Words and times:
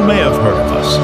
You 0.00 0.06
may 0.06 0.16
have 0.16 0.32
heard 0.32 0.56
of 0.56 0.72
us. 0.72 0.96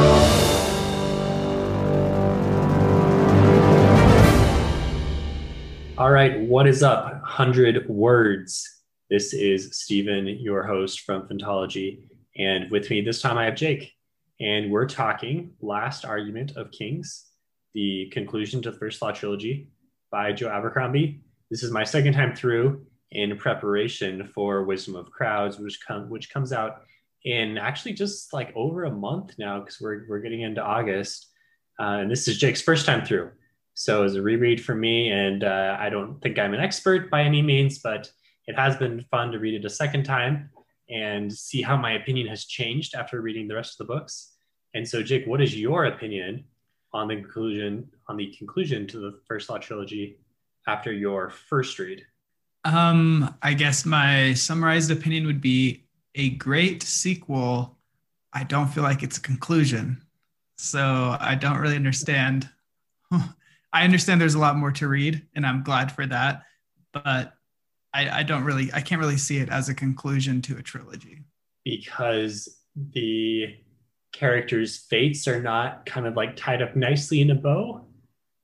All 5.99 6.11
right, 6.11 6.41
what 6.41 6.67
is 6.67 6.83
up? 6.83 7.05
100 7.05 7.91
words. 7.91 8.67
This 9.11 9.35
is 9.35 9.79
Stephen, 9.79 10.27
your 10.27 10.63
host 10.63 11.01
from 11.01 11.29
Phantology. 11.29 12.05
And 12.39 12.71
with 12.71 12.89
me 12.89 13.03
this 13.03 13.21
time 13.21 13.37
I 13.37 13.45
have 13.45 13.55
Jake. 13.55 13.93
And 14.41 14.73
we're 14.73 14.89
talking 14.89 15.51
Last 15.61 16.07
Argument 16.07 16.53
of 16.57 16.71
Kings, 16.71 17.27
the 17.75 18.09
conclusion 18.15 18.63
to 18.63 18.71
the 18.71 18.79
First 18.79 19.03
Law 19.03 19.13
trilogy 19.13 19.69
by 20.11 20.33
Joe 20.33 20.49
Abercrombie. 20.49 21.21
This 21.51 21.63
is 21.63 21.71
my 21.71 21.85
second 21.85 22.15
time 22.15 22.35
through 22.35 22.87
in 23.11 23.37
preparation 23.37 24.27
for 24.35 24.65
Wisdom 24.65 24.97
of 24.97 25.11
Crowds, 25.11 25.59
which, 25.59 25.79
com- 25.87 26.09
which 26.09 26.31
comes 26.31 26.51
out 26.51 26.81
in 27.27 27.59
actually 27.59 27.93
just 27.93 28.33
like 28.33 28.53
over 28.55 28.85
a 28.85 28.91
month 28.91 29.35
now 29.37 29.59
because 29.59 29.81
we're, 29.81 30.07
we're 30.09 30.21
getting 30.21 30.43
into 30.43 30.63
August. 30.63 31.27
Uh, 31.79 31.99
and 32.01 32.11
this 32.11 32.29
is 32.29 32.39
Jake's 32.39 32.63
first 32.63 32.87
time 32.87 33.05
through. 33.05 33.33
So 33.75 34.05
it's 34.05 34.15
a 34.15 34.23
reread 34.23 34.65
for 34.65 34.77
me. 34.77 35.11
And 35.11 35.43
uh, 35.43 35.77
I 35.79 35.91
don't 35.91 36.23
think 36.23 36.39
I'm 36.39 36.55
an 36.55 36.61
expert 36.61 37.11
by 37.11 37.23
any 37.23 37.43
means, 37.43 37.81
but 37.81 38.09
it 38.47 38.57
has 38.57 38.77
been 38.77 39.05
fun 39.11 39.33
to 39.33 39.41
read 39.41 39.55
it 39.55 39.67
a 39.67 39.71
second 39.71 40.05
time 40.05 40.51
and 40.89 41.31
see 41.31 41.63
how 41.63 41.77
my 41.77 41.95
opinion 41.95 42.29
has 42.29 42.45
changed 42.45 42.95
after 42.95 43.21
reading 43.21 43.49
the 43.49 43.57
rest 43.57 43.79
of 43.79 43.87
the 43.87 43.93
books. 43.93 44.35
And 44.75 44.89
so, 44.89 45.03
Jake, 45.03 45.27
what 45.27 45.43
is 45.43 45.59
your 45.59 45.87
opinion 45.87 46.45
on 46.93 47.09
the 47.09 47.17
conclusion 47.17 47.91
on 48.09 48.17
the 48.17 48.33
conclusion 48.39 48.87
to 48.87 48.99
the 49.01 49.19
First 49.27 49.51
Law 49.51 49.59
trilogy 49.59 50.21
after 50.69 50.93
your 50.93 51.31
first 51.31 51.77
read? 51.81 52.03
Um, 52.65 53.35
I 53.43 53.55
guess 53.55 53.85
my 53.85 54.33
summarized 54.35 54.93
opinion 54.93 55.27
would 55.27 55.41
be 55.41 55.86
a 56.17 56.31
great 56.31 56.83
sequel. 56.83 57.79
I 58.33 58.43
don't 58.43 58.69
feel 58.69 58.83
like 58.83 59.03
it's 59.03 59.19
a 59.19 59.23
conclusion. 59.23 60.03
So 60.57 61.17
I 61.21 61.37
don't 61.37 61.59
really 61.59 61.77
understand. 61.77 62.49
I 63.13 63.85
understand 63.85 64.21
there's 64.21 64.35
a 64.35 64.41
lot 64.41 64.57
more 64.57 64.73
to 64.73 64.89
read, 64.89 65.23
and 65.35 65.47
I'm 65.47 65.63
glad 65.63 65.93
for 65.93 66.07
that. 66.07 66.43
But 66.93 67.35
I, 67.93 68.21
I 68.21 68.23
don't 68.23 68.45
really, 68.45 68.73
I 68.73 68.81
can't 68.81 69.01
really 69.01 69.19
see 69.19 69.39
it 69.39 69.51
as 69.51 69.69
a 69.69 69.75
conclusion 69.75 70.41
to 70.43 70.57
a 70.57 70.63
trilogy. 70.63 71.25
Because 71.65 72.61
the 72.75 73.55
characters' 74.13 74.79
fates 74.79 75.29
are 75.29 75.43
not 75.43 75.85
kind 75.85 76.07
of 76.07 76.17
like 76.17 76.37
tied 76.37 76.63
up 76.63 76.75
nicely 76.75 77.21
in 77.21 77.31
a 77.31 77.35
bow. 77.35 77.85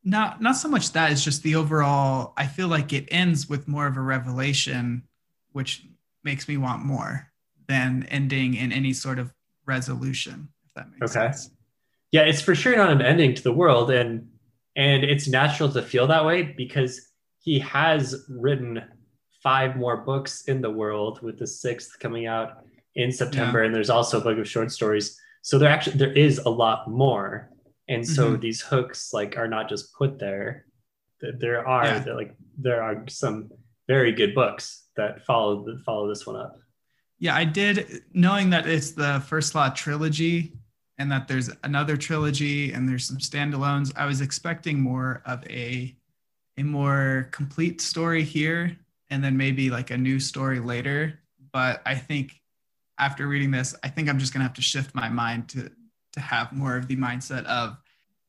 Not, 0.04 0.42
not 0.42 0.56
so 0.56 0.68
much 0.68 0.92
that. 0.92 1.12
It's 1.12 1.24
just 1.24 1.42
the 1.42 1.54
overall. 1.54 2.34
I 2.36 2.46
feel 2.46 2.68
like 2.68 2.92
it 2.92 3.08
ends 3.10 3.48
with 3.48 3.68
more 3.68 3.86
of 3.86 3.96
a 3.96 4.02
revelation, 4.02 5.04
which 5.52 5.86
makes 6.24 6.46
me 6.48 6.56
want 6.56 6.84
more 6.84 7.31
than 7.72 8.06
ending 8.10 8.54
in 8.54 8.70
any 8.70 8.92
sort 8.92 9.18
of 9.18 9.32
resolution. 9.66 10.48
If 10.66 10.72
that 10.76 10.86
makes 10.90 11.16
Okay. 11.16 11.32
sense. 11.32 11.50
yeah 12.16 12.22
it's 12.30 12.42
for 12.48 12.54
sure 12.54 12.76
not 12.76 12.90
an 12.96 13.00
ending 13.12 13.32
to 13.38 13.42
the 13.48 13.56
world 13.62 13.90
and 14.00 14.12
and 14.76 14.98
it's 15.12 15.26
natural 15.40 15.68
to 15.72 15.82
feel 15.92 16.06
that 16.08 16.24
way 16.28 16.38
because 16.64 16.92
he 17.46 17.54
has 17.78 18.04
written 18.46 18.70
five 19.42 19.70
more 19.82 19.98
books 20.10 20.32
in 20.52 20.58
the 20.66 20.70
world 20.82 21.14
with 21.26 21.36
the 21.38 21.46
sixth 21.64 21.92
coming 22.04 22.26
out 22.36 22.48
in 23.02 23.08
september 23.20 23.58
and 23.64 23.72
there's 23.74 23.94
also 23.96 24.14
a 24.20 24.24
book 24.26 24.38
of 24.42 24.46
short 24.54 24.70
stories 24.78 25.06
so 25.48 25.52
there 25.58 25.70
actually 25.76 25.96
there 26.02 26.16
is 26.26 26.34
a 26.50 26.52
lot 26.64 26.80
more 27.04 27.28
and 27.88 28.02
so 28.16 28.22
Mhm. 28.36 28.40
these 28.44 28.60
hooks 28.72 29.00
like 29.18 29.32
are 29.40 29.48
not 29.56 29.64
just 29.72 29.84
put 29.98 30.12
there 30.26 30.48
there 31.44 31.60
are 31.76 31.84
Yeah. 31.86 32.14
like 32.20 32.32
there 32.66 32.80
are 32.86 32.96
some 33.08 33.36
very 33.94 34.12
good 34.20 34.32
books 34.40 34.64
that 34.98 35.12
follow 35.28 35.52
that 35.66 35.78
follow 35.88 36.06
this 36.12 36.24
one 36.30 36.36
up 36.44 36.54
Yeah, 37.22 37.36
I 37.36 37.44
did 37.44 38.02
knowing 38.12 38.50
that 38.50 38.66
it's 38.66 38.90
the 38.90 39.22
first 39.28 39.54
law 39.54 39.68
trilogy 39.68 40.54
and 40.98 41.08
that 41.12 41.28
there's 41.28 41.50
another 41.62 41.96
trilogy 41.96 42.72
and 42.72 42.88
there's 42.88 43.06
some 43.06 43.18
standalones. 43.18 43.92
I 43.94 44.06
was 44.06 44.20
expecting 44.20 44.80
more 44.80 45.22
of 45.24 45.46
a 45.48 45.94
a 46.58 46.64
more 46.64 47.28
complete 47.30 47.80
story 47.80 48.24
here 48.24 48.76
and 49.08 49.22
then 49.22 49.36
maybe 49.36 49.70
like 49.70 49.92
a 49.92 49.96
new 49.96 50.18
story 50.18 50.58
later. 50.58 51.20
But 51.52 51.80
I 51.86 51.94
think 51.94 52.40
after 52.98 53.28
reading 53.28 53.52
this, 53.52 53.72
I 53.84 53.88
think 53.88 54.08
I'm 54.08 54.18
just 54.18 54.32
gonna 54.32 54.44
have 54.44 54.54
to 54.54 54.60
shift 54.60 54.92
my 54.92 55.08
mind 55.08 55.48
to 55.50 55.70
to 56.14 56.20
have 56.20 56.52
more 56.52 56.76
of 56.76 56.88
the 56.88 56.96
mindset 56.96 57.44
of 57.44 57.76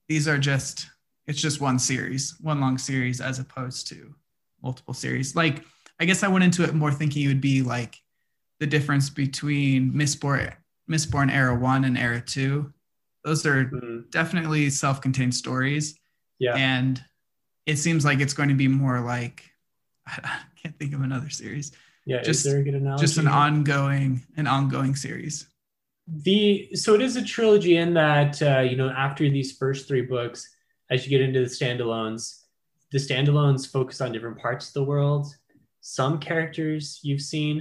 these 0.08 0.28
are 0.28 0.38
just 0.38 0.86
it's 1.26 1.42
just 1.42 1.60
one 1.60 1.80
series, 1.80 2.36
one 2.42 2.62
long 2.62 2.78
series 2.78 3.22
as 3.22 3.40
opposed 3.40 3.88
to 3.88 4.14
multiple 4.62 4.94
series. 4.94 5.36
Like 5.36 5.64
I 6.00 6.06
guess 6.06 6.22
I 6.22 6.28
went 6.28 6.44
into 6.44 6.64
it 6.64 6.76
more 6.76 6.92
thinking 6.92 7.24
it 7.24 7.30
would 7.30 7.42
be 7.42 7.64
like 7.64 8.03
the 8.64 8.68
difference 8.68 9.10
between 9.10 9.92
Mistborn, 9.92 10.54
Mistborn 10.90 11.30
Era 11.30 11.54
1 11.54 11.84
and 11.84 11.98
Era 11.98 12.22
2. 12.22 12.72
Those 13.26 13.46
are 13.46 13.66
Mhm. 13.66 14.10
definitely 14.10 14.70
self 14.70 15.02
contained 15.02 15.36
stories. 15.36 16.00
yeah 16.40 16.56
And 16.56 17.04
it 17.66 17.78
seems 17.78 18.04
like 18.06 18.20
it's 18.22 18.34
going 18.34 18.48
to 18.50 18.56
be 18.56 18.70
more 18.70 19.02
like, 19.02 19.52
I 20.08 20.40
can't 20.62 20.78
think 20.80 20.94
of 20.94 21.02
another 21.02 21.30
series, 21.30 21.74
yeah 22.06 22.22
just- 22.22 22.46
is 22.46 22.52
there 22.54 22.62
a 22.62 22.64
good 22.64 22.76
analogy 22.76 23.02
just 23.06 23.18
an 23.18 23.28
ongoing, 23.28 24.24
an 24.38 24.48
ongoing 24.48 24.96
series. 24.96 25.36
the 26.08 26.70
so 26.84 26.96
it 26.96 27.02
is 27.02 27.16
a 27.18 27.24
trilogy 27.36 27.76
in 27.84 27.94
that 27.96 28.42
uh, 28.42 28.60
you 28.70 28.76
know 28.78 28.90
after 28.90 29.24
these 29.30 29.52
first 29.62 29.88
three 29.90 30.02
books 30.16 30.40
as 30.90 30.98
you 31.04 31.10
get 31.10 31.22
into 31.28 31.40
the 31.46 31.52
standalones 31.60 32.22
the 32.94 32.98
standalones 33.08 33.62
focus 33.76 34.00
on 34.02 34.12
different 34.14 34.38
parts 34.38 34.68
of 34.68 34.74
the 34.74 34.84
world 34.94 35.26
some 35.82 36.14
characters 36.20 37.00
you've 37.04 37.22
seen 37.34 37.56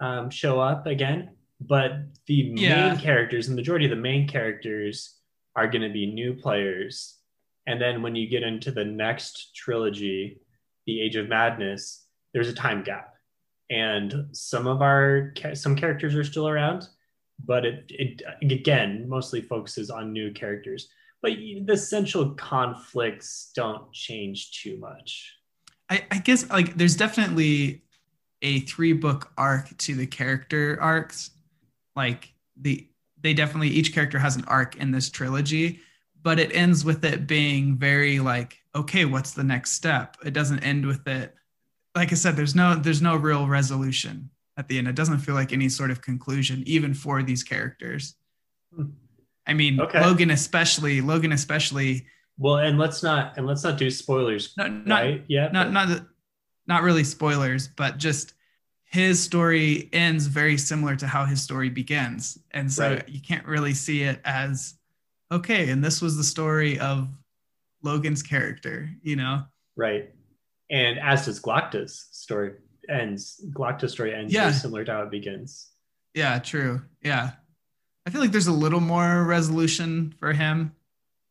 um, 0.00 0.30
show 0.30 0.60
up 0.60 0.86
again 0.86 1.30
but 1.60 1.92
the 2.26 2.34
Yeah. 2.34 2.90
main 2.90 2.98
characters 3.00 3.48
the 3.48 3.54
majority 3.54 3.84
of 3.86 3.90
the 3.90 3.96
main 3.96 4.28
characters 4.28 5.16
are 5.56 5.66
going 5.66 5.82
to 5.82 5.88
be 5.88 6.06
new 6.06 6.34
players. 6.34 7.16
And 7.66 7.80
then 7.80 8.00
when 8.00 8.14
you 8.14 8.28
get 8.28 8.44
into 8.44 8.70
the 8.70 8.84
next 8.84 9.54
trilogy 9.54 10.40
the 10.86 11.00
age 11.00 11.16
of 11.16 11.28
madness 11.28 12.06
there's 12.32 12.48
a 12.48 12.54
time 12.54 12.82
gap. 12.82 13.14
And 13.70 14.28
some 14.32 14.66
of 14.66 14.80
our 14.82 15.34
some 15.54 15.76
characters 15.76 16.14
are 16.14 16.24
still 16.24 16.48
around 16.48 16.88
but 17.44 17.64
it, 17.64 17.84
it 17.90 18.22
again 18.42 19.08
mostly 19.08 19.40
focuses 19.40 19.90
on 19.90 20.12
new 20.12 20.32
characters. 20.32 20.88
But 21.22 21.32
the 21.32 21.72
essential 21.72 22.34
conflicts 22.34 23.50
don't 23.54 23.92
change 23.92 24.62
too 24.62 24.76
much. 24.78 25.34
I, 25.90 26.04
I 26.10 26.18
guess 26.18 26.48
like 26.50 26.76
there's 26.76 26.96
definitely 26.96 27.82
a 28.42 28.60
three 28.60 28.92
book 28.92 29.32
arc 29.36 29.76
to 29.78 29.94
the 29.94 30.06
character 30.06 30.78
arcs. 30.80 31.30
Like 31.96 32.32
the 32.56 32.86
they 33.20 33.34
definitely 33.34 33.68
each 33.68 33.92
character 33.92 34.18
has 34.18 34.36
an 34.36 34.44
arc 34.46 34.76
in 34.76 34.92
this 34.92 35.10
trilogy, 35.10 35.80
but 36.22 36.38
it 36.38 36.54
ends 36.54 36.84
with 36.84 37.04
it 37.04 37.26
being 37.26 37.76
very 37.76 38.20
like, 38.20 38.58
okay, 38.74 39.04
what's 39.04 39.32
the 39.32 39.44
next 39.44 39.72
step? 39.72 40.16
It 40.24 40.32
doesn't 40.32 40.60
end 40.60 40.86
with 40.86 41.06
it. 41.08 41.34
Like 41.94 42.12
I 42.12 42.14
said, 42.14 42.36
there's 42.36 42.54
no 42.54 42.74
there's 42.74 43.02
no 43.02 43.16
real 43.16 43.48
resolution 43.48 44.30
at 44.56 44.68
the 44.68 44.78
end. 44.78 44.88
It 44.88 44.94
doesn't 44.94 45.18
feel 45.18 45.34
like 45.34 45.52
any 45.52 45.68
sort 45.68 45.90
of 45.90 46.00
conclusion, 46.00 46.62
even 46.66 46.94
for 46.94 47.22
these 47.22 47.42
characters. 47.42 48.14
Hmm. 48.74 48.90
I 49.46 49.54
mean, 49.54 49.80
Okay. 49.80 50.00
Logan 50.00 50.30
especially, 50.30 51.00
Logan 51.00 51.32
especially, 51.32 52.06
well 52.38 52.58
and 52.58 52.78
let's 52.78 53.02
not 53.02 53.36
and 53.36 53.46
let's 53.46 53.64
not 53.64 53.76
do 53.76 53.90
spoilers 53.90 54.56
no, 54.56 54.68
not 54.68 55.02
right 55.02 55.24
yeah 55.28 55.48
not 55.48 55.72
not 55.72 56.02
not 56.68 56.82
really 56.82 57.02
spoilers, 57.04 57.66
but 57.68 57.98
just 57.98 58.34
his 58.84 59.20
story 59.22 59.88
ends 59.92 60.26
very 60.26 60.56
similar 60.56 60.94
to 60.96 61.06
how 61.06 61.24
his 61.24 61.42
story 61.42 61.68
begins, 61.70 62.38
and 62.52 62.72
so 62.72 62.90
Right. 62.94 63.08
you 63.08 63.20
can't 63.20 63.46
really 63.46 63.74
see 63.74 64.02
it 64.02 64.20
as 64.24 64.74
okay. 65.32 65.70
And 65.70 65.82
this 65.84 66.00
was 66.00 66.16
the 66.16 66.24
story 66.24 66.78
of 66.78 67.08
Logan's 67.82 68.22
character, 68.22 68.90
you 69.02 69.16
know? 69.16 69.44
right 69.76 70.10
and 70.70 70.98
as 70.98 71.24
does 71.26 71.40
Glocta's 71.40 72.08
story 72.10 72.52
ends 72.88 73.40
Glocta's 73.52 73.92
story 73.92 74.12
ends 74.12 74.32
Yeah. 74.32 74.42
very 74.48 74.54
similar 74.54 74.84
to 74.84 74.92
how 74.92 75.02
it 75.02 75.10
begins 75.10 75.70
Yeah, 76.14 76.38
true. 76.40 76.82
Yeah, 77.02 77.32
I 78.06 78.10
feel 78.10 78.20
like 78.20 78.32
there's 78.32 78.48
a 78.48 78.52
little 78.52 78.80
more 78.80 79.22
resolution 79.24 80.14
for 80.18 80.32
him, 80.32 80.74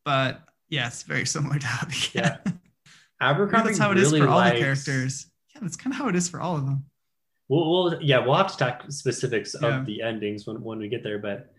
but 0.06 0.42
yes, 0.70 1.04
very 1.04 1.26
similar 1.26 1.60
to 1.60 1.68
how 1.68 1.86
it 1.88 1.90
began. 1.90 2.40
Yeah. 2.46 2.52
Abercrombie 3.22 3.70
that's 3.70 3.80
how 3.80 3.92
it 3.92 3.96
really 3.96 4.20
is 4.20 4.26
for 4.26 4.30
all 4.30 4.38
likes, 4.38 4.56
the 4.58 4.64
characters. 4.64 5.28
yeah, 5.54 5.62
that's 5.62 5.76
kind 5.76 5.94
of 5.94 5.98
how 5.98 6.08
it 6.08 6.16
is 6.16 6.30
for 6.30 6.40
all 6.40 6.56
of 6.56 6.66
them. 6.66 6.86
We'll, 7.50 7.70
we'll 7.72 8.02
yeah, 8.02 8.20
we'll 8.20 8.36
have 8.36 8.52
to 8.52 8.58
talk 8.58 8.84
specifics 8.90 9.56
Yeah. 9.60 9.80
of 9.80 9.86
the 9.86 10.02
endings 10.02 10.46
when, 10.46 10.62
when 10.62 10.80
we 10.80 10.90
get 10.90 11.04
there. 11.04 11.18
But 11.20 11.52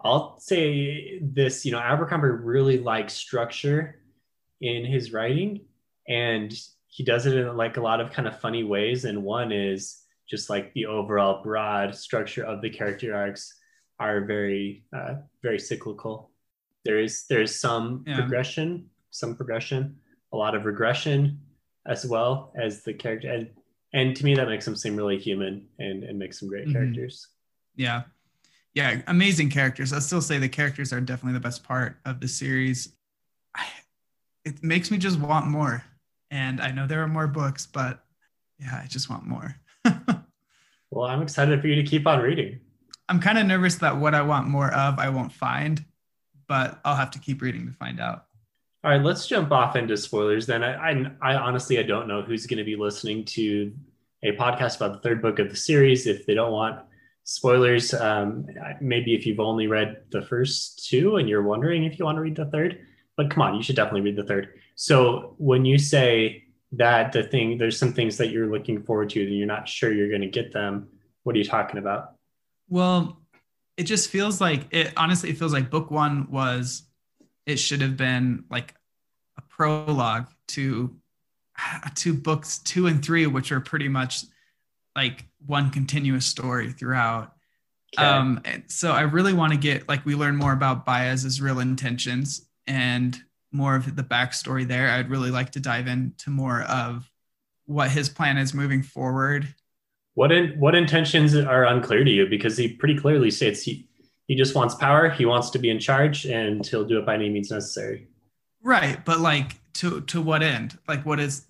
I'll 0.00 0.38
say 0.40 1.18
this, 1.22 1.64
you 1.64 1.72
know, 1.72 1.78
Abercrombie 1.80 2.28
really 2.28 2.78
likes 2.78 3.12
structure 3.14 4.00
in 4.60 4.84
his 4.84 5.12
writing, 5.12 5.60
and 6.08 6.52
he 6.86 7.04
does 7.04 7.26
it 7.26 7.36
in 7.36 7.56
like 7.56 7.76
a 7.76 7.80
lot 7.82 8.00
of 8.00 8.10
kind 8.12 8.28
of 8.28 8.38
funny 8.40 8.64
ways. 8.64 9.04
And 9.04 9.22
one 9.24 9.50
is 9.52 9.98
just 10.28 10.48
like 10.48 10.72
the 10.74 10.86
overall 10.86 11.42
broad 11.42 11.94
structure 11.94 12.44
of 12.44 12.62
the 12.62 12.70
character 12.70 13.14
arcs 13.14 13.52
are 13.98 14.24
very 14.24 14.84
uh, 14.96 15.14
very 15.42 15.58
cyclical. 15.58 16.30
There 16.84 16.98
is 17.00 17.24
there's 17.28 17.54
some 17.58 18.04
Yeah. 18.06 18.16
progression, 18.16 18.86
some 19.10 19.36
progression, 19.36 19.96
a 20.32 20.36
lot 20.36 20.54
of 20.54 20.64
regression 20.64 21.38
as 21.86 22.06
well 22.06 22.52
as 22.56 22.82
the 22.82 22.92
character 22.94 23.28
and 23.30 23.50
and 23.94 24.16
to 24.16 24.24
me 24.24 24.34
that 24.34 24.48
makes 24.48 24.64
them 24.64 24.74
seem 24.76 24.96
really 24.96 25.18
human 25.18 25.66
and, 25.78 26.02
and 26.04 26.18
makes 26.18 26.38
some 26.40 26.48
great 26.48 26.66
Mhm. 26.68 26.72
characters 26.72 27.28
Yeah. 27.76 28.02
Yeah, 28.74 29.02
amazing 29.06 29.50
characters. 29.50 29.92
I'll 29.92 30.00
still 30.00 30.22
say 30.22 30.38
the 30.38 30.48
characters 30.48 30.94
are 30.94 31.00
definitely 31.00 31.34
the 31.34 31.40
best 31.46 31.62
part 31.62 31.98
of 32.06 32.20
the 32.20 32.28
series. 32.28 32.94
I, 33.54 33.66
it 34.46 34.62
makes 34.62 34.90
me 34.90 34.96
just 34.96 35.18
want 35.20 35.46
more. 35.46 35.84
And 36.30 36.58
I 36.58 36.70
know 36.70 36.86
there 36.86 37.02
are 37.02 37.06
more 37.08 37.26
books, 37.26 37.66
but 37.66 38.02
yeah, 38.58 38.80
I 38.82 38.86
just 38.86 39.10
want 39.10 39.26
more. 39.26 39.54
well 40.90 41.06
i'm 41.06 41.20
excited 41.22 41.60
for 41.60 41.66
you 41.68 41.74
to 41.74 41.82
keep 41.82 42.06
on 42.06 42.20
reading 42.20 42.60
I'm 43.08 43.20
kind 43.20 43.36
of 43.36 43.44
nervous 43.46 43.74
that 43.76 43.94
what 43.96 44.14
I 44.14 44.22
want 44.22 44.46
more 44.46 44.72
of, 44.72 44.98
I 44.98 45.08
won't 45.10 45.32
find, 45.32 45.84
but 46.48 46.80
I'll 46.84 46.96
have 46.96 47.10
to 47.10 47.18
keep 47.18 47.42
reading 47.42 47.66
to 47.66 47.72
find 47.72 48.00
out. 48.00 48.26
All 48.84 48.90
right 48.90 49.02
let's 49.02 49.26
jump 49.26 49.52
off 49.52 49.76
into 49.76 49.96
spoilers 49.96 50.46
then. 50.46 50.62
I 50.62 50.90
i, 50.90 51.06
I 51.20 51.34
honestly 51.36 51.78
i 51.78 51.82
don't 51.82 52.08
know 52.08 52.22
who's 52.22 52.46
going 52.46 52.58
to 52.58 52.64
be 52.64 52.76
listening 52.76 53.24
to 53.26 53.72
a 54.22 54.32
podcast 54.36 54.76
about 54.76 54.92
the 54.94 55.00
third 55.00 55.20
book 55.20 55.38
of 55.38 55.50
the 55.50 55.56
series 55.56 56.06
if 56.06 56.26
they 56.26 56.34
don't 56.34 56.52
want 56.52 56.80
spoilers. 57.24 57.94
Um, 57.94 58.46
maybe 58.80 59.14
if 59.14 59.26
you've 59.26 59.40
only 59.40 59.66
read 59.66 60.02
the 60.10 60.22
first 60.22 60.88
two 60.88 61.16
and 61.16 61.28
you're 61.28 61.42
wondering 61.42 61.84
if 61.84 61.98
you 61.98 62.04
want 62.04 62.16
to 62.16 62.22
read 62.22 62.36
the 62.36 62.46
third 62.46 62.86
but 63.16 63.30
come 63.30 63.42
on 63.42 63.54
you 63.54 63.62
should 63.62 63.76
definitely 63.76 64.02
read 64.02 64.16
the 64.16 64.24
third. 64.24 64.54
So 64.74 65.34
when 65.38 65.64
you 65.64 65.78
say 65.78 66.44
that 66.72 67.12
the 67.12 67.22
thing 67.22 67.58
there's 67.58 67.78
some 67.78 67.92
things 67.92 68.16
that 68.16 68.30
you're 68.30 68.50
looking 68.50 68.82
forward 68.82 69.10
to 69.10 69.22
and 69.22 69.36
you're 69.36 69.46
not 69.46 69.68
sure 69.68 69.92
you're 69.92 70.08
going 70.08 70.22
to 70.22 70.28
get 70.28 70.52
them 70.52 70.88
what 71.22 71.34
are 71.36 71.38
you 71.38 71.44
talking 71.44 71.78
about? 71.78 72.14
Well, 72.68 73.20
it 73.76 73.84
just 73.84 74.10
feels 74.10 74.40
like 74.40 74.66
it 74.70 74.92
honestly, 74.96 75.30
it 75.30 75.38
feels 75.38 75.52
like 75.52 75.70
book 75.70 75.90
one 75.90 76.30
was, 76.30 76.82
it 77.46 77.56
should 77.56 77.80
have 77.80 77.96
been 77.96 78.44
like 78.50 78.74
a 79.36 79.42
prologue 79.42 80.28
to 80.48 80.96
to 81.94 82.14
books 82.14 82.58
two 82.58 82.86
and 82.86 83.04
three, 83.04 83.26
which 83.26 83.52
are 83.52 83.60
pretty 83.60 83.88
much 83.88 84.24
like 84.96 85.24
one 85.46 85.70
continuous 85.70 86.26
story 86.26 86.72
throughout. 86.72 87.32
Okay. 87.98 88.06
Um, 88.06 88.42
so 88.68 88.92
I 88.92 89.02
really 89.02 89.32
want 89.32 89.52
to 89.52 89.58
get 89.58 89.88
like 89.88 90.04
we 90.06 90.14
learn 90.14 90.36
more 90.36 90.52
about 90.52 90.86
Bayaz's 90.86 91.40
real 91.40 91.60
intentions 91.60 92.48
and 92.66 93.18
more 93.52 93.76
of 93.76 93.96
the 93.96 94.02
backstory 94.02 94.66
there. 94.66 94.90
I'd 94.90 95.10
really 95.10 95.30
like 95.30 95.50
to 95.52 95.60
dive 95.60 95.86
into 95.86 96.30
more 96.30 96.62
of 96.62 97.10
what 97.66 97.90
his 97.90 98.08
plan 98.08 98.38
is 98.38 98.54
moving 98.54 98.82
forward. 98.82 99.54
What 100.14 100.32
in, 100.32 100.58
what 100.58 100.74
intentions 100.74 101.34
are 101.34 101.64
unclear 101.64 102.04
to 102.04 102.10
you? 102.10 102.26
Because 102.26 102.56
he 102.56 102.68
pretty 102.68 102.96
clearly 102.96 103.30
states 103.30 103.62
he 103.62 103.88
he 104.32 104.38
just 104.38 104.54
wants 104.54 104.74
power. 104.74 105.10
He 105.10 105.26
wants 105.26 105.50
to 105.50 105.58
be 105.58 105.68
in 105.68 105.78
charge, 105.78 106.24
and 106.24 106.66
he'll 106.66 106.86
do 106.86 106.98
it 106.98 107.04
by 107.04 107.14
any 107.16 107.28
means 107.28 107.50
necessary. 107.50 108.06
Right, 108.62 109.04
but 109.04 109.20
like 109.20 109.60
to 109.74 110.00
to 110.12 110.22
what 110.22 110.42
end? 110.42 110.78
Like 110.88 111.04
what 111.04 111.20
is 111.20 111.44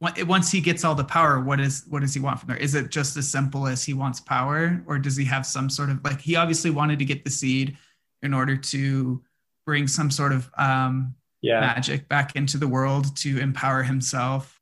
what- 0.00 0.20
once 0.26 0.50
he 0.50 0.60
gets 0.60 0.82
all 0.84 0.96
the 0.96 1.04
power, 1.04 1.40
what 1.40 1.60
is 1.60 1.84
what 1.88 2.00
does 2.00 2.14
he 2.14 2.20
want 2.20 2.40
from 2.40 2.48
there? 2.48 2.56
Is 2.56 2.74
it 2.74 2.90
just 2.90 3.16
as 3.16 3.28
simple 3.30 3.68
as 3.68 3.84
he 3.84 3.94
wants 3.94 4.18
power, 4.20 4.82
or 4.88 4.98
does 4.98 5.16
he 5.16 5.24
have 5.26 5.46
some 5.46 5.70
sort 5.70 5.88
of 5.90 6.02
like 6.04 6.20
he 6.20 6.34
obviously 6.34 6.70
wanted 6.70 6.98
to 6.98 7.04
get 7.04 7.22
the 7.24 7.30
seed 7.30 7.76
in 8.22 8.34
order 8.34 8.56
to 8.56 9.22
bring 9.64 9.86
some 9.86 10.10
sort 10.10 10.32
of 10.32 10.50
um, 10.58 11.14
Yeah, 11.42 11.60
magic 11.60 12.08
back 12.08 12.34
into 12.34 12.58
the 12.58 12.66
world 12.68 13.16
to 13.18 13.38
empower 13.38 13.84
himself? 13.84 14.60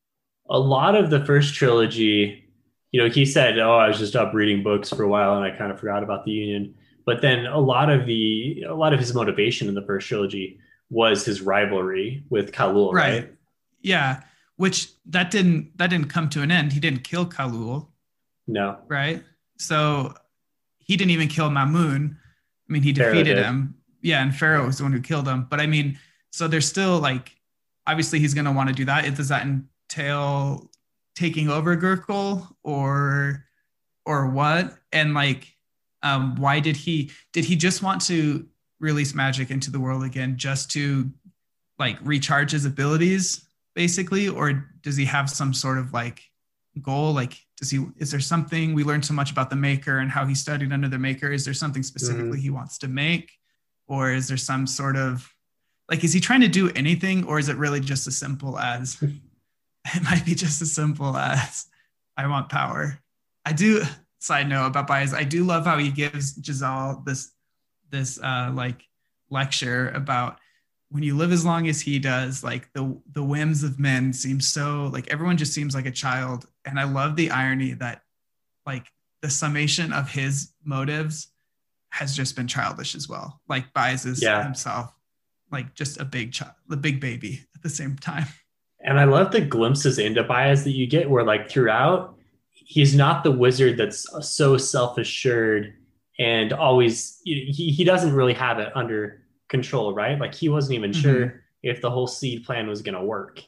a 0.50 0.58
lot 0.58 0.94
of 0.94 1.08
the 1.08 1.25
first 1.25 1.55
trilogy, 1.55 2.44
you 2.93 3.00
know, 3.02 3.08
he 3.08 3.25
said, 3.25 3.58
"Oh, 3.58 3.78
I 3.78 3.88
was 3.88 3.99
just 3.99 4.14
up 4.14 4.34
reading 4.34 4.62
books 4.62 4.90
for 4.90 5.02
a 5.05 5.08
while, 5.08 5.37
and 5.37 5.44
I 5.44 5.56
kind 5.56 5.72
of 5.72 5.81
forgot 5.81 6.02
about 6.02 6.26
the 6.26 6.32
Union." 6.32 6.75
But 7.06 7.21
then 7.21 7.47
a 7.47 7.59
lot 7.59 7.91
of 7.91 8.06
the 8.06 8.65
a 8.69 8.75
lot 8.75 8.93
of 8.95 9.01
his 9.01 9.15
motivation 9.15 9.69
in 9.69 9.75
the 9.75 9.83
first 9.83 10.09
trilogy 10.09 10.59
was 10.91 11.25
his 11.25 11.41
rivalry 11.41 12.25
with 12.31 12.53
Khalul, 12.53 12.93
right? 12.93 13.31
Yeah, 13.81 14.23
which 14.56 14.91
that 15.06 15.31
didn't 15.31 15.77
that 15.77 15.91
didn't 15.91 16.09
come 16.09 16.29
to 16.31 16.43
an 16.43 16.51
end. 16.51 16.73
He 16.73 16.81
didn't 16.81 17.05
kill 17.05 17.27
Khalul. 17.27 17.89
No, 18.47 18.79
right? 18.89 19.23
So 19.59 20.15
he 20.79 20.97
didn't 20.97 21.11
even 21.11 21.29
kill 21.29 21.51
Mamun. 21.51 22.17
I 22.69 22.73
mean, 22.73 22.83
he 22.83 22.93
defeated 22.93 23.39
him. 23.39 23.75
Yeah, 24.03 24.23
and 24.23 24.35
Ferro 24.35 24.67
was 24.67 24.79
the 24.79 24.85
one 24.85 24.93
who 24.93 25.00
killed 25.00 25.27
him. 25.27 25.47
But 25.49 25.61
I 25.61 25.67
mean, 25.67 25.99
so 26.31 26.47
there's 26.47 26.69
still 26.69 26.99
like, 26.99 27.35
obviously 27.87 28.19
he's 28.19 28.35
going 28.35 28.45
to 28.45 28.53
want 28.53 28.69
to 28.69 28.75
do 28.75 28.85
that. 28.85 29.07
It, 29.07 29.15
does 29.17 29.29
that 29.29 29.47
entail 29.47 30.71
taking 31.15 31.49
over 31.49 31.77
Gurkhul 31.77 32.55
or 32.62 33.45
or 34.05 34.29
what? 34.29 34.77
And 34.93 35.15
like, 35.15 35.54
um, 36.05 36.37
why 36.37 36.61
did 36.61 36.77
he 36.77 37.11
did 37.33 37.45
he 37.45 37.56
just 37.56 37.83
want 37.83 38.01
to 38.06 38.47
release 38.79 39.15
magic 39.15 39.51
into 39.51 39.71
the 39.71 39.81
world 39.81 40.05
again 40.05 40.37
just 40.37 40.71
to 40.73 41.11
like 41.79 41.99
recharge 42.03 42.53
his 42.53 42.67
abilities 42.67 43.49
basically? 43.75 44.29
Or 44.29 44.71
does 44.83 44.97
he 44.97 45.06
have 45.06 45.29
some 45.29 45.53
sort 45.53 45.79
of 45.79 45.93
like 45.93 46.23
goal? 46.81 47.12
Like 47.12 47.37
does 47.56 47.71
he 47.71 47.87
is 47.97 48.11
there 48.11 48.21
something 48.21 48.75
we 48.75 48.85
learned 48.85 49.05
so 49.05 49.15
much 49.15 49.33
about 49.33 49.51
the 49.51 49.56
maker 49.56 49.99
and 49.99 50.11
how 50.11 50.27
he 50.27 50.35
studied 50.35 50.73
under 50.73 50.89
the 50.89 50.99
maker. 50.99 51.33
Is 51.33 51.45
there 51.45 51.55
something 51.55 51.83
specifically 51.83 52.41
he 52.41 52.50
wants 52.50 52.79
to 52.79 52.89
make? 52.89 53.33
Or 53.87 54.12
is 54.12 54.29
there 54.29 54.37
some 54.37 54.67
sort 54.67 54.97
of 54.97 55.29
like 55.91 56.05
is 56.05 56.12
he 56.12 56.21
trying 56.21 56.43
to 56.43 56.49
do 56.49 56.71
anything? 56.77 57.25
Or 57.25 57.39
is 57.39 57.49
it 57.49 57.57
really 57.57 57.81
just 57.81 58.07
as 58.07 58.17
simple 58.17 58.59
as 58.59 59.03
it 59.03 60.03
might 60.03 60.25
be 60.25 60.35
just 60.35 60.61
as 60.62 60.73
simple 60.73 61.17
as 61.17 61.67
i 62.17 62.27
want 62.27 62.49
power. 62.49 62.99
I 63.45 63.53
do 63.53 63.83
side 64.25 64.49
note 64.49 64.67
about 64.67 64.88
Bayaz 64.88 65.12
i 65.15 65.25
do 65.25 65.44
love 65.44 65.65
how 65.67 65.76
he 65.79 65.91
gives 65.91 66.37
Jezal 66.47 67.03
this 67.05 67.32
this 67.91 68.19
uh 68.23 68.50
like 68.55 68.81
lecture 69.31 69.91
about 69.91 70.38
when 70.91 71.03
you 71.03 71.17
live 71.17 71.32
as 71.32 71.44
long 71.44 71.67
as 71.69 71.81
he 71.81 71.99
does 71.99 72.43
like 72.44 72.73
the 72.73 72.97
the 73.12 73.23
whims 73.23 73.62
of 73.65 73.79
men 73.79 74.12
seem 74.12 74.41
so 74.41 74.88
like 74.93 75.09
everyone 75.12 75.37
just 75.37 75.53
seems 75.53 75.75
like 75.75 75.87
a 75.87 75.91
child. 75.91 76.47
And 76.65 76.79
i 76.79 76.85
love 76.85 77.17
the 77.17 77.31
irony 77.31 77.73
that 77.75 78.03
like 78.65 78.87
the 79.23 79.31
summation 79.31 79.93
of 79.93 80.11
his 80.11 80.52
motives 80.64 81.28
has 81.90 82.14
just 82.16 82.35
been 82.37 82.47
childish 82.49 82.95
as 82.95 83.09
well. 83.09 83.40
Like 83.49 83.73
biases 83.73 84.23
Yeah. 84.23 84.43
himself 84.43 84.93
like 85.50 85.75
just 85.75 86.00
a 86.00 86.04
big 86.04 86.33
child 86.33 86.54
the 86.69 86.76
big 86.76 87.00
baby 87.00 87.45
at 87.54 87.62
the 87.62 87.69
same 87.71 87.97
time. 87.97 88.26
And 88.81 89.00
I 89.00 89.04
love 89.04 89.33
the 89.33 89.40
glimpses 89.40 89.99
into 89.99 90.23
Bayaz 90.25 90.62
that 90.64 90.73
you 90.73 90.87
get 90.87 91.09
where 91.09 91.25
like 91.25 91.49
throughout, 91.49 92.13
he's 92.75 92.93
not 92.97 93.23
the 93.23 93.31
wizard 93.31 93.76
that's 93.76 94.04
so 94.26 94.57
self-assured 94.57 95.73
and 96.19 96.52
always 96.52 97.21
he, 97.25 97.73
he 97.76 97.85
doesn't 97.85 98.12
really 98.12 98.35
have 98.35 98.59
it 98.59 98.71
under 98.75 99.23
control, 99.49 99.95
right? 99.95 100.19
Like 100.19 100.35
he 100.35 100.49
wasn't 100.49 100.75
even 100.78 100.90
Mhm. 100.90 101.02
sure 101.02 101.45
if 101.62 101.81
the 101.81 101.90
whole 101.90 102.09
seed 102.09 102.45
plan 102.45 102.66
was 102.66 102.83
going 102.83 102.97
to 102.97 103.04
work, 103.04 103.40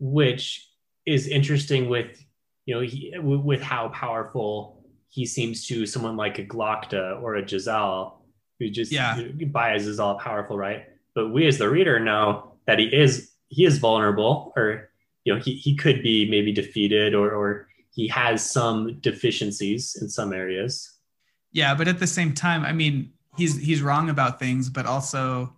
which 0.00 0.68
is 1.06 1.28
interesting 1.28 1.88
with 1.88 2.24
you 2.64 2.74
know 2.74 2.80
he, 2.80 3.14
with 3.20 3.62
how 3.62 3.88
powerful 3.90 4.84
he 5.08 5.24
seems 5.26 5.64
to 5.68 5.86
someone 5.86 6.16
like 6.16 6.40
a 6.40 6.44
Glokta 6.44 7.22
or 7.22 7.36
a 7.36 7.42
Jezal 7.44 8.14
who 8.58 8.68
just 8.68 8.90
Yeah. 8.90 9.16
Bayaz 9.56 9.86
is 9.86 10.00
all 10.00 10.16
powerful, 10.18 10.56
right? 10.58 10.86
But 11.14 11.28
we 11.28 11.46
as 11.46 11.58
the 11.58 11.68
reader 11.70 12.00
know 12.00 12.52
that 12.66 12.80
he 12.80 12.86
is 12.86 13.30
he 13.48 13.64
is 13.64 13.78
vulnerable 13.78 14.52
or 14.56 14.90
you 15.24 15.32
know 15.32 15.40
he, 15.40 15.52
he 15.54 15.76
could 15.76 16.02
be 16.02 16.28
maybe 16.28 16.50
defeated 16.52 17.14
or 17.14 17.30
or 17.32 17.68
he 17.96 18.06
has 18.06 18.48
some 18.48 19.00
deficiencies 19.00 19.96
in 20.00 20.08
some 20.08 20.32
areas 20.32 20.98
yeah 21.52 21.74
but 21.74 21.88
at 21.88 21.98
the 21.98 22.06
same 22.06 22.32
time 22.32 22.64
i 22.64 22.72
mean 22.72 23.10
he's 23.36 23.56
he's 23.58 23.82
wrong 23.82 24.10
about 24.10 24.38
things 24.38 24.70
but 24.70 24.86
also 24.86 25.52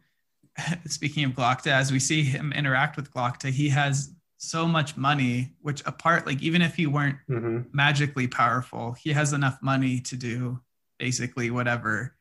speaking 0.86 1.24
of 1.24 1.32
Glokta, 1.32 1.68
as 1.70 1.92
we 1.92 2.00
see 2.00 2.24
him 2.24 2.52
interact 2.52 2.96
with 2.96 3.12
Glokta, 3.12 3.50
he 3.50 3.68
has 3.68 4.12
so 4.38 4.66
much 4.66 4.96
money, 4.96 5.54
which 5.62 5.86
apart, 5.86 6.26
like 6.26 6.42
even 6.42 6.62
if 6.62 6.74
he 6.74 6.86
weren't 6.86 7.16
hmm 7.28 7.60
magically 7.72 8.26
powerful, 8.26 8.92
he 8.92 9.12
has 9.12 9.32
enough 9.32 9.58
money 9.62 10.00
to 10.00 10.16
do 10.16 10.58
basically 10.98 11.50
whatever 11.50 12.16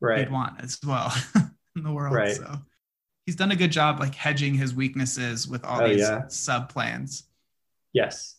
right 0.00 0.18
he'd 0.18 0.32
want 0.32 0.60
as 0.60 0.78
well 0.84 1.12
in 1.76 1.82
the 1.84 1.92
world. 1.92 2.14
Right. 2.14 2.36
So 2.36 2.58
he's 3.24 3.36
done 3.36 3.52
a 3.52 3.56
good 3.56 3.70
job 3.70 4.00
like 4.00 4.14
hedging 4.16 4.54
his 4.54 4.74
weaknesses 4.74 5.46
with 5.46 5.64
all 5.64 5.80
Oh, 5.80 5.88
these 5.88 6.00
yeah. 6.00 6.26
sub 6.28 6.68
plans. 6.68 7.24
yes 7.92 8.35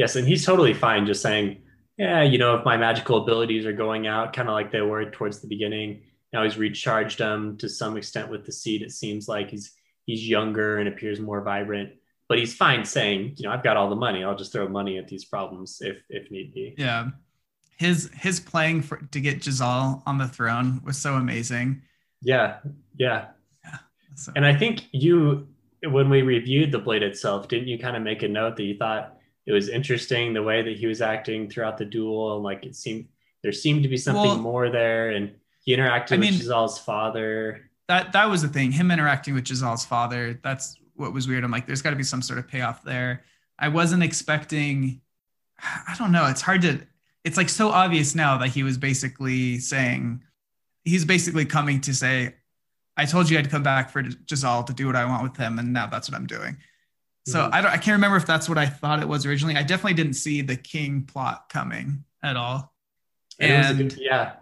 yes 0.00 0.16
and 0.16 0.26
he's 0.26 0.44
totally 0.44 0.74
fine 0.74 1.06
just 1.06 1.22
saying 1.22 1.62
yeah 1.96 2.22
you 2.22 2.38
know 2.38 2.56
if 2.56 2.64
my 2.64 2.76
magical 2.76 3.22
abilities 3.22 3.66
are 3.66 3.72
going 3.72 4.06
out 4.06 4.32
kind 4.32 4.48
of 4.48 4.54
like 4.54 4.70
they 4.70 4.80
were 4.80 5.10
towards 5.10 5.40
the 5.40 5.48
beginning 5.48 6.02
now 6.32 6.42
he's 6.42 6.58
recharged 6.58 7.18
them 7.18 7.56
to 7.58 7.68
some 7.68 7.96
extent 7.96 8.30
with 8.30 8.44
the 8.44 8.52
seed 8.52 8.82
it 8.82 8.92
seems 8.92 9.28
like 9.28 9.50
he's 9.50 9.72
he's 10.06 10.28
younger 10.28 10.78
and 10.78 10.88
appears 10.88 11.20
more 11.20 11.42
vibrant 11.42 11.92
but 12.30 12.38
he's 12.38 12.54
fine 12.54 12.84
saying, 12.84 13.34
you 13.38 13.48
know, 13.48 13.52
I've 13.52 13.64
got 13.64 13.76
all 13.76 13.90
the 13.90 13.96
money. 13.96 14.22
I'll 14.22 14.36
just 14.36 14.52
throw 14.52 14.68
money 14.68 14.98
at 14.98 15.08
these 15.08 15.24
problems 15.24 15.78
if 15.80 15.96
if 16.08 16.30
need 16.30 16.54
be. 16.54 16.76
Yeah. 16.78 17.08
His 17.76 18.08
his 18.14 18.38
playing 18.38 18.82
for 18.82 18.98
to 18.98 19.20
get 19.20 19.44
Jezal 19.44 20.00
on 20.06 20.16
the 20.16 20.28
throne 20.28 20.80
was 20.84 20.96
so 20.96 21.14
amazing. 21.14 21.82
Yeah, 22.22 22.58
yeah. 22.96 23.26
Yeah. 23.64 23.78
So, 24.14 24.32
And 24.36 24.46
I 24.46 24.54
think 24.54 24.84
you, 24.92 25.48
when 25.82 26.08
we 26.08 26.22
reviewed 26.22 26.70
the 26.70 26.78
blade 26.78 27.02
itself, 27.02 27.48
didn't 27.48 27.66
you 27.66 27.80
kind 27.80 27.96
of 27.96 28.04
make 28.04 28.22
a 28.22 28.28
note 28.28 28.56
that 28.58 28.62
you 28.62 28.76
thought 28.76 29.16
it 29.50 29.54
was 29.54 29.68
interesting 29.68 30.32
the 30.32 30.42
way 30.42 30.62
that 30.62 30.76
he 30.76 30.86
was 30.86 31.02
acting 31.02 31.50
throughout 31.50 31.76
the 31.76 31.84
duel, 31.84 32.34
and 32.36 32.44
like 32.44 32.64
it 32.64 32.76
seemed 32.76 33.08
there 33.42 33.52
seemed 33.52 33.82
to 33.82 33.88
be 33.88 33.96
something 33.96 34.22
Well- 34.22 34.38
more 34.38 34.70
there, 34.70 35.10
and 35.10 35.34
he 35.64 35.74
interacted 35.76 36.12
I 36.12 36.16
mean- 36.18 36.32
with 36.34 36.42
Jezal's 36.42 36.78
father. 36.78 37.68
that 37.88 38.12
that 38.12 38.30
was 38.30 38.42
the 38.42 38.48
thing. 38.48 38.70
Him 38.70 38.90
interacting 38.92 39.34
with 39.34 39.44
Jezal's 39.50 39.84
father. 39.84 40.38
That's 40.44 40.76
what 40.94 41.12
was 41.12 41.26
weird. 41.26 41.42
I'm 41.42 41.50
like, 41.50 41.66
there's 41.66 41.82
got 41.82 41.90
to 41.90 41.96
be 41.96 42.04
some 42.04 42.22
sort 42.22 42.38
of 42.38 42.46
payoff 42.46 42.84
there. 42.84 43.24
I 43.58 43.68
wasn't 43.68 44.02
expecting. 44.04 45.00
I 45.60 45.94
don't 45.98 46.12
know. 46.12 46.26
It's 46.26 46.40
hard 46.42 46.62
to. 46.62 46.80
It's 47.24 47.36
like 47.36 47.48
so 47.48 47.68
obvious 47.70 48.14
now 48.14 48.38
that 48.38 48.48
he 48.50 48.62
was 48.62 48.78
basically 48.78 49.58
saying, 49.58 50.22
he's 50.84 51.04
basically 51.04 51.44
coming 51.44 51.80
to 51.82 51.92
say, 51.94 52.34
I 52.96 53.04
told 53.04 53.28
you 53.28 53.38
I'd 53.38 53.50
come 53.50 53.62
back 53.62 53.90
for 53.90 54.02
Jezal 54.30 54.64
to 54.64 54.72
do 54.72 54.86
what 54.86 54.96
I 54.96 55.04
want 55.04 55.22
with 55.24 55.36
him, 55.36 55.58
and 55.58 55.72
now 55.72 55.86
that's 55.86 56.08
what 56.10 56.16
I'm 56.16 56.26
doing. 56.26 56.56
So 57.32 57.40
Mhm. 57.40 57.50
I 57.52 57.60
don't. 57.60 57.70
I 57.70 57.76
can't 57.76 57.94
remember 57.94 58.16
if 58.16 58.26
that's 58.26 58.48
what 58.48 58.58
I 58.58 58.66
thought 58.66 59.00
it 59.00 59.08
was 59.08 59.26
originally. 59.26 59.56
I 59.56 59.62
definitely 59.62 59.94
didn't 59.94 60.14
see 60.14 60.40
the 60.42 60.56
king 60.56 61.02
plot 61.04 61.48
coming 61.48 62.04
at 62.22 62.36
all. 62.36 62.74
And, 63.38 63.52
it 63.52 63.56
was 63.58 63.66
a 63.66 63.70
And- 63.70 63.78
good, 63.90 63.98
yeah, 64.00 64.32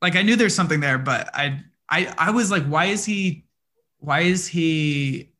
like 0.00 0.16
I 0.16 0.22
knew 0.22 0.36
there's 0.36 0.54
something 0.54 0.80
there, 0.80 0.98
but 0.98 1.30
I 1.34 1.60
I 1.88 2.12
I 2.18 2.30
was 2.30 2.50
like, 2.50 2.64
why 2.66 2.86
is 2.86 3.04
he 3.04 3.44
why 3.98 4.20
is 4.20 4.46
he 4.48 5.30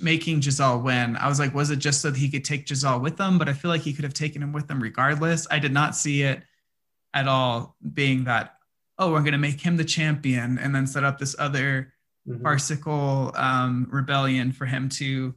making 0.00 0.40
Jezal 0.42 0.80
win? 0.82 1.16
I 1.16 1.28
was 1.28 1.38
like, 1.38 1.54
was 1.54 1.70
it 1.70 1.76
just 1.78 2.00
so 2.00 2.10
that 2.10 2.18
he 2.18 2.30
could 2.30 2.44
take 2.44 2.68
Jezal 2.68 3.00
with 3.00 3.18
him? 3.20 3.38
But 3.38 3.48
I 3.48 3.52
feel 3.52 3.70
like 3.70 3.82
he 3.82 3.92
could 3.92 4.04
have 4.04 4.14
taken 4.14 4.42
him 4.42 4.52
with 4.52 4.68
him 4.70 4.80
regardless. 4.82 5.46
I 5.50 5.58
did 5.58 5.72
not 5.72 5.94
see 5.94 6.22
it 6.22 6.42
at 7.12 7.28
all 7.28 7.76
being 7.92 8.24
that, 8.24 8.56
oh, 8.98 9.12
we're 9.12 9.22
gonna 9.22 9.38
make 9.38 9.60
him 9.60 9.76
the 9.76 9.84
champion 9.84 10.58
and 10.58 10.74
then 10.74 10.86
set 10.86 11.04
up 11.04 11.18
this 11.18 11.36
other 11.38 11.92
Mhm. 12.28 12.40
farcical 12.42 13.32
um, 13.36 13.86
rebellion 13.90 14.50
for 14.52 14.64
him 14.66 14.88
to 14.88 15.34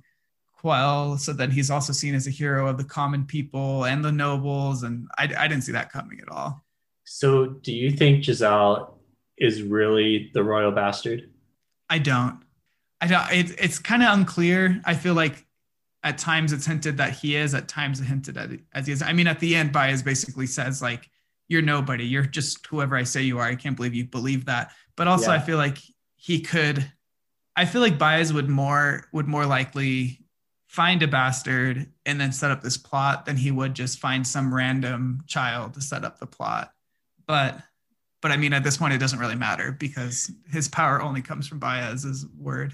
quell 0.68 1.18
so 1.18 1.32
then 1.34 1.52
he's 1.52 1.72
also 1.72 1.94
seen 1.94 2.14
as 2.14 2.28
a 2.28 2.30
hero 2.30 2.68
of 2.68 2.78
the 2.78 2.84
common 2.84 3.24
people 3.26 3.86
and 3.86 4.04
the 4.04 4.12
nobles 4.12 4.84
and 4.84 5.08
I, 5.18 5.24
I 5.38 5.48
didn't 5.48 5.64
see 5.64 5.72
that 5.72 5.92
coming 5.92 6.20
at 6.20 6.30
all 6.30 6.64
So, 7.10 7.46
do 7.48 7.72
you 7.72 7.90
think 7.92 8.28
Jezal 8.28 9.00
is 9.38 9.62
really 9.64 10.30
the 10.34 10.44
royal 10.44 10.72
bastard? 10.72 11.30
I 11.90 12.00
don't. 12.00 12.42
I 13.00 13.08
don't. 13.08 13.32
It, 13.32 13.56
it's 13.60 13.80
kind 13.80 14.04
of 14.04 14.14
unclear. 14.14 14.82
I 14.84 14.94
feel 14.94 15.14
like 15.14 15.46
at 16.04 16.18
times 16.18 16.52
it's 16.52 16.66
hinted 16.66 16.98
that 16.98 17.14
he 17.14 17.38
is. 17.38 17.54
At 17.54 17.70
times 17.70 18.02
it 18.02 18.06
hinted 18.06 18.38
at 18.38 18.50
as 18.74 18.88
he 18.88 18.94
is. 18.94 19.02
I 19.02 19.14
mean, 19.14 19.28
at 19.28 19.40
the 19.40 19.56
end, 19.56 19.72
Bayaz 19.72 20.04
basically 20.04 20.48
says 20.48 20.82
like, 20.82 21.10
"You're 21.48 21.62
nobody. 21.62 22.06
You're 22.06 22.26
just 22.26 22.66
whoever 22.68 22.98
I 22.98 23.04
say 23.04 23.22
you 23.22 23.40
are." 23.40 23.48
I 23.48 23.56
can't 23.56 23.78
believe 23.78 23.94
you 23.94 24.06
believe 24.06 24.46
that. 24.46 24.72
But 24.98 25.08
also, 25.08 25.32
I 25.32 25.40
feel 25.40 25.58
like 25.58 25.78
he 26.18 26.42
could. 26.42 26.92
I 27.56 27.66
feel 27.66 27.82
like 27.82 27.98
Bayaz 27.98 28.34
would 28.34 28.50
more 28.50 29.06
would 29.14 29.28
more 29.28 29.46
likely 29.46 30.27
find 30.68 31.02
a 31.02 31.08
bastard 31.08 31.92
and 32.06 32.20
then 32.20 32.32
set 32.32 32.52
up 32.52 32.62
this 32.62 32.78
plot 32.78 33.26
than 33.26 33.38
he 33.38 33.52
would 33.52 33.74
just 33.74 34.00
find 34.00 34.28
some 34.28 34.54
random 34.54 35.24
child 35.28 35.74
to 35.74 35.82
set 35.82 36.06
up 36.06 36.20
the 36.20 36.28
plot. 36.28 36.72
But 37.26 37.62
but 38.22 38.32
I 38.32 38.38
mean, 38.38 38.54
at 38.54 38.64
this 38.64 38.78
point, 38.78 38.94
it 38.94 38.98
doesn't 38.98 39.20
really 39.20 39.36
matter 39.36 39.72
because 39.72 40.32
his 40.50 40.68
power 40.68 41.02
only 41.02 41.22
comes 41.22 41.48
from 41.48 41.60
Bayaz's 41.60 42.26
word. 42.38 42.74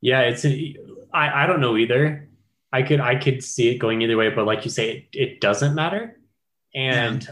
Yeah, 0.00 0.22
it's 0.22 0.44
I, 0.44 1.44
I 1.44 1.46
don't 1.46 1.60
know 1.60 1.76
either. 1.76 2.28
I 2.72 2.82
could 2.82 3.00
I 3.00 3.16
could 3.16 3.44
see 3.44 3.68
it 3.68 3.78
going 3.78 4.02
either 4.02 4.16
way, 4.16 4.30
but 4.30 4.46
like 4.46 4.64
you 4.64 4.70
say, 4.70 4.90
it, 4.90 5.04
it 5.12 5.40
doesn't 5.40 5.74
matter. 5.74 6.18
And 6.74 7.28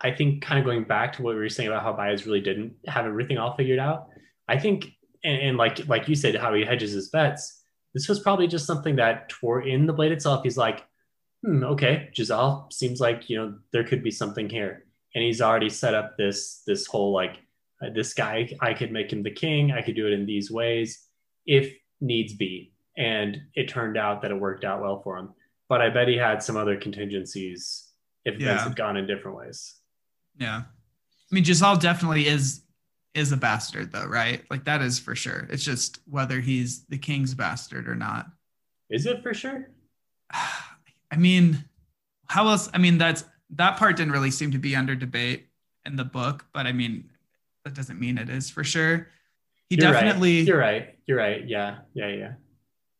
I 0.00 0.12
think 0.12 0.42
kind 0.42 0.58
of 0.60 0.64
going 0.64 0.84
back 0.84 1.14
to 1.14 1.22
what 1.22 1.34
we 1.34 1.40
were 1.40 1.48
saying 1.48 1.68
about 1.68 1.82
how 1.82 1.94
Bayaz 1.94 2.26
really 2.26 2.40
didn't 2.40 2.74
have 2.86 3.06
everything 3.06 3.38
all 3.38 3.56
figured 3.56 3.78
out. 3.78 4.08
I 4.46 4.58
think 4.58 4.92
and, 5.24 5.40
and 5.40 5.56
like 5.56 5.88
like 5.88 6.06
you 6.06 6.14
said, 6.14 6.34
how 6.36 6.54
he 6.54 6.64
hedges 6.64 6.92
his 6.92 7.08
bets. 7.08 7.57
This 7.94 8.08
was 8.08 8.20
probably 8.20 8.46
just 8.46 8.66
something 8.66 8.96
that 8.96 9.28
tore 9.28 9.62
in 9.62 9.86
the 9.86 9.92
blade 9.92 10.12
itself, 10.12 10.42
he's 10.44 10.58
like, 10.58 10.84
hmm, 11.44 11.64
okay, 11.64 12.10
Jezal 12.14 12.68
seems 12.72 13.00
like 13.00 13.28
you 13.30 13.36
know 13.36 13.54
there 13.72 13.84
could 13.84 14.02
be 14.02 14.10
something 14.10 14.48
here, 14.48 14.84
and 15.14 15.24
he's 15.24 15.40
already 15.40 15.68
set 15.68 15.94
up 15.94 16.16
this 16.16 16.62
this 16.66 16.86
whole 16.86 17.12
like 17.12 17.38
uh, 17.82 17.90
this 17.94 18.14
guy. 18.14 18.50
I 18.60 18.74
could 18.74 18.92
make 18.92 19.12
him 19.12 19.22
the 19.22 19.30
king. 19.30 19.72
I 19.72 19.82
could 19.82 19.96
do 19.96 20.06
it 20.06 20.12
in 20.12 20.26
these 20.26 20.50
ways 20.50 21.06
if 21.46 21.72
needs 22.00 22.34
be. 22.34 22.72
And 22.96 23.38
it 23.54 23.68
turned 23.68 23.96
out 23.96 24.22
that 24.22 24.30
it 24.32 24.40
worked 24.40 24.64
out 24.64 24.82
well 24.82 25.00
for 25.02 25.16
him. 25.16 25.30
But 25.68 25.80
I 25.80 25.88
bet 25.90 26.08
he 26.08 26.16
had 26.16 26.42
some 26.42 26.56
other 26.56 26.76
contingencies 26.76 27.88
if 28.24 28.34
things 28.34 28.44
Yeah. 28.44 28.64
had 28.64 28.76
gone 28.76 28.96
in 28.96 29.06
different 29.06 29.36
ways. 29.36 29.76
Yeah. 30.38 30.62
I 30.66 31.34
mean, 31.34 31.44
Giselle 31.44 31.76
definitely 31.76 32.26
is 32.26 32.62
is 33.18 33.32
a 33.32 33.36
bastard 33.36 33.92
though, 33.92 34.06
right? 34.06 34.42
Like 34.50 34.64
that 34.64 34.80
is 34.80 34.98
for 34.98 35.14
sure. 35.14 35.46
It's 35.50 35.64
just 35.64 36.00
whether 36.08 36.40
he's 36.40 36.84
the 36.86 36.98
king's 36.98 37.34
bastard 37.34 37.88
or 37.88 37.94
not. 37.94 38.26
Is 38.90 39.06
it 39.06 39.22
for 39.22 39.34
sure? 39.34 39.68
I 40.30 41.16
mean, 41.16 41.64
how 42.26 42.48
else? 42.48 42.68
I 42.72 42.78
mean, 42.78 42.98
that's 42.98 43.24
that 43.50 43.78
part 43.78 43.96
didn't 43.96 44.12
really 44.12 44.30
seem 44.30 44.52
to 44.52 44.58
be 44.58 44.76
under 44.76 44.94
debate 44.94 45.48
in 45.86 45.96
the 45.96 46.04
book, 46.04 46.44
but 46.52 46.66
I 46.66 46.72
mean, 46.72 47.10
that 47.64 47.74
doesn't 47.74 47.98
mean 47.98 48.18
it 48.18 48.28
is 48.28 48.50
for 48.50 48.64
sure. 48.64 49.08
He 49.68 49.76
You're 49.76 49.92
definitely 49.92 50.38
Right. 50.38 50.46
You're 50.46 50.58
right. 50.58 50.98
You're 51.06 51.18
right. 51.18 51.48
Yeah. 51.48 51.78
Yeah. 51.94 52.08
Yeah. 52.08 52.32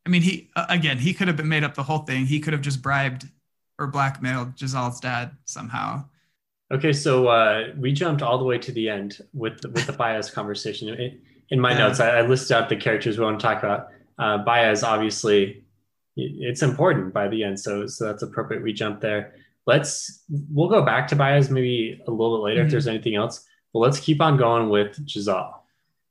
I 0.06 0.10
mean, 0.10 0.22
he 0.22 0.50
again, 0.56 0.98
he 0.98 1.12
could 1.12 1.28
have 1.28 1.36
been 1.36 1.48
made 1.48 1.64
up 1.64 1.74
the 1.74 1.82
whole 1.82 1.98
thing. 1.98 2.26
He 2.26 2.40
could 2.40 2.54
have 2.54 2.62
just 2.62 2.80
bribed 2.80 3.28
or 3.78 3.86
blackmailed 3.86 4.60
Jezal's 4.60 5.00
dad 5.00 5.32
somehow. 5.44 6.04
Okay, 6.72 6.92
so 6.92 7.28
uh, 7.28 7.68
we 7.78 7.92
jumped 7.92 8.22
all 8.22 8.36
the 8.38 8.44
way 8.44 8.58
to 8.58 8.72
the 8.72 8.88
end 8.90 9.20
with 9.32 9.60
the, 9.62 9.70
with 9.70 9.86
the 9.86 9.92
Bayaz 9.92 10.30
conversation. 10.32 10.88
In, 10.90 11.20
in 11.50 11.60
my 11.60 11.72
Yeah. 11.72 11.78
notes, 11.78 12.00
I, 12.00 12.18
I 12.18 12.22
listed 12.22 12.56
out 12.56 12.68
the 12.68 12.76
characters 12.76 13.18
we 13.18 13.24
want 13.24 13.40
to 13.40 13.46
talk 13.46 13.62
about. 13.62 13.88
Uh, 14.18 14.44
Bayaz, 14.44 14.82
obviously, 14.86 15.64
it's 16.16 16.62
important 16.62 17.14
by 17.14 17.28
the 17.28 17.44
end, 17.44 17.58
so 17.60 17.86
so 17.86 18.04
that's 18.06 18.22
appropriate. 18.22 18.62
We 18.62 18.72
jump 18.72 19.00
there. 19.00 19.34
Let's 19.66 20.24
we'll 20.50 20.68
go 20.68 20.82
back 20.82 21.06
to 21.08 21.16
Bayaz 21.16 21.48
maybe 21.50 22.00
a 22.06 22.10
little 22.10 22.38
bit 22.38 22.42
later 22.44 22.62
Mhm. 22.62 22.64
if 22.66 22.70
there's 22.72 22.88
anything 22.88 23.14
else. 23.14 23.46
But 23.72 23.78
let's 23.80 24.00
keep 24.00 24.20
on 24.20 24.36
going 24.36 24.68
with 24.68 24.98
Jezal. 25.06 25.54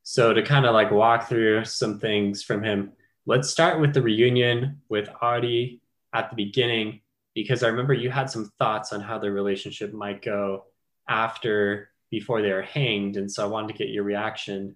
So 0.04 0.34
to 0.34 0.42
kind 0.42 0.66
of 0.66 0.74
like 0.74 0.92
walk 0.92 1.28
through 1.28 1.66
some 1.66 2.00
things 2.00 2.42
from 2.42 2.64
him, 2.64 2.94
let's 3.26 3.50
start 3.50 3.82
with 3.82 3.94
the 3.94 4.02
reunion 4.02 4.82
with 4.90 5.10
Ardee 5.22 5.82
at 6.14 6.30
the 6.30 6.36
beginning 6.38 7.02
because 7.44 7.62
I 7.62 7.68
remember 7.68 7.94
you 7.94 8.10
had 8.10 8.30
some 8.32 8.52
thoughts 8.58 8.92
on 8.94 9.00
how 9.02 9.20
their 9.20 9.32
relationship 9.32 9.94
might 9.94 10.24
go 10.24 10.66
after 11.08 11.90
before 12.10 12.42
they 12.42 12.52
were 12.52 12.62
hanged, 12.64 13.16
and 13.18 13.32
so 13.32 13.44
I 13.44 13.48
wanted 13.48 13.68
to 13.70 13.74
get 13.78 13.90
your 13.90 14.04
reaction 14.04 14.76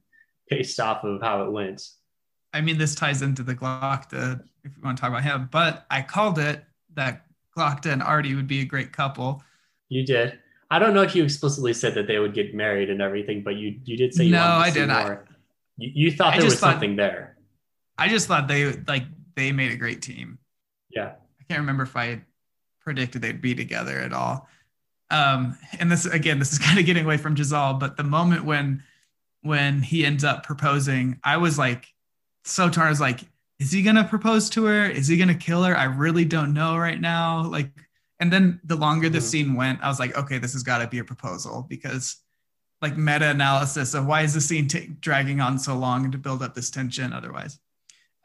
based 0.49 0.79
off 0.79 1.03
of 1.03 1.21
how 1.21 1.43
it 1.43 1.51
went. 1.51 1.81
I 2.53 2.61
mean, 2.61 2.77
this 2.77 2.93
ties 2.95 3.21
into 3.21 3.43
the 3.43 3.55
Glokta 3.55 4.41
if 4.63 4.75
you 4.77 4.83
want 4.83 4.97
to 4.97 5.01
talk 5.01 5.09
about 5.09 5.23
him, 5.23 5.49
but 5.51 5.85
I 5.89 6.01
called 6.01 6.37
it 6.37 6.63
that 6.93 7.25
Glokta 7.57 7.91
and 7.91 8.01
Ardee 8.01 8.35
would 8.35 8.47
be 8.47 8.61
a 8.61 8.65
great 8.65 8.91
couple. 8.93 9.41
You 9.89 10.05
did. 10.05 10.37
I 10.69 10.77
don't 10.79 10.93
know 10.93 11.01
if 11.01 11.15
you 11.15 11.23
explicitly 11.23 11.73
said 11.73 11.95
that 11.95 12.05
they 12.07 12.19
would 12.19 12.33
get 12.33 12.53
married 12.53 12.89
and 12.89 13.01
everything, 13.01 13.41
but 13.43 13.55
you 13.55 13.79
you 13.85 13.97
did 13.97 14.13
say 14.13 14.25
you 14.25 14.31
No, 14.33 14.39
wanted 14.39 14.73
to 14.73 14.79
I 14.81 14.83
did. 14.85 14.89
I- 14.91 15.03
more. 15.03 15.25
You, 15.77 15.91
you 15.95 16.11
thought 16.11 16.33
I 16.33 16.37
there 16.37 16.45
was 16.45 16.59
thought- 16.59 16.73
something 16.73 16.95
there. 16.95 17.37
I 17.97 18.07
just 18.07 18.27
thought 18.27 18.47
they 18.47 18.71
like 18.87 19.03
they 19.35 19.51
made 19.51 19.71
a 19.71 19.75
great 19.77 20.01
team. 20.01 20.37
Yeah. 20.91 21.13
I 21.39 21.43
can't 21.49 21.59
remember 21.61 21.83
if 21.83 21.95
I 21.95 22.21
predicted 22.81 23.21
they'd 23.21 23.41
be 23.41 23.55
together 23.55 23.99
at 23.99 24.13
all. 24.13 24.47
Um, 25.09 25.57
and 25.79 25.91
this 25.91 26.05
again, 26.05 26.39
this 26.39 26.51
is 26.53 26.59
kind 26.67 26.79
of 26.79 26.85
getting 26.85 27.05
away 27.05 27.17
from 27.17 27.35
Jezal, 27.35 27.75
but 27.79 27.97
the 27.97 28.03
moment 28.03 28.45
when 28.45 28.83
when 29.43 29.81
he 29.81 30.05
ends 30.05 30.23
up 30.23 30.45
proposing, 30.45 31.19
I 31.23 31.37
was 31.37 31.57
like 31.57 31.87
so 32.45 32.69
torn. 32.69 32.87
I 32.87 32.89
was 32.89 33.01
like, 33.01 33.21
is 33.59 33.71
he 33.71 33.81
gonna 33.81 34.03
propose 34.03 34.49
to 34.51 34.65
her? 34.65 34.85
Is 34.85 35.07
he 35.07 35.17
gonna 35.17 35.35
kill 35.35 35.63
her? 35.63 35.75
I 35.77 35.85
really 35.85 36.25
don't 36.25 36.53
know 36.53 36.77
right 36.77 36.99
now. 36.99 37.43
Like, 37.45 37.69
and 38.19 38.31
then 38.31 38.59
the 38.63 38.75
longer 38.75 39.09
the 39.09 39.17
Mhm. 39.19 39.23
scene 39.23 39.55
went, 39.55 39.81
I 39.83 39.87
was 39.87 39.99
like, 39.99 40.15
okay, 40.15 40.37
this 40.37 40.53
has 40.53 40.61
got 40.63 40.77
to 40.79 40.87
be 40.87 40.99
a 40.99 41.03
proposal 41.03 41.65
because 41.67 42.17
like 42.81 42.97
meta 42.97 43.29
analysis 43.29 43.93
of 43.93 44.05
why 44.07 44.21
is 44.21 44.33
the 44.33 44.41
scene 44.41 44.67
ta- 44.67 44.79
dragging 44.99 45.39
on 45.39 45.57
so 45.59 45.75
long 45.77 46.03
and 46.03 46.11
to 46.11 46.17
build 46.17 46.41
up 46.41 46.53
this 46.55 46.69
tension 46.71 47.13
otherwise. 47.13 47.59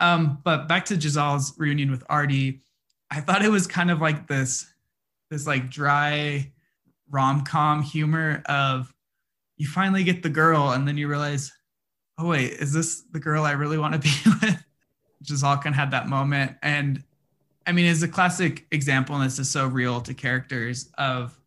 Um, 0.01 0.39
but 0.45 0.67
back 0.69 0.85
to 0.87 0.97
Jezal's 0.97 1.55
reunion 1.59 1.91
with 1.91 2.07
Ardee, 2.09 2.61
I 3.11 3.21
thought 3.21 3.45
it 3.45 3.51
was 3.51 3.67
kind 3.67 3.91
of 3.91 4.01
like 4.01 4.27
this, 4.27 4.67
this 5.31 5.47
like 5.47 5.71
dry 5.71 6.51
rom-com 7.11 7.83
humor 7.83 8.43
of 8.47 8.93
you 9.57 9.67
finally 9.67 10.05
get 10.05 10.23
the 10.23 10.29
girl 10.29 10.71
and 10.73 10.87
then 10.87 10.97
you 10.97 11.09
realize, 11.09 11.53
oh 12.19 12.29
wait, 12.29 12.53
is 12.53 12.73
this 12.73 13.03
the 13.13 13.21
girl 13.21 13.45
I 13.45 13.53
really 13.53 13.79
want 13.79 13.95
to 13.95 14.01
be 14.01 14.11
with? 14.47 14.63
Jezal 15.23 15.57
kind 15.57 15.69
of 15.69 15.75
had 15.75 15.91
that 15.93 16.09
moment. 16.09 16.57
And 16.63 17.03
I 17.67 17.73
mean, 17.73 17.87
it's 17.87 18.03
a 18.03 18.09
classic 18.09 18.67
example, 18.71 19.17
and 19.17 19.25
this 19.25 19.39
is 19.39 19.51
so 19.51 19.67
real 19.67 20.01
to 20.03 20.15
characters 20.15 20.89
of 20.99 21.39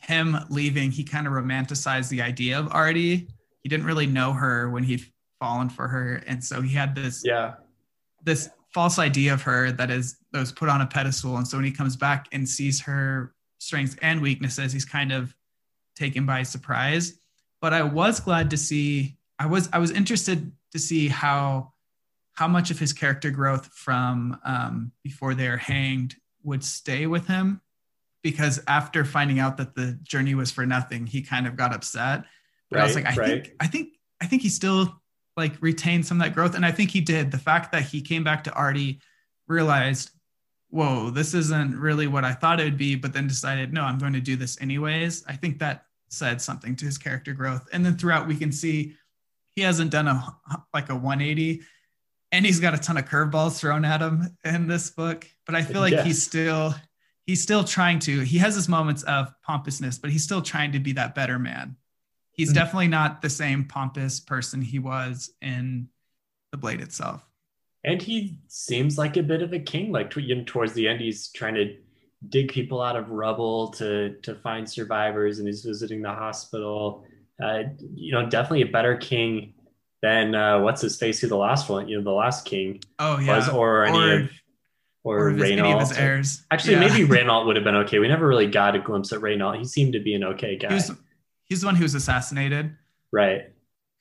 him 0.00 0.36
leaving. 0.50 0.90
He 0.90 1.04
kind 1.04 1.26
of 1.26 1.32
romanticized 1.32 2.08
the 2.08 2.20
idea 2.20 2.58
of 2.58 2.66
Ardee. 2.66 3.28
He 3.60 3.68
didn't 3.68 3.86
really 3.86 4.06
know 4.06 4.32
her 4.32 4.68
when 4.68 4.82
he'd 4.82 5.06
fallen 5.40 5.68
for 5.70 5.88
her. 5.88 6.22
And 6.26 6.42
so 6.44 6.60
he 6.60 6.74
had 6.74 6.94
this 6.94 7.22
Yeah. 7.24 7.54
this 8.22 8.50
false 8.72 8.98
idea 8.98 9.34
of 9.34 9.42
her 9.42 9.72
that 9.72 9.90
is 9.90 10.16
that 10.32 10.40
was 10.40 10.52
put 10.52 10.68
on 10.68 10.80
a 10.80 10.86
pedestal. 10.86 11.36
And 11.36 11.46
so 11.46 11.58
when 11.58 11.64
he 11.64 11.72
comes 11.72 11.96
back 11.96 12.28
and 12.32 12.48
sees 12.48 12.80
her 12.82 13.34
strengths 13.58 13.96
and 14.02 14.20
weaknesses, 14.20 14.72
he's 14.72 14.84
kind 14.84 15.12
of 15.12 15.34
taken 15.96 16.26
by 16.26 16.42
surprise. 16.42 17.18
But 17.60 17.72
I 17.72 17.82
was 17.82 18.20
glad 18.20 18.50
to 18.50 18.56
see. 18.56 19.16
I 19.38 19.46
was 19.46 19.68
I 19.72 19.78
was 19.78 19.90
interested 19.90 20.52
to 20.72 20.78
see 20.78 21.08
how 21.08 21.72
how 22.34 22.48
much 22.48 22.70
of 22.70 22.78
his 22.78 22.92
character 22.92 23.30
growth 23.30 23.66
from 23.66 24.38
um, 24.44 24.92
before 25.02 25.34
they're 25.34 25.58
hanged 25.58 26.16
would 26.42 26.64
stay 26.64 27.06
with 27.06 27.26
him 27.26 27.60
because 28.22 28.62
after 28.66 29.04
finding 29.04 29.38
out 29.38 29.56
that 29.58 29.74
the 29.74 29.98
journey 30.02 30.34
was 30.34 30.50
for 30.50 30.66
nothing 30.66 31.06
he 31.06 31.22
kind 31.22 31.46
of 31.46 31.56
got 31.56 31.74
upset 31.74 32.24
but 32.70 32.76
right, 32.76 32.82
i 32.82 32.86
was 32.86 32.96
like 32.96 33.06
i 33.06 33.14
right. 33.14 33.28
think 33.28 33.52
i 33.60 33.66
think 33.66 33.88
i 34.20 34.26
think 34.26 34.42
he 34.42 34.48
still 34.48 35.01
like 35.36 35.54
retain 35.60 36.02
some 36.02 36.20
of 36.20 36.24
that 36.24 36.34
growth 36.34 36.54
and 36.54 36.64
i 36.64 36.70
think 36.70 36.90
he 36.90 37.00
did 37.00 37.30
the 37.30 37.38
fact 37.38 37.72
that 37.72 37.82
he 37.82 38.00
came 38.00 38.24
back 38.24 38.44
to 38.44 38.50
ardee 38.50 39.00
realized 39.48 40.10
whoa 40.70 41.10
this 41.10 41.34
isn't 41.34 41.78
really 41.78 42.06
what 42.06 42.24
i 42.24 42.32
thought 42.32 42.60
it 42.60 42.64
would 42.64 42.78
be 42.78 42.94
but 42.94 43.12
then 43.12 43.26
decided 43.26 43.72
no 43.72 43.82
i'm 43.82 43.98
going 43.98 44.12
to 44.12 44.20
do 44.20 44.36
this 44.36 44.60
anyways 44.60 45.24
i 45.28 45.34
think 45.34 45.58
that 45.58 45.84
said 46.08 46.40
something 46.40 46.76
to 46.76 46.84
his 46.84 46.98
character 46.98 47.32
growth 47.32 47.68
and 47.72 47.84
then 47.84 47.96
throughout 47.96 48.28
we 48.28 48.36
can 48.36 48.52
see 48.52 48.94
he 49.54 49.62
hasn't 49.62 49.90
done 49.90 50.08
a 50.08 50.36
like 50.74 50.88
a 50.90 50.94
180 50.94 51.62
and 52.32 52.46
he's 52.46 52.58
got 52.58 52.74
a 52.74 52.78
ton 52.78 52.96
of 52.96 53.04
curveballs 53.04 53.58
thrown 53.58 53.84
at 53.84 54.00
him 54.00 54.36
in 54.44 54.66
this 54.66 54.90
book. 54.90 55.28
But 55.46 55.54
I 55.54 55.62
feel 55.62 55.80
like 55.80 55.92
yes. 55.92 56.06
he's 56.06 56.22
still 56.22 56.74
he's 57.26 57.42
still 57.42 57.62
trying 57.62 57.98
to. 58.00 58.20
He 58.20 58.38
has 58.38 58.54
his 58.54 58.68
moments 58.68 59.02
of 59.04 59.32
pompousness, 59.42 59.98
but 59.98 60.10
he's 60.10 60.24
still 60.24 60.42
trying 60.42 60.72
to 60.72 60.80
be 60.80 60.92
that 60.92 61.14
better 61.14 61.38
man. 61.38 61.76
He's 62.32 62.48
mm-hmm. 62.48 62.54
definitely 62.54 62.88
not 62.88 63.22
the 63.22 63.30
same 63.30 63.64
pompous 63.64 64.20
person 64.20 64.62
he 64.62 64.78
was 64.78 65.30
in 65.40 65.88
the 66.50 66.58
Blade 66.58 66.80
itself. 66.80 67.26
And 67.84 68.00
he 68.00 68.38
seems 68.48 68.96
like 68.96 69.16
a 69.16 69.22
bit 69.22 69.42
of 69.42 69.52
a 69.52 69.58
king. 69.58 69.92
Like 69.92 70.10
towards 70.10 70.72
the 70.72 70.88
end, 70.88 71.00
he's 71.00 71.28
trying 71.28 71.54
to 71.54 71.76
dig 72.28 72.52
people 72.52 72.80
out 72.80 72.96
of 72.96 73.10
rubble 73.10 73.68
to 73.72 74.14
to 74.22 74.36
find 74.36 74.68
survivors, 74.68 75.38
and 75.38 75.48
he's 75.48 75.64
visiting 75.64 76.00
the 76.00 76.10
hospital. 76.10 77.04
Uh, 77.42 77.64
you 77.94 78.12
know, 78.12 78.28
definitely 78.28 78.62
a 78.62 78.66
better 78.66 78.96
king 78.96 79.54
than 80.00 80.34
uh, 80.34 80.60
what's 80.60 80.80
his 80.80 80.96
face? 80.96 81.20
Who 81.20 81.26
the 81.26 81.36
last 81.36 81.68
one? 81.68 81.88
You 81.88 81.98
know, 81.98 82.04
the 82.04 82.10
last 82.10 82.44
king. 82.44 82.80
Oh 82.98 83.18
yeah. 83.18 83.36
Was, 83.36 83.48
or 83.48 83.84
any 83.84 83.98
or, 83.98 84.20
of 84.20 84.30
or, 85.04 85.28
or 85.30 85.44
any 85.44 85.72
of 85.72 85.80
his 85.80 85.92
heirs. 85.92 86.44
Actually, 86.50 86.74
yeah. 86.74 86.80
maybe 86.80 87.04
Raynault 87.08 87.46
would 87.46 87.56
have 87.56 87.64
been 87.64 87.76
okay. 87.76 87.98
We 87.98 88.08
never 88.08 88.26
really 88.26 88.46
got 88.46 88.76
a 88.76 88.78
glimpse 88.78 89.12
at 89.12 89.20
Raynault. 89.20 89.58
He 89.58 89.64
seemed 89.64 89.94
to 89.94 90.00
be 90.00 90.14
an 90.14 90.24
okay 90.24 90.56
guy. 90.56 90.68
He 90.68 90.74
was, 90.74 90.92
he's 91.52 91.60
the 91.60 91.66
one 91.66 91.76
who 91.76 91.82
was 91.82 91.94
assassinated. 91.94 92.74
Right. 93.12 93.52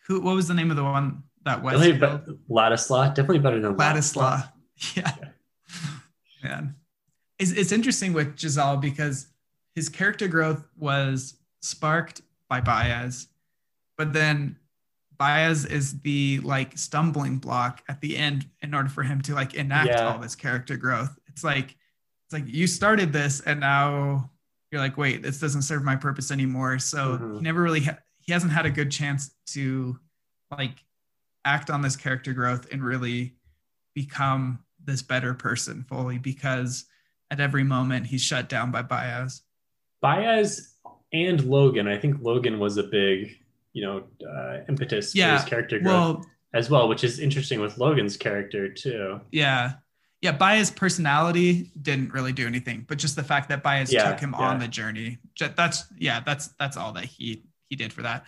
Who? 0.08 0.22
What 0.22 0.36
was 0.36 0.48
the 0.48 0.54
name 0.54 0.72
of 0.72 0.78
the 0.78 0.86
one 0.86 1.24
that 1.44 1.62
was? 1.62 1.74
Definitely, 1.74 2.38
Ladisla. 2.50 3.10
Definitely 3.10 3.40
better 3.40 3.60
than 3.60 3.76
Ladisla. 3.76 4.50
Yeah. 4.96 5.14
yeah. 6.44 6.50
Man, 6.50 6.76
it's 7.38 7.52
it's 7.52 7.74
interesting 7.74 8.14
with 8.14 8.42
Jezal 8.42 8.80
because 8.80 9.28
his 9.76 9.90
character 9.90 10.30
growth 10.30 10.66
was 10.78 11.36
sparked 11.62 12.22
by 12.48 12.62
Bayaz, 12.62 13.28
but 13.98 14.14
then 14.14 14.56
Bayaz 15.20 15.70
is 15.70 16.00
the 16.00 16.40
like 16.40 16.78
stumbling 16.78 17.38
block 17.38 17.84
at 17.90 18.00
the 18.00 18.18
end 18.18 18.48
in 18.62 18.74
order 18.74 18.90
for 18.90 19.04
him 19.04 19.22
to 19.24 19.36
like 19.36 19.56
enact 19.56 19.90
yeah. 19.90 20.08
all 20.08 20.20
this 20.20 20.36
character 20.36 20.78
growth. 20.78 21.20
It's 21.28 21.44
like 21.44 21.76
it's 22.26 22.34
like 22.34 22.48
you 22.48 22.66
started 22.66 23.12
this 23.12 23.42
and 23.42 23.60
now 23.60 24.32
you're 24.72 24.82
like, 24.82 24.98
wait, 24.98 25.22
this 25.22 25.40
doesn't 25.40 25.64
serve 25.64 25.84
my 25.84 25.96
purpose 25.96 26.32
anymore. 26.32 26.80
So 26.80 27.18
mm-hmm. 27.18 27.36
he 27.36 27.42
never 27.42 27.62
really 27.62 27.82
ha- 27.82 28.00
he 28.20 28.32
hasn't 28.32 28.54
had 28.54 28.66
a 28.66 28.72
good 28.72 28.92
chance 28.92 29.32
to 29.48 30.00
like 30.50 30.84
act 31.44 31.70
on 31.70 31.82
this 31.82 31.96
character 31.96 32.34
growth 32.34 32.72
and 32.72 32.84
really 32.84 33.36
become 33.94 34.60
this 34.84 35.02
better 35.02 35.34
person 35.34 35.84
fully 35.88 36.18
because 36.18 36.86
at 37.30 37.40
every 37.40 37.64
moment 37.64 38.08
he's 38.08 38.22
shut 38.22 38.50
down 38.50 38.72
by 38.72 38.82
Bayaz. 38.82 39.42
Bayaz 40.04 40.74
and 41.14 41.44
Logan. 41.44 41.88
I 41.88 41.98
think 41.98 42.22
Logan 42.22 42.60
was 42.60 42.78
a 42.78 42.84
big 42.84 43.38
you 43.74 43.86
know 43.86 44.04
uh, 44.28 44.60
impetus 44.68 45.16
yeah, 45.16 45.36
for 45.36 45.42
his 45.42 45.50
character 45.50 45.80
growth 45.80 46.18
well, 46.18 46.26
as 46.54 46.70
well, 46.70 46.88
which 46.88 47.04
is 47.04 47.20
interesting 47.20 47.60
with 47.60 47.78
Logan's 47.78 48.18
character 48.18 48.70
too. 48.70 49.20
Yeah, 49.32 49.74
yeah. 50.22 50.38
Bayaz 50.38 50.76
personality 50.76 51.72
didn't 51.82 52.14
really 52.14 52.34
do 52.34 52.48
anything, 52.48 52.86
but 52.88 52.98
just 52.98 53.16
the 53.16 53.24
fact 53.24 53.50
that 53.50 53.64
Bayaz 53.64 53.92
yeah, 53.92 54.10
took 54.10 54.20
him 54.20 54.36
yeah. 54.38 54.46
on 54.46 54.60
the 54.60 54.68
journey. 54.68 55.18
That's 55.40 55.86
yeah, 55.98 56.22
that's 56.26 56.48
that's 56.60 56.78
all 56.78 56.94
that 56.94 57.06
he 57.06 57.44
he 57.70 57.76
did 57.76 57.94
for 57.94 58.02
that. 58.04 58.26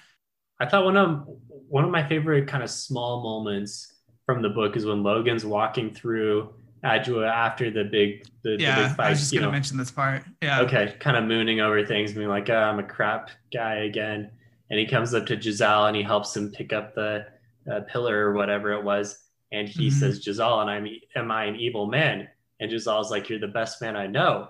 I 0.60 0.67
thought 0.67 0.86
one 0.86 0.97
of 0.97 1.27
one 1.67 1.84
of 1.84 1.91
my 1.91 2.08
favorite 2.08 2.47
kind 2.47 2.63
of 2.63 2.69
small 2.69 3.21
moments 3.21 3.93
from 4.25 4.41
the 4.41 4.49
book 4.49 4.75
is 4.75 4.86
when 4.86 5.03
Logan's 5.03 5.45
walking 5.45 5.93
through 5.93 6.53
Adua 6.84 7.29
after 7.29 7.71
the 7.71 7.84
big 7.84 8.25
the, 8.43 8.58
yeah, 8.60 8.75
the 8.75 8.88
big 8.88 8.97
fight. 8.97 9.08
I 9.08 9.10
was 9.12 9.19
just 9.19 9.34
gonna 9.34 9.47
know. 9.47 9.51
mention 9.51 9.77
this 9.77 9.91
part. 9.91 10.23
Yeah. 10.41 10.62
Okay, 10.62 10.95
kind 10.99 11.17
of 11.17 11.23
mooning 11.25 11.62
over 11.62 11.86
things, 11.86 12.13
being 12.13 12.27
like, 12.27 12.49
oh, 12.49 12.56
I'm 12.56 12.79
a 12.79 12.84
crap 12.84 13.29
guy 13.51 13.75
again 13.86 14.32
and 14.73 14.79
he 14.79 14.88
comes 14.88 15.13
up 15.13 15.27
to 15.27 15.36
Jezal 15.36 15.88
and 15.88 15.95
he 15.95 16.01
helps 16.01 16.36
him 16.36 16.51
pick 16.51 16.73
up 16.73 16.95
the 16.95 17.27
uh, 17.71 17.82
pillar 17.82 18.27
or 18.27 18.34
whatever 18.34 18.71
it 18.71 18.84
was. 18.84 19.19
And 19.53 19.69
he 19.69 19.87
mm-hmm. 19.87 19.99
says, 19.99 20.25
Jezal, 20.25 20.61
and 20.61 20.69
I'm, 20.69 20.87
am 21.15 21.31
I 21.31 21.45
an 21.45 21.55
evil 21.55 21.85
man? 21.87 22.27
And 22.59 22.71
Jezal's 22.71 23.11
like, 23.11 23.29
you're 23.29 23.39
the 23.39 23.47
best 23.47 23.81
man 23.81 23.95
I 23.95 24.07
know. 24.07 24.49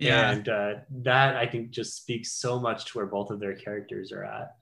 Yeah. 0.00 0.30
And 0.30 0.48
uh, 0.48 0.74
that 1.02 1.36
I 1.36 1.46
think 1.46 1.70
just 1.70 1.96
speaks 1.96 2.32
so 2.32 2.58
much 2.58 2.86
to 2.86 2.98
where 2.98 3.06
both 3.06 3.30
of 3.30 3.40
their 3.40 3.54
characters 3.54 4.10
are 4.10 4.24
at. 4.24 4.56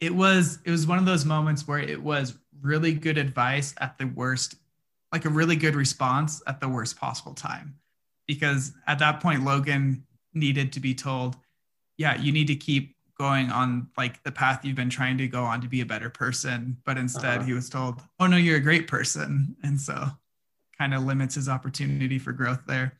It 0.00 0.14
was, 0.14 0.58
it 0.64 0.70
was 0.70 0.86
one 0.86 0.98
of 0.98 1.04
those 1.04 1.24
moments 1.24 1.68
where 1.68 1.78
it 1.78 2.02
was 2.02 2.36
really 2.62 2.94
good 2.94 3.18
advice 3.18 3.74
at 3.78 3.98
the 3.98 4.06
worst, 4.06 4.56
like 5.12 5.26
a 5.26 5.30
really 5.30 5.56
good 5.56 5.76
response 5.76 6.42
at 6.46 6.60
the 6.60 6.68
worst 6.68 6.98
possible 6.98 7.34
time. 7.34 7.76
Because 8.26 8.72
at 8.86 8.98
that 9.00 9.20
point, 9.20 9.44
Logan 9.44 10.04
needed 10.34 10.72
to 10.72 10.80
be 10.80 10.94
told, 10.94 11.36
yeah, 11.98 12.16
you 12.16 12.32
need 12.32 12.46
to 12.48 12.56
keep 12.56 12.95
going 13.18 13.50
on 13.50 13.88
like 13.96 14.22
the 14.24 14.32
path 14.32 14.64
you've 14.64 14.76
been 14.76 14.90
trying 14.90 15.16
to 15.16 15.26
go 15.26 15.42
on 15.42 15.60
to 15.60 15.68
be 15.68 15.80
a 15.80 15.86
better 15.86 16.10
person 16.10 16.76
but 16.84 16.98
instead 16.98 17.38
uh-huh. 17.38 17.46
he 17.46 17.52
was 17.54 17.70
told 17.70 18.02
oh 18.20 18.26
no 18.26 18.36
you're 18.36 18.58
a 18.58 18.60
great 18.60 18.86
person. 18.86 19.56
And 19.62 19.80
so 19.80 20.06
kind 20.78 20.92
of 20.92 21.04
limits 21.04 21.34
his 21.34 21.48
opportunity 21.48 22.18
for 22.18 22.32
growth 22.32 22.60
there. 22.66 22.92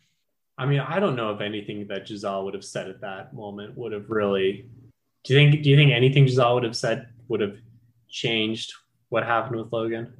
I 0.58 0.64
mean 0.64 0.80
i 0.80 0.98
don't 0.98 1.16
know 1.16 1.32
if 1.32 1.40
anything 1.40 1.86
that 1.88 2.08
Jezal 2.08 2.44
would 2.44 2.54
have 2.54 2.64
said 2.64 2.88
at 2.88 3.00
that 3.02 3.34
moment 3.34 3.76
would 3.76 3.92
have 3.92 4.08
really 4.08 4.66
do 5.24 5.34
you 5.34 5.38
think 5.38 5.62
do 5.62 5.68
you 5.68 5.76
think 5.76 5.92
anything 5.92 6.24
Jezal 6.24 6.54
would 6.54 6.64
have 6.64 6.76
said 6.76 7.08
would 7.28 7.40
have 7.40 7.58
changed 8.08 8.72
what 9.08 9.24
happened 9.24 9.56
with 9.56 9.72
logan? 9.72 10.12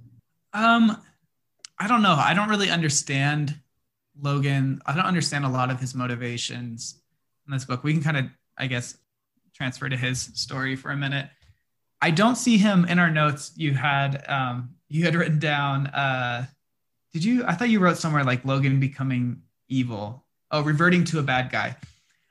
Um 0.53 1.03
i 1.79 1.87
don't 1.87 2.03
know. 2.03 2.15
I 2.15 2.35
don't 2.35 2.49
really 2.49 2.71
understand 2.71 3.59
logan. 4.21 4.81
I 4.87 4.95
don't 4.95 5.05
understand 5.05 5.45
a 5.45 5.49
lot 5.49 5.71
of 5.71 5.81
his 5.81 5.95
motivations 5.95 7.01
in 7.47 7.53
this 7.53 7.65
book. 7.65 7.83
We 7.83 7.95
can 7.95 8.03
kind 8.03 8.17
of 8.19 8.27
i 8.59 8.67
guess 8.67 8.99
transfer 9.57 9.89
to 9.89 9.97
his 9.97 10.21
story 10.35 10.77
for 10.77 10.91
a 10.91 10.97
minute. 10.97 11.29
I 12.03 12.11
don't 12.11 12.37
see 12.37 12.59
him 12.59 12.85
in 12.85 12.99
our 12.99 13.11
notes. 13.11 13.53
You 13.57 13.73
had 13.73 14.23
um, 14.29 14.75
you 14.89 15.05
had 15.05 15.15
written 15.15 15.39
down. 15.39 15.87
Uh, 15.89 16.47
did 17.13 17.25
you? 17.25 17.45
I 17.47 17.55
thought 17.55 17.71
you 17.71 17.81
wrote 17.81 17.97
somewhere 17.97 18.25
like 18.25 18.45
Logan 18.45 18.79
becoming 18.79 19.43
evil. 19.69 20.25
Oh, 20.51 20.63
reverting 20.63 21.05
to 21.05 21.19
a 21.19 21.23
bad 21.23 21.51
guy. 21.51 21.77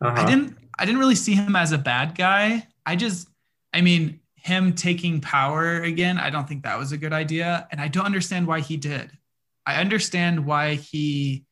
Uh-huh. 0.01 0.21
I 0.21 0.25
didn't. 0.25 0.57
I 0.77 0.85
didn't 0.85 0.99
really 0.99 1.15
see 1.15 1.33
him 1.33 1.55
as 1.55 1.71
a 1.71 1.77
bad 1.77 2.15
guy. 2.15 2.67
I 2.85 2.95
just. 2.95 3.27
I 3.73 3.81
mean, 3.81 4.21
him 4.35 4.73
taking 4.73 5.19
power 5.19 5.81
again. 5.81 6.17
I 6.17 6.29
don't 6.29 6.47
think 6.47 6.63
that 6.63 6.77
was 6.77 6.91
a 6.91 6.97
good 6.97 7.13
idea, 7.13 7.67
and 7.71 7.81
I 7.81 7.87
don't 7.87 8.05
understand 8.05 8.47
why 8.47 8.59
he 8.59 8.77
did. 8.77 9.11
I 9.65 9.81
understand 9.81 10.45
why 10.45 10.75
he 10.75 11.45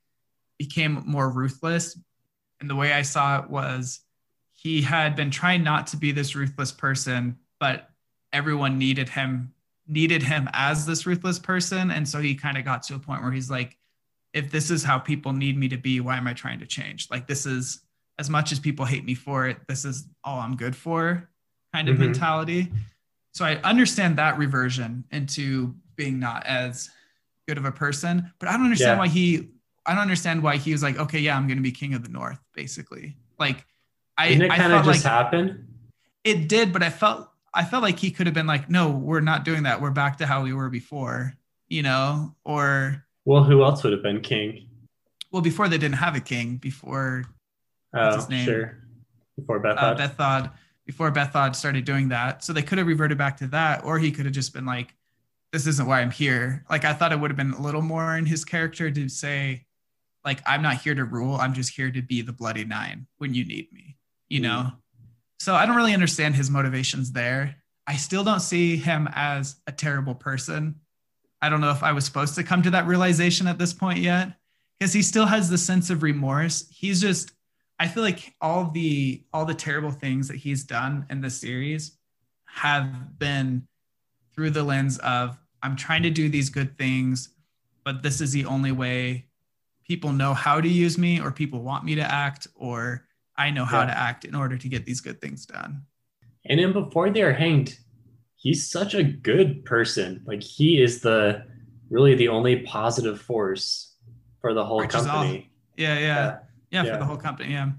became 0.60 1.04
more 1.06 1.30
ruthless, 1.30 1.98
and 2.62 2.70
the 2.70 2.76
way 2.76 2.94
I 2.94 3.02
saw 3.02 3.40
it 3.40 3.50
was 3.50 4.00
he 4.64 4.82
had 4.82 5.16
been 5.16 5.30
trying 5.30 5.64
not 5.64 5.88
to 5.88 5.98
be 5.98 6.12
this 6.12 6.36
ruthless 6.36 6.72
person, 6.72 7.38
but 7.60 7.90
everyone 8.32 8.78
needed 8.78 9.10
him 9.10 9.54
needed 9.88 10.24
him 10.24 10.50
as 10.54 10.86
this 10.86 11.06
ruthless 11.06 11.38
person 11.38 11.92
and 11.92 12.08
so 12.08 12.20
he 12.20 12.34
kind 12.34 12.58
of 12.58 12.64
got 12.64 12.84
to 12.84 12.96
a 12.96 13.00
point 13.00 13.22
where 13.22 13.32
he's 13.34 13.50
like 13.50 13.78
if 14.34 14.50
this 14.50 14.72
is 14.72 14.82
how 14.82 14.98
people 14.98 15.34
need 15.34 15.58
me 15.58 15.68
to 15.68 15.76
be 15.76 16.00
why 16.00 16.16
am 16.16 16.26
i 16.26 16.34
trying 16.34 16.58
to 16.58 16.66
change 16.66 17.10
like 17.12 17.28
this 17.28 17.46
is 17.46 17.82
as 18.18 18.30
much 18.30 18.54
as 18.54 18.60
people 18.60 18.86
hate 18.86 19.04
me 19.04 19.14
for 19.14 19.46
it 19.46 19.58
this 19.68 19.84
is 19.84 20.08
all 20.24 20.40
i'm 20.40 20.56
good 20.56 20.74
for 20.74 21.30
kind 21.74 21.90
of 21.90 21.96
mm-hmm. 21.96 22.06
mentality 22.06 22.72
so 23.34 23.44
i 23.44 23.56
understand 23.64 24.18
that 24.18 24.38
reversion 24.38 25.04
into 25.12 25.76
being 25.98 26.18
not 26.18 26.46
as 26.46 26.90
good 27.46 27.58
of 27.58 27.66
a 27.66 27.72
person 27.72 28.32
but 28.40 28.48
i 28.48 28.54
don't 28.54 28.64
understand 28.64 28.96
yeah. 28.96 29.00
why 29.00 29.08
he 29.08 29.50
i 29.86 29.92
don't 29.92 30.02
understand 30.02 30.42
why 30.42 30.56
he 30.56 30.72
was 30.72 30.82
like 30.82 30.98
okay 30.98 31.20
yeah 31.20 31.36
i'm 31.36 31.46
going 31.46 31.58
to 31.58 31.64
be 31.64 31.74
king 31.74 31.94
of 31.94 32.04
the 32.04 32.10
north 32.10 32.40
basically 32.56 33.18
like 33.38 33.66
I, 34.18 34.30
Didn't 34.30 34.44
it 34.44 34.50
kind 34.52 34.74
of 34.74 34.86
just 34.86 35.04
like 35.04 35.12
happen? 35.12 35.68
It 36.24 36.48
did, 36.48 36.72
but 36.72 36.84
I 36.84 36.90
felt 36.90 37.30
I 37.54 37.64
felt 37.66 37.84
like 37.84 38.00
he 38.00 38.12
could 38.12 38.28
have 38.28 38.34
been 38.34 38.48
like, 38.48 38.70
no, 38.70 38.90
we're 38.90 39.20
not 39.20 39.46
doing 39.46 39.64
that. 39.64 39.82
We're 39.82 39.92
back 39.92 40.18
to 40.18 40.26
how 40.26 40.44
we 40.44 40.54
were 40.54 40.70
before, 40.70 41.34
you 41.68 41.84
know, 41.84 42.36
or 42.44 43.06
well, 43.26 43.44
who 43.44 43.64
else 43.64 43.84
would 43.84 43.94
have 43.94 44.04
been 44.04 44.22
king? 44.22 44.68
Well, 45.32 45.42
before 45.42 45.68
they 45.68 45.78
didn't 45.78 45.98
have 45.98 46.16
a 46.16 46.20
king. 46.20 46.58
Before 46.58 47.26
oh, 47.94 48.16
his 48.16 48.30
name? 48.30 48.46
sure. 48.46 48.78
Before 49.38 49.60
Bethod. 49.60 49.80
Uh, 49.80 49.96
Bethod. 49.96 50.52
Before 50.86 51.12
Bethod 51.12 51.56
started 51.56 51.86
doing 51.86 52.10
that, 52.10 52.44
so 52.44 52.52
they 52.52 52.62
could 52.62 52.78
have 52.78 52.88
reverted 52.88 53.18
back 53.18 53.38
to 53.38 53.48
that, 53.48 53.86
or 53.86 54.00
he 54.00 54.12
could 54.12 54.26
have 54.26 54.34
just 54.34 54.54
been 54.54 54.66
like, 54.66 54.94
this 55.54 55.66
isn't 55.66 55.88
why 55.88 56.02
I'm 56.02 56.12
here. 56.12 56.66
Like 56.70 56.84
I 56.84 56.94
thought 56.94 57.14
it 57.14 57.20
would 57.20 57.32
have 57.32 57.38
been 57.38 57.54
a 57.54 57.62
little 57.62 57.82
more 57.82 58.18
in 58.18 58.26
his 58.26 58.44
character 58.44 58.92
to 58.92 59.08
say, 59.08 59.66
like, 60.26 60.42
I'm 60.46 60.62
not 60.62 60.82
here 60.82 60.96
to 60.96 61.06
rule. 61.06 61.36
I'm 61.36 61.54
just 61.54 61.74
here 61.74 61.90
to 61.90 62.02
be 62.02 62.22
the 62.22 62.34
bloody 62.34 62.66
nine 62.66 63.08
when 63.18 63.34
you 63.34 63.46
need 63.46 63.72
me, 63.72 63.98
you 64.34 64.40
know? 64.40 64.72
Mm-hmm. 64.72 65.06
So 65.40 65.54
I 65.54 65.68
don't 65.68 65.76
really 65.76 65.94
understand 65.94 66.36
his 66.36 66.50
motivations 66.50 67.12
there. 67.12 67.56
I 67.86 67.96
still 67.98 68.24
don't 68.24 68.40
see 68.40 68.78
him 68.78 69.08
as 69.14 69.58
a 69.68 69.72
terrible 69.72 70.16
person. 70.16 70.76
I 71.40 71.50
don't 71.50 71.62
know 71.62 71.70
if 71.70 71.84
I 71.84 71.92
was 71.92 72.04
supposed 72.04 72.34
to 72.36 72.44
come 72.44 72.64
to 72.64 72.72
that 72.72 72.88
realization 72.88 73.46
at 73.48 73.60
this 73.60 73.74
point 73.74 74.00
yet, 74.00 74.34
because 74.80 74.92
he 74.92 75.04
still 75.04 75.28
has 75.28 75.50
the 75.50 75.58
sense 75.58 75.92
of 75.92 76.02
remorse. 76.02 76.66
He's 76.72 77.00
just, 77.00 77.32
I 77.78 77.88
feel 77.88 78.02
like 78.02 78.34
all 78.42 78.72
the 78.72 79.24
all 79.34 79.46
the 79.46 79.54
terrible 79.54 79.92
things 79.92 80.30
that 80.30 80.38
he's 80.38 80.64
done 80.64 81.06
in 81.12 81.22
the 81.22 81.30
series 81.30 81.98
have 82.46 83.20
been 83.20 83.68
through 84.34 84.52
the 84.52 84.64
lens 84.64 84.98
of 85.00 85.38
I'm 85.62 85.76
trying 85.76 86.04
to 86.04 86.10
do 86.10 86.28
these 86.28 86.50
good 86.50 86.76
things, 86.78 87.30
but 87.84 88.02
this 88.02 88.20
is 88.20 88.32
the 88.32 88.46
only 88.46 88.72
way 88.72 89.28
people 89.86 90.12
know 90.12 90.34
how 90.34 90.60
to 90.60 90.68
use 90.68 90.98
me 90.98 91.20
or 91.20 91.32
people 91.32 91.62
want 91.62 91.84
me 91.84 91.96
to 91.96 92.02
act 92.02 92.48
or 92.56 93.06
I 93.38 93.50
know 93.52 93.66
how 93.66 93.82
Yeah. 93.82 93.88
to 93.88 93.98
act 93.98 94.26
in 94.26 94.36
order 94.36 94.58
to 94.58 94.70
get 94.70 94.86
these 94.86 95.02
good 95.02 95.20
things 95.22 95.46
done. 95.46 95.84
And 96.46 96.60
then 96.60 96.74
before 96.74 97.10
they're 97.10 97.34
hanged, 97.34 97.78
he's 98.36 98.70
such 98.70 98.94
a 98.94 99.04
good 99.04 99.66
person. 99.66 100.24
Like 100.26 100.44
he 100.44 100.82
is 100.82 101.02
the 101.02 101.46
really 101.90 102.16
the 102.16 102.28
only 102.30 102.62
positive 102.64 103.20
force 103.22 103.96
for 104.42 104.54
the 104.54 104.66
whole 104.66 104.80
Which 104.80 104.90
company. 104.92 105.52
Yeah, 105.78 105.98
yeah. 106.00 106.38
Yeah, 106.72 106.84
Yeah. 106.84 106.92
for 106.94 106.98
the 107.00 107.06
whole 107.06 107.18
company. 107.18 107.52
Yeah. 107.54 107.72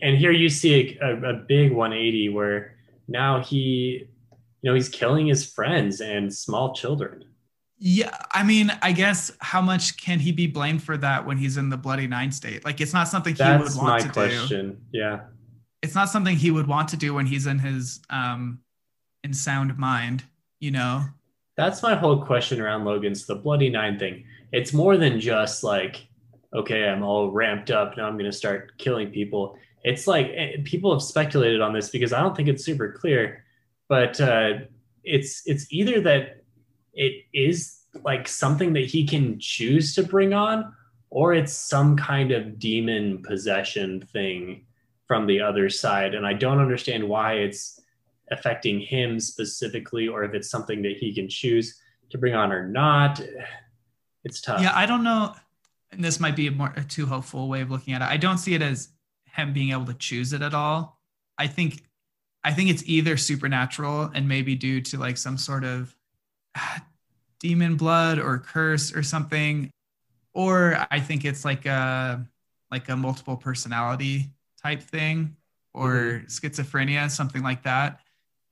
And 0.00 0.16
here 0.16 0.32
you 0.32 0.48
see 0.48 0.98
a, 1.00 1.06
a, 1.06 1.30
a 1.30 1.34
big 1.34 1.72
180 1.72 2.28
where 2.30 2.76
now 3.08 3.40
he, 3.42 4.06
you 4.62 4.70
know, 4.70 4.74
he's 4.74 4.88
killing 4.88 5.26
his 5.26 5.46
friends 5.50 6.00
and 6.00 6.32
small 6.32 6.74
children. 6.74 7.24
Yeah, 7.84 8.16
I 8.30 8.44
mean, 8.44 8.70
I 8.80 8.92
guess 8.92 9.32
how 9.40 9.60
much 9.60 9.96
can 9.96 10.20
he 10.20 10.30
be 10.30 10.46
blamed 10.46 10.84
for 10.84 10.96
that 10.98 11.26
when 11.26 11.36
he's 11.36 11.56
in 11.56 11.68
the 11.68 11.76
bloody 11.76 12.06
nine 12.06 12.30
state? 12.30 12.64
Like, 12.64 12.80
it's 12.80 12.92
not 12.92 13.08
something 13.08 13.34
he 13.34 13.38
That's 13.38 13.74
would 13.74 13.82
want 13.82 14.02
to 14.02 14.06
do. 14.06 14.12
question. 14.12 14.80
Yeah. 14.92 15.22
It's 15.82 15.96
not 15.96 16.08
something 16.08 16.36
he 16.36 16.52
would 16.52 16.68
want 16.68 16.86
to 16.90 16.96
do 16.96 17.12
when 17.12 17.26
he's 17.26 17.48
in 17.48 17.58
his 17.58 17.98
um, 18.08 18.60
in 19.24 19.34
sound 19.34 19.76
mind. 19.78 20.22
You 20.60 20.70
know? 20.70 21.06
That's 21.56 21.82
my 21.82 21.96
whole 21.96 22.24
question 22.24 22.60
around 22.60 22.84
Logan's 22.84 23.26
the 23.26 23.34
Bloody 23.34 23.68
Nine 23.68 23.98
thing. 23.98 24.26
It's 24.52 24.72
more 24.72 24.96
than 24.96 25.18
just 25.18 25.64
like, 25.64 26.06
okay, 26.54 26.84
I'm 26.88 27.02
all 27.02 27.32
ramped 27.32 27.72
up. 27.72 27.96
Now 27.96 28.06
I'm 28.06 28.14
going 28.14 28.30
to 28.30 28.36
start 28.36 28.78
killing 28.78 29.10
people. 29.10 29.58
It's 29.82 30.06
like 30.06 30.30
eh, 30.36 30.58
people 30.62 30.92
have 30.92 31.02
speculated 31.02 31.60
on 31.60 31.72
this 31.72 31.90
because 31.90 32.12
I 32.12 32.20
don't 32.20 32.36
think 32.36 32.48
it's 32.48 32.64
super 32.64 32.92
clear, 32.92 33.44
but 33.88 34.20
uh, 34.20 34.50
it's 35.02 35.42
it's 35.46 35.66
either 35.72 36.00
that 36.02 36.41
it 36.94 37.24
is 37.32 37.80
like 38.02 38.26
something 38.28 38.72
that 38.72 38.86
he 38.86 39.06
can 39.06 39.38
choose 39.38 39.94
to 39.94 40.02
bring 40.02 40.32
on, 40.32 40.72
or 41.10 41.34
it's 41.34 41.52
some 41.52 41.96
kind 41.96 42.32
of 42.32 42.58
demon 42.58 43.22
possession 43.22 44.00
thing 44.12 44.64
from 45.06 45.26
the 45.26 45.40
other 45.40 45.68
side. 45.68 46.14
And 46.14 46.26
I 46.26 46.32
don't 46.32 46.58
understand 46.58 47.06
why 47.06 47.34
it's 47.34 47.80
affecting 48.30 48.80
him 48.80 49.20
specifically 49.20 50.08
or 50.08 50.24
if 50.24 50.32
it's 50.32 50.50
something 50.50 50.80
that 50.82 50.96
he 50.96 51.14
can 51.14 51.28
choose 51.28 51.78
to 52.10 52.18
bring 52.18 52.34
on 52.34 52.50
or 52.50 52.66
not 52.66 53.20
it's 54.24 54.40
tough 54.40 54.62
Yeah, 54.62 54.72
I 54.74 54.86
don't 54.86 55.02
know. 55.02 55.34
And 55.90 56.02
this 56.02 56.20
might 56.20 56.36
be 56.36 56.46
a 56.46 56.50
more 56.50 56.72
a 56.76 56.84
too 56.84 57.06
hopeful 57.06 57.48
way 57.48 57.60
of 57.60 57.70
looking 57.70 57.92
at 57.94 58.00
it. 58.00 58.08
I 58.08 58.16
don't 58.16 58.38
see 58.38 58.54
it 58.54 58.62
as 58.62 58.88
him 59.26 59.52
being 59.52 59.72
able 59.72 59.86
to 59.86 59.94
choose 59.94 60.32
it 60.32 60.42
at 60.42 60.54
all. 60.54 60.98
I 61.36 61.46
think, 61.46 61.82
I 62.44 62.52
think 62.52 62.70
it's 62.70 62.82
either 62.86 63.16
supernatural 63.16 64.10
and 64.14 64.28
maybe 64.28 64.54
due 64.54 64.80
to 64.82 64.98
like 64.98 65.16
some 65.16 65.36
sort 65.36 65.64
of 65.64 65.94
demon 67.42 67.76
blood 67.76 68.18
or 68.18 68.38
curse 68.38 68.94
or 68.94 69.02
something, 69.02 69.70
or 70.32 70.86
I 70.90 71.00
think 71.00 71.24
it's 71.24 71.44
like 71.44 71.66
a 71.66 72.24
like 72.70 72.88
a 72.88 72.96
multiple 72.96 73.36
personality 73.36 74.30
type 74.62 74.80
thing 74.80 75.36
or 75.74 75.90
mm-hmm. 75.90 76.26
schizophrenia, 76.26 77.10
something 77.10 77.42
like 77.42 77.64
that. 77.64 78.00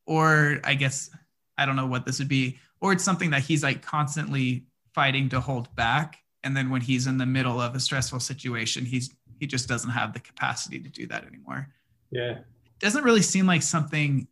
Or 0.07 0.61
I 0.65 0.75
guess 0.75 1.11
I 1.57 1.65
don't 1.65 1.77
know 1.77 1.87
what 1.87 2.05
this 2.05 2.19
would 2.19 2.29
be, 2.29 2.59
or 2.81 2.93
it's 2.93 3.05
something 3.05 3.31
that 3.31 3.43
he's 3.43 3.63
like 3.63 3.81
constantly 3.81 4.67
fighting 4.95 5.29
to 5.31 5.41
hold 5.41 5.75
back. 5.77 6.19
And 6.43 6.57
then 6.57 6.71
when 6.71 6.81
he's 6.81 7.07
in 7.07 7.19
the 7.19 7.27
middle 7.27 7.61
of 7.61 7.75
a 7.75 7.81
stressful 7.81 8.21
situation 8.21 8.85
he's 8.85 9.15
he 9.39 9.47
just 9.47 9.69
doesn't 9.69 9.91
have 9.91 10.13
the 10.13 10.21
capacity 10.21 10.81
to 10.81 10.89
do 10.89 11.07
that 11.07 11.25
anymore. 11.27 11.69
Yeah. 12.11 12.41
Doesn't 12.79 13.05
really 13.05 13.23
seem 13.23 13.47
like 13.47 13.63
something 13.63 14.27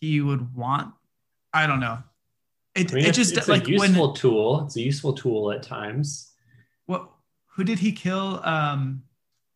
he 0.00 0.20
would 0.20 0.54
want. 0.54 0.92
I 1.52 1.66
don't 1.66 1.80
know 1.80 1.98
it, 2.74 2.92
I 2.92 2.94
mean, 2.94 3.04
it 3.04 3.14
just 3.14 3.36
it's 3.36 3.48
like 3.48 3.66
a 3.66 3.72
useful 3.72 4.06
when 4.08 4.14
tool. 4.14 4.64
It's 4.66 4.76
a 4.76 4.80
useful 4.80 5.12
tool 5.12 5.52
at 5.52 5.62
times. 5.62 6.32
What 6.86 7.10
who 7.56 7.64
did 7.64 7.78
he 7.78 7.92
kill? 7.92 8.40
Um 8.44 9.02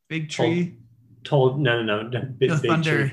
big 0.08 0.28
tree? 0.28 0.76
told 1.22 1.58
no 1.58 1.82
no 1.82 2.02
no, 2.02 2.20
no 2.20 2.20
big, 2.38 2.50
the 2.50 2.56
big 2.56 2.70
thunder. 2.70 3.12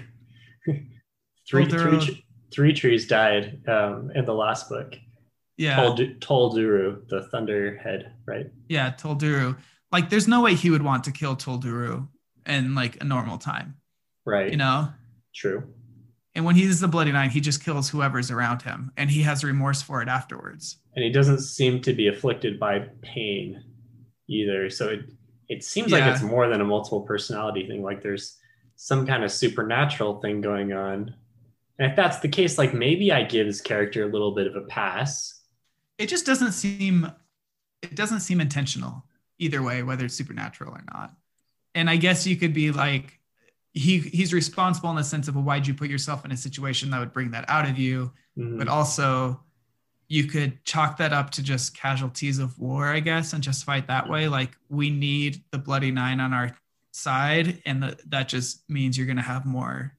Tree. 0.66 0.88
three, 1.50 1.66
Told 1.68 2.04
three, 2.04 2.26
three 2.54 2.74
trees 2.74 3.08
died 3.08 3.62
um, 3.68 4.12
in 4.14 4.26
the 4.26 4.34
last 4.34 4.70
book. 4.70 4.96
Yeah. 5.58 5.78
Tol- 5.78 5.96
Tul 6.20 6.54
Duru, 6.54 7.08
the 7.08 7.28
thunderhead 7.32 8.14
right? 8.26 8.48
Yeah 8.68 8.92
tul 8.92 9.16
duru 9.16 9.58
like 9.92 10.10
there's 10.10 10.28
no 10.28 10.42
way 10.42 10.56
he 10.56 10.70
would 10.70 10.82
want 10.82 11.04
to 11.06 11.12
kill 11.12 11.36
tul 11.36 11.60
duru 11.60 12.08
in 12.46 12.76
like 12.76 13.02
a 13.02 13.06
normal 13.06 13.38
time. 13.38 13.76
Right. 14.26 14.52
You 14.52 14.58
know? 14.58 14.90
True 15.34 15.72
and 16.36 16.46
when 16.46 16.56
he's 16.56 16.80
the 16.80 16.88
bloody 16.88 17.12
nine 17.12 17.30
he 17.30 17.42
just 17.42 17.64
kills 17.64 17.90
whoever's 17.90 18.32
around 18.32 18.62
him 18.62 18.92
and 18.98 19.10
he 19.10 19.22
has 19.24 19.44
remorse 19.44 19.82
for 19.82 20.02
it 20.02 20.08
afterwards. 20.08 20.78
And 20.96 21.04
he 21.04 21.12
doesn't 21.12 21.40
seem 21.40 21.82
to 21.82 21.94
be 21.94 22.08
afflicted 22.08 22.60
by 22.60 22.88
pain 23.02 23.64
either. 24.28 24.70
So 24.70 24.90
it 24.90 25.02
it 25.50 25.64
seems 25.64 25.92
like 25.92 26.06
it's 26.06 26.22
more 26.22 26.48
than 26.48 26.62
a 26.62 26.66
multiple 26.66 27.02
personality 27.02 27.68
thing 27.68 27.84
like 27.84 28.02
there's 28.02 28.38
some 28.78 29.06
kind 29.06 29.24
of 29.24 29.32
supernatural 29.32 30.22
thing 30.22 30.40
going 30.40 30.72
on. 30.72 31.14
And 31.78 31.90
if 31.90 31.96
that's 31.96 32.20
the 32.20 32.30
case 32.30 32.58
like 32.58 32.74
maybe 32.74 33.12
i 33.12 33.24
give 33.24 33.48
his 33.48 33.62
character 33.62 34.04
a 34.04 34.12
little 34.12 34.34
bit 34.34 34.48
of 34.48 34.56
a 34.56 34.62
pass. 34.62 35.42
It 35.98 36.08
just 36.08 36.26
doesn't 36.26 36.54
seem 36.54 37.12
it 37.82 37.96
doesn't 37.96 38.22
seem 38.22 38.40
intentional 38.40 39.06
either 39.40 39.62
way 39.62 39.84
whether 39.84 40.06
it's 40.06 40.16
supernatural 40.16 40.72
or 40.72 40.84
not. 40.94 41.14
And 41.76 41.90
i 41.90 41.98
guess 41.98 42.26
you 42.26 42.38
could 42.38 42.54
be 42.54 42.72
like 42.72 43.21
he 43.74 44.00
he's 44.00 44.34
responsible 44.34 44.90
in 44.90 44.96
the 44.96 45.04
sense 45.04 45.28
of 45.28 45.36
well, 45.36 45.44
why'd 45.44 45.66
you 45.66 45.74
put 45.74 45.90
yourself 45.90 46.26
in 46.26 46.32
a 46.32 46.38
situation 46.38 46.90
that 46.92 47.00
would 47.00 47.14
bring 47.14 47.32
that 47.32 47.46
out 47.50 47.68
of 47.70 47.78
you? 47.78 48.12
Mhm. 48.38 48.58
but 48.58 48.70
also 48.70 49.44
you 50.08 50.24
could 50.24 50.64
chalk 50.64 50.96
that 50.98 51.12
up 51.12 51.32
to 51.32 51.44
just 51.44 51.76
casualties 51.76 52.40
of 52.40 52.58
war 52.58 52.88
i 52.88 53.00
guess 53.02 53.34
and 53.34 53.44
justify 53.44 53.78
it 53.78 53.88
that 53.88 54.10
way. 54.10 54.28
Like 54.30 54.52
we 54.70 54.90
need 54.90 55.44
the 55.52 55.58
bloody 55.58 55.92
nine 55.92 56.20
on 56.22 56.34
our 56.34 56.56
side 56.92 57.62
and 57.66 57.84
the, 57.84 57.98
that 58.08 58.28
just 58.30 58.70
means 58.70 58.98
you're 58.98 59.06
going 59.08 59.18
to 59.18 59.22
have 59.24 59.46
more 59.46 59.94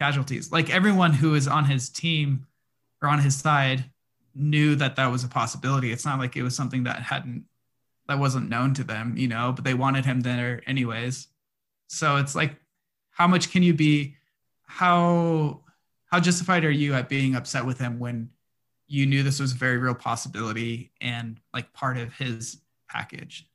casualties. 0.00 0.50
Like 0.52 0.70
everyone 0.70 1.12
who 1.12 1.34
is 1.34 1.46
on 1.48 1.64
his 1.64 1.88
team 1.88 2.46
or 3.02 3.08
on 3.08 3.20
his 3.20 3.36
side 3.36 3.84
knew 4.34 4.74
that 4.76 4.96
that 4.96 5.06
was 5.06 5.22
a 5.24 5.28
possibility. 5.28 5.92
It's 5.92 6.04
not 6.04 6.18
like 6.18 6.36
it 6.36 6.42
was 6.42 6.56
something 6.56 6.84
that 6.84 7.02
hadn't 7.02 7.44
that 8.08 8.18
wasn't 8.18 8.50
known 8.50 8.74
to 8.74 8.84
them 8.84 9.16
you 9.16 9.28
know 9.28 9.50
but 9.52 9.64
they 9.64 9.74
wanted 9.74 10.04
him 10.04 10.20
there 10.20 10.62
anyways. 10.66 11.26
So 11.88 12.16
it's 12.16 12.34
like 12.34 12.56
how 13.14 13.26
much 13.26 13.50
can 13.50 13.62
you 13.62 13.74
be 13.74 14.16
how 14.66 15.60
how 16.06 16.20
justified 16.20 16.64
are 16.64 16.70
you 16.70 16.94
at 16.94 17.08
being 17.08 17.34
upset 17.34 17.64
with 17.64 17.78
him 17.78 17.98
when 17.98 18.28
you 18.86 19.06
knew 19.06 19.22
this 19.22 19.40
was 19.40 19.52
a 19.52 19.56
very 19.56 19.78
real 19.78 19.94
possibility 19.94 20.92
and 21.00 21.40
like 21.52 21.72
part 21.72 21.96
of 21.96 22.12
his 22.14 22.58
package 22.88 23.48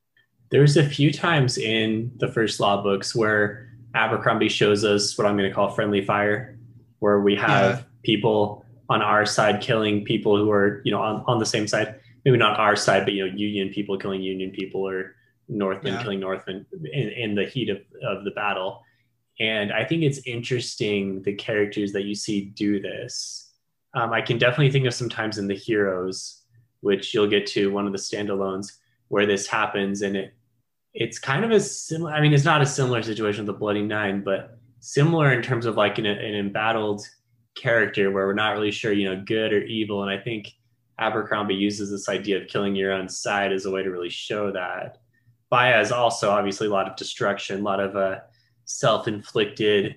There's 0.50 0.78
a 0.78 0.84
few 0.88 1.12
times 1.14 1.58
in 1.58 2.12
the 2.18 2.28
first 2.28 2.60
law 2.60 2.82
books 2.82 3.16
where 3.16 3.70
Abercrombie 3.96 4.50
shows 4.50 4.84
us 4.84 5.18
what 5.18 5.26
I'm 5.28 5.38
going 5.38 5.50
to 5.50 5.54
call 5.56 5.70
friendly 5.72 6.04
fire, 6.06 6.58
where 7.00 7.20
we 7.22 7.36
have 7.36 7.76
Yeah. 7.78 7.84
people 8.04 8.66
on 8.90 9.02
our 9.02 9.26
side 9.26 9.62
killing 9.62 10.04
people 10.06 10.36
who 10.38 10.50
are, 10.52 10.82
you 10.86 10.92
know, 10.92 11.02
on, 11.02 11.24
on 11.28 11.38
the 11.40 11.46
same 11.46 11.68
side. 11.68 12.00
Maybe 12.26 12.38
not 12.38 12.60
our 12.60 12.76
side, 12.76 13.06
but, 13.06 13.14
you 13.14 13.28
know, 13.28 13.34
Union 13.36 13.70
people 13.70 13.98
killing 13.98 14.22
Union 14.22 14.52
people 14.52 14.82
or 14.88 15.16
Northmen 15.48 15.94
Yeah. 15.94 16.02
killing 16.04 16.20
Northmen 16.20 16.66
in, 16.92 17.10
in 17.10 17.36
the 17.36 17.46
heat 17.46 17.70
of, 17.70 17.78
of 18.04 18.24
the 18.26 18.32
battle. 18.32 18.84
And 19.40 19.72
I 19.72 19.86
think 19.86 20.04
it's 20.04 20.20
interesting 20.26 21.22
the 21.22 21.34
characters 21.34 21.94
that 21.94 22.04
you 22.04 22.16
see 22.16 22.46
do 22.46 22.82
this. 22.82 23.52
Um, 23.94 24.12
I 24.12 24.22
can 24.22 24.38
definitely 24.38 24.72
think 24.72 24.86
of 24.86 24.94
some 24.94 25.10
times 25.10 25.38
in 25.38 25.48
the 25.48 25.56
Heroes, 25.56 26.44
which 26.82 27.14
you'll 27.14 27.28
get 27.28 27.48
to 27.48 27.72
one 27.72 27.86
of 27.86 27.92
the 27.92 27.98
standalones, 27.98 28.74
where 29.08 29.26
this 29.26 29.48
happens 29.48 30.02
and 30.02 30.16
it 30.16 30.34
it's 30.94 31.20
kind 31.20 31.46
of 31.46 31.52
a 31.52 31.60
similar 31.60 32.12
i 32.12 32.22
mean 32.22 32.34
it's 32.34 32.46
not 32.46 32.62
a 32.62 32.66
similar 32.66 33.02
situation 33.04 33.46
with 33.46 33.54
the 33.54 33.60
bloody 33.60 33.82
nine 33.82 34.24
but 34.24 34.58
similar 34.80 35.32
in 35.32 35.42
terms 35.42 35.66
of 35.66 35.76
like 35.76 35.98
an, 35.98 36.06
an 36.06 36.36
embattled 36.36 37.08
character 37.56 38.12
where 38.12 38.26
we're 38.26 38.34
not 38.34 38.54
really 38.54 38.72
sure 38.72 38.92
you 38.92 39.08
know 39.08 39.22
good 39.26 39.54
or 39.54 39.62
evil 39.64 40.02
and 40.02 40.12
i 40.12 40.22
think 40.22 40.52
abercrombie 40.98 41.54
uses 41.54 41.92
this 41.92 42.10
idea 42.10 42.42
of 42.42 42.48
killing 42.48 42.76
your 42.76 42.92
own 42.92 43.08
side 43.08 43.52
as 43.52 43.66
a 43.66 43.72
way 43.72 43.84
to 43.84 43.92
really 43.92 44.10
show 44.10 44.52
that 44.52 44.98
bayaz 45.52 45.92
also 45.92 46.30
obviously 46.30 46.68
a 46.68 46.72
lot 46.72 46.90
of 46.90 46.96
destruction 46.96 47.60
a 47.60 47.64
lot 47.64 47.80
of 47.80 47.96
uh, 47.96 48.20
self-inflicted 48.70 49.96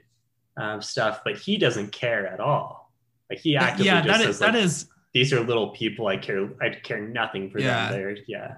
um, 0.57 0.81
stuff 0.83 1.21
but 1.25 1.37
he 1.37 1.57
doesn't 1.57 1.93
care 1.93 2.27
at 2.27 2.41
all 2.41 2.93
like 3.31 3.39
he 3.39 3.57
actively 3.57 3.87
yeah 3.87 4.03
just 4.03 4.19
that 4.21 4.29
is 4.29 4.41
like, 4.41 4.53
that 4.53 4.59
is 4.59 4.87
these 5.15 5.31
are 5.31 5.41
little 5.41 5.69
people. 5.71 6.07
I 6.07 6.17
care. 6.17 6.49
I 6.63 6.71
care 6.71 6.99
nothing 7.07 7.51
for 7.51 7.59
Yeah. 7.59 7.91
them. 7.91 8.01
They're 8.01 8.17
yeah. 8.27 8.55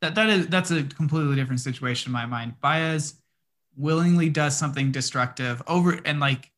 that 0.00 0.16
that 0.16 0.28
is 0.28 0.48
that's 0.48 0.72
a 0.72 0.82
completely 0.82 1.36
different 1.36 1.60
situation 1.60 2.08
in 2.08 2.12
my 2.12 2.26
mind. 2.26 2.54
Bayaz 2.62 3.14
willingly 3.76 4.28
does 4.28 4.56
something 4.56 4.90
destructive 4.90 5.62
over 5.68 6.00
and 6.04 6.18
like 6.18 6.50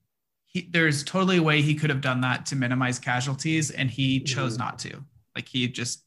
he 0.46 0.68
there's 0.70 1.04
totally 1.04 1.37
a 1.37 1.42
way 1.42 1.61
he 1.61 1.74
could 1.74 1.90
have 1.90 2.00
done 2.00 2.22
that 2.22 2.46
to 2.46 2.56
minimize 2.56 2.98
casualties 2.98 3.70
and 3.70 3.90
he 3.90 4.20
chose 4.20 4.56
Mhm. 4.56 4.61
not 4.61 4.78
to. 4.80 5.04
Like 5.35 5.48
he 5.48 5.68
just 5.68 6.04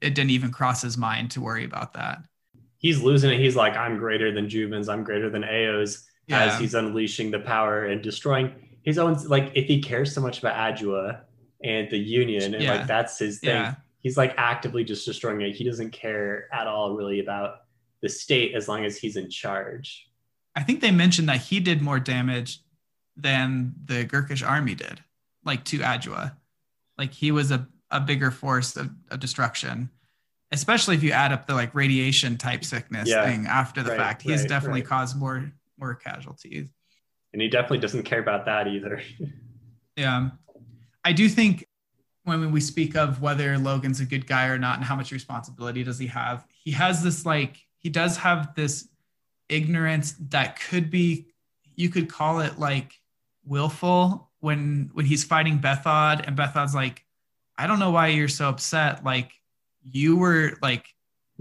it 0.00 0.16
didn't 0.16 0.30
even 0.30 0.50
cross 0.50 0.82
his 0.82 0.98
mind 0.98 1.30
to 1.30 1.40
worry 1.40 1.64
about 1.64 1.92
that. 1.92 2.18
He's 2.78 3.00
losing 3.00 3.30
it. 3.30 3.38
He's 3.38 3.54
like, 3.56 3.76
I'm 3.76 3.98
greater 3.98 4.32
than 4.32 4.48
Juvens. 4.48 4.92
I'm 4.92 5.04
greater 5.04 5.30
than 5.30 5.42
Aos. 5.44 6.04
Yeah. 6.26 6.44
as 6.44 6.58
he's 6.60 6.74
unleashing 6.74 7.30
the 7.30 7.38
power 7.40 7.84
and 7.86 8.00
destroying 8.02 8.52
his 8.82 8.98
own 8.98 9.14
like 9.28 9.52
if 9.54 9.66
he 9.66 9.80
cares 9.82 10.12
so 10.14 10.20
much 10.20 10.38
about 10.38 10.56
Adua 10.76 11.20
and 11.62 11.90
the 11.90 11.98
union 11.98 12.54
and 12.54 12.62
Yeah. 12.62 12.74
like 12.76 12.86
that's 12.86 13.18
his 13.18 13.40
thing 13.40 13.50
Yeah. 13.50 13.74
he's 14.00 14.16
like 14.16 14.34
actively 14.36 14.84
just 14.84 15.04
destroying 15.04 15.40
it 15.42 15.54
he 15.54 15.64
doesn't 15.64 15.90
care 15.92 16.48
at 16.52 16.66
all 16.66 16.94
really 16.94 17.20
about 17.20 17.62
the 18.02 18.08
state 18.08 18.54
as 18.54 18.68
long 18.68 18.84
as 18.84 18.96
he's 18.96 19.16
in 19.16 19.28
charge 19.30 20.08
I 20.56 20.62
think 20.62 20.80
they 20.80 20.92
mentioned 20.92 21.28
that 21.28 21.40
he 21.40 21.58
did 21.60 21.82
more 21.82 21.98
damage 21.98 22.60
than 23.16 23.74
the 23.86 24.04
Gurkish 24.04 24.42
army 24.42 24.74
did, 24.76 25.00
like 25.44 25.64
to 25.64 25.78
Adua. 25.80 26.36
Like 26.96 27.12
he 27.12 27.32
was 27.32 27.50
a, 27.50 27.66
a 27.90 28.00
bigger 28.00 28.30
force 28.30 28.76
of, 28.76 28.90
of 29.10 29.18
destruction, 29.18 29.90
especially 30.52 30.94
if 30.94 31.02
you 31.02 31.10
add 31.10 31.32
up 31.32 31.46
the 31.48 31.54
like 31.54 31.74
radiation 31.74 32.36
type 32.38 32.64
sickness 32.64 33.08
Yeah. 33.08 33.24
thing 33.24 33.46
after 33.46 33.82
the 33.82 33.90
Right, 33.90 33.98
fact. 33.98 34.22
He's 34.22 34.40
right, 34.42 34.48
definitely 34.48 34.82
right. 34.82 34.88
caused 34.88 35.16
more 35.18 35.52
more 35.84 35.94
casualties. 35.94 36.68
and 37.32 37.42
he 37.42 37.48
definitely 37.48 37.78
doesn't 37.78 38.04
care 38.04 38.20
about 38.20 38.44
that 38.46 38.66
either 38.68 39.00
Yeah. 39.96 40.30
I 41.04 41.12
do 41.12 41.28
think 41.28 41.64
when 42.24 42.50
we 42.50 42.60
speak 42.60 42.96
of 42.96 43.20
whether 43.20 43.56
Logan's 43.58 44.00
a 44.00 44.06
good 44.06 44.26
guy 44.26 44.46
or 44.48 44.58
not 44.58 44.76
and 44.78 44.84
how 44.84 44.96
much 44.96 45.12
responsibility 45.12 45.84
does 45.84 45.98
he 46.00 46.06
have, 46.08 46.44
he 46.64 46.70
has 46.72 47.02
this 47.04 47.24
like, 47.26 47.58
he 47.78 47.90
does 47.90 48.16
have 48.16 48.54
this 48.56 48.88
ignorance 49.48 50.14
that 50.30 50.58
could 50.68 50.90
be, 50.90 51.26
you 51.76 51.90
could 51.90 52.08
call 52.08 52.40
it 52.40 52.58
like 52.58 52.92
willful 53.44 54.30
when 54.40 54.90
when 54.94 55.06
he's 55.06 55.22
fighting 55.22 55.58
Bethod 55.58 56.24
and 56.26 56.34
Bethod's 56.34 56.74
like, 56.74 57.04
I 57.58 57.66
don't 57.68 57.78
know 57.78 57.90
why 57.92 58.08
you're 58.08 58.26
so 58.28 58.48
upset. 58.48 59.04
Like 59.04 59.30
you 59.82 60.16
were 60.16 60.56
like 60.62 60.86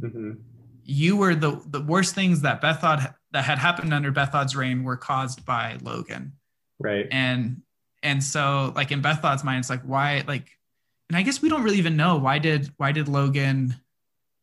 Mhm. 0.02 0.40
you 0.84 1.16
were 1.18 1.34
the 1.36 1.62
the 1.68 1.82
worst 1.82 2.14
things 2.14 2.42
that 2.42 2.62
Bethod 2.62 3.00
that 3.34 3.44
had 3.44 3.58
happened 3.58 3.94
under 3.94 4.12
Bethod's 4.12 4.56
reign 4.56 4.84
were 4.84 4.98
caused 4.98 5.46
by 5.46 5.78
Logan 5.82 6.34
right 6.80 7.08
and 7.12 7.62
and 8.04 8.22
so 8.22 8.74
like 8.76 8.92
in 8.92 9.02
Bethod's 9.02 9.44
mind, 9.44 9.60
it's 9.60 9.70
like 9.70 9.82
why 9.84 10.24
like, 10.28 10.52
and 11.10 11.18
I 11.18 11.22
guess 11.24 11.42
we 11.42 11.50
don't 11.50 11.64
really 11.64 11.78
even 11.78 11.96
know 11.96 12.18
why 12.18 12.38
did 12.38 12.70
why 12.78 12.92
did 12.92 13.08
Logan 13.08 13.76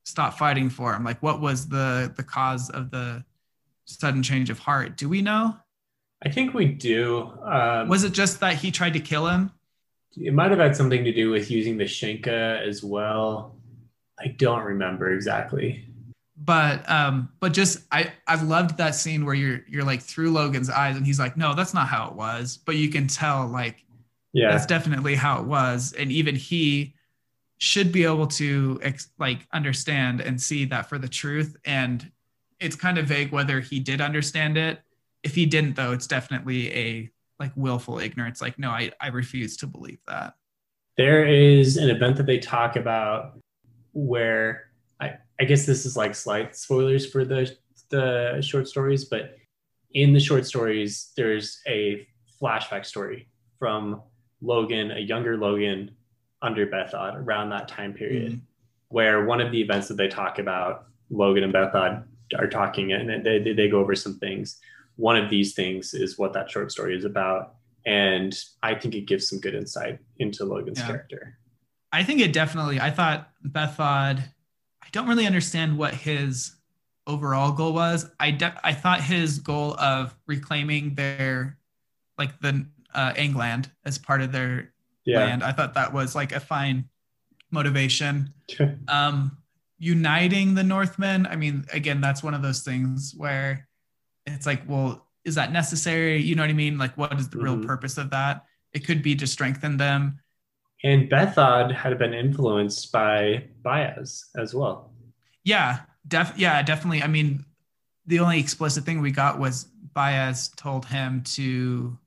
stop 0.05 0.39
fighting 0.39 0.71
for 0.71 0.95
him? 0.95 1.05
Like 1.05 1.23
what 1.23 1.41
was 1.41 1.69
the 1.69 2.13
the 2.17 2.23
cause 2.23 2.71
of 2.71 2.91
the 2.91 3.23
sudden 3.85 4.23
change 4.23 4.51
of 4.51 4.59
heart? 4.59 4.97
Do 4.97 5.09
we 5.09 5.23
know? 5.23 5.57
i 6.23 6.29
think 6.29 6.53
we 6.53 6.67
do 6.67 7.33
um, 7.43 7.89
Was 7.89 8.05
it 8.05 8.13
just 8.13 8.41
that 8.41 8.55
he 8.57 8.71
tried 8.71 8.93
to 8.93 9.01
kill 9.01 9.27
him? 9.27 9.53
it 10.17 10.35
might 10.35 10.51
have 10.51 10.59
had 10.59 10.77
something 10.77 11.05
to 11.05 11.13
do 11.13 11.31
with 11.31 11.51
using 11.51 11.79
the 11.79 11.85
Shanka 11.85 12.61
as 12.67 12.83
well 12.83 13.57
i 14.19 14.27
don't 14.27 14.65
remember 14.65 15.13
exactly 15.15 15.87
But 16.43 16.89
um, 16.91 17.29
but 17.39 17.53
just 17.53 17.81
I 17.93 18.13
I 18.27 18.43
loved 18.43 18.79
that 18.79 18.95
scene 18.95 19.27
where 19.27 19.35
you're 19.35 19.61
you're 19.69 19.85
like 19.85 20.01
through 20.01 20.31
Logan's 20.31 20.71
eyes 20.71 20.97
and 20.97 21.05
he's 21.05 21.19
like, 21.19 21.37
no, 21.37 21.55
that's 21.55 21.75
not 21.75 21.87
how 21.87 22.09
it 22.09 22.15
was. 22.15 22.57
But 22.57 22.77
you 22.77 22.89
can 22.89 23.07
tell 23.07 23.47
like 23.47 23.85
yeah. 24.33 24.51
that's 24.51 24.65
definitely 24.65 25.15
how 25.15 25.41
it 25.41 25.47
was. 25.47 25.93
And 25.93 26.11
even 26.11 26.35
he 26.35 26.95
should 27.59 27.93
be 27.93 28.05
able 28.05 28.27
to 28.27 28.81
ex- 28.83 29.11
like 29.19 29.47
understand 29.53 30.23
and 30.23 30.41
see 30.41 30.65
that 30.67 30.89
for 30.89 30.97
the 30.97 31.09
truth. 31.09 31.57
And 31.67 32.11
it's 32.59 32.75
kind 32.75 32.97
of 32.97 33.07
vague 33.07 33.33
whether 33.33 33.61
he 33.61 33.79
did 33.79 34.01
understand 34.01 34.57
it. 34.57 34.81
If 35.23 35.35
he 35.35 35.45
didn't 35.45 35.77
though 35.77 35.93
it's 35.93 36.07
definitely 36.07 36.73
a 36.75 37.11
like 37.39 37.53
willful 37.55 37.99
ignorance. 37.99 38.41
Like 38.41 38.59
no 38.59 38.71
i, 38.71 38.91
I 38.99 39.09
refuse 39.09 39.59
to 39.59 39.67
believe 39.67 39.99
that. 40.09 40.35
There 40.97 41.27
is 41.27 41.77
an 41.77 41.91
event 41.91 42.17
that 42.17 42.27
they 42.27 42.39
talk 42.39 42.77
about 42.77 43.39
where 43.93 44.70
I, 45.41 45.45
guess 45.45 45.67
this 45.67 45.87
is 45.87 45.97
like 45.97 46.15
slight 46.15 46.57
spoilers 46.57 47.07
for 47.11 47.25
the 47.25 47.55
the 47.91 48.41
short 48.41 48.69
stories, 48.69 49.05
but 49.05 49.37
in 49.95 50.13
the 50.13 50.21
short 50.21 50.47
stories, 50.47 51.13
there's 51.17 51.61
a 51.67 52.07
flashback 52.41 52.87
story 52.87 53.29
from 53.59 54.03
Logan, 54.41 54.93
a 54.93 55.01
younger 55.01 55.37
Logan 55.37 55.91
under 56.43 56.67
Bethod 56.67 57.15
around 57.17 57.51
that 57.51 57.67
time 57.69 57.93
period, 57.93 58.33
Mhm. 58.33 58.41
where 58.89 59.25
one 59.27 59.41
of 59.41 59.51
the 59.51 59.61
events 59.61 59.89
that 59.89 59.97
they 59.97 60.09
talk 60.09 60.39
about, 60.39 60.87
Logan 61.11 61.43
and 61.45 61.53
Bethod 61.53 62.05
are 62.39 62.47
talking 62.49 62.93
and 62.93 63.25
they, 63.27 63.39
they, 63.41 63.53
they 63.53 63.69
go 63.69 63.81
over 63.81 63.95
some 63.97 64.19
things. 64.21 64.61
One 64.97 65.17
of 65.17 65.29
these 65.31 65.55
things 65.55 65.93
is 65.95 66.17
what 66.17 66.33
that 66.35 66.49
short 66.51 66.71
story 66.71 66.97
is 66.97 67.05
about. 67.05 67.57
And 67.85 68.33
I 68.63 68.75
think 68.77 68.95
it 68.95 69.07
gives 69.07 69.29
some 69.29 69.41
good 69.41 69.55
insight 69.55 69.99
into 70.19 70.45
Logan's 70.45 70.79
Yeah. 70.79 70.87
character. 70.87 71.37
i 71.93 72.05
think 72.05 72.21
it 72.21 72.33
definitely 72.33 72.79
i 72.81 72.89
thought 72.89 73.31
bethod 73.43 74.23
i 74.83 74.87
don't 74.93 75.09
really 75.09 75.27
understand 75.27 75.77
what 75.77 75.95
his 75.95 76.57
overall 77.07 77.53
goal 77.53 77.73
was 77.73 78.07
i 78.21 78.31
de- 78.31 78.61
i 78.65 78.73
thought 78.73 79.01
his 79.01 79.39
goal 79.39 79.75
of 79.79 80.15
reclaiming 80.27 80.95
their 80.95 81.59
like 82.19 82.39
the 82.41 82.67
uh, 82.95 83.13
Angland 83.15 83.71
as 83.85 83.97
part 83.99 84.21
of 84.21 84.33
their 84.33 84.73
Yeah. 85.05 85.21
land. 85.21 85.43
I 85.45 85.53
thought 85.53 85.75
that 85.75 85.93
was 85.93 86.15
like 86.15 86.33
a 86.33 86.41
fine 86.41 86.89
motivation. 87.51 88.35
Um, 88.89 89.39
uniting 89.79 90.55
the 90.55 90.63
Northmen. 90.65 91.27
I 91.27 91.37
mean, 91.37 91.65
again, 91.73 92.01
that's 92.01 92.23
one 92.23 92.35
of 92.35 92.43
those 92.43 92.61
things 92.63 93.15
where 93.17 93.69
it's 94.27 94.45
like, 94.45 94.63
well, 94.69 95.07
is 95.25 95.37
that 95.37 95.53
necessary? 95.53 96.21
You 96.21 96.35
know 96.35 96.43
what 96.43 96.51
I 96.51 96.55
mean? 96.55 96.77
Like, 96.77 96.95
what 96.99 97.19
is 97.19 97.29
the 97.31 97.39
real 97.39 97.57
Mhm. 97.57 97.67
purpose 97.67 97.97
of 97.97 98.11
that? 98.11 98.45
It 98.75 98.81
could 98.87 99.03
be 99.03 99.15
to 99.17 99.27
strengthen 99.27 99.77
them. 99.79 100.19
And 100.83 101.09
Bethod 101.09 101.73
had 101.73 101.99
been 101.99 102.15
influenced 102.15 102.91
by 102.91 103.45
Bayaz 103.63 104.25
as 104.37 104.55
well. 104.55 104.93
Yeah, 105.45 105.81
def 106.09 106.33
yeah, 106.37 106.63
definitely. 106.63 107.03
I 107.03 107.07
mean, 107.07 107.45
the 108.07 108.21
only 108.21 108.41
explicit 108.41 108.85
thing 108.85 109.01
we 109.01 109.11
got 109.11 109.39
was 109.39 109.69
Bayaz 109.95 110.55
told 110.57 110.87
him 110.87 111.23
to 111.35 111.99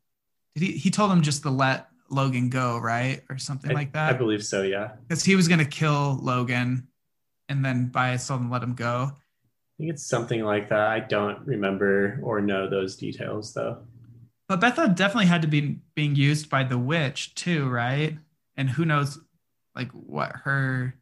did 0.56 0.64
he 0.64 0.72
he 0.74 0.90
told 0.90 1.12
him 1.12 1.22
just 1.22 1.44
to 1.44 1.50
let 1.50 1.88
Logan 2.10 2.50
go, 2.50 2.78
right? 2.80 3.22
Or 3.30 3.38
something 3.38 3.72
I, 3.72 3.74
like 3.74 3.94
that. 3.94 4.14
I 4.14 4.18
believe 4.18 4.44
so, 4.44 4.64
yeah. 4.64 4.92
Because 5.08 5.24
he 5.24 5.36
was 5.36 5.48
gonna 5.48 5.66
kill 5.66 6.20
Logan 6.22 6.88
and 7.50 7.64
then 7.64 7.90
Bayaz 7.94 8.28
told 8.28 8.42
him 8.42 8.48
to 8.48 8.54
let 8.54 8.64
him 8.64 8.74
go. 8.74 9.12
I 9.12 9.74
think 9.78 9.92
it's 9.92 10.06
something 10.06 10.44
like 10.44 10.70
that. 10.70 10.88
I 10.88 11.00
don't 11.00 11.46
remember 11.46 12.20
or 12.24 12.42
know 12.42 12.70
those 12.70 12.96
details 12.96 13.54
though. 13.54 13.80
But 14.48 14.62
Bethod 14.62 14.96
definitely 14.96 15.28
had 15.28 15.42
to 15.44 15.48
be 15.48 15.80
being 15.96 16.16
used 16.16 16.50
by 16.50 16.64
the 16.64 16.78
witch 16.78 17.34
too, 17.36 17.70
right? 17.70 18.18
And 18.56 18.70
who 18.70 18.86
knows 18.86 19.20
like 19.76 19.92
what 19.92 20.32
her 20.44 20.96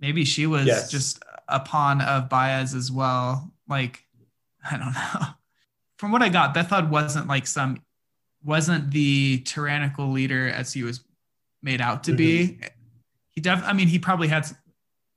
maybe 0.00 0.24
she 0.24 0.46
was 0.46 0.66
Yes. 0.66 0.90
just 0.90 1.22
a 1.48 1.60
pawn 1.60 2.00
of 2.00 2.28
Bayaz 2.28 2.74
as 2.74 2.90
well. 2.90 3.52
Like, 3.68 4.04
I 4.70 4.76
don't 4.76 4.92
know. 4.92 5.26
From 5.98 6.12
what 6.12 6.22
I 6.22 6.28
got, 6.28 6.54
Bethod 6.54 6.90
wasn't 6.90 7.28
like 7.28 7.46
some 7.46 7.82
wasn't 8.44 8.90
the 8.90 9.38
tyrannical 9.40 10.10
leader 10.10 10.48
as 10.48 10.72
he 10.72 10.82
was 10.82 11.02
made 11.62 11.80
out 11.80 12.04
to 12.04 12.12
be. 12.12 12.58
He 13.30 13.40
def 13.40 13.62
I 13.64 13.72
mean, 13.72 13.88
he 13.88 13.98
probably 13.98 14.28
had 14.28 14.46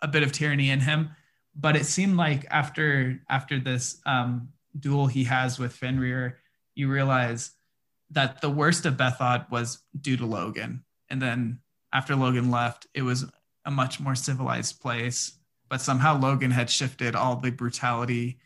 a 0.01 0.07
bit 0.07 0.23
of 0.23 0.31
tyranny 0.31 0.69
in 0.69 0.79
him, 0.79 1.09
but 1.55 1.75
it 1.75 1.85
seemed 1.85 2.15
like 2.15 2.45
after 2.49 3.21
after 3.29 3.59
this 3.59 4.01
um, 4.05 4.49
duel 4.79 5.07
he 5.07 5.25
has 5.25 5.59
with 5.59 5.73
Fenris, 5.73 6.33
you 6.75 6.89
realize 6.89 7.51
that 8.11 8.41
the 8.41 8.49
worst 8.49 8.85
of 8.85 8.97
Bethod 8.97 9.45
was 9.51 9.79
due 9.99 10.17
to 10.17 10.25
Logan. 10.25 10.83
And 11.09 11.21
then 11.21 11.59
after 11.93 12.15
Logan 12.15 12.51
left, 12.51 12.87
it 12.93 13.01
was 13.01 13.25
a 13.65 13.71
much 13.71 13.99
more 13.99 14.15
civilized 14.15 14.81
place. 14.81 15.33
But 15.69 15.81
somehow 15.81 16.19
Logan 16.19 16.51
had 16.51 16.69
shifted 16.69 17.15
all 17.15 17.35
the 17.35 17.51
brutality 17.51 18.39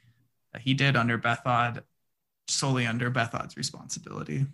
that 0.51 0.61
he 0.61 0.73
did 0.73 0.95
under 0.95 1.17
Bethod 1.17 1.83
solely 2.47 2.85
under 2.85 3.09
Bethod's 3.09 3.55
responsibility. 3.55 4.45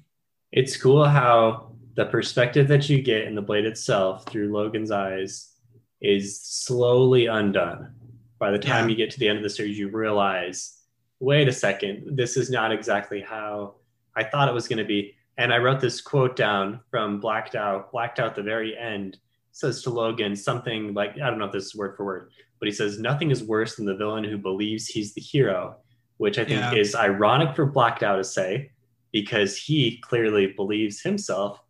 It's 0.52 0.78
cool 0.78 1.06
how 1.06 1.72
the 1.96 2.06
perspective 2.06 2.68
that 2.68 2.88
you 2.90 3.02
get 3.02 3.24
in 3.24 3.36
the 3.36 3.42
blade 3.42 3.66
itself 3.66 4.26
through 4.28 4.52
Logan's 4.52 4.92
eyes 4.92 5.54
is 6.02 6.40
slowly 6.42 7.26
undone. 7.26 7.94
By 8.38 8.52
the 8.52 8.60
time 8.60 8.86
Yeah. 8.86 8.92
you 8.92 8.96
get 8.96 9.12
to 9.12 9.20
the 9.20 9.28
end 9.28 9.38
of 9.38 9.44
the 9.44 9.50
series, 9.50 9.78
you 9.78 9.90
realize, 9.90 10.78
wait 11.20 11.48
a 11.48 11.52
second, 11.52 12.16
this 12.16 12.38
is 12.38 12.50
not 12.50 12.72
exactly 12.72 13.22
how 13.22 13.76
I 14.16 14.24
thought 14.24 14.48
it 14.48 14.54
was 14.54 14.68
going 14.68 14.78
to 14.80 14.86
be. 14.86 15.16
And 15.40 15.54
I 15.54 15.58
wrote 15.58 15.80
this 15.80 16.02
quote 16.02 16.36
down 16.36 16.82
from 16.92 17.22
Black 17.22 17.50
Dow. 17.50 17.86
Black 17.94 18.14
Dow, 18.16 18.26
at 18.28 18.36
the 18.36 18.44
very 18.44 18.78
end, 18.78 19.18
says 19.54 19.82
to 19.84 19.90
Logan 19.90 20.36
something 20.36 20.94
like, 20.94 21.12
I 21.14 21.30
don't 21.30 21.40
know 21.40 21.46
if 21.46 21.54
this 21.54 21.68
is 21.68 21.76
word 21.76 21.96
for 21.96 22.04
word, 22.06 22.32
but 22.60 22.68
he 22.68 22.74
says, 22.74 23.00
Nothing 23.00 23.32
is 23.32 23.42
worse 23.42 23.78
than 23.78 23.86
the 23.86 23.96
villain 23.96 24.26
who 24.26 24.38
believes 24.38 24.88
he's 24.88 25.14
the 25.14 25.22
hero, 25.22 25.78
which 26.18 26.38
I 26.38 26.44
think 26.44 26.60
Yeah. 26.60 26.76
is 26.76 26.94
ironic 26.94 27.56
for 27.56 27.66
Black 27.66 28.00
Dow 28.00 28.18
to 28.18 28.24
say 28.24 28.72
because 29.14 29.56
he 29.58 29.98
clearly 30.02 30.48
believes 30.48 31.02
himself 31.02 31.62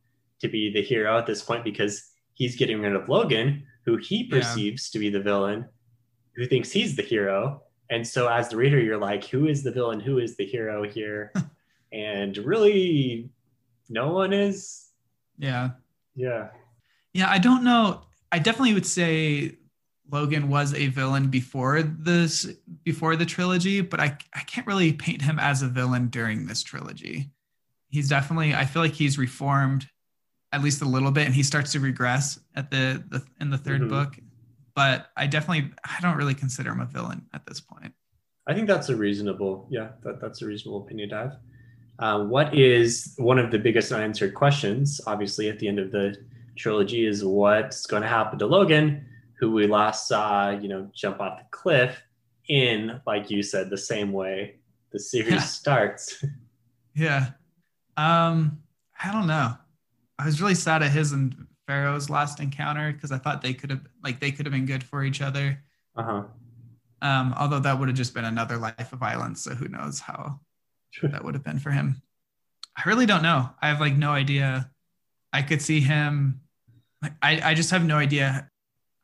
to 0.41 0.47
be 0.47 0.73
the 0.73 0.81
hero 0.81 1.19
at 1.19 1.27
this 1.27 1.43
point 1.43 1.63
because 1.63 2.11
he's 2.33 2.55
getting 2.55 2.81
rid 2.81 2.95
of 2.95 3.07
Logan, 3.07 3.63
who 3.85 3.97
he 3.97 4.23
Yeah. 4.23 4.37
perceives 4.37 4.89
to 4.89 4.97
be 4.97 5.11
the 5.11 5.19
villain, 5.21 5.65
who 6.35 6.47
thinks 6.47 6.71
he's 6.71 6.95
the 6.95 7.03
hero. 7.03 7.61
And 7.91 8.05
so, 8.05 8.27
as 8.29 8.49
the 8.49 8.57
reader, 8.57 8.79
you're 8.79 8.97
like, 8.97 9.25
who 9.25 9.47
is 9.47 9.61
the 9.61 9.71
villain? 9.71 9.99
Who 9.99 10.17
is 10.17 10.37
the 10.37 10.45
hero 10.45 10.89
here? 10.89 11.31
and 11.93 12.35
really, 12.39 13.29
no 13.89 14.13
one 14.13 14.33
is. 14.33 14.89
Yeah. 15.37 15.71
Yeah. 16.15 16.49
Yeah, 17.13 17.29
I 17.29 17.39
don't 17.39 17.63
know. 17.63 18.01
I 18.31 18.39
definitely 18.39 18.73
would 18.75 18.85
say 18.85 19.55
Logen 20.11 20.45
was 20.45 20.73
a 20.73 20.87
villain 20.87 21.29
before 21.29 21.81
this 21.81 22.47
before 22.83 23.15
the 23.15 23.25
trilogy, 23.25 23.81
but 23.81 23.99
I 23.99 24.17
I 24.33 24.41
can't 24.41 24.67
really 24.67 24.93
paint 24.93 25.21
him 25.21 25.39
as 25.39 25.61
a 25.61 25.67
villain 25.67 26.07
during 26.07 26.45
this 26.47 26.61
trilogy. 26.63 27.31
He's 27.89 28.09
definitely 28.09 28.53
I 28.53 28.65
feel 28.65 28.81
like 28.81 28.93
he's 28.93 29.17
reformed 29.17 29.87
at 30.51 30.63
least 30.63 30.81
a 30.81 30.85
little 30.85 31.11
bit 31.11 31.25
and 31.25 31.33
he 31.35 31.43
starts 31.43 31.71
to 31.73 31.79
regress 31.79 32.39
at 32.55 32.71
the, 32.71 33.03
the 33.09 33.23
in 33.39 33.49
the 33.51 33.57
3rd 33.57 33.81
Mhm. 33.81 33.89
book. 33.89 34.19
But 34.75 35.09
I 35.17 35.27
definitely 35.27 35.71
I 35.83 35.99
don't 36.01 36.17
really 36.17 36.33
consider 36.35 36.71
him 36.71 36.79
a 36.81 36.85
villain 36.85 37.27
at 37.33 37.45
this 37.45 37.59
point. 37.61 37.93
I 38.47 38.53
think 38.55 38.67
that's 38.67 38.89
a 38.89 38.95
reasonable, 38.95 39.67
yeah, 39.69 39.89
that, 40.03 40.19
that's 40.19 40.41
a 40.41 40.47
reasonable 40.47 40.83
opinion 40.83 41.09
to 41.09 41.15
have. 41.15 41.39
Uh, 41.99 42.23
what 42.23 42.55
is 42.55 43.13
one 43.17 43.37
of 43.37 43.51
the 43.51 43.59
biggest 43.59 43.91
unanswered 43.91 44.33
questions, 44.33 45.01
obviously, 45.05 45.49
at 45.49 45.59
the 45.59 45.67
end 45.67 45.79
of 45.79 45.91
the 45.91 46.15
trilogy 46.55 47.05
is 47.05 47.23
what's 47.25 47.85
going 47.85 48.01
to 48.01 48.07
happen 48.07 48.39
to 48.39 48.45
Logen, 48.47 49.03
who 49.39 49.51
we 49.51 49.67
last 49.67 50.07
saw, 50.07 50.49
you 50.49 50.67
know, 50.69 50.89
jump 50.93 51.19
off 51.19 51.39
the 51.39 51.45
cliff 51.51 52.01
in, 52.47 52.99
like 53.05 53.29
you 53.29 53.43
said, 53.43 53.69
the 53.69 53.77
same 53.77 54.11
way 54.13 54.55
the 54.91 54.99
series 54.99 55.33
Yeah. 55.33 55.39
starts. 55.39 56.23
Yeah. 56.95 57.27
Um, 57.95 58.59
I 59.01 59.11
don't 59.13 59.27
know. 59.27 59.53
I 60.17 60.25
was 60.25 60.41
really 60.41 60.55
sad 60.55 60.83
at 60.83 60.91
his 60.91 61.13
and 61.13 61.47
Ferro's 61.65 62.09
last 62.09 62.41
encounter 62.41 62.91
because 62.91 63.11
I 63.13 63.17
thought 63.19 63.41
they 63.41 63.53
could 63.53 63.69
have 63.69 63.81
like 64.03 64.19
they 64.19 64.31
could 64.31 64.45
have 64.45 64.51
been 64.51 64.65
good 64.65 64.83
for 64.83 65.03
each 65.03 65.21
other. 65.21 65.63
Uh 65.95 66.03
huh. 66.03 66.23
Um, 67.01 67.33
although 67.37 67.59
that 67.59 67.79
would 67.79 67.87
have 67.87 67.95
just 67.95 68.13
been 68.13 68.25
another 68.25 68.57
life 68.57 68.91
of 68.91 68.99
violence. 68.99 69.43
So 69.43 69.51
who 69.51 69.69
knows 69.69 69.99
how 70.01 70.41
that 71.03 71.23
would 71.23 71.33
have 71.33 71.43
been 71.43 71.59
for 71.59 71.71
him. 71.71 72.01
I 72.75 72.87
really 72.87 73.05
don't 73.05 73.23
know. 73.23 73.49
I 73.61 73.67
have 73.67 73.79
like 73.79 73.95
no 73.95 74.11
idea. 74.11 74.71
I 75.33 75.41
could 75.41 75.61
see 75.61 75.79
him. 75.79 76.41
like, 77.01 77.13
I, 77.21 77.51
I 77.51 77.53
just 77.53 77.71
have 77.71 77.85
no 77.85 77.97
idea 77.97 78.49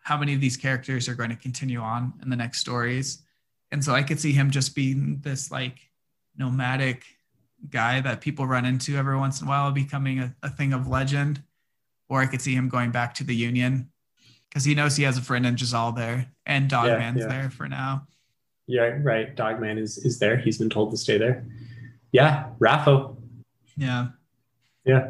how 0.04 0.18
many 0.18 0.34
of 0.34 0.42
these 0.42 0.58
characters 0.58 1.10
are 1.10 1.16
going 1.16 1.30
to 1.30 1.36
continue 1.36 1.80
on 1.80 2.14
in 2.22 2.30
the 2.30 2.36
next 2.36 2.60
stories. 2.60 3.24
And 3.72 3.84
so 3.84 3.94
I 3.94 4.04
could 4.04 4.20
see 4.20 4.32
him 4.32 4.52
just 4.52 4.76
being 4.76 5.20
this 5.22 5.52
like 5.52 5.80
nomadic 6.38 7.04
guy 7.70 8.02
that 8.02 8.22
people 8.22 8.46
run 8.46 8.66
into 8.66 8.96
every 8.98 9.18
once 9.18 9.42
in 9.42 9.48
a 9.48 9.50
while, 9.50 9.72
becoming 9.72 10.20
a, 10.20 10.36
a 10.44 10.50
thing 10.50 10.74
of 10.74 10.88
legend. 10.88 11.42
Or 12.08 12.22
I 12.22 12.28
could 12.28 12.42
see 12.42 12.54
him 12.54 12.70
going 12.70 12.92
back 12.92 13.16
to 13.16 13.24
the 13.24 13.36
Union 13.36 13.90
because 14.48 14.64
he 14.64 14.76
knows 14.76 14.96
he 14.96 15.04
has 15.04 15.18
a 15.18 15.22
friend 15.22 15.46
in 15.46 15.58
Jezal 15.58 15.94
there 15.94 16.28
and 16.46 16.70
Dogman's 16.70 17.22
yeah. 17.22 17.28
there 17.28 17.50
for 17.50 17.68
now. 17.68 18.08
Yeah, 18.68 18.98
right. 19.02 19.36
Dogman 19.36 19.78
is 19.78 19.98
is 20.00 20.20
there. 20.20 20.38
He's 20.38 20.58
been 20.58 20.70
told 20.70 20.92
to 20.92 20.98
stay 20.98 21.18
there. 21.18 21.46
Yeah, 22.16 22.46
RAFO. 22.60 23.18
Yeah. 23.76 24.08
Yeah. 24.86 25.10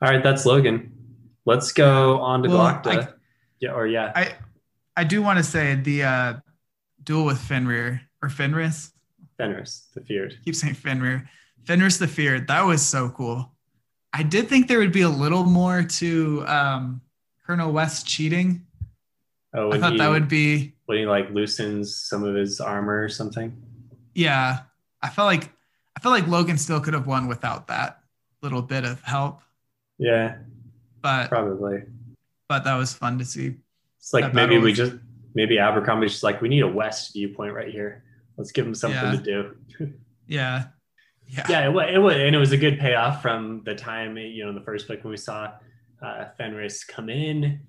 All 0.00 0.08
right, 0.12 0.22
that's 0.22 0.46
Logen. 0.46 0.90
Let's 1.44 1.72
go 1.72 2.20
on 2.20 2.44
to 2.44 2.48
Well, 2.48 2.58
Glokta. 2.60 2.86
I- 2.86 3.08
yeah, 3.58 3.72
or 3.72 3.86
yeah. 3.88 4.12
I 4.14 4.34
I 4.96 5.02
do 5.04 5.22
want 5.22 5.38
to 5.38 5.42
say 5.42 5.74
the 5.74 6.04
uh, 6.04 6.32
duel 7.02 7.24
with 7.26 7.38
Fenrir 7.40 8.00
or 8.22 8.28
Fenris. 8.28 8.92
Fenris, 9.38 9.88
the 9.92 10.02
feared. 10.02 10.38
Keep 10.44 10.54
saying 10.54 10.74
Fenrir. 10.74 11.28
Fenris 11.66 11.98
the 11.98 12.06
Feared. 12.06 12.46
That 12.46 12.62
was 12.62 12.80
so 12.80 13.10
cool. 13.10 13.50
I 14.12 14.22
did 14.22 14.48
think 14.48 14.68
there 14.68 14.78
would 14.78 14.92
be 14.92 15.02
a 15.02 15.08
little 15.10 15.44
more 15.44 15.82
to 15.82 16.44
um, 16.46 17.00
Colonel 17.44 17.72
West 17.72 18.06
cheating. 18.06 18.66
Oh, 19.52 19.72
I 19.72 19.78
thought 19.80 19.92
he, 19.92 19.98
that 19.98 20.08
would 20.08 20.28
be 20.28 20.74
when 20.86 20.98
he 20.98 21.06
like 21.06 21.28
loosens 21.30 21.96
some 21.96 22.22
of 22.22 22.34
his 22.36 22.60
armor 22.60 23.02
or 23.02 23.08
something. 23.08 23.50
yeah. 24.14 24.60
I 25.02 25.08
felt 25.08 25.26
like 25.26 25.50
I 26.00 26.02
feel 26.02 26.12
like 26.12 26.24
Logen 26.24 26.58
still 26.58 26.80
could 26.80 26.94
have 26.94 27.06
won 27.06 27.28
without 27.28 27.66
that 27.66 28.00
little 28.42 28.62
bit 28.62 28.84
of 28.84 29.02
help, 29.02 29.42
Yeah, 29.98 30.38
but 31.02 31.28
probably. 31.28 31.82
but 32.48 32.64
that 32.64 32.74
was 32.76 32.94
fun 32.94 33.18
to 33.18 33.24
see. 33.26 33.56
It's 33.98 34.14
like 34.14 34.24
That 34.24 34.34
maybe 34.34 34.56
we 34.56 34.70
was- 34.70 34.78
just 34.78 34.94
maybe 35.34 35.58
Abercrombie's 35.58 36.12
just 36.12 36.22
like 36.22 36.40
we 36.40 36.48
need 36.48 36.62
a 36.62 36.68
West 36.68 37.12
viewpoint 37.12 37.52
right 37.52 37.70
here. 37.70 38.02
Let's 38.38 38.50
give 38.50 38.66
him 38.66 38.74
something 38.74 38.98
Yeah. 38.98 39.10
to 39.10 39.54
do. 39.78 39.94
Yeah. 40.26 40.68
Yeah. 41.26 41.46
Yeah, 41.50 41.68
it, 41.70 41.94
it 41.94 41.98
was, 41.98 42.14
and 42.16 42.34
it 42.34 42.38
was 42.38 42.52
a 42.52 42.56
good 42.56 42.78
payoff 42.78 43.20
from 43.20 43.62
the 43.64 43.74
time 43.74 44.16
you 44.16 44.42
know 44.44 44.48
in 44.48 44.54
the 44.54 44.62
first 44.62 44.88
book 44.88 45.04
when 45.04 45.10
we 45.10 45.16
saw 45.18 45.52
uh, 46.00 46.26
Fenris 46.38 46.82
come 46.84 47.10
in 47.10 47.60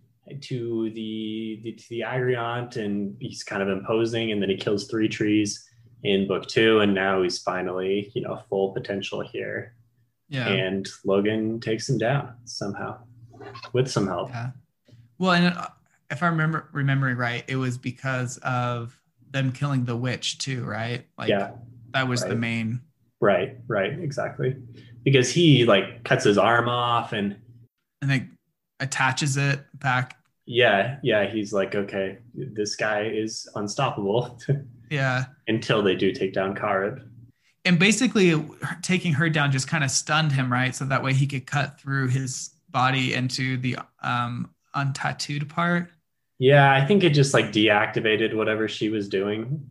to 0.42 0.90
the, 0.92 1.60
the 1.64 1.72
to 1.74 1.90
the 1.90 2.00
Agriont 2.02 2.78
and 2.78 3.18
he's 3.20 3.44
kind 3.44 3.62
of 3.62 3.68
imposing, 3.68 4.32
and 4.32 4.42
then 4.42 4.50
he 4.50 4.56
kills 4.56 4.88
three 4.88 5.10
trees 5.10 5.68
in 6.04 6.28
book 6.28 6.48
two, 6.48 6.80
and 6.80 6.94
now 6.94 7.22
he's 7.22 7.40
finally 7.40 8.12
you 8.14 8.22
know 8.22 8.42
full 8.50 8.72
potential 8.74 9.22
here, 9.22 9.76
Yeah. 10.30 10.48
and 10.48 10.88
Logen 11.06 11.62
takes 11.62 11.90
him 11.90 11.98
down 11.98 12.34
somehow 12.46 13.00
with 13.74 13.90
some 13.90 14.08
help. 14.08 14.30
Yeah. 14.30 14.52
Well, 15.18 15.32
and 15.34 15.56
uh, 15.58 15.68
if 16.10 16.24
I 16.24 16.28
remember 16.28 16.68
remembering 16.72 17.18
right, 17.18 17.44
it 17.48 17.56
was 17.56 17.78
because 17.78 18.38
of 18.38 19.00
them 19.32 19.52
killing 19.52 19.86
the 19.86 19.96
witch 19.96 20.38
too, 20.40 20.64
right? 20.66 21.06
Like 21.18 21.30
Yeah. 21.30 21.52
that 21.94 22.08
was 22.08 22.24
the 22.24 22.36
main. 22.36 22.82
Right, 23.22 23.58
right, 23.68 23.98
exactly. 24.00 24.56
Because 25.04 25.32
he 25.32 25.64
like 25.66 26.04
cuts 26.04 26.24
his 26.26 26.38
arm 26.38 26.68
off 26.68 27.14
and 27.14 27.36
And 28.02 28.12
it 28.12 28.24
attaches 28.80 29.38
it 29.38 29.60
back. 29.76 30.18
yeah, 30.46 30.98
yeah, 31.04 31.28
he's 31.30 31.54
like, 31.54 31.76
okay, 31.76 32.18
this 32.34 32.76
guy 32.76 33.04
is 33.04 33.48
unstoppable 33.56 34.40
Yeah. 34.92 35.26
until 35.48 35.82
they 35.82 35.96
do 35.96 36.12
take 36.12 36.34
down 36.34 36.54
Caurib. 36.56 37.08
And 37.66 37.80
basically, 37.80 38.44
taking 38.82 39.14
her 39.14 39.30
down 39.30 39.52
just 39.52 39.68
kind 39.68 39.84
of 39.84 39.92
stunned 39.92 40.32
him, 40.32 40.52
right? 40.52 40.76
So 40.76 40.86
that 40.86 41.02
way 41.04 41.14
he 41.14 41.26
could 41.26 41.48
cut 41.48 41.80
through 41.80 42.10
his 42.10 42.52
body 42.70 43.14
into 43.14 43.58
the 43.58 43.78
um, 44.04 44.54
untattooed 44.76 45.48
part. 45.48 45.90
Yeah, 46.40 46.74
I 46.74 46.86
think 46.86 47.04
it 47.04 47.12
just 47.12 47.34
like 47.34 47.52
deactivated 47.52 48.34
whatever 48.36 48.68
she 48.68 48.90
was 48.90 49.08
doing, 49.08 49.64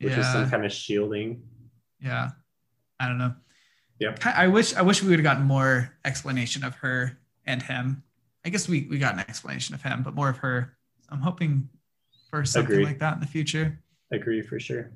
which 0.00 0.12
is 0.12 0.26
some 0.30 0.48
kind 0.48 0.64
of 0.64 0.72
shielding. 0.72 1.42
Yeah. 2.00 2.30
I 3.00 3.08
don't 3.08 3.18
know. 3.18 3.34
Yep. 3.98 4.20
Ki- 4.20 4.30
I 4.30 4.46
wish 4.46 4.74
I 4.74 4.82
wish 4.82 5.02
we 5.02 5.08
would 5.10 5.18
have 5.18 5.24
gotten 5.24 5.44
more 5.44 5.92
explanation 6.04 6.62
of 6.62 6.76
her 6.76 7.18
and 7.46 7.60
him. 7.60 8.02
I 8.44 8.50
guess 8.50 8.68
we, 8.68 8.86
we 8.88 8.98
got 8.98 9.14
an 9.14 9.20
explanation 9.20 9.74
of 9.74 9.82
him, 9.82 10.02
but 10.02 10.14
more 10.14 10.28
of 10.28 10.36
her. 10.38 10.76
I'm 11.08 11.20
hoping 11.20 11.68
for 12.30 12.44
something 12.44 12.72
Agreed. 12.72 12.84
like 12.84 12.98
that 13.00 13.14
in 13.14 13.20
the 13.20 13.26
future. 13.26 13.80
Agree 14.14 14.42
for 14.42 14.58
sure. 14.58 14.90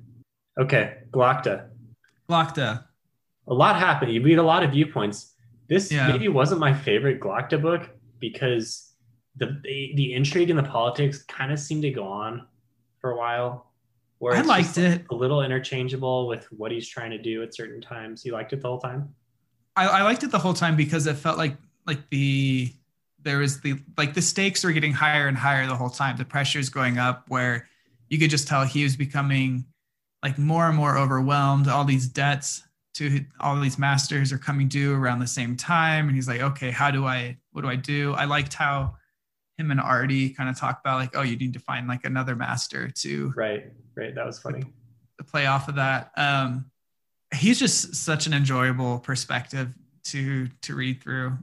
Okay, 0.59 0.97
Glokta. 1.11 1.69
Glokta. 2.29 2.85
A 3.47 3.53
lot 3.53 3.75
happened. 3.77 4.13
You 4.13 4.21
read 4.21 4.37
a 4.37 4.43
lot 4.43 4.63
of 4.63 4.71
viewpoints. 4.71 5.33
This 5.67 5.91
Yeah. 5.91 6.07
maybe 6.07 6.27
wasn't 6.27 6.59
my 6.59 6.73
favorite 6.73 7.19
Glokta 7.19 7.61
book 7.61 7.89
because 8.19 8.93
the 9.35 9.59
the, 9.63 9.93
the 9.95 10.13
intrigue 10.13 10.49
and 10.49 10.57
the 10.59 10.63
politics 10.63 11.23
kind 11.23 11.51
of 11.51 11.59
seemed 11.59 11.83
to 11.83 11.91
go 11.91 12.05
on 12.05 12.47
for 12.99 13.11
a 13.11 13.17
while. 13.17 13.67
Where 14.19 14.35
I 14.35 14.41
liked 14.41 14.77
it. 14.77 15.05
a 15.11 15.15
little 15.15 15.41
interchangeable 15.43 16.27
with 16.27 16.45
what 16.51 16.71
he's 16.73 16.89
trying 16.89 17.11
to 17.11 17.17
do 17.17 17.41
at 17.41 17.55
certain 17.55 17.79
times. 17.79 18.25
You 18.25 18.33
liked 18.33 18.51
it 18.51 18.61
the 18.61 18.67
whole 18.67 18.79
time? 18.79 19.15
I, 19.77 19.87
I 19.87 20.01
liked 20.03 20.23
it 20.23 20.31
the 20.31 20.39
whole 20.39 20.53
time 20.53 20.75
because 20.75 21.07
it 21.07 21.13
felt 21.15 21.37
like 21.37 21.55
like 21.87 22.09
the 22.09 22.73
there 23.21 23.37
was 23.37 23.61
the 23.61 23.75
like 23.97 24.13
the 24.13 24.21
stakes 24.21 24.63
were 24.65 24.73
getting 24.73 24.91
higher 24.91 25.27
and 25.27 25.37
higher 25.37 25.65
the 25.67 25.75
whole 25.75 25.89
time. 25.89 26.17
The 26.17 26.25
pressure's 26.25 26.67
going 26.69 26.97
up 26.97 27.29
where 27.29 27.68
you 28.09 28.17
could 28.19 28.29
just 28.29 28.47
tell 28.47 28.63
he 28.65 28.83
was 28.83 28.95
becoming 28.95 29.65
like 30.23 30.37
more 30.37 30.67
and 30.67 30.75
more 30.75 30.97
overwhelmed. 30.97 31.67
All 31.67 31.85
these 31.85 32.07
debts 32.07 32.63
to 32.95 33.23
all 33.39 33.59
these 33.59 33.79
masters 33.79 34.33
are 34.33 34.37
coming 34.37 34.67
due 34.67 34.93
around 34.93 35.19
the 35.19 35.27
same 35.27 35.55
time. 35.55 36.07
And 36.07 36.15
he's 36.15 36.27
like, 36.27 36.41
okay, 36.41 36.71
how 36.71 36.91
do 36.91 37.05
I 37.05 37.37
what 37.51 37.61
do 37.61 37.69
I 37.69 37.75
do? 37.75 38.13
I 38.13 38.25
liked 38.25 38.53
how 38.53 38.95
him 39.57 39.71
and 39.71 39.79
Ardee 39.79 40.35
kind 40.35 40.49
of 40.49 40.57
talk 40.57 40.79
about 40.79 40.97
like, 40.99 41.15
oh, 41.15 41.21
you 41.21 41.37
need 41.37 41.53
to 41.53 41.59
find 41.59 41.87
like 41.87 42.05
another 42.05 42.35
master 42.35 42.89
to 42.89 43.33
Right, 43.35 43.65
right. 43.95 44.15
That 44.15 44.25
was 44.25 44.39
funny. 44.39 44.63
to 45.17 45.23
play 45.23 45.45
off 45.45 45.67
of 45.67 45.75
that. 45.75 46.11
Um, 46.17 46.71
he's 47.33 47.59
just 47.59 47.93
such 47.95 48.25
an 48.25 48.33
enjoyable 48.33 48.99
perspective 48.99 49.69
to 50.05 50.47
to 50.63 50.75
read 50.75 51.01
through. 51.03 51.37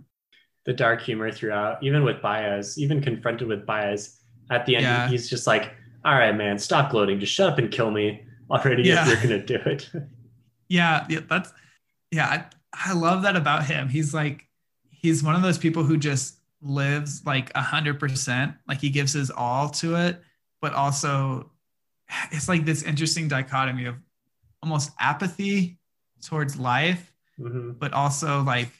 The 0.64 0.72
dark 0.72 1.00
humor 1.00 1.30
throughout, 1.30 1.80
even 1.82 2.02
with 2.02 2.16
Bayaz, 2.16 2.76
even 2.76 3.00
confronted 3.00 3.46
with 3.46 3.64
Bayaz 3.66 4.16
at 4.50 4.66
the 4.66 4.74
end, 4.76 4.82
Yeah. 4.82 5.08
he's 5.08 5.30
just 5.30 5.46
like, 5.46 5.72
"All 6.06 6.14
right, 6.14 6.34
man, 6.36 6.58
stop 6.58 6.90
gloating. 6.90 7.20
Just 7.20 7.32
shut 7.34 7.52
up 7.52 7.58
and 7.58 7.70
kill 7.70 7.90
me 7.90 8.22
already 8.50 8.84
Yeah. 8.84 9.02
if 9.02 9.08
you're 9.08 9.22
gonna 9.22 9.44
do 9.44 9.56
it." 9.70 9.90
Yeah, 10.68 11.06
yeah, 11.08 11.20
that's 11.28 11.52
yeah. 12.10 12.26
I, 12.26 12.90
I 12.90 12.92
love 12.92 13.22
that 13.22 13.36
about 13.36 13.66
him. 13.66 13.88
He's 13.88 14.12
like 14.12 14.48
he's 14.90 15.22
one 15.22 15.36
of 15.36 15.42
those 15.42 15.58
people 15.58 15.84
who 15.84 15.96
just 15.96 16.40
lives 16.60 17.22
like 17.24 17.52
a 17.54 17.62
hundred 17.62 18.00
percent. 18.00 18.54
Like 18.66 18.80
he 18.80 18.90
gives 18.90 19.12
his 19.12 19.30
all 19.30 19.68
to 19.70 19.94
it, 19.94 20.20
but 20.60 20.72
also 20.72 21.52
it's 22.32 22.48
like 22.48 22.64
this 22.64 22.82
interesting 22.82 23.28
dichotomy 23.28 23.84
of 23.86 23.94
almost 24.62 24.90
apathy 24.98 25.78
towards 26.24 26.56
life, 26.58 27.12
hmm 27.36 27.70
but 27.78 27.92
also 27.92 28.42
like 28.42 28.70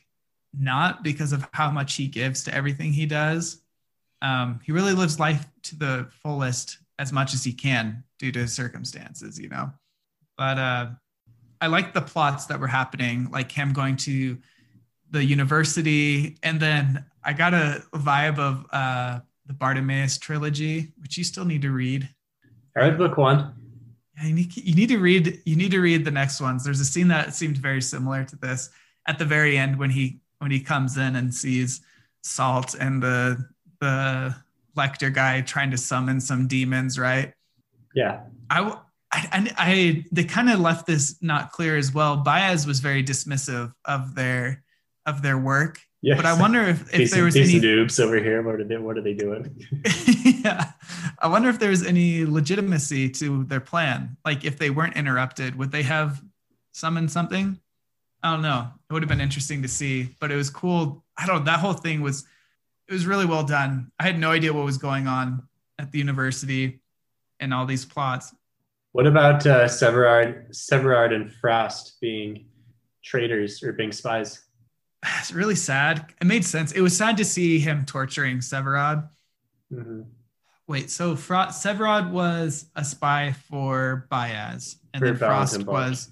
not 0.59 1.05
because 1.05 1.33
of 1.33 1.47
how 1.53 1.71
much 1.71 1.95
he 1.95 2.09
gives 2.09 2.43
to 2.45 2.55
everything 2.55 2.93
he 2.93 3.07
does. 3.07 3.61
um, 4.23 4.59
he 4.65 4.73
really 4.73 4.95
lives 4.95 5.21
life 5.21 5.47
to 5.63 5.77
the 5.77 6.09
fullest 6.23 6.79
as 6.99 7.13
much 7.13 7.35
as 7.35 7.45
he 7.45 7.53
can 7.53 8.05
due 8.19 8.33
to 8.33 8.41
his 8.41 8.53
circumstances, 8.53 9.39
you 9.39 9.49
know. 9.49 9.71
But 10.37 10.59
uh, 10.59 10.87
I 11.61 11.67
like 11.69 11.95
the 11.95 12.01
plots 12.01 12.47
that 12.47 12.61
were 12.61 12.67
happening, 12.67 13.31
like 13.31 13.53
him 13.53 13.73
going 13.73 13.97
to 13.99 14.39
the 15.11 15.25
university, 15.25 16.37
and 16.43 16.61
then 16.61 17.05
I 17.23 17.33
got 17.33 17.55
a 17.55 17.83
vibe 17.95 18.39
of 18.39 18.67
uh, 18.71 19.21
the 19.47 19.53
Bartimaeus 19.53 20.19
trilogy, 20.19 20.93
which 20.99 21.17
you 21.17 21.25
still 21.25 21.45
need 21.45 21.63
to 21.63 21.71
read. 21.71 22.09
I 22.77 22.81
read 22.81 22.99
book 22.99 23.17
one. 23.17 23.55
Yeah, 24.17 24.29
you 24.29 24.35
need, 24.35 24.57
you 24.57 24.75
need 24.75 24.89
to 24.89 24.99
read 24.99 25.43
you 25.45 25.57
need 25.57 25.71
to 25.71 25.81
read 25.81 26.05
the 26.05 26.11
next 26.11 26.41
ones. 26.41 26.65
There's 26.65 26.81
a 26.81 26.85
scene 26.85 27.09
that 27.09 27.35
seemed 27.35 27.59
very 27.59 27.83
similar 27.83 28.25
to 28.25 28.37
this 28.37 28.71
at 29.07 29.19
the 29.19 29.25
very 29.25 29.57
end 29.57 29.79
when 29.79 29.91
he 29.91 30.21
when 30.39 30.51
he 30.51 30.61
comes 30.61 30.97
in 30.97 31.17
and 31.17 31.35
sees 31.35 31.81
Sult 32.23 32.75
and 32.75 33.03
the 33.03 33.45
the 33.81 34.35
lector 34.77 35.11
guy 35.11 35.41
trying 35.41 35.71
to 35.71 35.79
summon 35.79 36.21
some 36.21 36.47
demons, 36.47 36.99
right? 36.99 37.33
Yeah. 37.95 38.21
I 38.51 38.79
I, 39.13 39.53
I 39.57 40.05
they 40.13 40.25
kind 40.25 40.51
of 40.51 40.61
left 40.61 40.87
this 40.87 41.17
not 41.21 41.53
clear 41.53 41.77
as 41.77 41.93
well. 41.95 42.23
Bayaz 42.23 42.67
was 42.67 42.81
very 42.81 43.03
dismissive 43.03 43.73
of 43.85 44.15
their 44.15 44.63
of 45.07 45.23
their 45.23 45.39
work. 45.39 45.81
Yes. 46.03 46.17
But 46.17 46.27
I 46.27 46.39
wonder 46.39 46.63
if, 46.63 46.83
if 46.83 46.93
Decent, 46.93 47.11
there 47.17 47.25
was 47.25 47.37
any 47.37 47.61
noobs 47.61 47.99
over 47.99 48.19
here. 48.19 48.43
What 48.43 48.61
are 48.61 48.65
they? 48.65 48.77
What 48.77 48.99
are 48.99 49.03
they 49.03 49.15
doing? 49.15 49.61
yeah. 50.25 50.73
I 51.19 51.29
wonder 51.29 51.49
if 51.49 51.59
there 51.59 51.71
was 51.71 51.85
any 51.85 52.25
legitimacy 52.25 53.11
to 53.11 53.45
their 53.45 53.61
plan. 53.61 54.17
Like 54.25 54.45
if 54.45 54.59
they 54.59 54.71
weren't 54.71 54.97
interrupted, 54.97 55.57
would 55.57 55.73
they 55.73 55.83
have 55.83 56.23
summoned 56.73 57.11
something? 57.11 57.59
I 58.23 58.33
don't 58.33 58.43
know. 58.43 58.69
It 58.89 58.93
would 58.93 59.03
have 59.03 59.09
been 59.09 59.21
interesting 59.21 59.63
to 59.63 59.69
see, 59.69 60.15
but 60.21 60.31
it 60.31 60.37
was 60.37 60.51
cool. 60.51 61.05
I 61.17 61.27
don't 61.27 61.39
know. 61.39 61.45
That 61.45 61.61
whole 61.61 61.73
thing 61.73 62.03
was 62.03 62.25
it 62.89 62.93
was 62.93 63.07
really 63.07 63.27
well 63.27 63.43
done. 63.45 63.91
I 63.99 64.05
had 64.05 64.19
no 64.19 64.31
idea 64.31 64.53
what 64.53 64.65
was 64.65 64.79
going 64.79 65.07
on 65.07 65.43
at 65.79 65.91
the 65.93 65.99
university 65.99 66.81
and 67.41 67.53
all 67.53 67.67
these 67.67 67.85
plots. 67.85 68.35
What 68.93 69.07
about 69.07 69.47
uh, 69.47 69.69
Severard, 69.69 70.55
Severard 70.55 71.13
and 71.13 71.31
Frost 71.33 71.99
being 72.01 72.47
traitors 73.05 73.63
or 73.63 73.73
being 73.73 73.93
spies? 73.93 74.43
It's 75.21 75.31
really 75.33 75.55
sad. 75.55 76.13
It 76.21 76.27
made 76.27 76.45
sense. 76.45 76.73
It 76.73 76.81
was 76.81 76.97
sad 76.97 77.17
to 77.19 77.25
see 77.25 77.59
him 77.61 77.85
torturing 77.85 78.41
Severard. 78.41 79.09
hmm 79.73 80.03
Wait, 80.69 80.91
so 80.91 81.15
Fro- 81.15 81.51
Severard 81.51 82.11
was 82.11 82.67
a 82.75 82.85
spy 82.85 83.33
for 83.49 84.09
Bayaz, 84.11 84.77
and 84.93 85.01
For 85.01 85.07
then 85.11 85.17
Frost 85.17 85.65
was, 85.65 86.11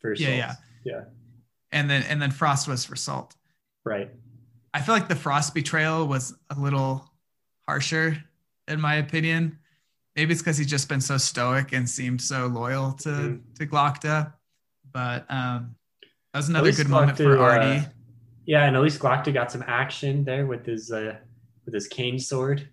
For 0.00 0.14
Yeah, 0.14 0.26
Sult. 0.28 0.36
yeah. 0.38 0.54
yeah. 0.94 1.00
and 1.72 1.90
then 1.90 2.04
and 2.04 2.22
then 2.22 2.30
Frost 2.30 2.66
was 2.66 2.82
for 2.86 2.96
Sult. 2.96 3.34
Right. 3.84 4.10
I 4.72 4.80
feel 4.80 4.94
like 4.94 5.08
the 5.08 5.16
Frost 5.16 5.54
betrayal 5.54 6.06
was 6.06 6.34
a 6.50 6.58
little 6.58 7.10
harsher, 7.66 8.22
in 8.68 8.80
my 8.80 8.96
opinion. 8.96 9.58
Maybe 10.16 10.32
it's 10.32 10.42
because 10.42 10.58
he's 10.58 10.66
just 10.68 10.88
been 10.88 11.00
so 11.00 11.16
stoic 11.18 11.72
and 11.72 11.88
seemed 11.88 12.20
so 12.20 12.46
loyal 12.46 12.92
to 12.94 13.08
Mhm. 13.08 13.54
to 13.56 13.66
Glokta. 13.66 14.32
But 14.92 15.30
um, 15.30 15.76
that 16.32 16.38
was 16.38 16.48
another 16.48 16.72
good 16.72 16.88
moment 16.88 17.16
Glokta, 17.18 17.22
for 17.22 17.36
Ardee. 17.36 17.86
uh, 17.86 17.88
Yeah, 18.46 18.64
and 18.66 18.76
at 18.76 18.82
least 18.82 19.00
Glokta 19.00 19.32
got 19.32 19.50
some 19.52 19.64
action 19.66 20.24
there 20.24 20.46
with 20.46 20.66
his 20.66 20.90
uh, 20.90 21.16
with 21.64 21.74
his 21.74 21.86
cane 21.88 22.18
sword. 22.18 22.68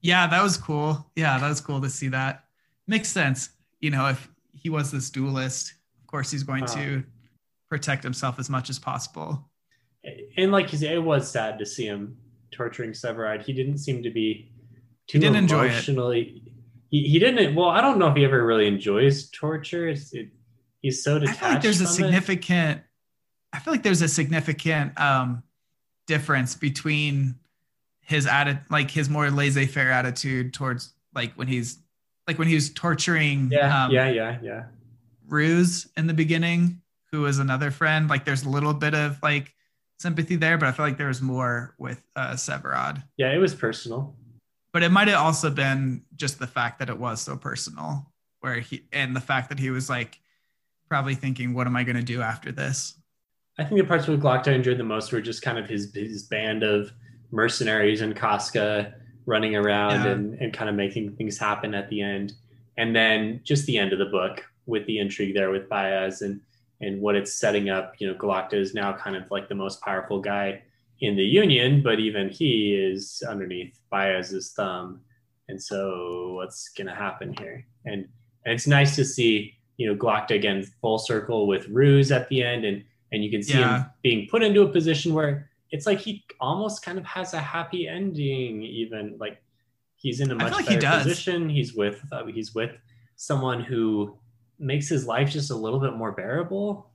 yeah, 0.00 0.26
that 0.28 0.42
was 0.42 0.56
cool. 0.56 1.10
Yeah, 1.16 1.38
that 1.38 1.48
was 1.48 1.60
cool 1.60 1.80
to 1.80 1.90
see 1.90 2.08
that. 2.08 2.44
Makes 2.86 3.08
sense. 3.08 3.50
You 3.80 3.90
know, 3.90 4.08
if 4.08 4.28
he 4.52 4.68
was 4.70 4.90
this 4.90 5.10
duelist, 5.10 5.74
of 6.00 6.06
course 6.06 6.30
he's 6.30 6.42
going 6.44 6.64
Uh. 6.64 6.74
to 6.74 7.04
protect 7.68 8.02
himself 8.04 8.38
as 8.38 8.50
much 8.50 8.68
as 8.70 8.78
possible. 8.78 9.48
And 10.36 10.50
like 10.52 10.72
you 10.72 10.78
said, 10.78 10.92
it 10.94 10.98
was 10.98 11.30
sad 11.30 11.58
to 11.58 11.66
see 11.66 11.86
him 11.86 12.16
torturing 12.50 12.94
Severard. 12.94 13.42
He 13.42 13.52
didn't 13.52 13.78
seem 13.78 14.02
to 14.02 14.10
be 14.10 14.50
too 15.06 15.18
didn't 15.18 15.36
enjoy 15.36 15.66
it. 15.66 15.70
emotionally. 15.72 16.42
He, 16.90 17.08
he 17.08 17.18
didn't. 17.18 17.54
Well, 17.54 17.68
I 17.68 17.80
don't 17.80 17.98
know 17.98 18.08
if 18.08 18.16
he 18.16 18.24
ever 18.24 18.44
really 18.44 18.66
enjoys 18.66 19.30
torture. 19.30 19.88
It's, 19.88 20.12
it, 20.12 20.28
he's 20.80 21.02
so 21.02 21.16
I 21.16 21.18
detached. 21.20 21.38
feel 21.40 21.48
like 21.50 21.62
there's 21.62 21.80
a 21.80 21.84
from 21.84 21.92
it. 21.92 21.96
significant 21.96 22.80
I 23.52 23.58
feel 23.58 23.72
like 23.74 23.82
there's 23.82 24.02
a 24.02 24.08
significant 24.08 24.98
um 25.00 25.42
difference 26.06 26.54
between 26.54 27.36
his 28.00 28.26
atti- 28.26 28.64
like 28.70 28.90
his 28.90 29.08
more 29.08 29.30
laissez-faire 29.30 29.90
attitude 29.90 30.52
towards 30.52 30.92
like 31.14 31.32
when 31.34 31.46
he's 31.46 31.78
like 32.26 32.38
when 32.38 32.48
he 32.48 32.54
was 32.54 32.70
torturing 32.70 33.48
Yeah, 33.52 33.84
um, 33.84 33.92
yeah, 33.92 34.10
yeah, 34.10 34.38
yeah. 34.42 34.64
Rews 35.28 35.88
in 35.96 36.06
the 36.08 36.14
beginning, 36.14 36.80
who 37.12 37.22
was 37.22 37.38
another 37.38 37.70
friend. 37.70 38.08
Like 38.08 38.24
there's 38.24 38.42
a 38.42 38.48
little 38.48 38.74
bit 38.74 38.94
of 38.94 39.18
like 39.22 39.54
sympathy 40.02 40.36
there, 40.36 40.58
but 40.58 40.68
I 40.68 40.72
feel 40.72 40.84
like 40.84 40.98
there 40.98 41.08
was 41.08 41.22
more 41.22 41.74
with 41.78 42.02
uh 42.16 42.36
Severard. 42.36 43.02
Yeah, 43.16 43.32
it 43.32 43.38
was 43.38 43.54
personal. 43.54 44.16
But 44.72 44.82
it 44.82 44.90
might 44.90 45.08
have 45.08 45.18
also 45.20 45.50
been 45.50 46.02
just 46.16 46.38
the 46.38 46.46
fact 46.46 46.78
that 46.80 46.88
it 46.88 46.98
was 46.98 47.20
so 47.20 47.36
personal, 47.36 48.10
where 48.40 48.60
he 48.60 48.86
and 48.92 49.14
the 49.16 49.20
fact 49.20 49.48
that 49.48 49.58
he 49.58 49.70
was 49.70 49.88
like 49.88 50.18
probably 50.88 51.14
thinking, 51.14 51.54
what 51.54 51.66
am 51.66 51.76
I 51.76 51.84
gonna 51.84 52.02
do 52.02 52.20
after 52.20 52.52
this? 52.52 52.94
I 53.58 53.64
think 53.64 53.80
the 53.80 53.86
parts 53.86 54.06
with 54.06 54.20
Glokta 54.22 54.48
I 54.48 54.52
enjoyed 54.52 54.78
the 54.78 54.84
most 54.84 55.12
were 55.12 55.20
just 55.20 55.42
kind 55.42 55.58
of 55.58 55.68
his 55.68 55.94
his 55.94 56.24
band 56.24 56.62
of 56.62 56.90
mercenaries 57.30 58.00
and 58.00 58.14
Cosca 58.16 58.94
running 59.26 59.54
around 59.56 60.04
Yeah. 60.04 60.12
and, 60.12 60.34
and 60.40 60.52
kind 60.52 60.68
of 60.68 60.74
making 60.76 61.16
things 61.16 61.38
happen 61.38 61.74
at 61.74 61.88
the 61.88 62.02
end. 62.02 62.32
And 62.76 62.94
then 62.96 63.40
just 63.44 63.66
the 63.66 63.78
end 63.78 63.92
of 63.92 63.98
the 63.98 64.06
book 64.06 64.44
with 64.66 64.86
the 64.86 64.98
intrigue 64.98 65.34
there 65.34 65.50
with 65.50 65.68
Bayaz 65.68 66.22
and 66.22 66.40
and 66.82 67.00
what 67.00 67.14
it's 67.14 67.32
setting 67.34 67.70
up. 67.70 67.94
You 67.98 68.08
know, 68.08 68.14
Glokta 68.14 68.54
is 68.54 68.74
now 68.74 68.92
kind 68.92 69.16
of 69.16 69.30
like 69.30 69.48
the 69.48 69.54
most 69.54 69.80
powerful 69.80 70.20
guy 70.20 70.62
in 71.00 71.16
the 71.16 71.24
Union, 71.24 71.82
but 71.82 71.98
even 71.98 72.28
he 72.28 72.74
is 72.74 73.22
underneath 73.28 73.78
Bayaz's 73.90 74.52
thumb. 74.52 75.00
And 75.48 75.60
so 75.60 76.34
what's 76.34 76.68
gonna 76.76 76.94
happen 76.94 77.34
here? 77.38 77.64
And 77.86 78.06
and 78.44 78.54
it's 78.54 78.66
nice 78.66 78.96
to 78.96 79.04
see, 79.04 79.54
you 79.76 79.86
know, 79.88 79.96
Glokta 79.96 80.32
again 80.34 80.64
full 80.80 80.98
circle 80.98 81.46
with 81.46 81.66
Rews 81.68 82.10
at 82.10 82.28
the 82.28 82.42
end 82.42 82.64
and 82.64 82.84
and 83.12 83.24
you 83.24 83.30
can 83.30 83.42
see 83.42 83.58
Yeah. 83.58 83.78
him 83.82 83.86
being 84.02 84.28
put 84.28 84.42
into 84.42 84.62
a 84.62 84.68
position 84.68 85.12
where 85.14 85.50
it's 85.70 85.86
like 85.86 85.98
he 86.00 86.24
almost 86.40 86.82
kind 86.84 86.98
of 86.98 87.04
has 87.04 87.34
a 87.34 87.40
happy 87.40 87.86
ending 87.88 88.62
even 88.62 89.16
like 89.18 89.42
he's 89.96 90.20
in 90.20 90.30
a 90.30 90.34
much 90.34 90.56
he 90.58 90.64
better 90.64 90.80
does. 90.80 91.02
position 91.04 91.48
he's 91.48 91.74
with 91.74 92.00
uh, 92.12 92.24
he's 92.26 92.54
with 92.54 92.72
someone 93.16 93.60
who 93.62 94.16
makes 94.62 94.88
his 94.88 95.06
life 95.06 95.30
just 95.30 95.50
a 95.50 95.56
little 95.56 95.80
bit 95.80 95.94
more 95.94 96.12
bearable 96.12 96.88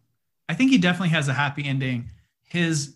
I 0.49 0.53
think 0.53 0.72
he 0.72 0.78
definitely 0.78 1.09
has 1.09 1.28
a 1.28 1.34
happy 1.34 1.65
ending. 1.65 2.09
His 2.45 2.95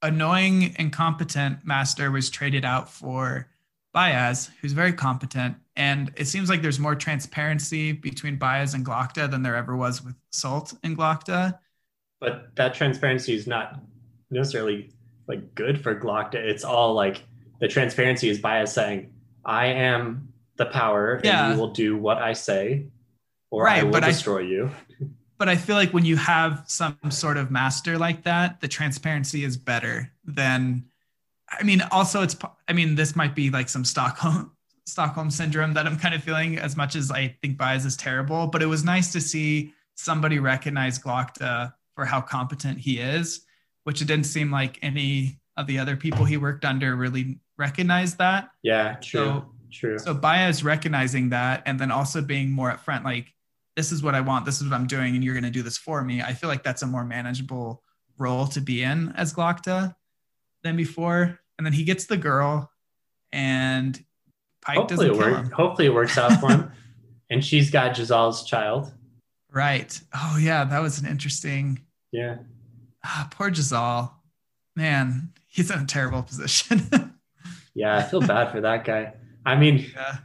annoying, 0.00 0.76
incompetent 0.78 1.64
master 1.66 2.10
was 2.12 2.30
traded 2.30 2.64
out 2.64 2.88
for 2.88 3.48
Bayaz, 3.92 4.50
who's 4.60 4.72
very 4.72 4.92
competent. 4.92 5.56
And 5.74 6.12
it 6.16 6.26
seems 6.26 6.48
like 6.48 6.62
there's 6.62 6.78
more 6.78 6.94
transparency 6.94 7.90
between 7.90 8.38
Bayaz 8.38 8.74
and 8.74 8.86
Glokta 8.86 9.28
than 9.28 9.42
there 9.42 9.56
ever 9.56 9.76
was 9.76 10.04
with 10.04 10.14
Sult 10.30 10.74
and 10.84 10.96
Glokta. 10.96 11.58
but 12.20 12.54
that 12.54 12.74
transparency 12.74 13.34
is 13.34 13.46
not 13.48 13.80
necessarily 14.30 14.92
like 15.26 15.54
good 15.56 15.82
for 15.82 15.98
Glokta. 15.98 16.36
It's 16.36 16.62
all 16.64 16.94
like 16.94 17.24
the 17.60 17.66
transparency 17.66 18.28
is 18.28 18.40
Bayaz 18.40 18.68
saying, 18.68 19.12
I 19.44 19.66
am 19.66 20.28
the 20.58 20.66
power 20.66 21.20
Yeah. 21.24 21.46
and 21.48 21.54
you 21.54 21.60
will 21.60 21.72
do 21.72 21.96
what 21.96 22.18
I 22.18 22.34
say 22.34 22.86
or 23.54 23.68
I 23.68 23.76
Right, 23.76 23.84
will 23.84 23.92
but 23.92 24.04
I- 24.04 24.08
destroy 24.08 24.40
you. 24.40 24.70
But 25.36 25.48
I 25.48 25.56
feel 25.56 25.74
like 25.76 25.92
when 25.92 26.04
you 26.04 26.16
have 26.16 26.62
some 26.68 26.96
sort 27.10 27.36
of 27.36 27.50
master 27.50 27.98
like 27.98 28.22
that, 28.22 28.60
the 28.60 28.68
transparency 28.68 29.44
is 29.44 29.56
better 29.56 30.12
than. 30.24 30.84
I 31.50 31.62
mean, 31.64 31.82
also 31.90 32.22
it's. 32.22 32.36
I 32.68 32.72
mean, 32.72 32.94
this 32.94 33.14
might 33.16 33.34
be 33.34 33.50
like 33.50 33.68
some 33.68 33.84
Stockholm 33.84 34.52
Stockholm 34.86 35.30
syndrome 35.30 35.74
that 35.74 35.86
I'm 35.86 35.98
kind 35.98 36.14
of 36.14 36.22
feeling. 36.22 36.58
As 36.58 36.76
much 36.76 36.94
as 36.94 37.10
I 37.10 37.36
think 37.42 37.58
Bayaz 37.58 37.84
is 37.84 37.96
terrible, 37.96 38.46
but 38.46 38.62
it 38.62 38.66
was 38.66 38.84
nice 38.84 39.10
to 39.12 39.20
see 39.20 39.72
somebody 39.96 40.38
recognize 40.38 40.98
Glokta 40.98 41.74
for 41.96 42.04
how 42.04 42.20
competent 42.20 42.78
he 42.78 42.98
is, 43.00 43.44
which 43.84 44.00
it 44.02 44.06
didn't 44.06 44.26
seem 44.26 44.50
like 44.52 44.78
any 44.82 45.40
of 45.56 45.66
the 45.66 45.78
other 45.78 45.96
people 45.96 46.24
he 46.24 46.36
worked 46.36 46.64
under 46.64 46.94
really 46.96 47.38
recognized 47.58 48.18
that. 48.18 48.50
Yeah, 48.62 48.94
true. 49.02 49.20
So- 49.24 49.50
true. 49.72 49.98
So 49.98 50.14
Bayaz 50.14 50.62
recognizing 50.64 51.30
that 51.30 51.62
and 51.66 51.78
then 51.78 51.90
also 51.90 52.22
being 52.22 52.50
more 52.52 52.70
upfront, 52.72 53.02
like, 53.04 53.32
this 53.76 53.92
is 53.92 54.02
what 54.02 54.14
I 54.14 54.20
want, 54.20 54.44
this 54.44 54.60
is 54.60 54.68
what 54.68 54.74
I'm 54.74 54.86
doing, 54.86 55.14
and 55.14 55.24
you're 55.24 55.34
gonna 55.34 55.50
do 55.50 55.62
this 55.62 55.76
for 55.76 56.02
me. 56.02 56.22
I 56.22 56.32
feel 56.32 56.48
like 56.48 56.62
that's 56.62 56.82
a 56.82 56.86
more 56.86 57.04
manageable 57.04 57.82
role 58.18 58.46
to 58.48 58.60
be 58.60 58.82
in 58.82 59.12
as 59.16 59.34
Glokta 59.34 59.94
than 60.62 60.76
before. 60.76 61.38
And 61.58 61.66
then 61.66 61.72
he 61.72 61.84
gets 61.84 62.06
the 62.06 62.16
girl 62.16 62.70
and 63.32 64.02
Pike 64.62 64.76
hopefully 64.78 65.08
doesn't 65.08 65.32
it 65.32 65.36
him. 65.36 65.50
Hopefully 65.50 65.86
it 65.86 65.94
works 65.94 66.18
out 66.18 66.40
for 66.40 66.50
him. 66.50 66.72
and 67.30 67.44
she's 67.44 67.70
got 67.70 67.96
Jezal's 67.96 68.44
child. 68.44 68.92
Right. 69.52 70.00
Oh 70.14 70.38
yeah, 70.40 70.64
that 70.64 70.80
was 70.80 71.00
an 71.00 71.06
interesting 71.06 71.80
Yeah. 72.10 72.38
ah, 73.04 73.28
poor 73.30 73.50
Jezal. 73.50 74.10
Man, 74.74 75.32
he's 75.46 75.70
in 75.70 75.78
a 75.78 75.86
terrible 75.86 76.22
position. 76.22 76.82
Yeah, 77.76 77.96
I 77.96 78.02
feel 78.04 78.20
bad 78.20 78.52
for 78.52 78.60
that 78.60 78.84
guy. 78.84 79.14
I 79.44 79.56
mean, 79.56 79.90
yeah. 79.94 80.18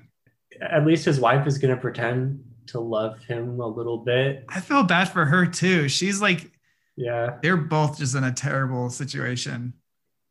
at 0.61 0.85
least 0.85 1.03
his 1.03 1.19
wife 1.19 1.47
is 1.47 1.57
going 1.57 1.73
to 1.73 1.81
pretend 1.81 2.43
to 2.71 2.79
love 2.79 3.19
him 3.25 3.59
a 3.59 3.67
little 3.67 3.97
bit. 3.97 4.45
I 4.49 4.59
feel 4.59 4.83
bad 4.83 5.05
for 5.09 5.25
her 5.25 5.45
too. 5.45 5.87
She's 5.89 6.21
like, 6.21 6.51
Yeah. 6.95 7.37
they're 7.41 7.57
both 7.57 7.97
just 7.97 8.15
in 8.15 8.23
a 8.23 8.31
terrible 8.31 8.89
situation. 8.89 9.73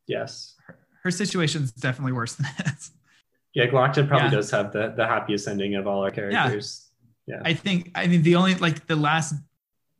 Yes. 0.06 0.54
her 1.04 1.10
situation's 1.10 1.70
definitely 1.72 2.12
worse 2.12 2.34
than 2.34 2.46
his. 2.64 2.90
Yeah, 3.54 3.66
Glokta 3.66 4.06
probably 4.06 4.26
Yeah. 4.28 4.30
does 4.30 4.50
have 4.50 4.72
the, 4.72 4.92
the 4.96 5.06
happiest 5.06 5.48
ending 5.48 5.74
of 5.74 5.86
all 5.86 6.02
our 6.04 6.10
characters. 6.10 6.88
Yeah. 7.26 7.42
I 7.44 7.54
think 7.54 7.90
I 7.94 8.06
mean 8.06 8.22
the 8.22 8.36
only 8.36 8.54
like 8.54 8.86
the 8.86 8.96
last 8.96 9.34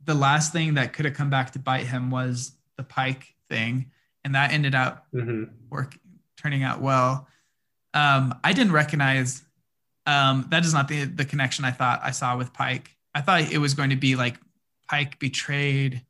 the 0.04 0.14
last 0.14 0.52
thing 0.52 0.74
that 0.74 0.92
could 0.94 1.04
have 1.04 1.14
come 1.14 1.28
back 1.30 1.50
to 1.52 1.58
bite 1.58 1.86
him 1.86 2.10
was 2.10 2.52
the 2.78 2.82
Pike 2.84 3.34
thing, 3.50 3.90
and 4.24 4.34
that 4.34 4.52
ended 4.52 4.74
up 4.74 5.06
hmm 5.12 5.44
work 5.70 5.98
turning 6.38 6.62
out 6.62 6.80
well. 6.80 7.26
Um, 7.94 8.34
I 8.44 8.52
didn't 8.54 8.72
recognize 8.72 9.42
um, 10.08 10.46
that 10.48 10.64
is 10.64 10.72
not 10.72 10.88
the 10.88 11.04
the 11.04 11.26
connection 11.26 11.66
I 11.66 11.70
thought 11.70 12.00
I 12.02 12.12
saw 12.12 12.36
with 12.36 12.52
Pike. 12.54 12.96
I 13.14 13.20
thought 13.20 13.52
it 13.52 13.58
was 13.58 13.74
going 13.74 13.90
to 13.90 13.96
be 13.96 14.16
like 14.16 14.36
Pike 14.88 15.18
betrayed 15.18 16.02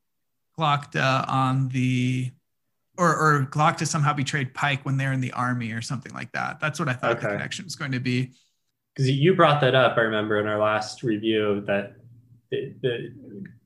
Glokta 0.57 1.29
on 1.29 1.69
the 1.71 2.31
or 2.97 3.09
or 3.09 3.49
Glokta 3.51 3.89
somehow 3.89 4.13
betrayed 4.13 4.55
Pike 4.55 4.85
when 4.85 4.99
they're 4.99 5.13
in 5.13 5.21
the 5.21 5.33
army 5.33 5.73
or 5.73 5.83
something 5.83 6.15
like 6.15 6.31
that. 6.33 6.61
That's 6.61 6.79
what 6.79 6.89
I 6.89 6.93
thought 6.93 7.21
the 7.21 7.27
connection 7.27 7.65
was 7.65 7.75
going 7.75 7.91
to 7.91 7.99
be. 7.99 8.31
Because 8.95 9.11
you 9.11 9.35
brought 9.35 9.61
that 9.63 9.75
up, 9.75 9.97
I 9.97 10.03
remember 10.03 10.39
in 10.39 10.47
our 10.47 10.59
last 10.59 11.03
review 11.03 11.63
that 11.67 11.97
the, 12.53 12.75
the 12.81 13.13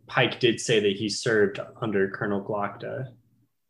Pike 0.07 0.41
did 0.41 0.61
say 0.61 0.81
that 0.81 0.97
he 0.97 1.11
served 1.11 1.61
under 1.83 2.09
Colonel 2.09 2.43
Glokta. 2.43 3.09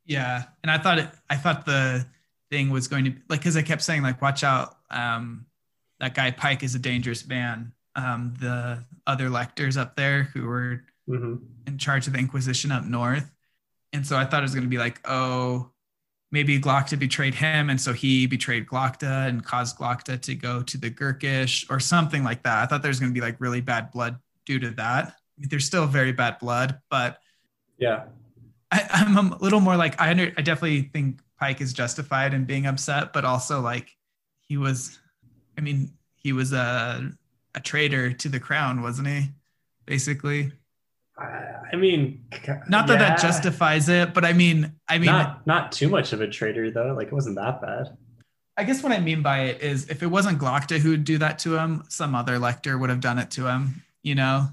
Yeah, 0.07 0.45
and 0.63 0.71
I 0.71 0.79
thought 0.79 0.99
it. 0.99 1.09
I 1.29 1.37
thought 1.37 1.67
the 1.67 2.07
thing 2.53 2.71
was 2.71 2.87
going 2.87 3.05
to 3.07 3.15
like 3.29 3.41
because 3.41 3.57
I 3.57 3.63
kept 3.63 3.83
saying 3.83 4.03
like, 4.03 4.23
watch 4.23 4.45
out, 4.45 4.77
um, 4.91 5.47
that 6.03 6.15
guy 6.15 6.33
Pike 6.33 6.65
is 6.65 6.77
a 6.77 6.81
dangerous 6.81 7.27
man. 7.27 7.73
Um, 7.97 8.35
the 8.41 8.85
other 9.07 9.31
lectors 9.31 9.79
up 9.79 9.97
there 9.97 10.25
who 10.25 10.47
were 10.47 10.85
hmm 11.09 11.37
in 11.67 11.79
charge 11.79 12.09
of 12.09 12.15
the 12.15 12.21
Inquisition 12.21 12.73
up 12.73 12.85
north, 12.85 13.31
and 13.95 14.07
so 14.07 14.19
I 14.19 14.27
thought 14.27 14.41
it 14.41 14.51
was 14.51 14.55
going 14.55 14.65
to 14.65 14.71
be 14.71 14.79
like, 14.79 15.01
oh, 15.07 15.71
maybe 16.33 16.61
Glokta 16.61 16.99
betrayed 16.99 17.35
him, 17.35 17.71
and 17.71 17.81
so 17.81 17.93
he 17.93 18.27
betrayed 18.27 18.67
Glokta 18.67 19.29
and 19.29 19.45
caused 19.45 19.79
Glokta 19.79 20.21
to 20.23 20.35
go 20.35 20.63
to 20.63 20.79
the 20.79 20.91
Gurkish 20.91 21.67
or 21.71 21.81
something 21.81 22.25
like 22.25 22.43
that. 22.45 22.63
I 22.63 22.67
thought 22.67 22.83
there 22.83 22.91
was 22.91 23.01
going 23.01 23.13
to 23.13 23.15
be 23.15 23.25
like 23.25 23.41
really 23.41 23.61
bad 23.61 23.91
blood 23.93 24.19
due 24.47 24.59
to 24.61 24.71
that. 24.73 25.07
I 25.09 25.41
mean, 25.41 25.49
there's 25.51 25.67
still 25.67 25.87
very 25.87 26.13
bad 26.13 26.39
blood, 26.41 26.81
but 26.91 27.21
Yeah. 27.79 28.05
I, 28.71 28.89
I'm 28.93 29.17
a 29.33 29.39
little 29.39 29.61
more 29.61 29.77
like 29.77 30.01
I 30.01 30.11
under, 30.11 30.33
I 30.37 30.43
definitely 30.43 30.83
think 30.93 31.21
Pike 31.39 31.61
is 31.61 31.73
justified 31.73 32.35
in 32.35 32.45
being 32.45 32.67
upset, 32.67 33.13
but 33.13 33.25
also 33.25 33.61
like 33.61 33.91
he 34.41 34.57
was, 34.57 34.99
I 35.57 35.61
mean, 35.61 35.93
he 36.15 36.33
was 36.33 36.53
a 36.53 37.11
a 37.55 37.61
traitor 37.61 38.13
to 38.13 38.29
the 38.29 38.41
crown, 38.41 38.83
wasn't 38.83 39.09
he? 39.09 39.31
Basically, 39.85 40.53
I, 41.19 41.77
mean, 41.77 42.25
not 42.69 42.87
that 42.87 42.99
that 42.99 43.21
justifies 43.21 43.89
it, 43.89 44.15
but 44.15 44.25
I 44.25 44.33
mean, 44.33 44.73
I 44.89 44.99
mean, 44.99 45.07
not 45.07 45.47
not 45.47 45.73
too 45.73 45.89
much 45.89 46.13
of 46.13 46.21
a 46.21 46.29
traitor 46.29 46.71
though. 46.71 46.95
Like 46.95 47.09
it 47.09 47.13
wasn't 47.13 47.37
that 47.37 47.61
bad. 47.61 47.97
I 48.57 48.65
guess 48.65 48.83
what 48.83 48.93
I 48.93 49.01
mean 49.01 49.23
by 49.23 49.45
it 49.45 49.63
is 49.63 49.89
if 49.89 50.03
it 50.03 50.07
wasn't 50.07 50.39
Glokta 50.39 50.79
who'd 50.79 51.05
do 51.05 51.19
that 51.19 51.39
to 51.41 51.57
him, 51.57 51.85
some 51.89 52.15
other 52.15 52.39
lector 52.39 52.77
would 52.77 52.91
have 52.91 53.01
done 53.01 53.19
it 53.19 53.31
to 53.33 53.47
him. 53.47 53.83
You 54.03 54.15
know, 54.15 54.49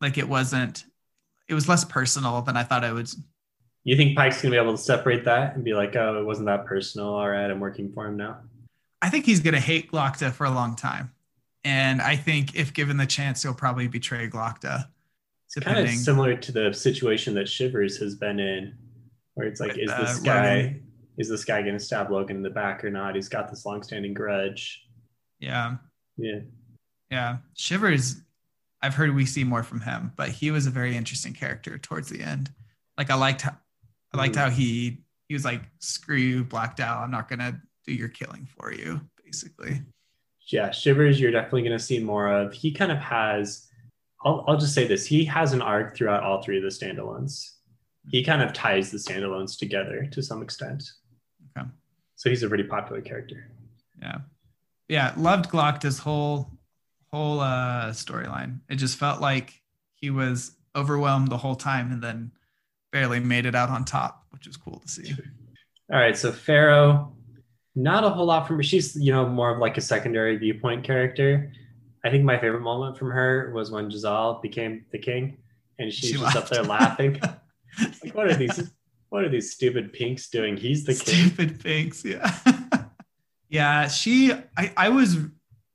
like 0.00 0.18
it 0.18 0.28
wasn't. 0.28 0.84
It 1.48 1.54
was 1.54 1.68
less 1.68 1.84
personal 1.84 2.42
than 2.42 2.56
I 2.56 2.62
thought 2.62 2.84
it 2.84 2.92
would. 2.92 3.08
You 3.84 3.96
think 3.96 4.16
Pike's 4.16 4.42
gonna 4.42 4.52
be 4.52 4.58
able 4.58 4.76
to 4.76 4.82
separate 4.82 5.24
that 5.24 5.54
and 5.54 5.64
be 5.64 5.74
like, 5.74 5.94
oh, 5.96 6.20
it 6.20 6.24
wasn't 6.24 6.46
that 6.46 6.66
personal. 6.66 7.08
All 7.08 7.28
right, 7.28 7.50
I'm 7.50 7.60
working 7.60 7.92
for 7.92 8.06
him 8.06 8.16
now. 8.16 8.38
I 9.02 9.10
think 9.10 9.26
he's 9.26 9.40
going 9.40 9.54
to 9.54 9.60
hate 9.60 9.90
Glokta 9.92 10.32
for 10.32 10.44
a 10.46 10.50
long 10.50 10.74
time. 10.76 11.12
And 11.64 12.00
I 12.00 12.16
think 12.16 12.54
if 12.54 12.72
given 12.72 12.96
the 12.96 13.06
chance, 13.06 13.42
he'll 13.42 13.54
probably 13.54 13.88
betray 13.88 14.28
Glokta. 14.28 14.86
It's 15.46 15.54
kind 15.64 15.78
of 15.78 15.88
similar 15.90 16.36
to 16.36 16.52
the 16.52 16.72
situation 16.72 17.34
that 17.34 17.48
Shivers 17.48 17.98
has 17.98 18.14
been 18.14 18.38
in, 18.40 18.76
where 19.34 19.46
it's 19.46 19.60
like, 19.60 19.72
With, 19.74 19.78
is 19.84 19.90
uh, 19.90 20.00
this 20.00 20.18
guy 20.20 20.44
Logen. 20.74 20.82
is 21.18 21.28
this 21.28 21.44
guy 21.44 21.62
gonna 21.62 21.78
stab 21.78 22.08
Logen 22.08 22.30
in 22.30 22.42
the 22.42 22.50
back 22.50 22.84
or 22.84 22.90
not? 22.90 23.14
He's 23.14 23.28
got 23.28 23.48
this 23.48 23.64
longstanding 23.64 24.12
grudge. 24.14 24.84
Yeah. 25.38 25.76
Yeah. 26.16 26.40
Yeah. 27.10 27.36
Shivers, 27.54 28.16
I've 28.82 28.94
heard 28.94 29.14
we 29.14 29.24
see 29.26 29.44
more 29.44 29.62
from 29.62 29.80
him, 29.80 30.12
but 30.16 30.30
he 30.30 30.50
was 30.50 30.66
a 30.66 30.70
very 30.70 30.96
interesting 30.96 31.32
character 31.32 31.78
towards 31.78 32.08
the 32.08 32.20
end. 32.22 32.50
Like 32.98 33.10
I 33.10 33.14
liked 33.14 33.42
how 33.42 33.56
I 34.12 34.18
liked 34.18 34.34
Mhm. 34.34 34.38
how 34.38 34.50
he 34.50 34.98
he 35.28 35.34
was 35.34 35.44
like, 35.44 35.62
screw 35.80 36.16
you, 36.16 36.44
Black 36.44 36.76
Dow. 36.76 37.02
I'm 37.02 37.10
not 37.10 37.28
gonna 37.28 37.60
do 37.86 37.92
your 37.94 38.08
killing 38.08 38.46
for 38.58 38.72
you, 38.72 39.00
basically. 39.24 39.82
yeah, 40.48 40.70
Shivers, 40.70 41.20
you're 41.20 41.30
definitely 41.30 41.62
going 41.62 41.78
to 41.78 41.84
see 41.84 41.98
more 41.98 42.28
of. 42.28 42.52
He 42.52 42.72
kind 42.72 42.92
of 42.92 42.98
has, 42.98 43.68
I'll, 44.24 44.44
I'll 44.46 44.56
just 44.56 44.74
say 44.74 44.86
this 44.86 45.06
he 45.06 45.24
has 45.26 45.52
an 45.52 45.62
arc 45.62 45.96
throughout 45.96 46.22
all 46.22 46.42
three 46.42 46.56
of 46.56 46.62
the 46.62 46.68
standalones. 46.68 47.52
He 48.10 48.22
kind 48.22 48.42
of 48.42 48.52
ties 48.52 48.90
the 48.90 48.98
standalones 48.98 49.58
together 49.58 50.06
to 50.12 50.22
some 50.22 50.42
extent. 50.42 50.84
Okay. 51.56 51.66
So 52.14 52.30
he's 52.30 52.42
a 52.44 52.48
pretty 52.48 52.64
popular 52.64 53.00
character. 53.00 53.50
Yeah. 54.00 54.18
Yeah. 54.88 55.12
Loved 55.16 55.50
Glokta's 55.50 55.98
whole 55.98 56.52
whole 57.12 57.40
uh 57.40 57.90
storyline. 57.90 58.60
It 58.68 58.76
just 58.76 58.96
felt 58.98 59.20
like 59.20 59.60
he 59.94 60.10
was 60.10 60.52
overwhelmed 60.76 61.28
the 61.28 61.36
whole 61.36 61.56
time 61.56 61.90
and 61.90 62.02
then 62.02 62.30
barely 62.92 63.18
made 63.18 63.46
it 63.46 63.54
out 63.56 63.70
on 63.70 63.84
top, 63.84 64.24
which 64.30 64.46
was 64.46 64.56
cool 64.56 64.78
to 64.78 64.88
see. 64.88 65.12
All 65.92 65.98
right, 65.98 66.16
so 66.16 66.30
Ferro, 66.30 67.15
not 67.76 68.04
a 68.04 68.10
whole 68.10 68.26
lot 68.26 68.46
from 68.46 68.56
her. 68.56 68.62
She's, 68.62 68.96
you 68.96 69.12
know, 69.12 69.28
more 69.28 69.50
of 69.54 69.58
like 69.58 69.76
a 69.76 69.82
secondary 69.82 70.36
viewpoint 70.36 70.82
character. 70.82 71.52
I 72.04 72.10
think 72.10 72.24
my 72.24 72.38
favorite 72.38 72.62
moment 72.62 72.96
from 72.96 73.10
her 73.10 73.52
was 73.54 73.70
when 73.70 73.90
Jezal 73.90 74.40
became 74.40 74.86
the 74.90 74.98
king 74.98 75.36
and 75.78 75.92
she's 75.92 76.10
She 76.10 76.16
just 76.16 76.36
up 76.36 76.48
there 76.48 76.62
laughing. 76.62 77.20
like, 78.02 78.14
what 78.14 78.26
are 78.26 78.34
these? 78.34 78.70
What 79.10 79.24
are 79.24 79.28
these 79.28 79.52
stupid 79.52 79.92
pinks 79.92 80.28
doing? 80.28 80.56
He's 80.56 80.84
the 80.84 80.94
king. 80.94 81.28
Stupid 81.28 81.60
things. 81.60 82.04
Yeah. 82.04 82.34
yeah. 83.48 83.88
She, 83.88 84.32
I, 84.56 84.72
I 84.76 84.88
was, 84.88 85.18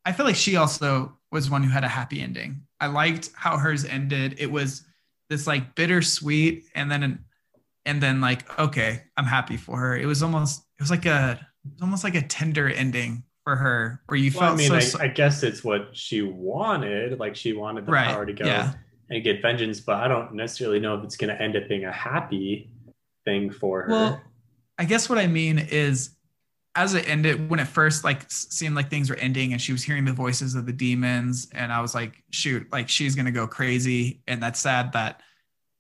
I 0.03 0.11
feel 0.11 0.25
like 0.25 0.35
she 0.35 0.57
also 0.57 1.17
was 1.31 1.49
one 1.49 1.63
who 1.63 1.69
had 1.69 1.85
a 1.85 1.87
happy 1.87 2.21
ending. 2.21 2.63
I 2.81 2.87
liked 2.87 3.29
how 3.33 3.57
hers 3.57 3.85
ended. 3.85 4.35
It 4.37 4.51
was 4.51 4.83
this 5.29 5.47
like 5.47 5.75
bittersweet 5.75 6.65
and 6.75 6.91
then, 6.91 7.23
and 7.85 8.03
then 8.03 8.19
like, 8.19 8.59
okay, 8.59 9.03
I'm 9.15 9.25
happy 9.25 9.55
for 9.55 9.77
her. 9.77 9.97
It 9.97 10.07
was 10.07 10.21
almost, 10.21 10.59
it 10.77 10.81
was 10.81 10.91
like 10.91 11.05
a, 11.05 11.39
it 11.65 11.73
was 11.73 11.81
almost 11.81 12.03
like 12.03 12.15
a 12.15 12.21
tender 12.21 12.67
ending 12.69 13.23
for 13.43 13.55
her 13.55 14.01
where 14.07 14.17
you 14.19 14.31
Well, 14.37 14.53
I 14.53 14.55
mean, 14.55 14.67
so, 14.69 14.75
I, 14.75 14.79
so- 14.79 14.99
I 14.99 15.07
guess 15.07 15.43
it's 15.43 15.63
what 15.63 15.89
she 15.93 16.21
wanted. 16.21 17.19
Like 17.19 17.35
she 17.35 17.53
wanted 17.53 17.85
the 17.85 17.91
Right, 17.91 18.07
power 18.07 18.25
to 18.25 18.33
go 18.33 18.45
yeah. 18.45 18.73
and 19.09 19.23
get 19.23 19.41
vengeance, 19.41 19.79
but 19.79 19.95
I 19.97 20.07
don't 20.07 20.33
necessarily 20.33 20.79
know 20.79 20.95
if 20.95 21.03
it's 21.03 21.17
going 21.17 21.35
to 21.35 21.41
end 21.41 21.55
up 21.55 21.67
being 21.67 21.85
a 21.85 21.91
happy 21.91 22.69
thing 23.25 23.51
for 23.51 23.83
her. 23.83 23.89
Well, 23.89 24.21
I 24.77 24.85
guess 24.85 25.09
what 25.09 25.17
I 25.17 25.27
mean 25.27 25.59
is 25.59 26.11
as 26.75 26.93
it 26.93 27.07
ended, 27.09 27.49
when 27.49 27.59
it 27.59 27.67
first 27.67 28.03
like 28.03 28.23
seemed 28.29 28.75
like 28.75 28.89
things 28.89 29.09
were 29.09 29.17
ending 29.17 29.51
and 29.51 29.61
she 29.61 29.73
was 29.73 29.83
hearing 29.83 30.05
the 30.05 30.13
voices 30.13 30.55
of 30.55 30.65
the 30.65 30.71
demons, 30.73 31.47
and 31.53 31.71
I 31.71 31.81
was 31.81 31.93
like, 31.93 32.23
shoot, 32.31 32.65
like 32.71 32.87
she's 32.89 33.13
gonna 33.15 33.31
go 33.31 33.45
crazy. 33.45 34.21
And 34.27 34.41
that's 34.41 34.59
sad 34.59 34.93
that 34.93 35.21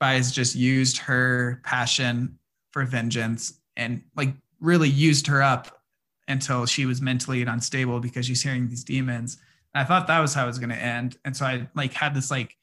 Bayaz 0.01 0.33
just 0.33 0.55
used 0.55 0.97
her 0.97 1.61
passion 1.63 2.37
for 2.73 2.83
vengeance 2.85 3.53
and 3.77 4.01
like 4.15 4.33
really 4.61 4.89
used 4.89 5.27
her 5.27 5.41
up 5.41 5.81
until 6.27 6.65
she 6.65 6.85
was 6.85 7.01
mentally 7.01 7.41
unstable 7.41 7.99
because 7.99 8.25
she's 8.25 8.41
hearing 8.41 8.69
these 8.69 8.83
demons. 8.85 9.37
And 9.73 9.81
I 9.83 9.85
thought 9.85 10.07
that 10.07 10.19
was 10.19 10.33
how 10.33 10.43
it 10.45 10.47
was 10.47 10.59
gonna 10.59 10.75
end. 10.75 11.17
And 11.25 11.35
so 11.35 11.45
I 11.45 11.67
like 11.75 11.93
had 11.93 12.13
this 12.13 12.31
like 12.31 12.55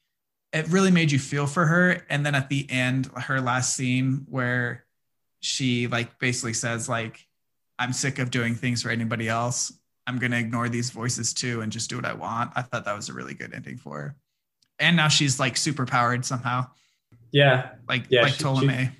it 0.51 0.67
really 0.69 0.89
made 0.89 1.11
you 1.11 1.19
feel 1.19 1.45
for 1.45 1.65
her. 1.67 2.03
And 2.09 2.25
then 2.25 2.33
at 2.33 2.49
the 2.49 2.65
end, 2.71 3.05
her 3.15 3.39
last 3.39 3.75
scene 3.75 4.25
where 4.29 4.85
she 5.41 5.87
like 5.87 6.19
basically 6.19 6.51
says 6.53 6.89
like 6.89 7.25
i'm 7.77 7.93
sick 7.93 8.19
of 8.19 8.29
doing 8.29 8.53
things 8.55 8.81
for 8.81 8.89
anybody 8.89 9.29
else 9.29 9.71
i'm 10.05 10.19
going 10.19 10.33
to 10.33 10.37
ignore 10.37 10.67
these 10.67 10.89
voices 10.89 11.33
too 11.33 11.61
and 11.61 11.71
just 11.71 11.89
do 11.89 11.95
what 11.95 12.03
i 12.03 12.11
want 12.11 12.51
i 12.57 12.61
thought 12.61 12.83
that 12.83 12.93
was 12.93 13.07
a 13.07 13.13
really 13.13 13.33
good 13.33 13.53
ending 13.53 13.77
for 13.77 13.97
her 14.01 14.15
and 14.79 14.97
now 14.97 15.07
she's 15.07 15.39
like 15.39 15.55
super 15.55 15.85
powered 15.85 16.25
somehow 16.25 16.67
yeah, 17.31 17.69
like 17.87 18.03
Yeah, 18.09 18.23
like 18.23 18.33
she- 18.33 18.39
she- 18.39 18.43
tolomei 18.43 18.91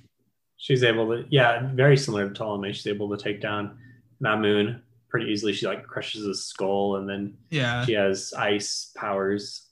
she's 0.60 0.84
able 0.84 1.08
to. 1.08 1.26
Yeah, 1.32 1.72
very 1.74 1.98
similar 1.98 2.30
to 2.30 2.40
Tolomei. 2.40 2.74
She's 2.74 2.86
able 2.88 3.10
to 3.10 3.18
take 3.18 3.42
down 3.42 3.78
Mamun 4.24 4.82
pretty 5.10 5.32
easily. 5.32 5.54
She 5.54 5.66
like 5.66 5.84
crushes 5.88 6.24
his 6.26 6.46
skull, 6.46 6.98
and 6.98 7.10
then 7.10 7.34
yeah 7.50 7.84
she 7.86 7.94
has 7.94 8.32
ice 8.38 8.92
powers 8.96 9.66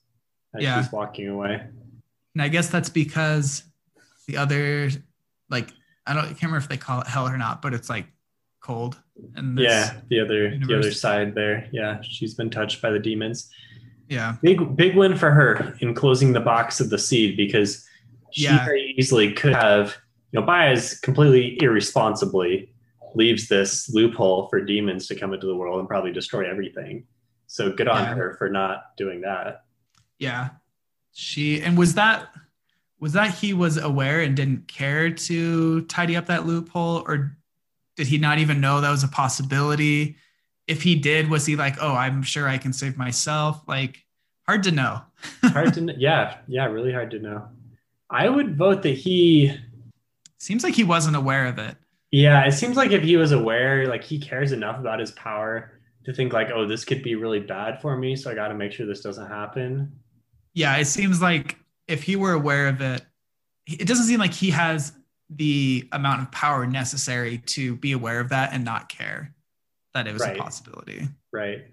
as 0.56 0.64
Yeah. 0.64 0.82
she's 0.82 0.92
walking 0.92 1.28
away. 1.30 1.62
and 2.34 2.42
i 2.42 2.48
guess 2.48 2.70
that's 2.70 2.90
because 2.90 3.64
the 4.28 4.38
other 4.38 4.90
like 5.50 5.70
i 6.08 6.14
don't 6.14 6.24
I 6.24 6.28
can't 6.28 6.44
remember 6.44 6.58
if 6.60 6.70
they 6.70 6.78
call 6.78 7.02
it 7.02 7.08
hell 7.08 7.28
or 7.28 7.38
not 7.38 7.62
but 7.62 7.74
it's 7.74 7.90
like 7.90 8.06
cold 8.62 8.98
and 9.36 9.58
yeah, 9.60 9.94
the 10.10 10.20
other 10.20 10.58
the 10.66 10.78
other 10.78 10.92
side 10.92 11.34
there. 11.36 11.68
Yeah, 11.72 12.00
she's 12.02 12.34
been 12.36 12.50
touched 12.50 12.82
by 12.82 12.92
the 12.92 13.00
demons. 13.00 13.50
yeah 14.10 14.36
Big 14.42 14.76
big 14.76 14.96
win 14.96 15.16
for 15.18 15.32
her 15.32 15.76
in 15.82 15.94
closing 15.94 16.32
the 16.34 16.40
box 16.40 16.80
of 16.80 16.90
the 16.90 16.98
seed 17.00 17.36
because 17.38 17.86
she 18.32 18.44
Yeah. 18.44 18.64
very 18.66 18.94
easily 18.98 19.32
could 19.34 19.54
have, 19.56 19.96
you 20.32 20.40
know, 20.40 20.46
Bayaz 20.46 21.02
completely 21.02 21.58
irresponsibly 21.62 22.72
leaves 23.16 23.48
this 23.48 23.90
loophole 23.90 24.48
for 24.50 24.62
demons 24.62 25.08
to 25.08 25.16
come 25.16 25.34
into 25.34 25.48
the 25.48 25.56
world 25.56 25.80
and 25.80 25.88
probably 25.88 26.12
destroy 26.12 26.50
everything. 26.50 27.06
So 27.48 27.72
good 27.72 27.88
on 27.88 28.04
Yeah. 28.04 28.16
her 28.16 28.36
for 28.38 28.50
not 28.50 28.96
doing 28.98 29.22
that. 29.22 29.64
Yeah. 30.20 30.50
She 31.14 31.62
and 31.62 31.78
was 31.78 31.94
that 31.96 32.28
was 33.00 33.14
that 33.14 33.34
he 33.34 33.54
was 33.54 33.78
aware 33.78 34.22
and 34.22 34.36
didn't 34.36 34.68
care 34.68 35.12
to 35.12 35.82
tidy 35.82 36.18
up 36.18 36.26
that 36.26 36.46
loophole 36.46 37.04
or 37.08 37.38
did 37.96 38.08
he 38.08 38.18
not 38.18 38.40
even 38.40 38.60
know 38.60 38.82
that 38.82 38.92
was 38.92 39.04
a 39.04 39.08
possibility? 39.08 40.18
if 40.68 40.82
he 40.82 40.96
did, 40.96 41.30
was 41.30 41.46
he 41.46 41.56
like, 41.56 41.78
oh, 41.82 41.94
I'm 41.94 42.22
sure 42.22 42.48
I 42.48 42.58
can 42.58 42.74
save 42.74 42.98
myself? 42.98 43.62
Like, 43.68 44.06
hard 44.46 44.64
to 44.64 44.72
know. 44.72 45.02
hard 45.46 45.74
to, 45.76 45.96
yeah, 45.98 46.38
yeah, 46.48 46.66
really 46.66 46.92
hard 46.92 47.10
to 47.12 47.20
know. 47.20 47.48
I 48.10 48.28
would 48.30 48.58
vote 48.58 48.84
that 48.84 48.90
he, 48.98 49.58
Seems 50.40 50.64
like 50.64 50.76
he 50.76 50.84
wasn't 50.84 51.16
aware 51.16 51.48
of 51.48 51.58
it. 51.60 51.76
yeah, 52.12 52.46
it 52.46 52.52
seems 52.54 52.78
like 52.78 52.92
if 52.92 53.04
he 53.04 53.18
was 53.18 53.32
aware, 53.32 53.88
like 53.88 54.04
he 54.04 54.20
cares 54.20 54.52
enough 54.52 54.80
about 54.80 55.00
his 55.00 55.12
power 55.12 55.72
to 56.06 56.14
think 56.14 56.32
like, 56.34 56.50
oh, 56.54 56.66
this 56.68 56.86
could 56.86 57.04
be 57.04 57.16
really 57.16 57.40
bad 57.40 57.82
for 57.82 57.98
me, 57.98 58.16
so 58.16 58.32
I 58.32 58.36
got 58.36 58.48
to 58.50 58.54
make 58.54 58.72
sure 58.72 58.86
this 58.86 59.02
doesn't 59.02 59.28
happen. 59.28 59.92
Yeah, 60.54 60.78
it 60.78 60.86
seems 60.86 61.22
like 61.22 61.58
if 61.88 62.04
he 62.04 62.16
were 62.16 62.34
aware 62.34 62.68
of 62.68 62.82
it, 62.82 63.04
it 63.68 63.88
doesn't 63.88 64.06
seem 64.06 64.20
like 64.20 64.34
he 64.34 64.50
has 64.52 64.94
the 65.30 65.88
amount 65.92 66.22
of 66.22 66.32
power 66.32 66.66
necessary 66.66 67.40
to 67.40 67.76
be 67.76 67.92
aware 67.92 68.20
of 68.22 68.30
that 68.30 68.54
and 68.54 68.64
not 68.64 68.88
care 68.88 69.34
that 69.94 70.08
it 70.08 70.14
was 70.14 70.22
Right. 70.22 70.38
a 70.38 70.42
possibility. 70.42 71.08
Right. 71.34 71.66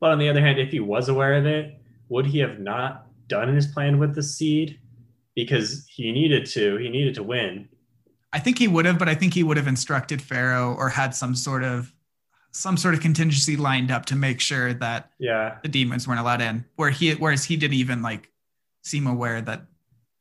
But 0.00 0.12
on 0.12 0.18
the 0.18 0.28
other 0.28 0.40
hand, 0.40 0.60
if 0.60 0.70
he 0.70 0.78
was 0.80 1.08
aware 1.08 1.34
of 1.34 1.46
it, 1.46 1.80
would 2.08 2.26
he 2.26 2.38
have 2.38 2.60
not 2.60 3.06
done 3.28 3.52
his 3.52 3.66
plan 3.66 3.98
with 3.98 4.14
the 4.14 4.22
seed? 4.22 4.78
Because 5.34 5.86
he 5.88 6.12
needed 6.12 6.46
to. 6.46 6.76
He 6.76 6.88
needed 6.88 7.14
to 7.16 7.22
win. 7.22 7.68
I 8.32 8.38
think 8.38 8.58
he 8.58 8.66
would 8.68 8.86
have, 8.86 8.98
but 8.98 9.08
I 9.08 9.14
think 9.14 9.34
he 9.34 9.42
would 9.42 9.56
have 9.56 9.66
instructed 9.66 10.22
Ferro 10.22 10.74
or 10.74 10.88
had 10.88 11.14
some 11.14 11.34
sort 11.34 11.62
of 11.64 11.92
some 12.54 12.76
sort 12.76 12.92
of 12.94 13.00
contingency 13.00 13.56
lined 13.56 13.90
up 13.90 14.04
to 14.06 14.14
make 14.16 14.38
sure 14.40 14.74
that 14.74 15.10
Yeah. 15.18 15.56
the 15.62 15.68
demons 15.68 16.06
weren't 16.06 16.20
allowed 16.20 16.42
in. 16.42 16.64
Where 16.76 16.90
he 16.90 17.12
whereas 17.12 17.44
he 17.44 17.56
didn't 17.56 17.74
even 17.74 18.02
like 18.02 18.30
seem 18.82 19.06
aware 19.06 19.40
that 19.40 19.66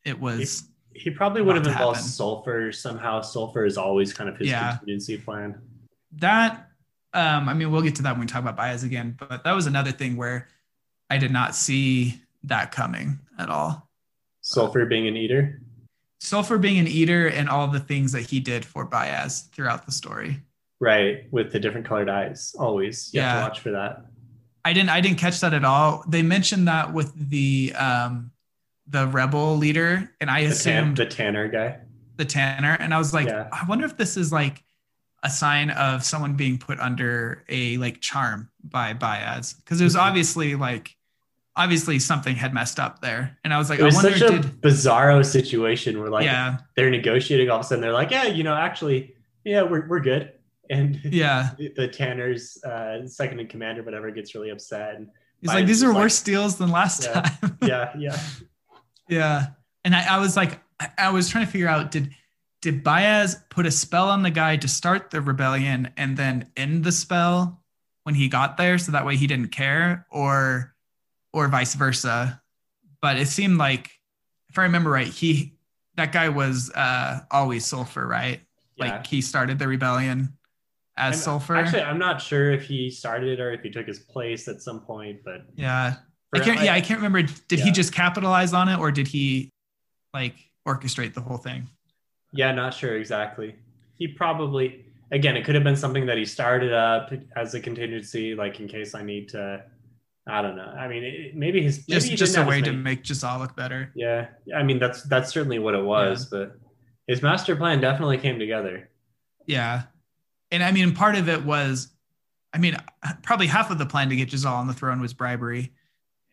it 0.05 0.19
was 0.19 0.63
He 0.93 1.09
probably 1.09 1.41
would 1.41 1.55
have 1.55 1.65
involved 1.67 1.97
happen. 1.97 2.09
sulfur 2.09 2.71
somehow. 2.71 3.21
Sulfur 3.21 3.65
is 3.65 3.77
always 3.77 4.13
kind 4.13 4.29
of 4.29 4.37
his 4.37 4.49
Yeah. 4.49 4.71
contingency 4.77 5.17
plan. 5.17 5.59
that 6.17 6.67
um 7.13 7.47
I 7.49 7.53
mean 7.53 7.71
we'll 7.71 7.81
get 7.81 7.95
to 7.95 8.01
that 8.03 8.11
when 8.13 8.21
we 8.21 8.25
talk 8.27 8.41
about 8.41 8.57
Bayaz 8.57 8.83
again, 8.83 9.15
but 9.17 9.43
that 9.45 9.51
was 9.53 9.65
another 9.67 9.91
thing 9.91 10.15
where 10.17 10.47
I 11.09 11.17
did 11.17 11.31
not 11.31 11.55
see 11.55 12.21
that 12.43 12.71
coming 12.71 13.19
at 13.37 13.49
all. 13.49 13.89
Sulfur 14.41 14.85
being 14.85 15.07
an 15.07 15.15
eater. 15.17 15.61
Sulfur 16.21 16.59
being 16.59 16.77
an 16.77 16.87
eater 16.87 17.27
and 17.27 17.49
all 17.49 17.67
the 17.67 17.79
things 17.79 18.11
that 18.11 18.21
he 18.29 18.39
did 18.39 18.63
for 18.63 18.87
Bayaz 18.87 19.49
throughout 19.49 19.87
the 19.87 19.91
story. 19.91 20.39
Right. 20.79 21.25
With 21.31 21.51
the 21.51 21.59
different 21.59 21.87
colored 21.87 22.09
eyes. 22.09 22.55
Always. 22.57 23.11
You 23.13 23.21
have 23.21 23.29
Yeah. 23.35 23.41
to 23.41 23.49
watch 23.49 23.59
for 23.59 23.71
that. 23.71 24.05
I 24.63 24.73
didn't 24.73 24.89
I 24.91 25.01
didn't 25.01 25.17
catch 25.17 25.39
that 25.39 25.53
at 25.55 25.65
all. 25.65 26.03
They 26.07 26.21
mentioned 26.21 26.67
that 26.67 26.93
with 26.93 27.11
the 27.29 27.73
um 27.75 28.31
the 28.87 29.07
rebel 29.07 29.57
leader, 29.57 30.11
and 30.21 30.29
I 30.29 30.41
The, 30.41 30.47
tan- 30.49 30.51
assumed 30.51 30.97
the 30.97 31.05
Tanner 31.07 31.47
guy. 31.47 31.79
the 32.17 32.25
Tanner, 32.25 32.75
and 32.79 32.93
I 32.93 32.97
was 32.99 33.13
like, 33.13 33.27
Yeah. 33.27 33.47
I 33.51 33.65
wonder 33.65 33.85
if 33.85 33.97
this 33.97 34.15
is 34.17 34.31
like 34.31 34.63
a 35.23 35.29
sign 35.29 35.71
of 35.71 36.03
someone 36.03 36.35
being 36.35 36.57
put 36.59 36.79
under 36.79 37.43
a 37.49 37.77
like 37.77 37.99
charm 38.01 38.49
by 38.63 38.93
Bayaz, 38.93 39.55
because 39.57 39.81
it 39.81 39.83
was 39.85 39.95
Mhm. 39.95 40.01
obviously 40.01 40.55
like 40.55 40.95
obviously 41.55 41.99
something 41.99 42.35
had 42.35 42.53
messed 42.53 42.79
up 42.79 43.01
there, 43.01 43.37
and 43.43 43.53
I 43.53 43.57
was 43.57 43.69
like, 43.69 43.79
It 43.79 43.83
was 43.83 43.95
I 43.97 44.03
wonder 44.03 44.17
such 44.17 44.29
a 44.29 44.39
did 44.41 44.61
bizarro 44.61 45.25
situation 45.25 45.99
where 45.99 46.09
like 46.09 46.25
yeah 46.25 46.57
they're 46.75 46.89
negotiating 46.89 47.49
all 47.49 47.59
of 47.59 47.65
a 47.65 47.67
sudden 47.67 47.81
they're 47.81 47.93
like, 47.93 48.11
yeah, 48.11 48.25
you 48.25 48.43
know, 48.43 48.55
actually, 48.55 49.15
yeah, 49.43 49.61
we're, 49.63 49.87
we're 49.87 49.99
good. 49.99 50.33
And 50.69 50.99
yeah. 51.03 51.49
the 51.75 51.87
Tanner's 51.87 52.63
uh, 52.63 53.05
second 53.05 53.39
in 53.39 53.47
command 53.47 53.77
or 53.79 53.83
whatever 53.83 54.09
gets 54.11 54.33
really 54.35 54.49
upset. 54.51 54.95
And 54.95 55.09
He's 55.41 55.49
Bayaz 55.49 55.53
like, 55.55 55.65
these 55.65 55.83
are 55.83 55.87
like- 55.89 55.97
worse 55.97 56.21
deals 56.21 56.57
than 56.57 56.69
last 56.71 57.03
Yeah. 57.03 57.21
time. 57.21 57.57
yeah, 57.63 57.93
yeah. 57.97 58.19
Yeah. 59.09 59.47
And 59.83 59.95
I, 59.95 60.15
I 60.15 60.19
was 60.19 60.37
like, 60.37 60.61
I- 60.79 60.89
I 60.97 61.09
was 61.11 61.27
trying 61.29 61.45
to 61.45 61.51
figure 61.51 61.67
out 61.67 61.91
did 61.91 62.11
did 62.61 62.83
Bayaz 62.83 63.37
put 63.49 63.65
a 63.65 63.71
spell 63.71 64.07
on 64.09 64.21
the 64.21 64.29
guy 64.29 64.55
to 64.55 64.67
start 64.67 65.09
the 65.09 65.19
rebellion 65.19 65.89
and 65.97 66.15
then 66.15 66.47
end 66.55 66.83
the 66.83 66.91
spell 66.91 67.59
when 68.03 68.13
he 68.15 68.27
got 68.29 68.55
there 68.57 68.77
so 68.77 68.91
that 68.91 69.03
way 69.05 69.15
he 69.17 69.25
didn't 69.25 69.47
care 69.49 70.05
or 70.11 70.70
or 71.33 71.47
vice 71.47 71.75
versa. 71.75 72.41
But 73.01 73.17
it 73.17 73.27
seemed 73.27 73.57
like 73.57 73.89
if 74.49 74.57
I 74.59 74.63
remember 74.63 74.89
right, 74.89 75.07
he 75.07 75.55
that 75.95 76.11
guy 76.11 76.29
was 76.29 76.71
uh 76.71 77.21
always 77.31 77.65
sulfur, 77.65 78.07
right? 78.07 78.41
yeah. 78.75 78.85
Like 78.85 79.07
he 79.07 79.21
started 79.21 79.59
the 79.59 79.67
rebellion 79.67 80.37
as 80.97 81.15
And 81.15 81.23
sulfur. 81.23 81.55
Actually, 81.55 81.83
I'm 81.83 81.99
not 81.99 82.21
sure 82.21 82.51
if 82.51 82.63
he 82.63 82.89
started 82.89 83.29
it 83.29 83.39
or 83.41 83.51
if 83.51 83.61
he 83.61 83.69
took 83.69 83.87
his 83.87 83.99
place 83.99 84.47
at 84.47 84.61
some 84.61 84.81
point, 84.81 85.19
but 85.23 85.45
yeah. 85.55 85.95
I 86.33 86.39
can't 86.39 86.61
yeah, 86.61 86.73
I 86.73 86.81
can't 86.81 86.99
remember. 86.99 87.23
Did 87.47 87.59
he 87.59 87.71
just 87.71 87.93
capitalize 87.93 88.53
on 88.53 88.69
it 88.69 88.79
or 88.79 88.91
did 88.91 89.07
he 89.07 89.49
like 90.13 90.35
orchestrate 90.67 91.13
the 91.13 91.21
whole 91.21 91.37
thing? 91.37 91.69
Yeah, 92.31 92.51
not 92.53 92.73
sure 92.73 92.95
exactly. 92.95 93.55
He 93.97 94.07
probably 94.07 94.85
again, 95.11 95.35
it 95.35 95.43
could 95.43 95.55
have 95.55 95.63
been 95.63 95.75
something 95.75 96.05
that 96.05 96.17
he 96.17 96.25
started 96.25 96.71
up 96.73 97.11
as 97.35 97.53
a 97.53 97.59
contingency, 97.59 98.33
like 98.33 98.59
in 98.59 98.67
case 98.67 98.95
I 98.95 99.03
need 99.03 99.29
to. 99.29 99.63
I 100.31 100.41
don't 100.41 100.55
know. 100.55 100.63
I 100.63 100.87
mean, 100.87 101.03
it, 101.03 101.35
maybe 101.35 101.61
his 101.61 101.85
maybe 101.87 101.99
Just 101.99 102.11
just 102.13 102.37
a 102.37 102.43
way 102.43 102.61
to 102.61 102.71
make 102.71 103.07
Jezal 103.07 103.39
look 103.39 103.55
better. 103.55 103.91
Yeah, 103.95 104.27
I 104.55 104.63
mean 104.63 104.79
that's 104.79 105.03
that's 105.03 105.31
certainly 105.31 105.59
what 105.59 105.75
it 105.75 105.83
was, 105.83 106.25
but 106.25 106.57
his 107.07 107.21
master 107.21 107.55
plan 107.55 107.81
definitely 107.81 108.17
came 108.17 108.39
together. 108.39 108.89
Yeah. 109.45 109.83
And 110.51 110.63
I 110.63 110.71
mean, 110.71 110.93
part 110.93 111.15
of 111.15 111.27
it 111.27 111.43
was, 111.43 111.89
I 112.53 112.57
mean, 112.57 112.77
probably 113.23 113.47
half 113.47 113.71
of 113.71 113.77
the 113.77 113.85
plan 113.85 114.09
to 114.09 114.15
get 114.15 114.31
Jezal 114.31 114.53
on 114.53 114.67
the 114.67 114.73
throne 114.73 115.01
was 115.01 115.13
bribery. 115.13 115.73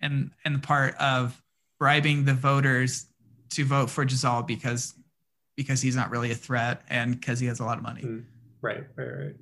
And 0.00 0.30
and 0.44 0.62
part 0.62 0.94
of 0.96 1.42
bribing 1.80 2.24
the 2.24 2.34
voters 2.34 3.06
to 3.50 3.64
vote 3.64 3.90
for 3.90 4.04
Jezal 4.04 4.44
because 4.46 4.94
because 5.56 5.82
he's 5.82 5.96
not 5.96 6.10
really 6.10 6.30
a 6.30 6.36
threat 6.36 6.82
and 6.88 7.18
because 7.18 7.40
he 7.40 7.46
has 7.46 7.58
a 7.58 7.64
lot 7.64 7.78
of 7.78 7.82
money. 7.82 8.02
Mm. 8.02 8.24
Right, 8.60 8.84
right, 8.94 9.06
right. 9.06 9.34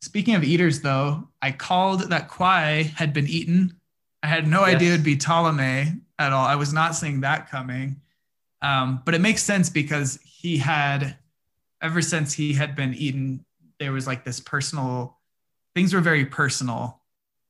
Speaking 0.00 0.34
of 0.34 0.42
eaters, 0.42 0.80
though, 0.80 1.28
I 1.40 1.52
called 1.52 2.10
that 2.10 2.28
Quai 2.28 2.92
had 2.96 3.12
been 3.12 3.28
eaten. 3.28 3.78
I 4.22 4.26
had 4.28 4.46
no 4.46 4.62
idea 4.62 4.92
it'd 4.92 5.04
be 5.04 5.16
Tolomei 5.16 6.00
at 6.18 6.32
all. 6.32 6.44
I 6.44 6.54
was 6.54 6.72
not 6.72 6.94
seeing 6.94 7.20
that 7.22 7.50
coming. 7.50 8.00
Um, 8.60 9.02
but 9.04 9.14
it 9.14 9.20
makes 9.20 9.42
sense 9.42 9.68
because 9.68 10.20
he 10.24 10.58
had, 10.58 11.16
ever 11.80 12.00
since 12.00 12.32
he 12.32 12.52
had 12.52 12.76
been 12.76 12.94
eaten, 12.94 13.44
there 13.80 13.90
was 13.90 14.06
like 14.06 14.24
this 14.24 14.38
personal, 14.38 15.18
things 15.74 15.92
were 15.92 16.00
very 16.00 16.24
personal 16.24 17.00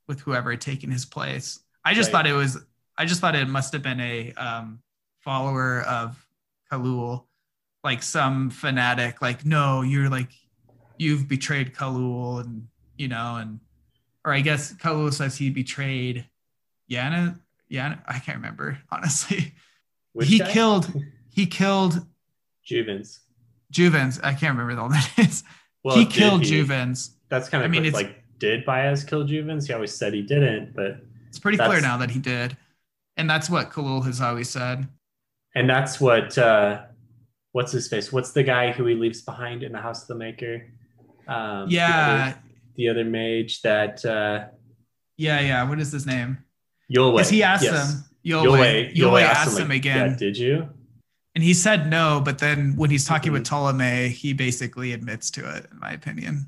with 0.09 0.21
whoever 0.21 0.51
had 0.53 0.61
taken 0.63 0.91
his 0.91 1.05
place. 1.05 1.61
I 1.85 1.93
just 1.93 2.09
Right. 2.09 2.13
thought 2.13 2.27
it 2.27 2.33
was, 2.33 2.59
I 2.97 3.05
just 3.05 3.21
thought 3.21 3.35
it 3.35 3.49
must 3.49 3.75
have 3.75 3.83
been 3.83 4.01
a 4.01 4.33
um, 4.33 4.81
follower 5.21 5.83
of 5.83 6.27
Khalul, 6.71 7.27
like 7.85 8.03
some 8.03 8.49
fanatic, 8.49 9.21
like, 9.21 9.45
no, 9.45 9.83
you're 9.83 10.09
like, 10.09 10.31
you've 10.99 11.29
betrayed 11.29 11.75
Khalul 11.75 12.41
and 12.41 12.69
you 12.97 13.09
know 13.09 13.37
and 13.37 13.59
or 14.25 14.33
I 14.33 14.41
guess 14.41 14.73
Khalul 14.75 15.13
says 15.13 15.37
he 15.37 15.51
betrayed 15.51 16.27
Yana 16.93 17.39
Yana 17.71 17.99
I 18.07 18.19
can't 18.19 18.37
remember 18.39 18.79
honestly 18.91 19.55
Which 20.13 20.29
he 20.29 20.39
guy? 20.39 20.53
killed 20.53 20.93
he 21.31 21.47
killed 21.47 22.07
Juvens. 22.69 23.19
Juvens 23.73 24.21
I 24.23 24.35
can't 24.35 24.57
remember 24.59 24.81
all 24.81 24.89
that 24.91 25.11
is 25.19 25.43
Well, 25.83 25.97
he 25.97 26.07
killed 26.07 26.45
he? 26.45 26.61
Juvens 26.63 27.11
That's 27.29 27.49
kind 27.49 27.65
of 27.65 27.69
I 27.69 27.73
mean, 27.73 27.85
it's- 27.85 27.95
like 28.03 28.19
did 28.39 28.67
Bayaz 28.67 29.07
kill 29.07 29.25
Juvens? 29.25 29.69
He 29.69 29.73
always 29.73 29.95
said 29.95 30.13
he 30.13 30.23
didn't, 30.23 30.75
but 30.75 30.97
it's 31.29 31.39
pretty 31.39 31.59
clear 31.59 31.81
now 31.81 31.97
that 31.99 32.11
he 32.11 32.19
did 32.19 32.57
and 33.17 33.29
that's 33.31 33.49
what 33.49 33.71
Khalul 33.71 34.05
has 34.05 34.21
always 34.21 34.49
said 34.51 34.89
and 35.55 35.69
that's 35.71 36.01
what 36.01 36.37
uh 36.39 36.83
what's 37.53 37.71
his 37.73 37.87
face? 37.89 38.11
What's 38.13 38.33
the 38.33 38.43
guy 38.43 38.73
who 38.73 38.85
he 38.87 38.95
leaves 38.95 39.21
behind 39.23 39.63
in 39.63 39.73
the 39.73 39.79
House 39.81 40.03
of 40.03 40.09
the 40.09 40.15
Maker? 40.17 40.67
Um, 41.29 41.69
the 41.69 41.75
yeah 41.75 42.33
other- 42.35 42.39
the 42.77 42.89
other 42.89 43.05
mage 43.05 43.61
that 43.63 44.05
uh 44.05 44.47
yeah 45.19 45.41
yeah 45.41 45.63
what 45.69 45.79
is 45.79 45.93
his 45.93 46.05
name 46.07 46.39
Yulwei. 46.95 47.13
because 47.17 47.31
he 47.31 47.43
asked 47.43 47.65
yes. 47.65 47.95
him 47.95 48.05
Yulwei 48.25 48.95
Yulwei 48.95 49.23
asked 49.23 49.59
him 49.59 49.69
like, 49.69 49.79
again 49.79 50.11
Yeah, 50.11 50.17
did 50.17 50.37
you? 50.37 50.69
and 51.35 51.43
he 51.43 51.55
said 51.55 51.89
no 51.91 52.21
but 52.25 52.39
then 52.39 52.75
when 52.77 52.91
he's 52.91 53.05
talking 53.07 53.33
with 53.33 53.43
Mhm. 53.45 53.79
Tolomei 53.79 54.09
he 54.11 54.33
basically 54.33 54.93
admits 54.93 55.31
to 55.33 55.49
it 55.57 55.67
in 55.73 55.79
my 55.79 55.93
opinion 55.93 56.47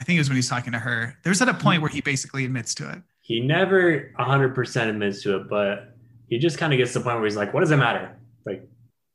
I 0.00 0.04
think 0.04 0.16
it 0.16 0.20
was 0.20 0.28
when 0.28 0.36
he's 0.36 0.48
talking 0.48 0.72
to 0.72 0.78
her 0.78 1.16
there's 1.24 1.40
at 1.42 1.48
a 1.48 1.54
point 1.54 1.82
where 1.82 1.90
he 1.90 2.00
basically 2.00 2.44
admits 2.44 2.74
to 2.76 2.90
it 2.90 3.02
He 3.20 3.40
never 3.40 4.12
100% 4.18 4.88
admits 4.88 5.22
to 5.22 5.36
it, 5.36 5.48
but 5.48 5.96
he 6.28 6.38
just 6.38 6.56
kind 6.58 6.72
of 6.72 6.76
gets 6.78 6.92
to 6.92 6.98
the 7.00 7.04
point 7.04 7.16
where 7.16 7.24
he's 7.24 7.36
like, 7.36 7.52
what 7.54 7.60
does 7.60 7.70
it 7.70 7.76
matter? 7.76 8.16
Like, 8.46 8.62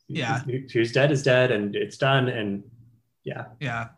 Yeah. 0.07 0.41
who's 0.73 0.91
dead 0.91 1.11
is 1.11 1.23
dead 1.23 1.51
and 1.51 1.75
it's 1.75 1.97
done. 1.97 2.27
And 2.27 2.63
yeah, 3.23 3.45
yeah 3.59 3.89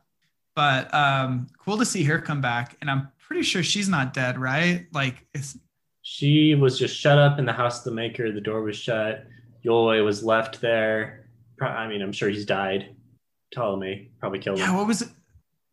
but 0.55 0.93
um 0.93 1.47
cool 1.57 1.77
to 1.77 1.83
see 1.85 2.03
her 2.03 2.17
come 2.19 2.39
back 2.39 2.77
and 2.79 2.89
i'm 2.89 3.09
pretty 3.27 3.41
sure 3.43 3.61
she's 3.63 3.89
not 3.89 4.13
dead 4.13 4.37
right 4.37 4.85
like 4.93 5.25
it's 5.33 5.57
she 6.07 6.53
was 6.53 6.77
just 6.77 6.95
shut 6.95 7.17
up 7.17 7.39
in 7.39 7.45
the 7.45 7.51
House 7.53 7.79
of 7.79 7.85
the 7.85 7.91
Maker. 7.91 8.31
The 8.31 8.39
door 8.39 8.61
was 8.61 8.77
shut. 8.77 9.25
Yulwei 9.65 10.05
was 10.05 10.23
left 10.23 10.61
there. 10.61 11.25
Pro- 11.57 11.67
I 11.69 11.87
mean, 11.87 12.03
I'm 12.03 12.11
sure 12.11 12.29
he's 12.29 12.45
died. 12.45 12.95
Tolomei 13.55 14.09
probably 14.19 14.39
killed 14.39 14.59
yeah 14.59 14.69
him. 14.69 14.75
what 14.75 14.85
was 14.85 15.01
it 15.01 15.09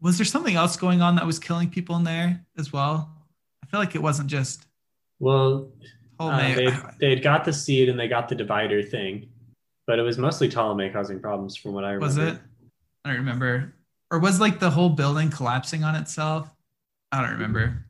was 0.01 0.17
there 0.17 0.25
something 0.25 0.55
else 0.55 0.77
going 0.77 1.03
on 1.03 1.17
that 1.17 1.27
was 1.27 1.39
killing 1.39 1.69
people 1.69 1.97
in 1.97 2.05
there 2.05 2.45
as 2.57 2.73
well 2.73 3.11
i 3.63 3.67
feel 3.67 3.81
like 3.81 3.95
it 3.97 4.03
wasn't 4.03 4.29
just 4.29 4.67
Well, 5.19 5.73
uh, 6.21 6.37
they 6.55 6.71
they 7.01 7.11
had 7.11 7.23
got 7.23 7.45
the 7.45 7.53
seed 7.53 7.89
and 7.89 7.99
they 7.99 8.07
got 8.07 8.29
the 8.29 8.37
divider 8.37 8.83
thing, 8.83 9.29
but 9.87 9.99
it 9.99 10.03
was 10.03 10.17
mostly 10.17 10.49
Tolomei 10.49 10.93
causing 10.93 11.19
problems 11.19 11.57
from 11.57 11.73
what 11.73 11.85
I 11.85 11.93
remember. 11.93 12.07
was 12.07 12.17
it 12.35 12.39
i 13.05 13.09
don't 13.09 13.19
remember 13.19 13.75
or 14.13 14.21
was 14.21 14.39
like 14.39 14.61
the 14.61 14.71
whole 14.71 14.91
building 14.91 15.29
collapsing 15.31 15.83
on 15.83 15.97
itself 15.97 16.49
i 17.11 17.21
don't 17.21 17.33
remember 17.33 17.85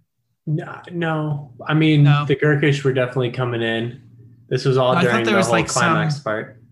No, 0.46 0.80
no. 0.90 1.52
I 1.66 1.74
mean, 1.74 2.02
No. 2.04 2.24
the 2.26 2.34
Gurkish 2.36 2.82
were 2.84 2.92
definitely 2.92 3.30
coming 3.30 3.62
in. 3.62 4.02
This 4.48 4.64
was 4.64 4.76
all 4.76 4.92
I 4.96 5.02
during 5.02 5.24
there 5.24 5.32
the 5.34 5.38
was, 5.38 5.46
whole 5.46 5.56
like, 5.56 5.68
climax 5.68 6.16
some- 6.16 6.24
part. 6.24 6.62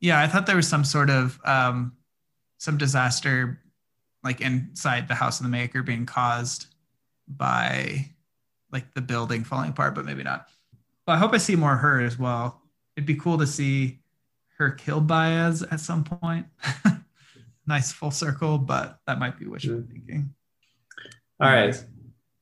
Yeah, 0.00 0.20
I 0.20 0.26
thought 0.26 0.46
there 0.46 0.56
was 0.56 0.66
some 0.68 0.84
sort 0.84 1.10
of 1.10 1.38
um, 1.44 1.92
some 2.58 2.76
disaster, 2.76 3.60
like 4.24 4.40
inside 4.40 5.06
the 5.06 5.14
house 5.14 5.38
of 5.38 5.44
the 5.44 5.50
maker, 5.50 5.82
being 5.84 6.06
caused 6.06 6.66
by 7.28 8.06
like 8.72 8.92
the 8.94 9.00
building 9.00 9.44
falling 9.44 9.70
apart, 9.70 9.94
but 9.94 10.04
maybe 10.04 10.24
not. 10.24 10.48
But 11.06 11.12
I 11.12 11.18
hope 11.18 11.32
I 11.32 11.38
see 11.38 11.54
more 11.54 11.74
of 11.74 11.78
her 11.80 12.00
as 12.00 12.18
well. 12.18 12.60
It'd 12.96 13.06
be 13.06 13.14
cool 13.14 13.38
to 13.38 13.46
see 13.46 14.00
her 14.58 14.70
killed 14.72 15.06
by 15.06 15.30
Az 15.32 15.62
at 15.62 15.78
some 15.78 16.02
point. 16.02 16.46
nice 17.66 17.92
full 17.92 18.10
circle, 18.10 18.58
but 18.58 18.98
that 19.06 19.18
might 19.20 19.38
be 19.38 19.46
wishful 19.46 19.74
Mm. 19.76 19.88
thinking. 19.90 20.34
All 21.40 21.48
right. 21.50 21.84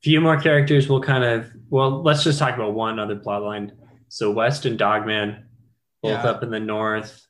Few 0.02 0.20
more 0.20 0.40
characters 0.40 0.88
we'll 0.88 1.02
kind 1.02 1.24
of 1.24 1.50
well, 1.68 2.02
let's 2.02 2.24
just 2.24 2.38
talk 2.38 2.54
about 2.54 2.74
one 2.74 2.98
other 2.98 3.16
plot 3.16 3.42
line. 3.42 3.72
So 4.08 4.30
West 4.30 4.64
and 4.66 4.78
Dogman, 4.78 5.44
both 6.02 6.24
Yeah. 6.24 6.30
up 6.30 6.42
in 6.42 6.50
the 6.50 6.58
north, 6.60 7.26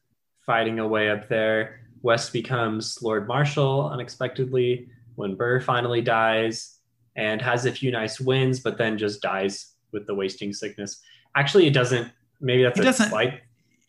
fighting 0.47 0.79
away 0.79 1.11
up 1.11 1.29
there. 1.29 1.81
West 2.03 2.33
becomes 2.33 2.99
Lord 3.03 3.29
Marshal 3.29 3.91
unexpectedly 3.91 4.89
when 5.16 5.35
Burr 5.35 5.61
finally 5.61 6.01
dies 6.01 6.79
and 7.16 7.43
has 7.43 7.66
a 7.66 7.73
few 7.73 7.91
nice 7.91 8.18
wins, 8.21 8.61
but 8.61 8.79
then 8.79 8.97
just 8.97 9.21
dies 9.21 9.75
with 9.93 10.07
the 10.07 10.14
wasting 10.14 10.53
sickness. 10.53 11.03
Actually, 11.37 11.66
it 11.66 11.75
doesn't. 11.75 12.09
Maybe 12.41 12.62
that's 12.62 12.79
He 12.79 12.83
a 12.83 12.85
doesn't- 12.87 13.11
slight. 13.11 13.41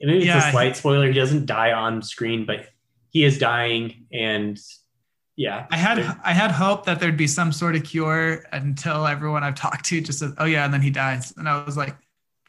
Maybe 0.02 0.28
it's 0.28 0.46
a 0.46 0.52
slight 0.52 0.76
spoiler. 0.76 1.08
He 1.08 1.14
doesn't 1.14 1.46
die 1.46 1.72
on 1.72 2.02
screen, 2.02 2.46
but 2.46 2.66
he 3.12 3.24
is 3.24 3.38
dying, 3.38 4.08
and 4.12 4.60
yeah, 5.36 5.68
I 5.72 5.78
had 5.78 6.00
I 6.24 6.34
had 6.34 6.52
hope 6.52 6.86
that 6.86 7.00
there'd 7.00 7.18
be 7.18 7.28
some 7.28 7.52
sort 7.52 7.76
of 7.76 7.84
cure 7.84 8.44
until 8.52 9.08
everyone 9.08 9.44
I've 9.44 9.56
talked 9.56 9.86
to 9.86 10.02
just 10.02 10.20
said, 10.20 10.34
"Oh 10.38 10.46
yeah," 10.46 10.66
and 10.66 10.74
then 10.74 10.82
he 10.82 10.90
dies, 10.90 11.34
and 11.38 11.48
I 11.48 11.64
was 11.64 11.78
like, 11.78 11.96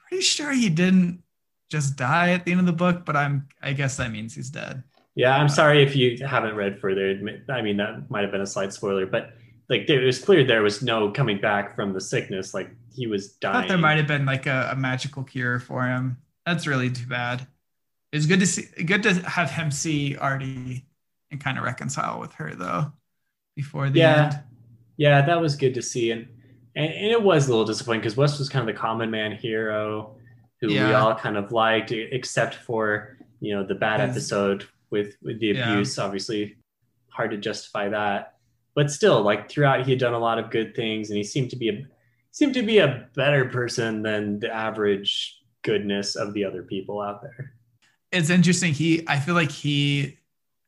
pretty 0.09 0.23
sure 0.23 0.53
he 0.53 0.69
didn't 0.69 1.23
just 1.71 1.97
die 1.97 2.33
at 2.33 2.45
the 2.45 2.51
end 2.51 2.61
of 2.61 2.67
the 2.67 2.73
book, 2.73 3.05
but 3.05 3.17
I'm 3.17 3.49
I 3.63 3.73
guess 3.73 3.97
that 3.97 4.11
means 4.11 4.35
he's 4.35 4.51
dead. 4.51 4.83
Yeah, 5.15 5.37
I'm 5.37 5.47
uh, 5.47 5.49
sorry 5.49 5.83
if 5.83 5.95
you 5.95 6.19
haven't 6.27 6.55
read 6.55 6.79
further. 6.79 7.19
I 7.49 7.63
mean, 7.63 7.77
that 7.77 8.11
might 8.11 8.23
have 8.23 8.31
been 8.31 8.41
a 8.41 8.47
slight 8.47 8.73
spoiler, 8.73 9.07
but 9.07 9.33
like 9.69 9.89
it 9.89 10.05
was 10.05 10.23
clear 10.23 10.45
there 10.45 10.63
was 10.63 10.83
no 10.83 11.11
coming 11.11 11.41
back 11.41 11.75
from 11.75 11.93
the 11.93 12.01
sickness. 12.01 12.53
Like 12.53 12.71
he 12.95 13.07
was 13.07 13.33
I 13.33 13.37
dying. 13.41 13.55
thought 13.55 13.69
there 13.69 13.79
might 13.79 13.97
have 13.97 14.07
been 14.07 14.27
like 14.27 14.47
a, 14.47 14.71
a 14.73 14.77
magical 14.77 15.23
cure 15.23 15.59
for 15.61 15.87
him. 15.87 16.19
That's 16.45 16.67
really 16.67 16.91
too 16.91 17.07
bad. 17.07 17.47
It's 18.13 18.27
good 18.27 18.41
to 18.41 18.47
see 18.47 18.67
good 18.85 19.03
to 19.05 19.15
have 19.15 19.51
him 19.51 19.71
see 19.71 20.17
Ardee 20.17 20.85
and 21.33 21.41
kind 21.43 21.59
of 21.59 21.65
reconcile 21.65 22.21
with 22.21 22.33
her 22.35 22.55
though 22.55 22.93
before 23.57 23.91
the 23.91 23.99
Yeah. 23.99 24.25
end. 24.27 24.41
Yeah, 24.97 25.23
that 25.27 25.41
was 25.41 25.57
good 25.57 25.75
to 25.75 25.83
see, 25.83 26.13
and 26.13 26.29
and, 26.77 26.87
and 26.93 27.07
it 27.11 27.23
was 27.23 27.47
a 27.49 27.51
little 27.51 27.65
disappointing 27.65 28.01
because 28.01 28.17
West 28.17 28.39
was 28.39 28.49
kind 28.49 28.67
of 28.69 28.73
the 28.75 28.79
common 28.81 29.11
man 29.11 29.33
hero 29.33 30.17
who 30.61 30.69
we 30.69 30.79
all 30.79 31.15
kind 31.15 31.37
of 31.37 31.51
liked, 31.51 31.91
except 31.93 32.55
for 32.55 33.19
you 33.41 33.55
know 33.55 33.65
the 33.67 33.75
bad 33.75 34.01
His- 34.01 34.11
episode 34.11 34.69
with 34.91 35.17
with 35.23 35.41
the 35.41 35.49
Yeah. 35.49 35.73
abuse. 35.73 35.99
Obviously, 35.99 36.57
hard 37.09 37.31
to 37.33 37.37
justify 37.39 37.89
that, 37.89 38.37
but 38.75 38.91
still, 38.91 39.23
like 39.23 39.49
throughout, 39.51 39.85
he 39.85 39.91
had 39.93 39.99
done 40.01 40.15
a 40.15 40.19
lot 40.19 40.39
of 40.39 40.51
good 40.51 40.75
things, 40.77 41.11
and 41.11 41.17
he 41.17 41.25
seemed 41.25 41.51
to 41.51 41.57
be 41.57 41.69
a 41.71 41.83
seemed 42.31 42.55
to 42.55 42.63
be 42.63 42.79
a 42.79 43.09
better 43.15 43.47
person 43.47 44.03
than 44.03 44.39
the 44.41 44.51
average 44.55 45.41
goodness 45.63 46.17
of 46.17 46.33
the 46.35 46.45
other 46.45 46.63
people 46.63 47.01
out 47.01 47.23
there. 47.23 47.55
It's 48.13 48.31
interesting. 48.31 48.73
He 48.75 49.05
I 49.09 49.19
feel 49.19 49.35
like 49.35 49.51
he 49.51 50.19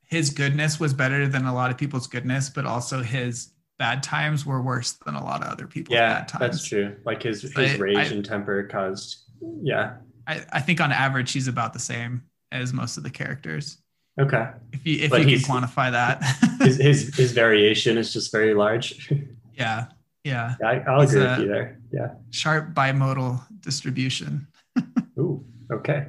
his 0.07 0.29
goodness 0.29 0.79
was 0.79 0.93
better 0.93 1.27
than 1.27 1.45
a 1.45 1.53
lot 1.53 1.71
of 1.71 1.77
people's 1.77 2.07
goodness, 2.07 2.49
but 2.49 2.65
also 2.65 3.01
his 3.01 3.51
bad 3.77 4.01
times 4.03 4.45
were 4.45 4.61
worse 4.61 4.93
than 5.05 5.15
a 5.15 5.23
lot 5.23 5.41
of 5.43 5.47
other 5.51 5.67
people's 5.67 5.95
Yeah, 5.95 6.19
bad 6.19 6.27
times. 6.27 6.41
that's 6.41 6.67
true. 6.67 6.95
Like 7.05 7.23
his 7.23 7.41
his 7.41 7.55
I- 7.57 7.77
rage 7.77 7.97
I- 7.97 8.03
and 8.13 8.23
temper 8.25 8.63
caused. 8.63 9.17
Yeah. 9.61 9.97
I, 10.27 10.41
I 10.53 10.59
think 10.61 10.79
on 10.81 10.91
average 10.91 11.31
he's 11.33 11.47
about 11.47 11.73
the 11.73 11.79
same 11.79 12.23
as 12.51 12.73
most 12.73 12.97
of 12.97 13.03
the 13.03 13.09
characters. 13.09 13.77
Okay. 14.19 14.47
If 14.71 14.85
you 14.87 14.99
if 15.01 15.11
But 15.11 15.27
you 15.27 15.39
can 15.39 15.45
quantify 15.45 15.91
that. 15.91 16.23
His 16.61 16.77
his, 16.77 17.15
his 17.17 17.31
variation 17.33 17.97
is 17.97 18.13
just 18.13 18.31
very 18.31 18.53
large. 18.53 19.11
yeah. 19.53 19.87
Yeah. 20.23 20.55
I, 20.65 20.79
I'll 20.87 21.01
He's 21.01 21.13
agree 21.13 21.27
with 21.27 21.39
you 21.41 21.47
there. 21.47 21.79
Yeah. 21.91 22.07
Sharp 22.31 22.73
bimodal 22.73 23.43
distribution. 23.59 24.47
Ooh. 25.19 25.43
Okay. 25.71 26.07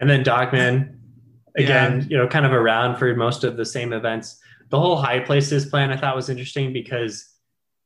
And 0.00 0.08
then 0.10 0.22
Dogman, 0.22 0.98
again, 1.56 2.00
Yeah. 2.00 2.06
you 2.08 2.16
know, 2.18 2.28
kind 2.28 2.46
of 2.46 2.52
around 2.52 2.96
for 2.96 3.14
most 3.14 3.44
of 3.44 3.56
the 3.56 3.64
same 3.64 3.92
events. 3.92 4.40
The 4.70 4.78
whole 4.80 4.96
high 4.96 5.20
places 5.20 5.66
plan 5.66 5.90
I 5.90 5.96
thought 5.96 6.16
was 6.16 6.28
interesting 6.28 6.72
because 6.72 7.32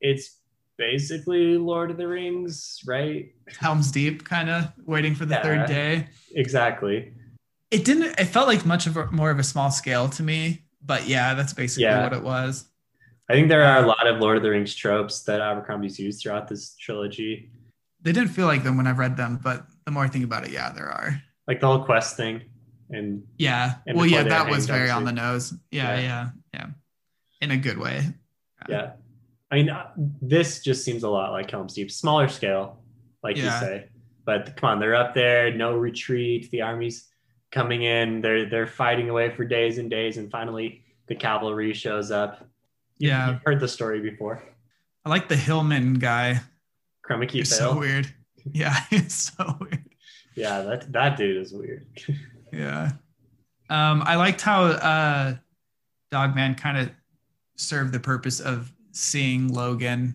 it's 0.01 0.37
basically 0.79 1.57
Lord 1.59 1.91
of 1.91 1.97
the 1.97 2.07
Rings, 2.07 2.81
right? 2.87 3.31
Helm's 3.59 3.91
Deep 3.91 4.25
kind 4.25 4.49
of 4.49 4.73
waiting 4.87 5.15
for 5.15 5.27
the 5.27 5.35
Yeah. 5.35 5.43
third 5.43 5.67
day. 5.67 6.09
Exactly. 6.35 7.13
It 7.71 7.85
didn't 7.85 8.19
it 8.19 8.27
felt 8.27 8.47
like 8.49 8.65
much 8.65 8.87
of 8.87 8.97
a, 8.97 9.07
more 9.11 9.31
of 9.31 9.39
a 9.39 9.43
small 9.45 9.71
scale 9.71 10.09
to 10.11 10.23
me, 10.23 10.65
but 10.85 11.07
yeah, 11.07 11.35
that's 11.35 11.53
basically 11.53 11.85
Yeah. 11.85 12.05
what 12.05 12.13
it 12.13 12.23
was. 12.23 12.67
I 13.29 13.35
think 13.35 13.49
there 13.49 13.63
are 13.65 13.83
a 13.83 13.87
lot 13.87 14.07
of 14.07 14.21
Lord 14.21 14.39
of 14.39 14.43
the 14.43 14.51
Rings 14.51 14.75
tropes 14.75 15.23
that 15.25 15.41
Abercrombie's 15.43 15.99
used 15.99 16.23
throughout 16.23 16.49
this 16.49 16.75
trilogy. 16.77 17.51
They 18.01 18.13
didn't 18.13 18.31
feel 18.31 18.47
like 18.47 18.63
them 18.63 18.77
when 18.79 18.87
I've 18.87 18.99
read 18.99 19.17
them, 19.19 19.39
but 19.43 19.67
the 19.85 19.91
more 19.91 20.05
I 20.05 20.09
think 20.09 20.25
about 20.25 20.47
it, 20.47 20.53
yeah, 20.53 20.71
there 20.73 20.89
are. 20.89 21.21
Like 21.47 21.61
the 21.61 21.67
whole 21.67 21.85
quest 21.85 22.17
thing. 22.17 22.43
And 22.91 23.23
Yeah. 23.37 23.75
And 23.87 23.97
well, 23.97 24.07
yeah, 24.07 24.23
that 24.23 24.49
was 24.49 24.67
very 24.67 24.91
on 24.91 25.05
the 25.05 25.13
nose. 25.13 25.53
Yeah, 25.71 25.97
Yeah. 25.97 26.01
yeah, 26.01 26.29
yeah. 26.55 26.67
In 27.41 27.51
a 27.51 27.57
good 27.57 27.79
way. 27.79 28.03
yeah. 28.69 28.93
I 29.51 29.55
mean, 29.57 29.71
uh, 29.71 29.87
this 29.97 30.61
just 30.63 30.85
seems 30.85 31.05
a 31.05 31.09
lot 31.09 31.33
like 31.33 31.51
Helm's 31.51 31.73
Deep, 31.75 31.91
smaller 31.91 32.29
scale, 32.29 32.83
like 33.23 33.37
you 33.37 33.45
say. 33.49 33.89
But 34.27 34.57
come 34.57 34.71
on, 34.71 34.79
they're 34.81 34.95
up 34.95 35.15
there, 35.15 35.55
no 35.55 35.75
retreat. 35.75 36.51
The 36.51 36.61
army's 36.61 37.09
coming 37.51 37.83
in. 37.85 38.21
They're 38.21 38.45
they're 38.51 38.67
fighting 38.67 39.09
away 39.09 39.31
for 39.35 39.45
days 39.47 39.79
and 39.79 39.89
days, 39.89 40.19
and 40.19 40.31
finally 40.31 40.85
the 41.07 41.15
cavalry 41.15 41.73
shows 41.73 42.11
up. 42.11 42.47
You- 42.99 43.09
Yeah. 43.09 43.31
you've 43.31 43.43
heard 43.47 43.61
the 43.61 43.69
story 43.69 44.01
before. 44.01 44.43
I 45.05 45.09
like 45.09 45.29
the 45.29 45.37
Hillman 45.37 45.95
guy. 45.95 46.41
He's 47.31 47.57
so 47.57 47.79
weird. 47.79 48.13
Yeah, 48.53 48.79
it's 48.91 49.15
so 49.37 49.57
weird. 49.61 49.85
Yeah, 50.35 50.63
that 50.63 50.93
that 50.93 51.17
dude 51.17 51.37
is 51.39 51.53
weird. 51.53 51.87
Yeah. 52.53 52.93
Um, 53.71 54.03
I 54.05 54.17
liked 54.17 54.41
how 54.41 54.65
uh, 54.65 55.35
Dogman 56.11 56.55
kind 56.55 56.79
of 56.79 56.91
served 57.57 57.93
the 57.93 58.01
purpose 58.01 58.41
of 58.41 58.73
seeing 58.93 59.51
Logen, 59.51 60.15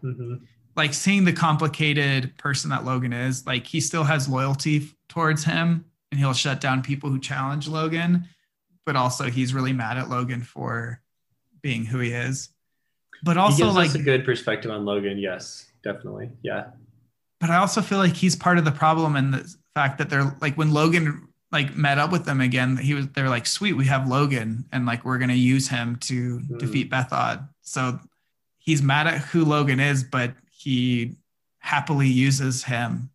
hmm 0.00 0.34
like 0.76 0.94
seeing 0.94 1.24
the 1.24 1.32
complicated 1.32 2.36
person 2.38 2.70
that 2.70 2.82
Logen 2.84 3.12
is. 3.28 3.44
Like 3.44 3.66
he 3.66 3.80
still 3.80 4.04
has 4.04 4.28
loyalty 4.28 4.76
f- 4.76 4.94
towards 5.08 5.42
him, 5.42 5.84
and 6.12 6.20
he'll 6.20 6.32
shut 6.32 6.60
down 6.60 6.82
people 6.82 7.10
who 7.10 7.18
challenge 7.18 7.68
Logen, 7.68 8.24
but 8.86 8.94
also 8.94 9.24
he's 9.24 9.52
really 9.52 9.72
mad 9.72 9.98
at 9.98 10.06
Logen 10.06 10.44
for 10.44 11.00
being 11.62 11.84
who 11.84 11.98
he 11.98 12.12
is. 12.12 12.50
But 13.24 13.36
he 13.36 13.40
also 13.40 13.64
gives 13.64 13.74
like 13.74 13.88
us 13.88 13.94
a 13.96 13.98
good 13.98 14.24
perspective 14.24 14.70
on 14.70 14.84
Logen. 14.84 15.20
Yes, 15.20 15.66
definitely. 15.82 16.30
Yeah. 16.42 16.66
but 17.40 17.50
I 17.50 17.56
also 17.56 17.80
feel 17.80 17.98
like 17.98 18.14
he's 18.14 18.36
part 18.36 18.58
of 18.58 18.64
the 18.64 18.70
problem 18.70 19.16
and 19.16 19.34
the 19.34 19.54
fact 19.74 19.98
that 19.98 20.10
they're 20.10 20.36
like 20.40 20.54
when 20.56 20.70
Logen 20.70 21.27
like 21.50 21.76
met 21.76 21.98
up 21.98 22.12
with 22.12 22.24
them 22.24 22.40
again, 22.40 22.76
he 22.76 22.94
was 22.94 23.08
they're 23.08 23.28
like, 23.30 23.46
sweet, 23.46 23.72
we 23.74 23.86
have 23.86 24.02
Logen, 24.02 24.64
and 24.72 24.84
like 24.86 25.04
we're 25.04 25.18
gonna 25.18 25.32
use 25.34 25.68
him 25.68 25.96
to 25.96 26.40
Mhm. 26.40 26.58
defeat 26.58 26.90
Bethod. 26.90 27.40
So 27.62 27.98
he's 28.58 28.82
mad 28.82 29.06
at 29.06 29.18
who 29.18 29.44
Logen 29.44 29.80
is, 29.80 30.04
but 30.04 30.34
he 30.50 31.16
happily 31.60 32.08
uses 32.08 32.64
him. 32.64 33.10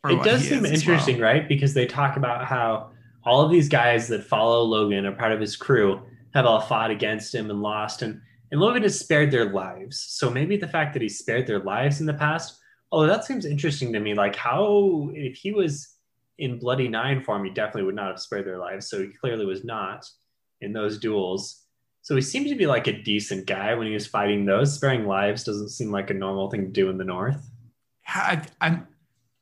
for 0.00 0.10
it 0.12 0.22
does 0.22 0.46
seem 0.48 0.64
interesting, 0.64 1.16
well. 1.16 1.24
right? 1.24 1.48
Because 1.48 1.74
they 1.74 1.84
talk 1.84 2.16
about 2.16 2.44
how 2.44 2.90
all 3.24 3.42
of 3.44 3.50
these 3.50 3.68
guys 3.68 4.06
that 4.08 4.22
follow 4.24 4.64
Logen 4.64 5.04
are 5.04 5.12
part 5.12 5.32
of 5.32 5.40
his 5.40 5.56
crew 5.56 6.00
have 6.34 6.46
all 6.46 6.60
fought 6.60 6.90
against 6.92 7.34
him 7.34 7.50
and 7.50 7.60
lost, 7.62 8.02
and 8.02 8.20
and 8.50 8.60
Logen 8.60 8.82
has 8.82 8.98
spared 8.98 9.30
their 9.30 9.50
lives. 9.52 9.98
So 10.00 10.30
maybe 10.30 10.56
the 10.56 10.68
fact 10.68 10.94
that 10.94 11.02
he 11.02 11.08
spared 11.08 11.46
their 11.46 11.58
lives 11.58 12.00
in 12.00 12.06
the 12.06 12.14
past, 12.14 12.58
oh, 12.92 13.06
that 13.06 13.24
seems 13.26 13.44
interesting 13.44 13.92
to 13.92 14.00
me. 14.00 14.14
Like 14.14 14.36
how 14.36 15.10
if 15.12 15.36
he 15.36 15.52
was 15.52 15.96
in 16.38 16.58
Bloody 16.58 16.88
Nine 16.88 17.22
form, 17.22 17.44
he 17.44 17.50
definitely 17.50 17.84
would 17.84 17.94
not 17.94 18.08
have 18.08 18.20
spared 18.20 18.46
their 18.46 18.58
lives. 18.58 18.88
So 18.88 19.00
he 19.00 19.08
clearly 19.08 19.44
was 19.44 19.64
not 19.64 20.06
in 20.60 20.72
those 20.72 20.98
duels. 20.98 21.64
So 22.02 22.14
he 22.14 22.22
seemed 22.22 22.48
to 22.48 22.54
be 22.54 22.66
like 22.66 22.86
a 22.86 23.02
decent 23.02 23.46
guy 23.46 23.74
when 23.74 23.86
he 23.86 23.92
was 23.92 24.06
fighting 24.06 24.46
those. 24.46 24.74
Sparing 24.74 25.06
lives 25.06 25.44
doesn't 25.44 25.70
seem 25.70 25.90
like 25.90 26.10
a 26.10 26.14
normal 26.14 26.50
thing 26.50 26.62
to 26.64 26.70
do 26.72 26.88
in 26.90 26.96
the 26.96 27.04
North. 27.04 27.50
I, 28.06 28.42
I'm 28.60 28.86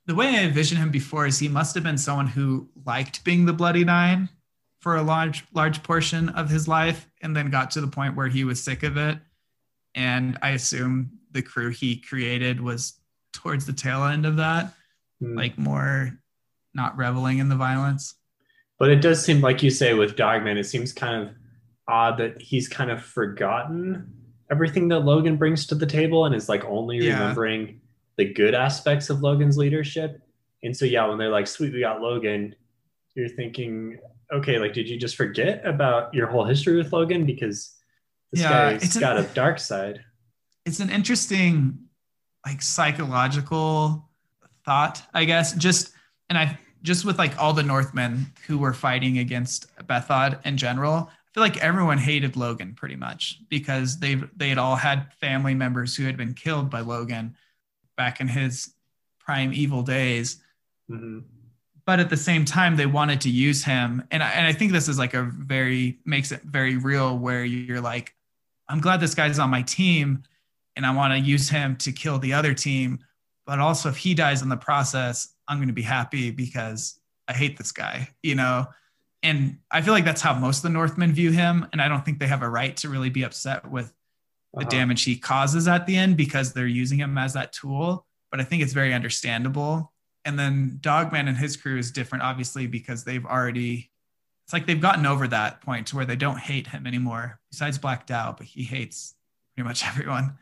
the 0.06 0.14
way 0.14 0.28
I 0.28 0.42
envision 0.44 0.78
him 0.78 0.90
before 0.90 1.26
is 1.26 1.38
he 1.38 1.48
must 1.48 1.74
have 1.74 1.84
been 1.84 1.98
someone 1.98 2.26
who 2.26 2.68
liked 2.84 3.24
being 3.24 3.44
the 3.44 3.52
Bloody 3.52 3.84
Nine 3.84 4.28
for 4.80 4.96
a 4.96 5.02
large 5.02 5.44
large 5.52 5.82
portion 5.82 6.28
of 6.30 6.48
his 6.48 6.66
life, 6.68 7.08
and 7.20 7.36
then 7.36 7.50
got 7.50 7.70
to 7.72 7.80
the 7.80 7.88
point 7.88 8.16
where 8.16 8.28
he 8.28 8.44
was 8.44 8.62
sick 8.62 8.82
of 8.82 8.96
it. 8.96 9.18
And 9.94 10.38
I 10.42 10.50
assume 10.50 11.10
the 11.32 11.42
crew 11.42 11.70
he 11.70 11.96
created 11.96 12.60
was 12.60 12.94
towards 13.32 13.66
the 13.66 13.72
tail 13.72 14.04
end 14.04 14.26
of 14.26 14.36
that, 14.36 14.74
Hmm. 15.20 15.36
like 15.36 15.56
more 15.58 16.18
not 16.76 16.96
reveling 16.96 17.38
in 17.38 17.48
the 17.48 17.56
violence. 17.56 18.14
But 18.78 18.90
it 18.90 19.00
does 19.00 19.24
seem 19.24 19.40
like 19.40 19.62
you 19.62 19.70
say 19.70 19.94
with 19.94 20.14
Dogman, 20.16 20.58
it 20.58 20.64
seems 20.64 20.92
kind 20.92 21.22
of 21.28 21.34
odd 21.88 22.18
that 22.18 22.40
he's 22.40 22.68
kind 22.68 22.90
of 22.90 23.02
forgotten 23.02 24.12
everything 24.50 24.88
that 24.88 25.00
Logen 25.02 25.38
brings 25.38 25.66
to 25.68 25.74
the 25.74 25.86
table 25.86 26.26
and 26.26 26.34
is 26.34 26.48
like 26.48 26.64
only 26.66 26.98
Yeah. 26.98 27.14
remembering 27.20 27.80
the 28.16 28.32
good 28.32 28.54
aspects 28.54 29.10
of 29.10 29.18
Logen's 29.18 29.56
leadership. 29.56 30.20
And 30.62 30.76
so 30.76 30.84
yeah, 30.84 31.06
when 31.06 31.18
they're 31.18 31.30
like, 31.30 31.46
"Sweet, 31.46 31.72
we 31.72 31.80
got 31.80 32.00
Logen," 32.00 32.54
you're 33.14 33.28
thinking, 33.28 33.98
okay, 34.32 34.58
like 34.58 34.72
did 34.72 34.88
you 34.88 34.98
just 34.98 35.16
forget 35.16 35.64
about 35.66 36.12
your 36.14 36.26
whole 36.26 36.44
history 36.44 36.76
with 36.76 36.90
Logen 36.90 37.24
because 37.26 37.74
this 38.32 38.42
Yeah, 38.42 38.72
guy's 38.74 38.96
got 38.98 39.18
a 39.18 39.22
dark 39.34 39.58
side. 39.58 40.04
it's 40.66 40.80
an 40.80 40.90
interesting 40.90 41.78
like 42.44 42.60
psychological 42.62 44.08
thought 44.64 45.02
i 45.14 45.24
guess 45.24 45.52
just 45.54 45.92
and 46.28 46.36
i 46.36 46.58
just 46.82 47.04
with 47.04 47.18
like 47.18 47.36
all 47.38 47.52
the 47.52 47.62
northmen 47.62 48.26
who 48.46 48.58
were 48.58 48.72
fighting 48.72 49.18
against 49.18 49.66
bethod 49.86 50.38
in 50.44 50.56
general 50.56 51.08
i 51.10 51.28
feel 51.34 51.42
like 51.42 51.56
everyone 51.62 51.98
hated 51.98 52.34
logen 52.34 52.74
pretty 52.76 52.96
much 52.96 53.40
because 53.48 53.98
they 53.98 54.14
they 54.36 54.48
had 54.48 54.58
all 54.58 54.76
had 54.76 55.12
family 55.14 55.54
members 55.54 55.96
who 55.96 56.04
had 56.04 56.16
been 56.16 56.34
killed 56.34 56.70
by 56.70 56.80
logen 56.82 57.34
back 57.96 58.20
in 58.20 58.28
his 58.28 58.72
prime 59.18 59.52
evil 59.52 59.82
days 59.82 60.42
Mhm. 60.90 61.24
but 61.84 61.98
at 61.98 62.10
the 62.10 62.16
same 62.16 62.44
time 62.44 62.76
they 62.76 62.86
wanted 62.86 63.20
to 63.22 63.30
use 63.30 63.64
him 63.64 64.04
and 64.12 64.22
I, 64.22 64.30
and 64.30 64.46
I 64.46 64.52
think 64.52 64.70
this 64.72 64.88
is 64.88 64.98
like 64.98 65.14
a 65.14 65.22
very 65.24 65.98
makes 66.04 66.30
it 66.30 66.42
very 66.42 66.76
real 66.76 67.18
where 67.18 67.44
you're 67.44 67.80
like 67.80 68.14
i'm 68.68 68.80
glad 68.80 69.00
this 69.00 69.14
guy's 69.14 69.38
on 69.40 69.50
my 69.50 69.62
team 69.62 70.22
and 70.76 70.86
i 70.86 70.94
want 70.94 71.12
to 71.12 71.18
use 71.18 71.48
him 71.48 71.74
to 71.78 71.90
kill 71.90 72.18
the 72.20 72.32
other 72.34 72.54
team 72.54 73.00
but 73.46 73.58
also 73.58 73.88
if 73.88 73.96
he 73.96 74.14
dies 74.14 74.42
in 74.42 74.48
the 74.48 74.56
process 74.56 75.34
i'm 75.48 75.58
going 75.58 75.68
to 75.68 75.74
be 75.74 75.82
happy 75.82 76.30
because 76.30 77.00
i 77.28 77.32
hate 77.32 77.56
this 77.56 77.72
guy 77.72 78.08
you 78.22 78.34
know 78.34 78.66
and 79.22 79.58
i 79.70 79.80
feel 79.80 79.94
like 79.94 80.04
that's 80.04 80.20
how 80.22 80.34
most 80.38 80.58
of 80.58 80.62
the 80.64 80.68
northmen 80.70 81.12
view 81.12 81.30
him 81.30 81.66
and 81.72 81.80
i 81.80 81.88
don't 81.88 82.04
think 82.04 82.18
they 82.18 82.26
have 82.26 82.42
a 82.42 82.48
right 82.48 82.76
to 82.76 82.88
really 82.88 83.10
be 83.10 83.22
upset 83.24 83.70
with 83.70 83.92
the 84.54 84.60
Uh-huh. 84.60 84.70
damage 84.70 85.04
he 85.04 85.16
causes 85.16 85.68
at 85.68 85.86
the 85.86 85.96
end 85.96 86.16
because 86.16 86.52
they're 86.52 86.66
using 86.66 86.98
him 86.98 87.18
as 87.18 87.34
that 87.34 87.52
tool. 87.52 88.06
But 88.30 88.40
I 88.40 88.44
think 88.44 88.62
it's 88.62 88.72
very 88.72 88.94
understandable. 88.94 89.92
And 90.24 90.38
then 90.38 90.78
Dogman 90.80 91.28
and 91.28 91.36
his 91.36 91.58
crew 91.58 91.76
is 91.78 91.90
different, 91.92 92.24
obviously, 92.24 92.66
because 92.66 93.04
they've 93.04 93.24
already, 93.26 93.90
it's 94.46 94.54
like 94.54 94.66
they've 94.66 94.80
gotten 94.80 95.04
over 95.04 95.28
that 95.28 95.60
point 95.60 95.88
to 95.88 95.96
where 95.96 96.06
they 96.06 96.16
don't 96.16 96.38
hate 96.38 96.68
him 96.68 96.86
anymore, 96.86 97.38
besides 97.50 97.76
Black 97.76 98.06
Dow, 98.06 98.34
but 98.36 98.46
he 98.46 98.62
hates 98.64 99.14
pretty 99.54 99.68
much 99.68 99.84
everyone. 99.90 100.38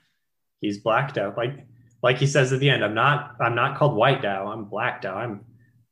He's 0.60 0.78
blacked 0.78 1.18
out. 1.18 1.36
Like 1.36 1.66
like 2.04 2.18
he 2.18 2.26
says 2.26 2.52
at 2.52 2.60
the 2.60 2.68
end, 2.68 2.84
I'm 2.84 2.94
not 2.94 3.36
I'm 3.40 3.54
not 3.54 3.78
called 3.78 3.96
white 3.96 4.20
Dow, 4.20 4.46
I'm 4.52 4.64
black 4.66 5.00
Dow. 5.02 5.16
I'm 5.16 5.44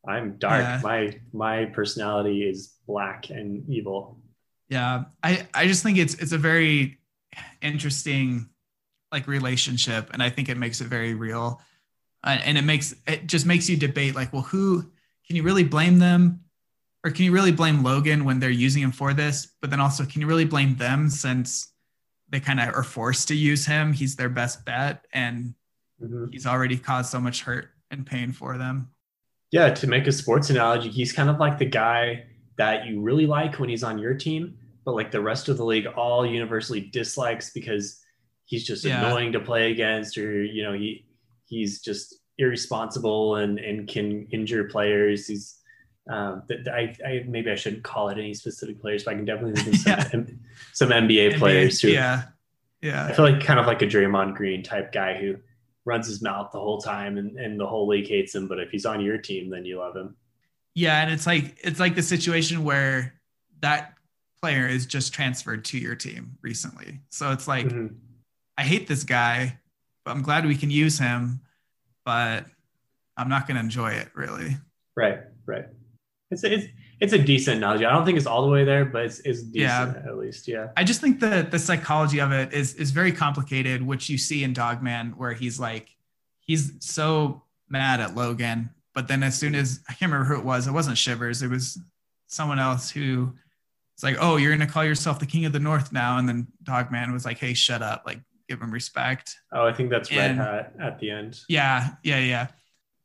I'm 0.06 0.36
dark. 0.36 0.62
Yeah. 0.62 0.80
My 0.82 1.20
my 1.32 1.64
personality 1.66 2.42
is 2.42 2.74
black 2.86 3.30
and 3.30 3.68
evil. 3.68 4.18
Yeah. 4.68 5.04
I, 5.22 5.46
I 5.52 5.66
just 5.66 5.82
think 5.82 5.98
it's, 5.98 6.14
it's 6.14 6.32
a 6.32 6.38
very 6.38 6.98
interesting 7.60 8.48
like 9.10 9.26
relationship. 9.26 10.08
And 10.12 10.22
I 10.22 10.30
think 10.30 10.48
it 10.48 10.56
makes 10.56 10.80
it 10.80 10.86
very 10.86 11.12
real. 11.12 11.60
Uh, 12.24 12.38
and 12.42 12.56
it 12.56 12.62
makes, 12.62 12.94
it 13.06 13.26
just 13.26 13.44
makes 13.44 13.68
you 13.68 13.76
debate 13.76 14.14
like, 14.14 14.32
well, 14.32 14.42
who 14.42 14.80
can 15.26 15.36
you 15.36 15.42
really 15.42 15.64
blame 15.64 15.98
them? 15.98 16.40
Or 17.04 17.10
can 17.10 17.26
you 17.26 17.32
really 17.32 17.52
blame 17.52 17.82
Logen 17.82 18.22
when 18.22 18.40
they're 18.40 18.48
using 18.48 18.82
him 18.82 18.92
for 18.92 19.12
this? 19.12 19.48
But 19.60 19.70
then 19.70 19.80
also, 19.80 20.06
can 20.06 20.22
you 20.22 20.26
really 20.26 20.46
blame 20.46 20.76
them 20.76 21.10
since 21.10 21.72
they 22.30 22.40
kind 22.40 22.58
of 22.58 22.74
are 22.74 22.84
forced 22.84 23.28
to 23.28 23.34
use 23.34 23.66
him? 23.66 23.92
He's 23.92 24.16
their 24.16 24.30
best 24.30 24.64
bet 24.64 25.04
and 25.12 25.54
Mhm. 26.02 26.32
he's 26.32 26.46
already 26.46 26.76
caused 26.76 27.10
so 27.10 27.20
much 27.20 27.42
hurt 27.42 27.70
and 27.90 28.04
pain 28.06 28.32
for 28.32 28.58
them. 28.58 28.88
Yeah, 29.50 29.70
to 29.74 29.86
make 29.86 30.06
a 30.06 30.12
sports 30.12 30.50
analogy, 30.50 30.88
he's 30.88 31.12
kind 31.12 31.28
of 31.28 31.38
like 31.38 31.58
the 31.58 31.66
guy 31.66 32.24
that 32.58 32.86
you 32.86 33.00
really 33.00 33.26
like 33.26 33.58
when 33.58 33.68
he's 33.68 33.82
on 33.84 33.98
your 33.98 34.14
team, 34.14 34.56
but 34.84 34.94
like 34.94 35.10
the 35.10 35.20
rest 35.20 35.48
of 35.48 35.56
the 35.58 35.64
league 35.64 35.86
all 35.86 36.24
universally 36.26 36.80
dislikes 36.80 37.50
because 37.50 38.02
he's 38.46 38.66
just 38.66 38.84
Yeah. 38.84 39.04
annoying 39.06 39.32
to 39.32 39.40
play 39.40 39.70
against 39.70 40.16
or 40.18 40.42
you 40.42 40.62
know, 40.62 40.72
he 40.72 41.04
he's 41.46 41.80
just 41.82 42.14
irresponsible 42.38 43.36
and 43.36 43.58
and 43.58 43.88
can 43.88 44.26
injure 44.30 44.64
players. 44.64 45.26
He's 45.26 45.58
um, 46.10 46.42
th- 46.48 46.66
I, 46.66 46.96
I 47.06 47.24
maybe 47.28 47.50
I 47.50 47.54
shouldn't 47.54 47.84
call 47.84 48.08
it 48.08 48.18
any 48.18 48.34
specific 48.34 48.80
players, 48.80 49.04
but 49.04 49.12
I 49.12 49.14
can 49.14 49.24
definitely 49.24 49.60
think 49.62 49.74
of 49.76 49.80
some, 49.82 49.92
Yeah. 49.92 50.08
M- 50.12 50.40
some 50.72 50.88
NBA 50.90 51.38
players 51.38 51.80
who 51.80 51.88
yeah. 51.88 52.22
yeah, 52.80 53.04
I 53.06 53.12
feel 53.12 53.24
like 53.24 53.42
kind 53.44 53.60
of 53.60 53.66
like 53.66 53.82
a 53.82 53.86
Draymond 53.86 54.34
Green 54.34 54.62
type 54.62 54.92
guy 54.92 55.16
who 55.20 55.36
runs 55.84 56.06
his 56.06 56.22
mouth 56.22 56.50
the 56.52 56.60
whole 56.60 56.80
time 56.80 57.18
and, 57.18 57.38
and 57.38 57.58
the 57.58 57.66
whole 57.66 57.86
league 57.88 58.08
hates 58.08 58.34
him. 58.34 58.46
But 58.48 58.60
if 58.60 58.70
he's 58.70 58.86
on 58.86 59.00
your 59.00 59.18
team, 59.18 59.50
then 59.50 59.64
you 59.64 59.78
love 59.78 59.96
him. 59.96 60.16
Yeah, 60.74 61.02
and 61.02 61.12
it's 61.12 61.26
like 61.26 61.58
it's 61.62 61.80
like 61.80 61.94
the 61.94 62.02
situation 62.02 62.64
where 62.64 63.14
that 63.60 63.94
player 64.40 64.66
is 64.66 64.86
just 64.86 65.12
transferred 65.12 65.64
to 65.66 65.78
your 65.78 65.94
team 65.94 66.36
recently. 66.40 67.00
So 67.10 67.30
it's 67.32 67.46
like 67.46 67.66
Mhm. 67.66 67.94
I 68.58 68.62
hate 68.62 68.86
this 68.86 69.04
guy, 69.04 69.58
but 70.04 70.12
I'm 70.12 70.22
glad 70.22 70.46
we 70.46 70.56
can 70.56 70.70
use 70.70 70.98
him, 70.98 71.40
but 72.04 72.46
I'm 73.16 73.28
not 73.28 73.46
going 73.46 73.56
to 73.56 73.62
enjoy 73.62 73.92
it 73.92 74.08
really. 74.14 74.56
Right, 74.96 75.20
right. 75.46 75.66
It's 76.30 76.42
it's 76.44 76.66
it's 77.02 77.12
a 77.12 77.18
decent 77.18 77.56
analogy. 77.56 77.84
I 77.84 77.90
don't 77.90 78.04
think 78.04 78.16
it's 78.16 78.28
all 78.28 78.42
the 78.42 78.48
way 78.52 78.62
there, 78.62 78.84
but 78.84 79.06
it's, 79.06 79.18
it's 79.20 79.42
decent 79.42 79.96
Yeah. 79.96 80.02
at 80.06 80.16
least. 80.16 80.46
Yeah. 80.46 80.68
I 80.76 80.84
just 80.84 81.00
think 81.00 81.18
that 81.18 81.50
the 81.50 81.58
psychology 81.58 82.20
of 82.20 82.30
it 82.30 82.52
is 82.52 82.74
is 82.74 82.92
very 82.92 83.10
complicated, 83.10 83.82
which 83.82 84.08
you 84.08 84.16
see 84.16 84.44
in 84.44 84.52
Dogman, 84.52 85.14
where 85.16 85.32
he's 85.32 85.58
like 85.58 85.88
he's 86.38 86.72
so 86.78 87.42
mad 87.68 87.98
at 88.00 88.10
Logen, 88.10 88.70
but 88.94 89.08
then 89.08 89.24
as 89.24 89.36
soon 89.36 89.56
as 89.56 89.80
I 89.88 89.94
can't 89.94 90.12
remember 90.12 90.32
who 90.32 90.40
it 90.40 90.44
was, 90.44 90.68
it 90.68 90.72
wasn't 90.72 90.96
Shivers, 90.96 91.42
it 91.42 91.48
was 91.50 91.76
someone 92.28 92.60
else 92.60 92.88
who 92.88 93.32
it's 93.94 94.04
like, 94.04 94.16
oh, 94.20 94.36
you're 94.36 94.52
gonna 94.52 94.70
call 94.70 94.84
yourself 94.84 95.18
the 95.18 95.26
king 95.26 95.44
of 95.44 95.52
the 95.52 95.58
north 95.58 95.92
now, 95.92 96.18
and 96.18 96.28
then 96.28 96.46
Dogman 96.62 97.12
was 97.12 97.24
like, 97.24 97.38
hey, 97.38 97.52
shut 97.52 97.82
up, 97.82 98.04
like 98.06 98.20
give 98.48 98.62
him 98.62 98.70
respect. 98.70 99.36
Oh, 99.52 99.66
I 99.66 99.72
think 99.72 99.90
that's 99.90 100.08
Red 100.14 100.36
Hat 100.36 100.74
at 100.80 101.00
the 101.00 101.10
end. 101.10 101.40
Yeah, 101.48 101.94
yeah, 102.04 102.20
yeah. 102.20 102.46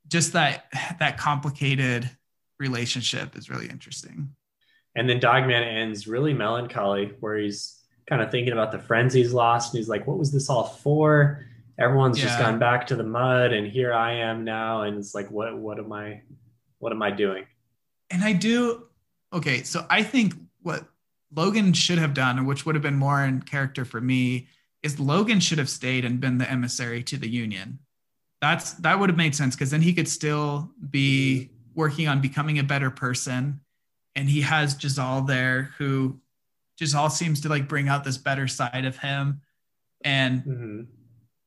Just 0.07 0.33
that 0.33 0.65
that 0.99 1.17
complicated 1.17 2.11
relationship 2.59 3.35
is 3.35 3.49
really 3.49 3.67
interesting. 3.67 4.29
And 4.95 5.09
then 5.09 5.19
Dogman 5.19 5.63
ends 5.63 6.07
really 6.07 6.33
melancholy, 6.33 7.13
where 7.19 7.37
he's 7.37 7.83
kind 8.09 8.21
of 8.21 8.31
thinking 8.31 8.53
about 8.53 8.71
the 8.71 8.79
friends 8.79 9.13
he's 9.13 9.33
lost, 9.33 9.73
and 9.73 9.79
he's 9.79 9.89
like, 9.89 10.07
"What 10.07 10.17
was 10.17 10.31
this 10.31 10.49
all 10.49 10.63
for?" 10.63 11.45
Everyone's 11.79 12.17
just 12.17 12.39
gone 12.39 12.57
back 12.57 12.87
to 12.87 12.95
the 12.95 13.03
mud, 13.03 13.53
and 13.53 13.67
here 13.67 13.93
I 13.93 14.13
am 14.13 14.43
now, 14.43 14.81
and 14.81 14.97
it's 14.97 15.13
like, 15.13 15.29
"What? 15.29 15.55
What 15.57 15.77
am 15.77 15.93
I? 15.93 16.23
What 16.79 16.91
am 16.91 17.03
I 17.03 17.11
doing?" 17.11 17.45
And 18.09 18.23
I 18.23 18.33
do 18.33 18.87
okay, 19.33 19.63
so 19.63 19.85
I 19.89 20.03
think 20.03 20.33
what 20.61 20.87
Logen 21.33 21.75
should 21.75 21.99
have 21.99 22.13
done, 22.13 22.45
which 22.45 22.65
would 22.65 22.75
have 22.75 22.81
been 22.81 22.95
more 22.95 23.23
in 23.23 23.41
character 23.41 23.85
for 23.85 24.01
me, 24.01 24.47
is 24.83 24.95
Logen 24.95 25.41
should 25.41 25.57
have 25.57 25.69
stayed 25.69 26.05
and 26.05 26.19
been 26.19 26.37
the 26.37 26.49
emissary 26.49 27.03
to 27.03 27.17
the 27.17 27.29
union. 27.29 27.79
That's 28.41 28.73
that 28.73 28.99
would 28.99 29.09
have 29.09 29.17
made 29.17 29.35
sense 29.35 29.55
because 29.55 29.71
then 29.71 29.81
he 29.81 29.93
could 29.93 30.07
still 30.07 30.71
be 30.89 31.51
working 31.77 32.09
on 32.09 32.19
becoming 32.19 32.59
a 32.59 32.63
better 32.63 32.91
person. 32.91 33.61
And 34.15 34.27
he 34.27 34.41
has 34.41 34.75
Jezal 34.83 35.27
there 35.27 35.71
who 35.77 36.19
Jezal 36.79 37.09
seems 37.11 37.41
to 37.41 37.49
like 37.49 37.69
bring 37.69 37.87
out 37.87 38.03
this 38.03 38.17
better 38.17 38.47
side 38.49 38.83
of 38.85 38.97
him. 38.97 39.41
And 40.03 40.43
hmm 40.43 40.81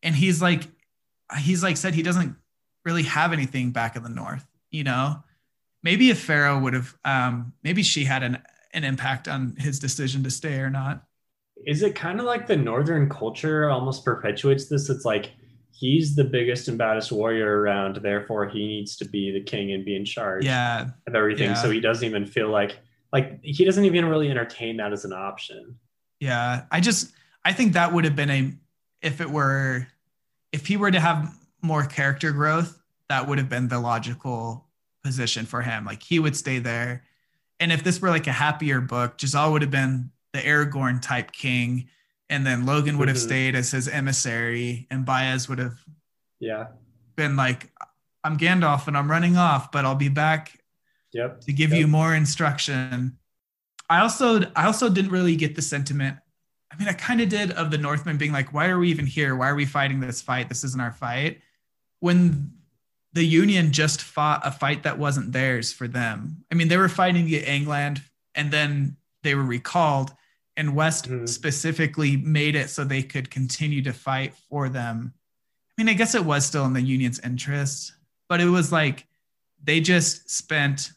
and 0.02 0.14
he's 0.14 0.40
like 0.40 0.62
he's 1.38 1.62
like 1.62 1.76
said 1.76 1.94
he 1.94 2.02
doesn't 2.02 2.36
really 2.84 3.02
have 3.02 3.32
anything 3.32 3.70
back 3.70 3.96
in 3.96 4.02
the 4.02 4.08
north 4.08 4.46
you 4.70 4.82
know 4.82 5.22
maybe 5.82 6.10
if 6.10 6.18
ferro 6.18 6.58
would 6.58 6.74
have 6.74 6.96
um 7.04 7.52
maybe 7.62 7.82
she 7.82 8.04
had 8.04 8.22
an 8.22 8.38
an 8.72 8.84
impact 8.84 9.28
on 9.28 9.54
his 9.56 9.78
decision 9.78 10.22
to 10.24 10.30
stay 10.30 10.58
or 10.58 10.70
not 10.70 11.04
Is 11.66 11.82
it 11.82 11.94
kind 11.94 12.18
of 12.20 12.26
like 12.26 12.46
the 12.46 12.56
northern 12.56 13.08
culture 13.08 13.68
almost 13.68 14.04
perpetuates 14.04 14.68
this? 14.68 14.88
It's 14.88 15.04
like 15.04 15.32
he's 15.80 16.14
the 16.14 16.24
biggest 16.24 16.68
and 16.68 16.76
baddest 16.76 17.10
warrior 17.10 17.62
around, 17.62 17.96
therefore 17.96 18.46
he 18.46 18.66
needs 18.66 18.96
to 18.96 19.06
be 19.06 19.32
the 19.32 19.40
king 19.40 19.72
and 19.72 19.82
be 19.82 19.96
in 19.96 20.04
charge 20.04 20.44
yeah 20.44 20.88
of 21.06 21.14
everything. 21.14 21.48
yeah. 21.48 21.54
So 21.54 21.70
he 21.70 21.80
doesn't 21.80 22.06
even 22.06 22.26
feel 22.26 22.50
like 22.50 22.78
like 23.12 23.40
he 23.42 23.64
doesn't 23.64 23.84
even 23.86 24.04
really 24.04 24.30
entertain 24.30 24.76
that 24.76 24.92
as 24.92 25.04
an 25.04 25.12
option. 25.12 25.76
yeah 26.20 26.64
i 26.70 26.80
just 26.80 27.12
i 27.44 27.52
think 27.52 27.72
that 27.72 27.92
would 27.92 28.04
have 28.04 28.14
been 28.14 28.30
a 28.30 28.52
if 29.00 29.20
it 29.20 29.30
were 29.30 29.86
if 30.52 30.66
he 30.66 30.76
were 30.76 30.90
to 30.90 31.00
have 31.00 31.34
more 31.62 31.84
character 31.86 32.30
growth 32.30 32.78
that 33.08 33.26
would 33.26 33.38
have 33.38 33.48
been 33.48 33.68
the 33.68 33.80
logical 33.80 34.66
position 35.02 35.46
for 35.46 35.62
him 35.62 35.86
like 35.86 36.02
he 36.02 36.18
would 36.18 36.36
stay 36.36 36.58
there 36.58 37.02
and 37.58 37.72
if 37.72 37.82
this 37.82 38.00
were 38.02 38.10
like 38.10 38.26
a 38.26 38.32
happier 38.32 38.80
book 38.82 39.14
jezal 39.20 39.50
would 39.50 39.62
have 39.62 39.70
been 39.70 40.10
the 40.34 40.40
aragorn 40.40 41.00
type 41.00 41.32
king 41.32 41.88
and 42.30 42.46
then 42.46 42.64
logen 42.64 42.96
would 42.96 43.08
have 43.08 43.16
Mhm. 43.18 43.28
stayed 43.28 43.54
as 43.54 43.72
his 43.72 43.88
emissary 43.88 44.86
and 44.90 45.04
bayaz 45.04 45.48
would 45.48 45.58
have 45.58 45.78
Yeah. 46.38 46.68
been 47.16 47.36
like 47.36 47.70
i'm 48.24 48.38
gandalf 48.38 48.86
and 48.86 48.96
i'm 48.96 49.10
running 49.10 49.36
off 49.36 49.70
but 49.72 49.84
i'll 49.84 49.94
be 49.94 50.08
back 50.08 50.56
Yep. 51.12 51.40
to 51.42 51.52
give 51.52 51.70
Yep. 51.70 51.80
you 51.80 51.86
more 51.88 52.14
instruction. 52.14 53.18
I 53.88 53.98
also 53.98 54.42
I 54.54 54.66
also 54.66 54.88
didn't 54.88 55.10
really 55.10 55.34
get 55.34 55.56
the 55.56 55.62
sentiment. 55.62 56.18
I 56.70 56.76
mean, 56.76 56.86
I 56.86 56.92
kind 56.92 57.20
of 57.20 57.28
did 57.28 57.50
of 57.50 57.72
the 57.72 57.78
Northmen 57.78 58.16
being 58.16 58.30
like, 58.30 58.52
"Why 58.52 58.68
are 58.68 58.78
we 58.78 58.88
even 58.90 59.06
here? 59.06 59.34
Why 59.34 59.48
are 59.48 59.56
we 59.56 59.64
fighting 59.66 59.98
this 59.98 60.22
fight? 60.22 60.48
This 60.48 60.62
isn't 60.62 60.80
our 60.80 60.92
fight." 60.92 61.42
When 61.98 62.52
the 63.12 63.24
Union 63.26 63.72
just 63.72 64.00
fought 64.02 64.46
a 64.46 64.52
fight 64.52 64.84
that 64.84 64.98
wasn't 65.00 65.32
theirs 65.32 65.72
for 65.72 65.88
them. 65.88 66.44
I 66.52 66.54
mean, 66.54 66.68
they 66.68 66.76
were 66.76 66.88
fighting 66.88 67.24
the 67.26 67.42
Angland, 67.42 68.02
and 68.36 68.52
then 68.52 68.96
they 69.24 69.34
were 69.34 69.42
recalled, 69.42 70.14
and 70.56 70.74
West 70.74 71.08
Mhm. 71.08 71.28
specifically 71.28 72.16
made 72.16 72.54
it 72.54 72.70
so 72.70 72.84
they 72.84 73.02
could 73.02 73.30
continue 73.30 73.82
to 73.82 73.92
fight 73.92 74.34
for 74.48 74.68
them. 74.68 75.14
I 75.78 75.82
mean, 75.82 75.88
I 75.88 75.94
guess 75.94 76.14
it 76.14 76.24
was 76.24 76.44
still 76.44 76.66
in 76.66 76.72
the 76.72 76.82
Union's 76.82 77.20
interest, 77.20 77.92
but 78.28 78.40
it 78.40 78.46
was 78.46 78.70
like 78.72 79.06
they 79.62 79.80
just 79.80 80.28
spent 80.30 80.92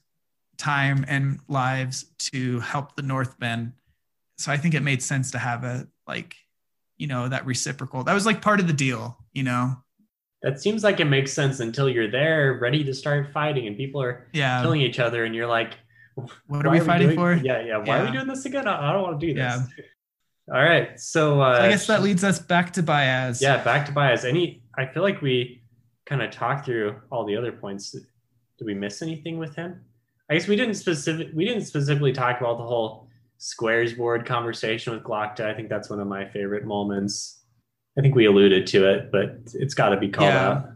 time 0.57 1.05
and 1.07 1.39
lives 1.47 2.05
to 2.17 2.59
help 2.61 2.95
the 2.95 3.01
Northmen. 3.01 3.73
So 4.37 4.51
I 4.51 4.57
think 4.57 4.73
it 4.73 4.81
made 4.81 5.01
sense 5.01 5.31
to 5.31 5.37
have 5.37 5.63
a 5.63 5.87
like, 6.07 6.35
you 6.97 7.07
know, 7.07 7.29
that 7.29 7.45
reciprocal. 7.45 8.03
That 8.03 8.13
was 8.13 8.25
like 8.25 8.41
part 8.41 8.59
of 8.59 8.67
the 8.67 8.73
deal, 8.73 9.17
you 9.33 9.43
know. 9.43 9.77
That 10.41 10.59
seems 10.61 10.83
like 10.83 10.99
it 10.99 11.05
makes 11.05 11.31
sense 11.31 11.61
until 11.61 11.87
you're 11.87 12.11
there, 12.11 12.59
ready 12.61 12.83
to 12.83 12.93
start 12.93 13.31
fighting, 13.31 13.65
and 13.67 13.77
people 13.77 14.01
are 14.01 14.27
Yeah. 14.33 14.61
killing 14.61 14.81
each 14.81 14.99
other, 14.99 15.23
and 15.23 15.33
you're 15.33 15.47
like, 15.47 15.75
What 16.15 16.65
are 16.65 16.69
why 16.69 16.79
we 16.79 16.85
fighting 16.85 17.07
doing- 17.07 17.17
for? 17.19 17.33
Yeah, 17.33 17.63
yeah. 17.65 17.77
Why 17.77 17.99
are 17.99 18.05
we 18.05 18.11
doing 18.11 18.27
this 18.27 18.45
again? 18.45 18.67
I 18.67 18.89
I 18.89 18.93
don't 18.93 19.01
want 19.03 19.19
to 19.19 19.25
do 19.27 19.33
this. 19.33 19.39
Yeah. 19.41 19.83
All 20.53 20.61
right. 20.61 20.99
So, 20.99 21.41
uh, 21.41 21.55
So 21.57 21.61
I 21.63 21.69
guess 21.69 21.87
that 21.87 22.03
leads 22.03 22.23
us 22.23 22.37
back 22.39 22.73
to 22.73 22.83
Bayaz. 22.83 23.41
yeah, 23.41 23.63
back 23.63 23.85
to 23.85 23.93
Bayaz. 23.93 24.25
Any, 24.27 24.61
I 24.77 24.85
feel 24.85 25.01
like 25.01 25.21
we 25.21 25.63
kind 26.05 26.21
of 26.21 26.31
talked 26.31 26.65
through 26.65 26.95
all 27.09 27.25
the 27.25 27.37
other 27.37 27.53
points. 27.53 27.91
Did 27.91 28.05
we 28.65 28.73
miss 28.73 29.01
anything 29.01 29.37
with 29.37 29.55
him? 29.55 29.79
I 30.29 30.33
guess 30.33 30.47
we 30.49 30.57
didn't 30.57 30.73
specific. 30.75 31.29
We 31.33 31.45
didn't 31.45 31.63
specifically 31.65 32.11
talk 32.11 32.41
about 32.41 32.57
the 32.57 32.65
whole 32.65 33.07
squares 33.37 33.93
board 33.93 34.25
conversation 34.25 34.93
with 34.93 35.03
Glokta. 35.03 35.45
I 35.45 35.53
think 35.53 35.69
that's 35.69 35.89
one 35.89 35.99
of 36.01 36.07
my 36.07 36.25
favorite 36.29 36.65
moments. 36.65 37.41
I 37.97 38.01
think 38.01 38.13
we 38.15 38.25
alluded 38.25 38.67
to 38.67 38.89
it, 38.89 39.11
but 39.13 39.37
it's 39.53 39.73
got 39.73 39.89
to 39.89 39.97
be 39.97 40.09
called 40.09 40.27
Yeah. 40.33 40.47
out. 40.49 40.69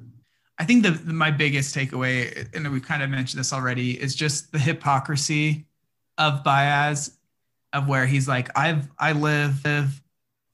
I 0.59 0.65
think 0.65 0.83
the, 0.83 0.91
the- 0.91 1.13
my 1.13 1.31
biggest 1.31 1.75
takeaway, 1.75 2.47
and 2.55 2.71
we've 2.71 2.83
kind 2.85 3.03
of 3.03 3.09
mentioned 3.09 3.39
this 3.39 3.53
already, 3.53 4.01
is 4.01 4.15
just 4.15 4.51
the 4.51 4.59
hypocrisy 4.59 5.65
of 6.17 6.43
Bayaz, 6.43 7.15
of 7.73 7.87
where 7.87 8.05
he's 8.07 8.27
like, 8.27 8.49
I've 8.57 8.87
I 8.97 9.11
live, 9.11 9.63
live 9.65 10.01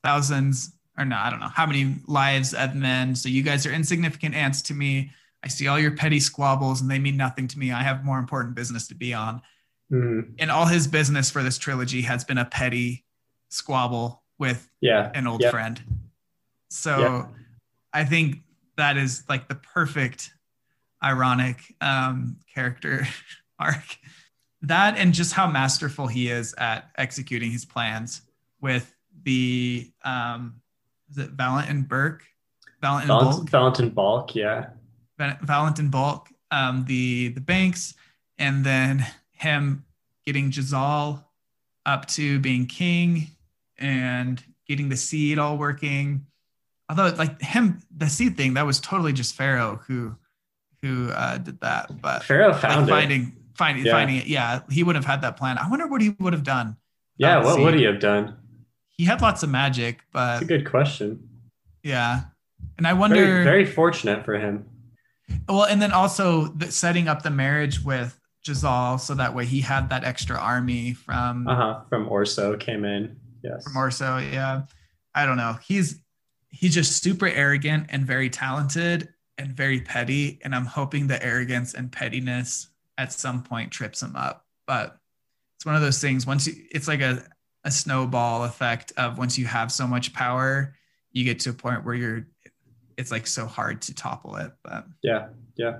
thousands 0.03 0.73
or 0.97 1.05
no, 1.05 1.15
I 1.17 1.29
don't 1.29 1.39
know 1.39 1.47
how 1.47 1.65
many 1.65 1.95
lives 2.07 2.53
of 2.53 2.75
men. 2.75 3.15
So 3.15 3.29
you 3.29 3.41
guys 3.43 3.65
are 3.65 3.71
insignificant 3.71 4.35
ants 4.35 4.61
to 4.63 4.73
me. 4.73 5.11
I 5.43 5.47
see 5.47 5.67
all 5.67 5.79
your 5.79 5.91
petty 5.95 6.19
squabbles 6.19 6.81
and 6.81 6.89
they 6.91 6.99
mean 6.99 7.17
nothing 7.17 7.47
to 7.47 7.57
me. 7.59 7.71
I 7.71 7.81
have 7.81 8.03
more 8.05 8.19
important 8.19 8.55
business 8.55 8.87
to 8.89 8.95
be 8.95 9.13
on. 9.13 9.41
Mhm. 9.91 10.33
And 10.39 10.51
all 10.51 10.65
his 10.65 10.87
business 10.87 11.31
for 11.31 11.41
this 11.43 11.57
trilogy 11.57 12.01
has 12.01 12.23
been 12.23 12.37
a 12.37 12.45
petty 12.45 13.05
squabble 13.49 14.21
with 14.37 14.69
Yeah. 14.81 15.11
an 15.15 15.25
old 15.27 15.41
Yep. 15.41 15.51
friend. 15.51 15.81
So 16.69 16.99
Yeah. 16.99 17.25
I 17.93 18.03
think 18.05 18.41
that 18.77 18.97
is 18.97 19.23
like 19.29 19.47
the 19.47 19.55
perfect 19.55 20.33
ironic 21.03 21.57
um, 21.81 22.37
character 22.53 23.07
arc. 23.59 23.97
That 24.61 24.97
and 24.97 25.13
just 25.13 25.33
how 25.33 25.47
masterful 25.47 26.07
he 26.07 26.29
is 26.29 26.53
at 26.57 26.89
executing 26.97 27.51
his 27.51 27.65
plans 27.65 28.21
with 28.61 28.95
the 29.23 29.91
um, 30.03 30.61
is 31.11 31.17
it 31.17 31.31
Valentin 31.31 31.83
Burke? 31.83 32.23
Valentin 32.81 33.07
Valentin, 33.07 33.39
Bulk? 33.39 33.49
Valentin 33.49 33.89
Balk. 33.89 34.35
Yeah. 34.35 34.67
Val- 35.17 35.37
Valentin 35.41 35.89
Bulk, 35.89 36.29
um, 36.51 36.85
the 36.87 37.29
the 37.29 37.41
banks, 37.41 37.93
and 38.37 38.65
then 38.65 39.05
him 39.31 39.85
getting 40.25 40.51
Jezal 40.51 41.23
up 41.85 42.07
to 42.07 42.39
being 42.39 42.65
king 42.65 43.27
and 43.77 44.41
getting 44.67 44.89
the 44.89 44.97
seed 44.97 45.37
all 45.37 45.57
working. 45.57 46.25
Although 46.97 47.15
like 47.17 47.41
him, 47.41 47.81
the 47.95 48.07
seed 48.07 48.37
thing, 48.37 48.53
that 48.53 48.65
was 48.65 48.79
totally 48.79 49.13
just 49.13 49.35
Ferro 49.35 49.81
who 49.87 50.15
who 50.81 51.09
uh, 51.09 51.37
did 51.39 51.59
that. 51.61 52.01
But 52.01 52.23
Ferro 52.23 52.49
like 52.51 52.61
found 52.61 52.87
it. 52.87 52.91
finding 52.91 53.35
finding 53.55 53.85
Yeah. 53.85 53.91
finding 53.93 54.17
it, 54.17 54.27
yeah, 54.27 54.61
he 54.69 54.83
would 54.83 54.95
have 54.95 55.05
had 55.05 55.21
that 55.21 55.37
plan. 55.37 55.57
I 55.57 55.69
wonder 55.69 55.87
what 55.87 56.01
he 56.01 56.15
would 56.19 56.33
have 56.33 56.43
done. 56.43 56.77
Yeah. 57.17 57.43
What 57.43 57.59
would 57.59 57.73
he 57.75 57.83
have 57.83 57.99
done? 57.99 58.35
He 58.89 59.05
had 59.05 59.21
lots 59.21 59.41
of 59.43 59.49
magic, 59.49 60.01
but 60.11 60.41
a 60.43 60.45
good 60.45 60.69
question. 60.69 61.27
yeah. 61.83 62.21
And 62.77 62.87
I 62.87 62.93
wonder 62.93 63.15
Very, 63.15 63.43
very 63.43 63.65
fortunate 63.65 64.23
for 64.25 64.37
him. 64.37 64.65
Well, 65.49 65.63
and 65.65 65.81
then 65.81 65.91
also 65.91 66.47
the, 66.47 66.71
setting 66.71 67.07
up 67.07 67.21
the 67.21 67.29
marriage 67.29 67.83
with 67.83 68.17
Jezal 68.47 68.99
so 68.99 69.13
that 69.15 69.33
way 69.35 69.45
he 69.45 69.61
had 69.61 69.89
that 69.89 70.03
extra 70.03 70.37
army 70.37 70.93
from 70.93 71.47
Uh 71.47 71.55
huh. 71.55 71.79
From 71.89 72.07
Orso 72.09 72.55
came 72.57 72.85
in. 72.85 73.15
Yes. 73.43 73.63
from 73.63 73.77
Orso. 73.77 74.17
Yeah, 74.17 74.63
I 75.15 75.25
don't 75.25 75.37
know. 75.37 75.57
He's 75.65 76.01
he's 76.53 76.73
just 76.73 77.03
super 77.03 77.27
arrogant 77.27 77.87
and 77.89 78.05
very 78.05 78.29
talented 78.29 79.09
and 79.37 79.51
very 79.51 79.81
petty, 79.81 80.39
and 80.43 80.55
I'm 80.55 80.65
hoping 80.65 81.07
the 81.07 81.21
arrogance 81.21 81.73
and 81.73 81.91
pettiness 81.91 82.69
at 82.97 83.11
some 83.11 83.43
point 83.43 83.71
trips 83.71 84.01
him 84.01 84.15
up. 84.15 84.45
But 84.67 84.95
it's 85.57 85.65
one 85.65 85.75
of 85.75 85.81
those 85.81 85.99
things. 85.99 86.25
Once 86.25 86.47
you, 86.47 86.53
it's 86.71 86.87
like 86.87 87.01
a 87.01 87.25
a 87.65 87.71
snowball 87.71 88.43
effect 88.43 88.93
of 88.97 89.17
once 89.17 89.37
you 89.37 89.45
have 89.45 89.71
so 89.71 89.87
much 89.87 90.13
power, 90.13 90.75
you 91.11 91.23
get 91.25 91.39
to 91.41 91.49
a 91.49 91.53
point 91.53 91.83
where 91.83 91.95
you're. 91.95 92.27
It's 92.95 93.09
like 93.09 93.25
so 93.25 93.47
hard 93.47 93.81
to 93.83 93.95
topple 93.95 94.35
it, 94.35 94.51
but 94.63 94.85
Yeah. 95.01 95.29
Yeah. 95.55 95.79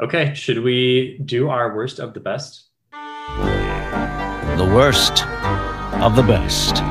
Okay. 0.00 0.32
Should 0.32 0.60
we 0.60 1.20
do 1.26 1.50
our 1.50 1.76
worst 1.76 1.98
of 1.98 2.14
the 2.14 2.20
best? 2.20 2.68
The 2.92 4.72
worst 4.74 5.26
of 5.26 6.16
the 6.16 6.22
best. 6.22 6.82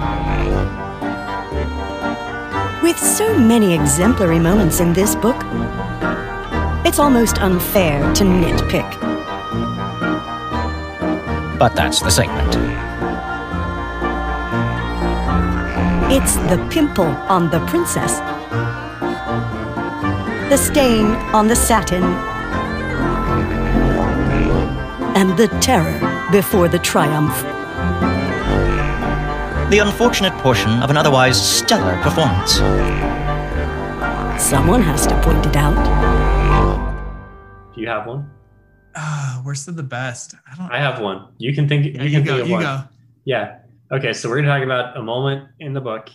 With 2.88 3.00
so 3.00 3.38
many 3.38 3.74
exemplary 3.74 4.40
moments 4.40 4.80
in 4.80 4.94
this 4.94 5.14
book, 5.14 5.36
it's 6.86 7.00
almost 7.00 7.38
unfair 7.40 8.00
to 8.14 8.24
nitpick. 8.24 8.90
But 11.60 11.76
that's 11.76 12.00
the 12.00 12.10
segment. 12.10 12.56
It's 16.10 16.36
the 16.50 16.66
pimple 16.72 17.14
on 17.28 17.50
the 17.50 17.60
princess, 17.66 18.20
the 20.50 20.56
stain 20.56 21.08
on 21.36 21.50
the 21.50 21.58
satin, 21.58 22.04
and 25.14 25.38
the 25.38 25.50
terror 25.60 26.30
before 26.32 26.70
the 26.70 26.80
triumph. 26.80 27.57
The 29.70 29.80
unfortunate 29.80 30.32
portion 30.36 30.72
of 30.82 30.90
an 30.90 30.96
otherwise 30.96 31.36
stellar 31.38 32.02
performance. 32.02 32.54
Someone 34.42 34.82
has 34.82 35.06
to 35.08 35.22
point 35.22 35.46
it 35.46 35.58
out. 35.58 35.76
Do 37.76 37.82
you 37.82 37.88
have 37.90 38.08
one? 38.08 38.32
Ah, 38.96 39.42
worst 39.46 39.68
of 39.68 39.76
the 39.76 39.84
best. 39.84 40.36
I 40.50 40.56
don't. 40.56 40.72
I 40.72 40.80
have 40.80 41.02
one. 41.02 41.28
You 41.38 41.54
can 41.54 41.68
think. 41.68 41.86
Yeah, 41.86 42.04
you 42.04 42.10
you, 42.10 42.12
can 42.20 42.24
go. 42.24 42.32
think 42.32 42.42
of 42.44 42.48
You 42.48 42.54
one. 42.54 42.64
go. 42.64 42.84
Yeah. 43.26 43.58
Okay. 43.92 44.14
So 44.14 44.30
we're 44.30 44.38
gonna 44.38 44.48
talk 44.48 44.64
about 44.64 44.96
a 44.96 45.04
moment 45.04 45.50
in 45.60 45.74
the 45.74 45.82
book 45.82 46.12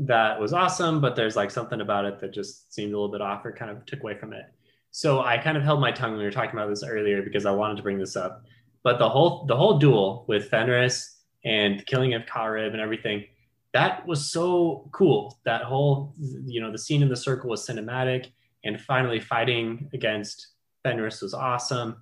that 0.00 0.40
was 0.40 0.52
awesome, 0.52 1.00
but 1.00 1.14
there's 1.14 1.36
like 1.36 1.52
something 1.52 1.80
about 1.80 2.06
it 2.06 2.18
that 2.20 2.34
just 2.34 2.74
seemed 2.74 2.92
a 2.92 2.96
little 2.96 3.12
bit 3.12 3.20
off 3.20 3.44
or 3.44 3.52
kind 3.52 3.70
of 3.70 3.86
took 3.86 4.00
away 4.00 4.16
from 4.18 4.32
it. 4.32 4.46
So 4.90 5.20
I 5.20 5.38
kind 5.38 5.56
of 5.56 5.62
held 5.62 5.80
my 5.80 5.92
tongue 5.92 6.10
when 6.10 6.18
we 6.18 6.24
were 6.24 6.32
talking 6.32 6.58
about 6.58 6.68
this 6.68 6.82
earlier 6.82 7.22
because 7.22 7.46
I 7.46 7.52
wanted 7.52 7.76
to 7.76 7.84
bring 7.84 7.98
this 7.98 8.16
up. 8.16 8.42
But 8.82 8.98
the 8.98 9.08
whole 9.08 9.46
the 9.46 9.54
whole 9.54 9.78
duel 9.78 10.24
with 10.26 10.48
Fenris 10.48 11.18
and 11.44 11.80
the 11.80 11.84
killing 11.84 12.14
of 12.14 12.22
Caurib 12.26 12.72
and 12.72 12.80
everything, 12.80 13.24
that 13.72 14.06
was 14.06 14.30
so 14.30 14.88
cool. 14.92 15.38
That 15.44 15.62
whole 15.62 16.14
you 16.18 16.60
know 16.60 16.72
the 16.72 16.78
scene 16.78 17.02
in 17.02 17.08
the 17.08 17.16
circle 17.16 17.50
was 17.50 17.66
cinematic, 17.66 18.32
and 18.64 18.80
finally 18.80 19.20
fighting 19.20 19.88
against 19.92 20.48
Fenris 20.82 21.22
was 21.22 21.34
awesome. 21.34 21.96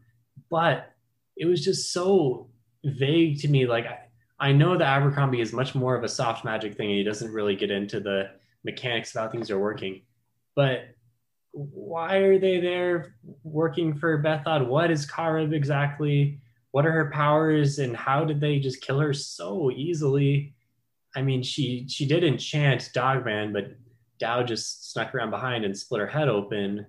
But 0.51 0.93
it 1.36 1.47
was 1.47 1.64
just 1.64 1.93
so 1.93 2.49
vague 2.84 3.39
to 3.41 3.49
me. 3.49 3.66
Like 3.66 3.86
I, 3.86 3.99
I 4.41 4.53
know 4.53 4.76
that 4.76 4.86
Abercrombie 4.86 5.41
is 5.41 5.53
much 5.53 5.74
more 5.74 5.95
of 5.95 6.05
a 6.05 6.09
soft 6.09 6.45
magic 6.45 6.76
thing, 6.76 6.89
and 6.89 6.99
he 6.99 7.05
doesn't 7.05 7.32
really 7.32 7.57
get 7.57 7.70
into 7.70 8.01
the 8.01 8.30
mechanics 8.64 9.14
of 9.14 9.22
how 9.22 9.28
things 9.28 9.51
are 9.51 9.59
working. 9.59 10.03
But 10.55 10.95
why 11.53 12.16
are 12.16 12.39
they 12.39 12.61
there 12.61 13.14
working 13.43 13.95
for 13.95 14.18
Bethod? 14.18 14.66
What 14.66 14.91
is 14.91 15.07
Caurib 15.07 15.53
exactly? 15.53 16.41
What 16.71 16.87
are 16.87 16.93
her 16.93 17.11
powers, 17.11 17.79
and 17.79 17.97
how 17.97 18.25
did 18.25 18.41
they 18.41 18.59
just 18.59 18.83
kill 18.83 19.01
her 19.01 19.14
so 19.14 19.71
easily? 19.71 20.55
I 21.16 21.23
mean, 21.23 21.43
she 21.43 21.87
she 21.89 22.07
did 22.07 22.25
enchant 22.25 22.91
Dogman, 22.93 23.53
but 23.53 23.73
Dow 24.19 24.43
just 24.43 24.93
snuck 24.93 25.14
around 25.14 25.31
behind 25.31 25.64
and 25.64 25.77
split 25.77 26.01
her 26.01 26.07
head 26.07 26.29
open. 26.29 26.87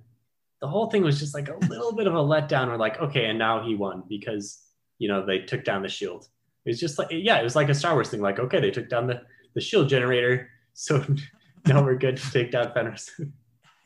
The 0.61 0.67
whole 0.67 0.87
thing 0.87 1.03
was 1.03 1.19
just 1.19 1.33
like 1.33 1.47
a 1.47 1.57
little 1.67 1.93
bit 1.93 2.07
of 2.07 2.13
a 2.13 2.17
letdown. 2.17 2.67
We're 2.67 2.77
like, 2.77 2.99
okay, 2.99 3.25
and 3.25 3.39
now 3.39 3.63
he 3.63 3.75
won 3.75 4.03
because 4.09 4.61
you 4.97 5.07
know 5.07 5.25
they 5.25 5.39
took 5.39 5.63
down 5.63 5.81
the 5.81 5.87
shield. 5.87 6.27
It 6.65 6.71
was 6.71 6.79
just 6.79 6.99
like, 6.99 7.07
yeah, 7.11 7.39
it 7.39 7.43
was 7.43 7.55
like 7.55 7.69
a 7.69 7.73
Star 7.73 7.93
Wars 7.93 8.09
thing. 8.09 8.21
Like, 8.21 8.39
okay, 8.39 8.59
they 8.59 8.71
took 8.71 8.89
down 8.89 9.07
the 9.07 9.21
the 9.55 9.61
shield 9.61 9.87
generator, 9.89 10.49
so 10.73 11.03
now 11.65 11.83
we're 11.83 11.95
good 11.95 12.17
to 12.17 12.31
take 12.31 12.51
down 12.51 12.73
Fenris. 12.73 13.09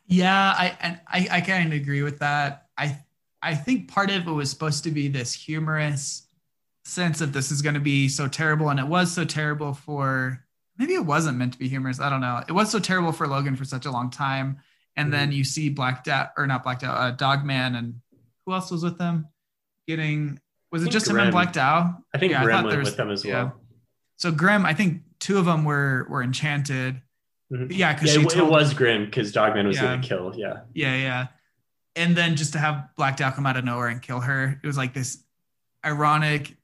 Yeah, 0.08 0.54
I 0.58 0.78
and 0.82 1.00
I, 1.08 1.28
I 1.38 1.41
kind 1.41 1.68
of 1.68 1.80
agree 1.80 2.02
with 2.02 2.20
that. 2.20 2.68
I 2.78 3.00
I 3.44 3.56
think 3.56 3.89
part 3.91 4.10
of 4.10 4.28
it 4.28 4.32
was 4.32 4.50
supposed 4.50 4.84
to 4.86 4.91
be 4.91 5.08
this 5.10 5.34
humorous 5.34 6.28
sense 6.86 7.22
of 7.22 7.34
this 7.34 7.52
is 7.52 7.62
going 7.62 7.76
to 7.76 7.80
be 7.82 8.08
so 8.08 8.28
terrible, 8.28 8.70
and 8.70 8.80
it 8.80 8.88
was 8.88 9.12
so 9.12 9.26
terrible 9.26 9.74
for 9.74 10.44
maybe 10.78 10.94
it 10.94 11.06
wasn't 11.06 11.38
meant 11.38 11.54
to 11.54 11.60
be 11.60 11.68
humorous. 11.68 12.00
I 12.00 12.10
don't 12.10 12.22
know. 12.22 12.41
It 12.48 12.54
was 12.54 12.72
so 12.72 12.80
terrible 12.80 13.12
for 13.12 13.28
Logen 13.28 13.58
for 13.58 13.66
such 13.66 13.86
a 13.86 13.91
long 13.91 14.10
time, 14.10 14.58
and 14.96 15.12
then 15.12 15.32
you 15.32 15.44
see 15.44 15.70
Black 15.70 16.04
Dow 16.04 16.30
or 16.38 16.48
not 16.48 16.64
Black 16.64 16.80
Dow, 16.80 16.94
uh, 16.94 17.12
Dogman, 17.12 17.76
and 17.76 17.96
who 18.46 18.54
else 18.54 18.72
was 18.72 18.84
with 18.84 18.98
them? 18.98 19.28
Getting 19.88 20.39
was 20.72 20.84
it 20.84 20.89
just 20.89 21.08
him 21.08 21.20
and 21.20 21.32
Black 21.32 21.54
Dow? 21.54 21.96
I 22.14 22.18
think 22.18 22.32
Yeah, 22.32 22.41
I 22.41 22.44
Grim 22.46 22.56
thought 22.56 22.64
went 22.64 22.72
there 22.72 22.80
was- 22.80 22.89
with 22.89 22.98
them 22.98 23.12
as 23.12 23.24
yeah. 23.26 23.44
well. 23.44 23.62
So 24.18 24.32
Grim, 24.32 24.66
I 24.66 24.74
think 24.74 25.02
two 25.20 25.38
of 25.38 25.46
them 25.46 25.66
were 25.66 26.08
were 26.10 26.24
enchanted. 26.24 27.02
Mhm. 27.52 27.68
Yeah, 27.72 27.94
because 27.94 28.16
Yeah, 28.16 28.22
she 28.22 28.26
it, 28.28 28.38
it 28.38 28.46
was 28.48 28.74
grim 28.74 29.06
because 29.06 29.32
Dogman 29.32 29.68
was 29.68 29.76
Yeah. 29.78 29.84
gonna 29.84 30.02
kill. 30.02 30.34
Yeah. 30.36 30.62
Yeah, 30.74 30.96
yeah. 30.96 31.28
And 31.96 32.16
then 32.16 32.36
just 32.36 32.54
to 32.54 32.60
have 32.60 32.89
Black 32.96 33.18
Dow 33.18 33.30
come 33.32 33.46
out 33.46 33.56
of 33.58 33.66
nowhere 33.66 33.88
and 33.89 34.02
kill 34.02 34.20
her, 34.20 34.60
it 34.64 34.66
was 34.68 34.78
like 34.78 34.94
this 34.94 35.24
ironic, 35.86 36.56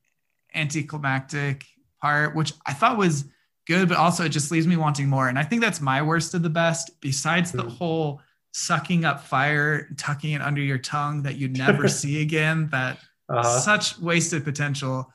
anticlimactic 0.55 1.65
part, 2.01 2.35
which 2.35 2.53
I 2.65 2.73
thought 2.73 2.97
was 2.97 3.25
good, 3.67 3.87
but 3.89 3.97
also 3.97 4.25
it 4.25 4.29
just 4.29 4.51
leaves 4.51 4.65
me 4.67 4.77
wanting 4.77 5.07
more. 5.07 5.27
And 5.27 5.37
I 5.37 5.43
think 5.43 5.61
that's 5.61 5.81
my 5.81 6.01
worst 6.01 6.33
of 6.33 6.41
the 6.43 6.49
best, 6.49 6.99
besides 7.01 7.51
the 7.51 7.63
Mhm. 7.63 7.77
whole 7.77 8.21
sucking 8.53 9.05
up 9.05 9.23
fire, 9.23 9.87
tucking 9.97 10.31
it 10.31 10.41
under 10.41 10.61
your 10.61 10.79
tongue 10.79 11.21
that 11.23 11.35
you 11.35 11.47
never 11.49 11.87
see 11.87 12.21
again. 12.21 12.67
That 12.69 12.97
Uh-huh. 13.29 13.59
such 13.59 13.99
wasted 13.99 14.43
potential. 14.43 15.13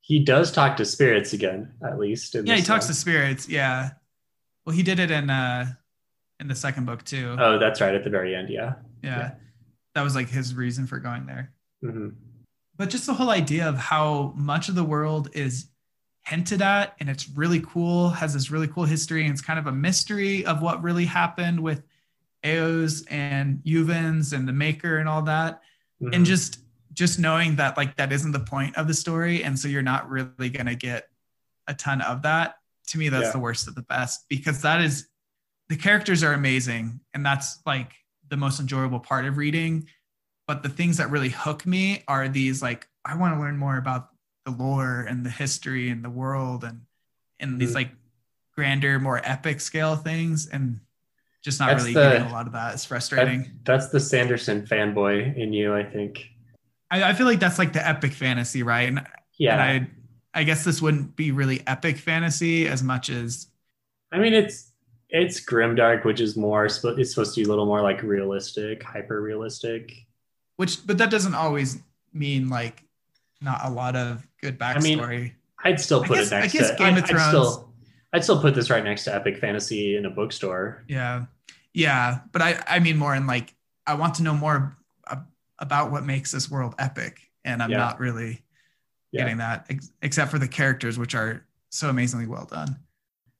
He 0.00 0.20
does 0.24 0.52
talk 0.52 0.76
to 0.76 0.84
spirits 0.84 1.32
again, 1.32 1.72
at 1.84 1.98
least. 1.98 2.36
in 2.36 2.46
Yeah, 2.46 2.54
he 2.54 2.62
talks 2.62 2.86
to 2.86 2.94
spirits. 2.94 3.48
Yeah. 3.48 3.90
Well, 4.64 4.76
he 4.76 4.84
did 4.84 5.00
it 5.00 5.10
in 5.10 5.28
uh 5.30 5.74
in 6.38 6.46
the 6.48 6.54
second 6.54 6.84
book 6.84 7.02
too. 7.02 7.34
Oh, 7.38 7.58
that's 7.58 7.80
right 7.80 7.94
at 7.94 8.04
the 8.04 8.10
very 8.10 8.36
end. 8.36 8.48
Yeah. 8.50 8.74
yeah. 9.02 9.18
yeah. 9.18 9.30
That 9.96 10.02
was 10.04 10.14
like 10.14 10.28
his 10.28 10.54
reason 10.54 10.86
for 10.86 10.98
going 11.00 11.26
there. 11.26 11.52
hmm 11.82 12.10
but 12.78 12.90
just 12.90 13.06
the 13.06 13.14
whole 13.14 13.30
idea 13.30 13.66
of 13.66 13.76
how 13.78 14.34
much 14.36 14.68
of 14.68 14.74
the 14.74 14.84
world 14.84 15.30
is 15.32 15.70
hinted 16.26 16.60
at 16.60 16.94
and 17.00 17.08
it's 17.08 17.26
really 17.30 17.60
cool 17.60 18.10
has 18.10 18.34
this 18.34 18.50
really 18.50 18.68
cool 18.68 18.84
history 18.84 19.22
and 19.22 19.32
it's 19.32 19.40
kind 19.40 19.58
of 19.58 19.66
a 19.66 19.72
mystery 19.72 20.44
of 20.44 20.60
what 20.60 20.82
really 20.82 21.06
happened 21.06 21.58
with 21.58 21.82
Euz 22.44 23.04
and 23.10 23.62
Juvens 23.64 24.32
and 24.34 24.46
the 24.46 24.52
maker 24.52 24.98
and 24.98 25.08
all 25.08 25.22
that 25.22 25.62
Mm-hmm. 26.02 26.12
and 26.12 26.26
just 26.26 26.58
just 26.92 27.18
knowing 27.18 27.56
that 27.56 27.78
like 27.78 27.96
that 27.96 28.12
isn't 28.12 28.32
the 28.32 28.40
point 28.40 28.76
of 28.76 28.86
the 28.86 28.92
story 28.92 29.42
and 29.42 29.58
so 29.58 29.66
you're 29.68 29.80
not 29.80 30.10
really 30.10 30.50
going 30.50 30.66
to 30.66 30.74
get 30.74 31.08
a 31.68 31.72
ton 31.72 32.02
of 32.02 32.20
that 32.22 32.56
to 32.88 32.98
me 32.98 33.08
that's 33.08 33.28
Yeah. 33.28 33.32
the 33.32 33.38
worst 33.38 33.66
of 33.68 33.74
the 33.74 33.80
best 33.82 34.26
because 34.28 34.60
that 34.60 34.82
is 34.82 35.08
the 35.70 35.76
characters 35.76 36.22
are 36.22 36.34
amazing 36.34 37.00
and 37.14 37.24
that's 37.24 37.60
like 37.64 37.92
the 38.28 38.36
most 38.36 38.60
enjoyable 38.60 39.00
part 39.00 39.24
of 39.24 39.36
reading 39.36 39.86
but 40.46 40.62
the 40.62 40.68
things 40.68 40.96
that 40.98 41.10
really 41.10 41.28
hook 41.30 41.66
me 41.66 42.02
are 42.08 42.28
these 42.28 42.62
like 42.62 42.86
i 43.04 43.14
want 43.16 43.34
to 43.34 43.40
learn 43.40 43.56
more 43.56 43.76
about 43.78 44.10
the 44.44 44.50
lore 44.50 45.00
and 45.08 45.24
the 45.26 45.30
history 45.30 45.88
and 45.90 46.04
the 46.04 46.10
world 46.10 46.64
and 46.64 46.82
and 47.40 47.60
these 47.60 47.72
Mhm. 47.72 47.76
like 47.76 47.90
grander 48.54 48.98
more 48.98 49.20
epic 49.24 49.60
scale 49.60 49.96
things 49.96 50.46
and 50.46 50.80
just 51.42 51.60
not 51.60 51.66
That's 51.68 51.82
really 51.82 51.94
the- 51.94 52.00
getting 52.10 52.28
a 52.28 52.32
lot 52.32 52.46
of 52.46 52.52
that 52.54 52.74
it's 52.74 52.84
frustrating 52.84 53.42
That- 53.42 53.64
that's 53.64 53.88
the 53.88 54.00
Sanderson 54.00 54.66
fanboy 54.66 55.36
in 55.36 55.52
you, 55.52 55.74
I 55.74 55.84
think. 55.84 56.30
I, 56.90 57.10
I 57.10 57.12
feel 57.14 57.26
like 57.26 57.38
that's 57.40 57.58
like 57.58 57.72
the 57.72 57.86
epic 57.86 58.12
fantasy 58.12 58.62
right 58.62 58.88
and, 58.88 59.06
Yeah. 59.38 59.62
and 59.64 59.86
i 60.34 60.40
i 60.40 60.44
guess 60.44 60.64
this 60.64 60.80
wouldn't 60.82 61.16
be 61.16 61.30
really 61.32 61.62
epic 61.66 61.98
fantasy 61.98 62.66
as 62.68 62.82
much 62.82 63.10
as 63.10 63.48
I 64.12 64.18
mean, 64.20 64.32
it's 64.34 64.72
it's 65.10 65.40
grimdark, 65.40 66.04
which 66.04 66.20
is 66.20 66.36
more 66.36 66.66
it's 66.66 66.80
supposed 66.80 67.34
to 67.34 67.40
be 67.40 67.44
a 67.44 67.48
little 67.48 67.66
more 67.66 67.80
like 67.82 68.02
realistic, 68.02 68.82
hyper 68.82 69.20
realistic. 69.22 69.92
which 70.56 70.86
but 70.86 70.98
that 70.98 71.10
doesn't 71.10 71.34
always 71.34 71.78
mean 72.12 72.48
like 72.48 72.82
not 73.40 73.60
a 73.64 73.70
lot 73.70 73.94
of 73.96 74.26
good 74.40 74.56
I 74.60 74.78
mean, 74.80 74.98
backstory 74.98 75.32
I'd 75.64 75.80
still 75.80 76.02
I 76.02 76.06
put 76.06 76.16
guess- 76.18 76.32
it 76.32 76.34
I 76.34 76.46
guess 76.48 76.70
to. 76.70 76.76
Game 76.76 76.94
I'd, 76.94 76.98
of 76.98 77.04
I'd 77.04 77.10
Thrones- 77.10 77.28
still, 77.28 77.72
I'd 78.12 78.24
still 78.24 78.40
put 78.40 78.54
this 78.54 78.70
right 78.70 78.82
next 78.84 79.04
to 79.04 79.14
epic 79.14 79.38
fantasy 79.38 79.96
in 79.96 80.06
a 80.06 80.10
bookstore. 80.10 80.84
Yeah. 80.88 81.26
Yeah. 81.74 82.20
But 82.32 82.40
I, 82.42 82.62
I 82.66 82.78
mean 82.78 82.96
more 82.96 83.14
in 83.14 83.26
like, 83.26 83.54
I 83.86 83.94
want 83.94 84.14
to 84.16 84.22
know 84.22 84.32
more 84.34 84.76
about 85.58 85.90
what 85.90 86.04
makes 86.04 86.32
this 86.32 86.50
world 86.50 86.74
epic. 86.78 87.20
And 87.44 87.62
I'm 87.62 87.70
Yeah. 87.70 87.78
not 87.78 87.98
really 88.00 88.42
Yeah. 89.12 89.22
getting 89.22 89.38
that, 89.38 89.66
ex- 89.70 89.90
except 90.02 90.30
for 90.30 90.38
the 90.38 90.48
characters, 90.48 90.98
which 90.98 91.14
are 91.14 91.44
so 91.70 91.88
amazingly 91.90 92.26
well 92.26 92.44
done. 92.46 92.78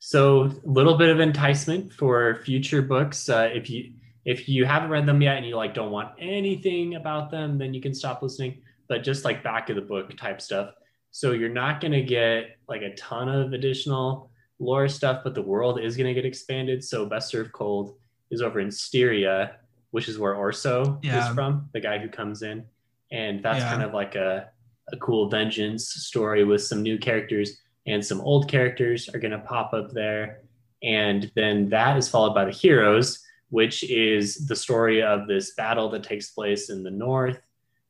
So 0.06 0.42
a 0.42 0.52
little 0.70 0.96
bit 0.96 1.08
of 1.08 1.18
enticement 1.18 1.92
for 1.92 2.36
future 2.44 2.80
books. 2.80 3.28
Uh, 3.28 3.50
if 3.52 3.68
you 3.68 3.92
if 4.24 4.48
you 4.48 4.64
haven't 4.64 4.90
read 4.90 5.04
them 5.04 5.20
yet 5.20 5.36
and 5.36 5.44
you 5.44 5.56
like 5.56 5.74
don't 5.74 5.90
want 5.90 6.12
anything 6.20 6.94
about 6.94 7.32
them, 7.32 7.58
then 7.58 7.74
you 7.74 7.80
can 7.80 7.92
stop 7.92 8.22
listening. 8.22 8.62
But 8.88 9.02
just 9.02 9.24
like 9.24 9.42
back 9.42 9.68
of 9.68 9.74
the 9.74 9.82
book 9.82 10.16
type 10.16 10.40
stuff. 10.40 10.74
So 11.10 11.32
you're 11.32 11.48
not 11.48 11.80
going 11.80 11.90
to 11.90 12.02
get 12.02 12.56
like 12.68 12.82
a 12.82 12.94
ton 12.94 13.28
of 13.28 13.52
additional 13.52 14.30
lore 14.60 14.86
stuff, 14.86 15.22
but 15.24 15.34
the 15.34 15.42
world 15.42 15.80
is 15.80 15.96
going 15.96 16.06
to 16.06 16.14
get 16.14 16.24
expanded. 16.24 16.84
So 16.84 17.06
Best 17.06 17.28
Served 17.28 17.50
Cold 17.50 17.96
is 18.30 18.42
over 18.42 18.60
in 18.60 18.70
Styria, 18.70 19.56
which 19.90 20.08
is 20.08 20.20
where 20.20 20.36
Orso 20.36 21.00
Yeah. 21.02 21.18
is 21.28 21.34
from, 21.34 21.68
the 21.72 21.80
guy 21.80 21.98
who 21.98 22.08
comes 22.08 22.42
in, 22.42 22.64
and 23.10 23.42
that's 23.42 23.58
Yeah. 23.58 23.70
kind 23.70 23.82
of 23.82 23.92
like 23.92 24.14
a 24.14 24.50
a 24.92 24.96
cool 24.98 25.28
vengeance 25.28 25.88
story 25.88 26.44
with 26.44 26.62
some 26.62 26.80
new 26.80 26.96
characters 26.96 27.58
and 27.86 28.04
some 28.04 28.20
old 28.20 28.48
characters 28.48 29.08
are 29.08 29.18
going 29.18 29.32
to 29.32 29.38
pop 29.38 29.72
up 29.72 29.92
there. 29.92 30.42
And 30.82 31.30
then 31.34 31.68
that 31.70 31.96
is 31.96 32.08
followed 32.08 32.34
by 32.34 32.44
the 32.44 32.50
heroes, 32.50 33.24
which 33.50 33.84
is 33.84 34.46
the 34.46 34.56
story 34.56 35.02
of 35.02 35.26
this 35.26 35.54
battle 35.54 35.88
that 35.90 36.02
takes 36.02 36.30
place 36.30 36.70
in 36.70 36.82
the 36.82 36.90
north 36.90 37.40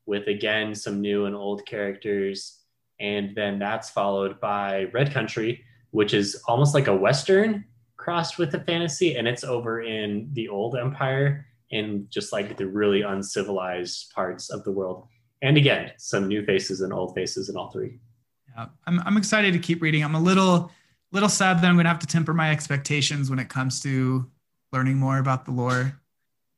with 0.06 0.28
again 0.28 0.74
some 0.74 1.00
new 1.00 1.26
and 1.26 1.34
old 1.34 1.66
characters. 1.66 2.60
And 3.00 3.34
then 3.34 3.58
that's 3.58 3.90
followed 3.90 4.40
by 4.40 4.84
Red 4.92 5.12
Country, 5.12 5.64
which 5.90 6.14
is 6.14 6.40
almost 6.46 6.74
like 6.74 6.86
a 6.86 6.96
Western 6.96 7.64
crossed 7.96 8.38
with 8.38 8.54
a 8.54 8.60
fantasy. 8.60 9.16
And 9.16 9.26
it's 9.26 9.44
over 9.44 9.82
in 9.82 10.30
the 10.32 10.48
old 10.48 10.76
empire 10.76 11.46
in 11.70 12.06
just 12.10 12.32
like 12.32 12.56
the 12.56 12.66
really 12.66 13.02
uncivilized 13.02 14.12
parts 14.14 14.50
of 14.50 14.62
the 14.64 14.70
world. 14.70 15.08
And 15.42 15.56
again, 15.56 15.92
some 15.98 16.28
new 16.28 16.44
faces 16.44 16.80
and 16.80 16.92
old 16.92 17.14
faces 17.14 17.48
in 17.48 17.56
all 17.56 17.70
three. 17.70 17.98
I'm, 18.86 19.00
I'm 19.00 19.16
excited 19.16 19.52
to 19.52 19.58
keep 19.58 19.82
reading. 19.82 20.02
I'm 20.02 20.14
a 20.14 20.20
little, 20.20 20.70
little 21.12 21.28
sad 21.28 21.60
that 21.60 21.66
I'm 21.66 21.74
going 21.74 21.84
to 21.84 21.90
have 21.90 21.98
to 22.00 22.06
temper 22.06 22.34
my 22.34 22.50
expectations 22.50 23.30
when 23.30 23.38
it 23.38 23.48
comes 23.48 23.80
to 23.82 24.30
learning 24.72 24.96
more 24.96 25.18
about 25.18 25.44
the 25.44 25.50
lore. 25.50 26.00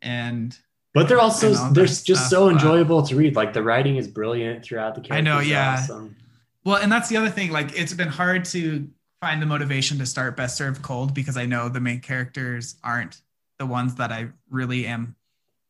And 0.02 0.56
But 0.94 1.08
they're 1.08 1.20
also 1.20 1.52
they're 1.70 1.86
just 1.86 2.04
stuff, 2.04 2.28
so 2.28 2.48
enjoyable 2.48 3.02
to 3.04 3.16
read. 3.16 3.36
Like 3.36 3.52
the 3.52 3.62
writing 3.62 3.96
is 3.96 4.08
brilliant 4.08 4.64
throughout 4.64 4.94
the 4.94 5.00
characters. 5.00 5.18
I 5.18 5.20
know, 5.20 5.40
yeah. 5.40 5.74
awesome. 5.74 6.16
Well, 6.64 6.76
and 6.76 6.90
that's 6.90 7.08
the 7.08 7.16
other 7.16 7.30
thing. 7.30 7.50
Like, 7.50 7.78
it's 7.78 7.94
been 7.94 8.08
hard 8.08 8.44
to 8.46 8.88
find 9.20 9.40
the 9.40 9.46
motivation 9.46 9.98
to 9.98 10.06
start 10.06 10.36
Best 10.36 10.56
Served 10.56 10.82
Cold 10.82 11.14
because 11.14 11.36
I 11.36 11.46
know 11.46 11.68
the 11.68 11.80
main 11.80 12.00
characters 12.00 12.76
aren't 12.84 13.22
the 13.58 13.66
ones 13.66 13.94
that 13.96 14.12
I 14.12 14.28
really 14.50 14.86
am 14.86 15.16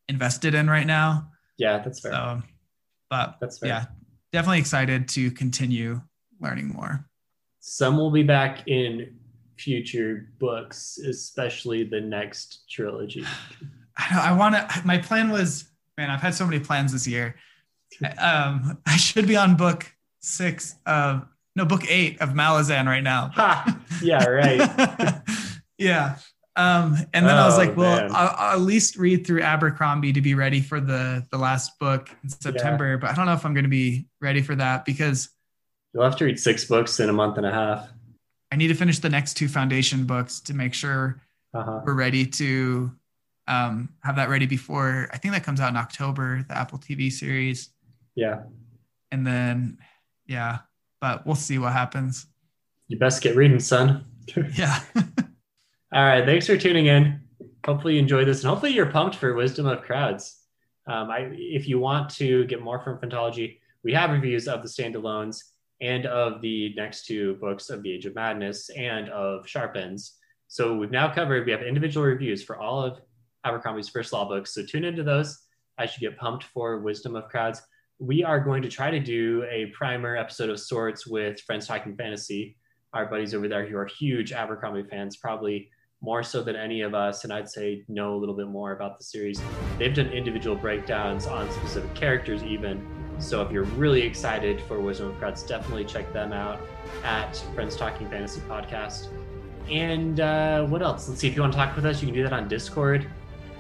invested 0.09 0.55
in 0.55 0.69
right 0.69 0.87
now. 0.87 1.31
Yeah, 1.57 1.79
that's 1.79 2.01
fair. 2.01 2.13
So, 2.13 2.43
but 3.11 3.37
That's 3.41 3.59
fair. 3.59 3.69
yeah, 3.69 3.85
definitely 4.33 4.59
excited 4.59 5.09
to 5.11 5.31
continue 5.31 6.01
learning 6.41 6.69
more. 6.69 7.05
Some 7.61 7.97
will 7.97 8.11
be 8.11 8.23
back 8.23 8.67
in 8.69 9.17
future 9.59 10.29
books, 10.39 10.99
especially 10.99 11.85
the 11.85 12.01
next 12.01 12.65
trilogy. 12.71 13.25
I 13.97 14.15
know 14.15 14.21
I 14.21 14.33
want 14.33 14.55
to. 14.55 14.83
My 14.87 14.99
plan 14.99 15.31
was, 15.31 15.69
man, 15.97 16.09
I've 16.11 16.21
had 16.21 16.35
so 16.35 16.47
many 16.47 16.61
plans 16.61 16.93
this 16.93 17.07
year. 17.07 17.35
Um, 18.21 18.79
I 18.87 18.97
should 18.99 19.27
be 19.27 19.35
on 19.37 19.57
book 19.57 19.91
six 20.21 20.75
of 20.85 21.27
no 21.57 21.65
book 21.65 21.91
eight 21.91 22.21
of 22.21 22.31
Malazan 22.31 22.85
right 22.85 23.03
now. 23.03 23.31
ha! 23.35 23.81
Yeah, 24.03 24.25
right. 24.27 25.21
yeah. 25.79 26.17
Um, 26.55 26.97
and 27.15 27.25
then 27.25 27.35
I 27.37 27.47
was 27.47 27.55
Oh, 27.55 27.59
like, 27.59 27.77
well. 27.79 28.09
I'll, 28.15 28.35
I'll 28.37 28.53
at 28.57 28.61
least 28.61 28.97
read 28.97 29.27
through 29.27 29.41
Abercrombie 29.41 30.13
to 30.13 30.21
be 30.21 30.35
ready 30.35 30.61
for 30.61 30.81
the 30.81 31.27
the 31.33 31.39
last 31.39 31.79
book 31.79 32.11
in 32.23 32.29
September. 32.29 32.99
But 32.99 33.11
I 33.11 33.15
don't 33.15 33.25
know 33.25 33.33
if 33.33 33.47
I'm 33.47 33.55
going 33.55 33.65
to 33.65 33.71
be 33.71 34.07
ready 34.21 34.43
for 34.43 34.55
that 34.57 34.85
because 34.85 35.31
You'll 35.99 36.05
have 36.05 36.15
to 36.19 36.27
read 36.27 36.39
six 36.39 36.65
books 36.65 37.01
in 37.01 37.09
a 37.09 37.13
month 37.13 37.39
and 37.39 37.45
a 37.47 37.51
half. 37.51 37.89
I 38.53 38.57
need 38.57 38.69
to 38.69 38.75
finish 38.75 39.01
the 39.01 39.09
next 39.09 39.35
two 39.35 39.49
foundation 39.49 40.05
books 40.05 40.39
to 40.43 40.55
make 40.55 40.73
sure 40.73 41.21
Uh-huh. 41.53 41.81
we're 41.85 41.95
ready 41.95 42.25
to 42.25 42.93
um, 43.49 43.89
have 44.05 44.15
that 44.15 44.29
ready 44.29 44.47
before. 44.47 45.09
I 45.13 45.19
think 45.19 45.35
that 45.35 45.43
comes 45.43 45.59
out 45.59 45.71
in 45.71 45.77
October, 45.77 46.45
the 46.49 46.57
Apple 46.57 46.79
TV 46.79 47.11
series, 47.11 47.71
Yeah. 48.15 48.43
and 49.11 49.27
then 49.27 49.79
yeah. 50.25 50.59
But 51.01 51.27
we'll 51.27 51.35
see 51.35 51.59
what 51.59 51.73
happens. 51.73 52.27
You 52.87 52.97
best 52.97 53.21
get 53.21 53.35
reading, 53.35 53.59
son. 53.59 54.05
Yeah. 54.55 54.79
All 55.93 56.05
right. 56.05 56.25
Thanks 56.25 56.47
for 56.47 56.57
tuning 56.57 56.87
in. 56.87 57.19
Hopefully 57.67 57.95
you 57.95 57.99
enjoyed 57.99 58.29
this 58.29 58.43
and 58.45 58.51
hopefully 58.51 58.73
you're 58.73 58.87
pumped 58.93 59.17
for 59.17 59.35
Wisdom 59.35 59.67
of 59.67 59.83
Crowds. 59.83 60.37
Um, 60.87 61.11
I, 61.11 61.29
if 61.33 61.67
you 61.67 61.81
want 61.81 62.09
to 62.11 62.45
get 62.45 62.63
more 62.63 62.79
from 62.79 62.99
Phantology, 62.99 63.59
we 63.83 63.93
have 63.95 64.11
reviews 64.11 64.47
of 64.47 64.63
the 64.63 64.69
standalones 64.69 65.43
and 65.81 66.07
of 66.07 66.41
the 66.41 66.75
next 66.77 67.07
two 67.07 67.35
books 67.37 67.71
of 67.71 67.83
the 67.83 67.93
Age 67.93 68.07
of 68.07 68.15
Madness 68.15 68.71
and 68.71 69.09
of 69.11 69.47
Sharp 69.47 69.77
Ends. 69.77 70.17
So 70.49 70.77
we've 70.77 70.91
now 70.91 71.13
covered, 71.13 71.47
we 71.47 71.53
have 71.53 71.63
individual 71.63 72.07
reviews 72.07 72.43
for 72.43 72.59
all 72.59 72.83
of 72.83 73.01
Abercrombie's 73.45 73.89
first 73.89 74.13
law 74.13 74.27
books. 74.27 74.55
So 74.55 74.65
tune 74.65 74.85
into 74.85 75.03
those 75.03 75.39
as 75.79 75.97
you 75.97 76.09
get 76.09 76.19
pumped 76.19 76.45
for 76.45 76.81
Wisdom 76.81 77.15
of 77.17 77.29
Crowds. 77.29 77.63
We 77.99 78.25
are 78.25 78.41
going 78.41 78.63
to 78.63 78.69
try 78.69 78.91
to 78.91 79.01
do 79.01 79.45
a 79.51 79.67
primer 79.67 80.17
episode 80.17 80.51
of 80.51 80.59
sorts 80.59 81.07
with 81.07 81.41
Friends 81.41 81.67
Talking 81.67 81.97
Fantasy, 81.97 82.57
our 82.93 83.07
buddies 83.07 83.35
over 83.35 83.49
there 83.49 83.67
who 83.67 83.77
are 83.77 83.87
huge 83.87 84.33
Abercrombie 84.33 84.89
fans, 84.89 85.17
probably 85.17 85.71
more 86.01 86.23
so 86.23 86.43
than 86.43 86.57
any 86.57 86.81
of 86.83 86.95
us, 86.95 87.25
and 87.25 87.33
I'd 87.33 87.49
say 87.49 87.85
know 87.89 88.15
a 88.15 88.19
little 88.19 88.37
bit 88.37 88.47
more 88.47 88.73
about 88.73 88.99
the 88.99 89.05
series. 89.05 89.41
They've 89.79 89.95
done 89.95 90.09
individual 90.09 90.57
breakdowns 90.57 91.27
on 91.27 91.51
specific 91.51 91.93
characters, 91.95 92.43
even 92.45 92.87
So 93.19 93.43
if 93.43 93.51
you're 93.51 93.65
really 93.65 94.03
excited 94.03 94.61
for 94.63 94.81
Wisdom 94.81 95.09
of 95.09 95.19
Crowds, 95.19 95.43
definitely 95.43 95.85
check 95.85 96.13
them 96.13 96.33
out 96.33 96.61
at 97.05 97.37
Friends 97.55 97.77
Talking 97.77 98.09
Fantasy 98.09 98.41
Podcast. 98.43 99.09
And 99.71 100.21
uh, 100.21 100.65
what 100.67 100.83
else? 100.83 101.09
Let's 101.09 101.21
see 101.21 101.29
if 101.29 101.35
you 101.35 101.43
want 101.43 101.53
to 101.53 101.59
talk 101.59 101.77
with 101.77 101.85
us. 101.85 102.01
You 102.01 102.07
can 102.07 102.15
do 102.15 102.23
that 102.23 102.33
on 102.33 102.49
Discord. 102.49 103.07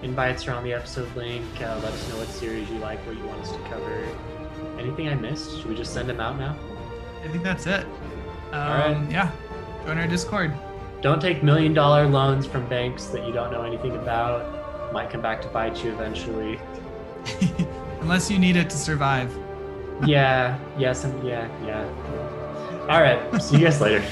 Invites 0.03 0.47
are 0.47 0.53
on 0.53 0.63
the 0.63 0.73
episode 0.73 1.15
link. 1.17 1.45
Uh, 1.61 1.75
let 1.83 1.93
us 1.93 2.09
know 2.09 2.19
what 2.19 2.29
series 2.29 2.71
you 2.71 2.79
like, 2.79 2.99
what 3.07 3.17
you 3.17 3.25
want 3.25 3.41
us 3.41 3.53
to 3.53 3.59
cover. 3.69 4.07
Anything 4.79 5.09
I 5.09 5.15
missed? 5.15 5.57
Should 5.57 5.67
we 5.67 5.75
just 5.75 5.93
send 5.93 6.09
them 6.09 6.21
out 6.21 6.39
now? 6.39 6.57
I 7.25 7.29
think 7.29 7.43
that's 7.43 7.67
it. 7.67 7.85
Um, 8.53 8.53
right. 8.53 9.07
Yeah. 9.11 9.33
Join 9.85 9.99
our 9.99 10.07
Discord. 10.07 10.55
Don't 11.03 11.21
take 11.21 11.43
million 11.43 11.75
dollar 11.75 12.09
loans 12.09 12.47
from 12.47 12.69
banks 12.69 13.07
that 13.07 13.27
you 13.27 13.33
don't 13.33 13.53
know 13.53 13.63
anything 13.63 13.97
about. 13.97 14.93
Might 14.93 15.11
come 15.11 15.21
back 15.21 15.43
to 15.43 15.49
bite 15.49 15.85
you 15.85 15.93
eventually. 15.93 16.61
Unless 18.01 18.31
you 18.31 18.39
need 18.39 18.57
it 18.57 18.71
to 18.71 18.77
survive. 18.77 19.37
Yeah, 20.07 20.59
yes, 20.79 21.05
and 21.05 21.27
yeah, 21.27 21.49
yeah. 21.65 22.87
All 22.89 23.03
right. 23.03 23.43
See 23.43 23.57
you 23.59 23.65
guys 23.65 23.81
later. 23.81 24.03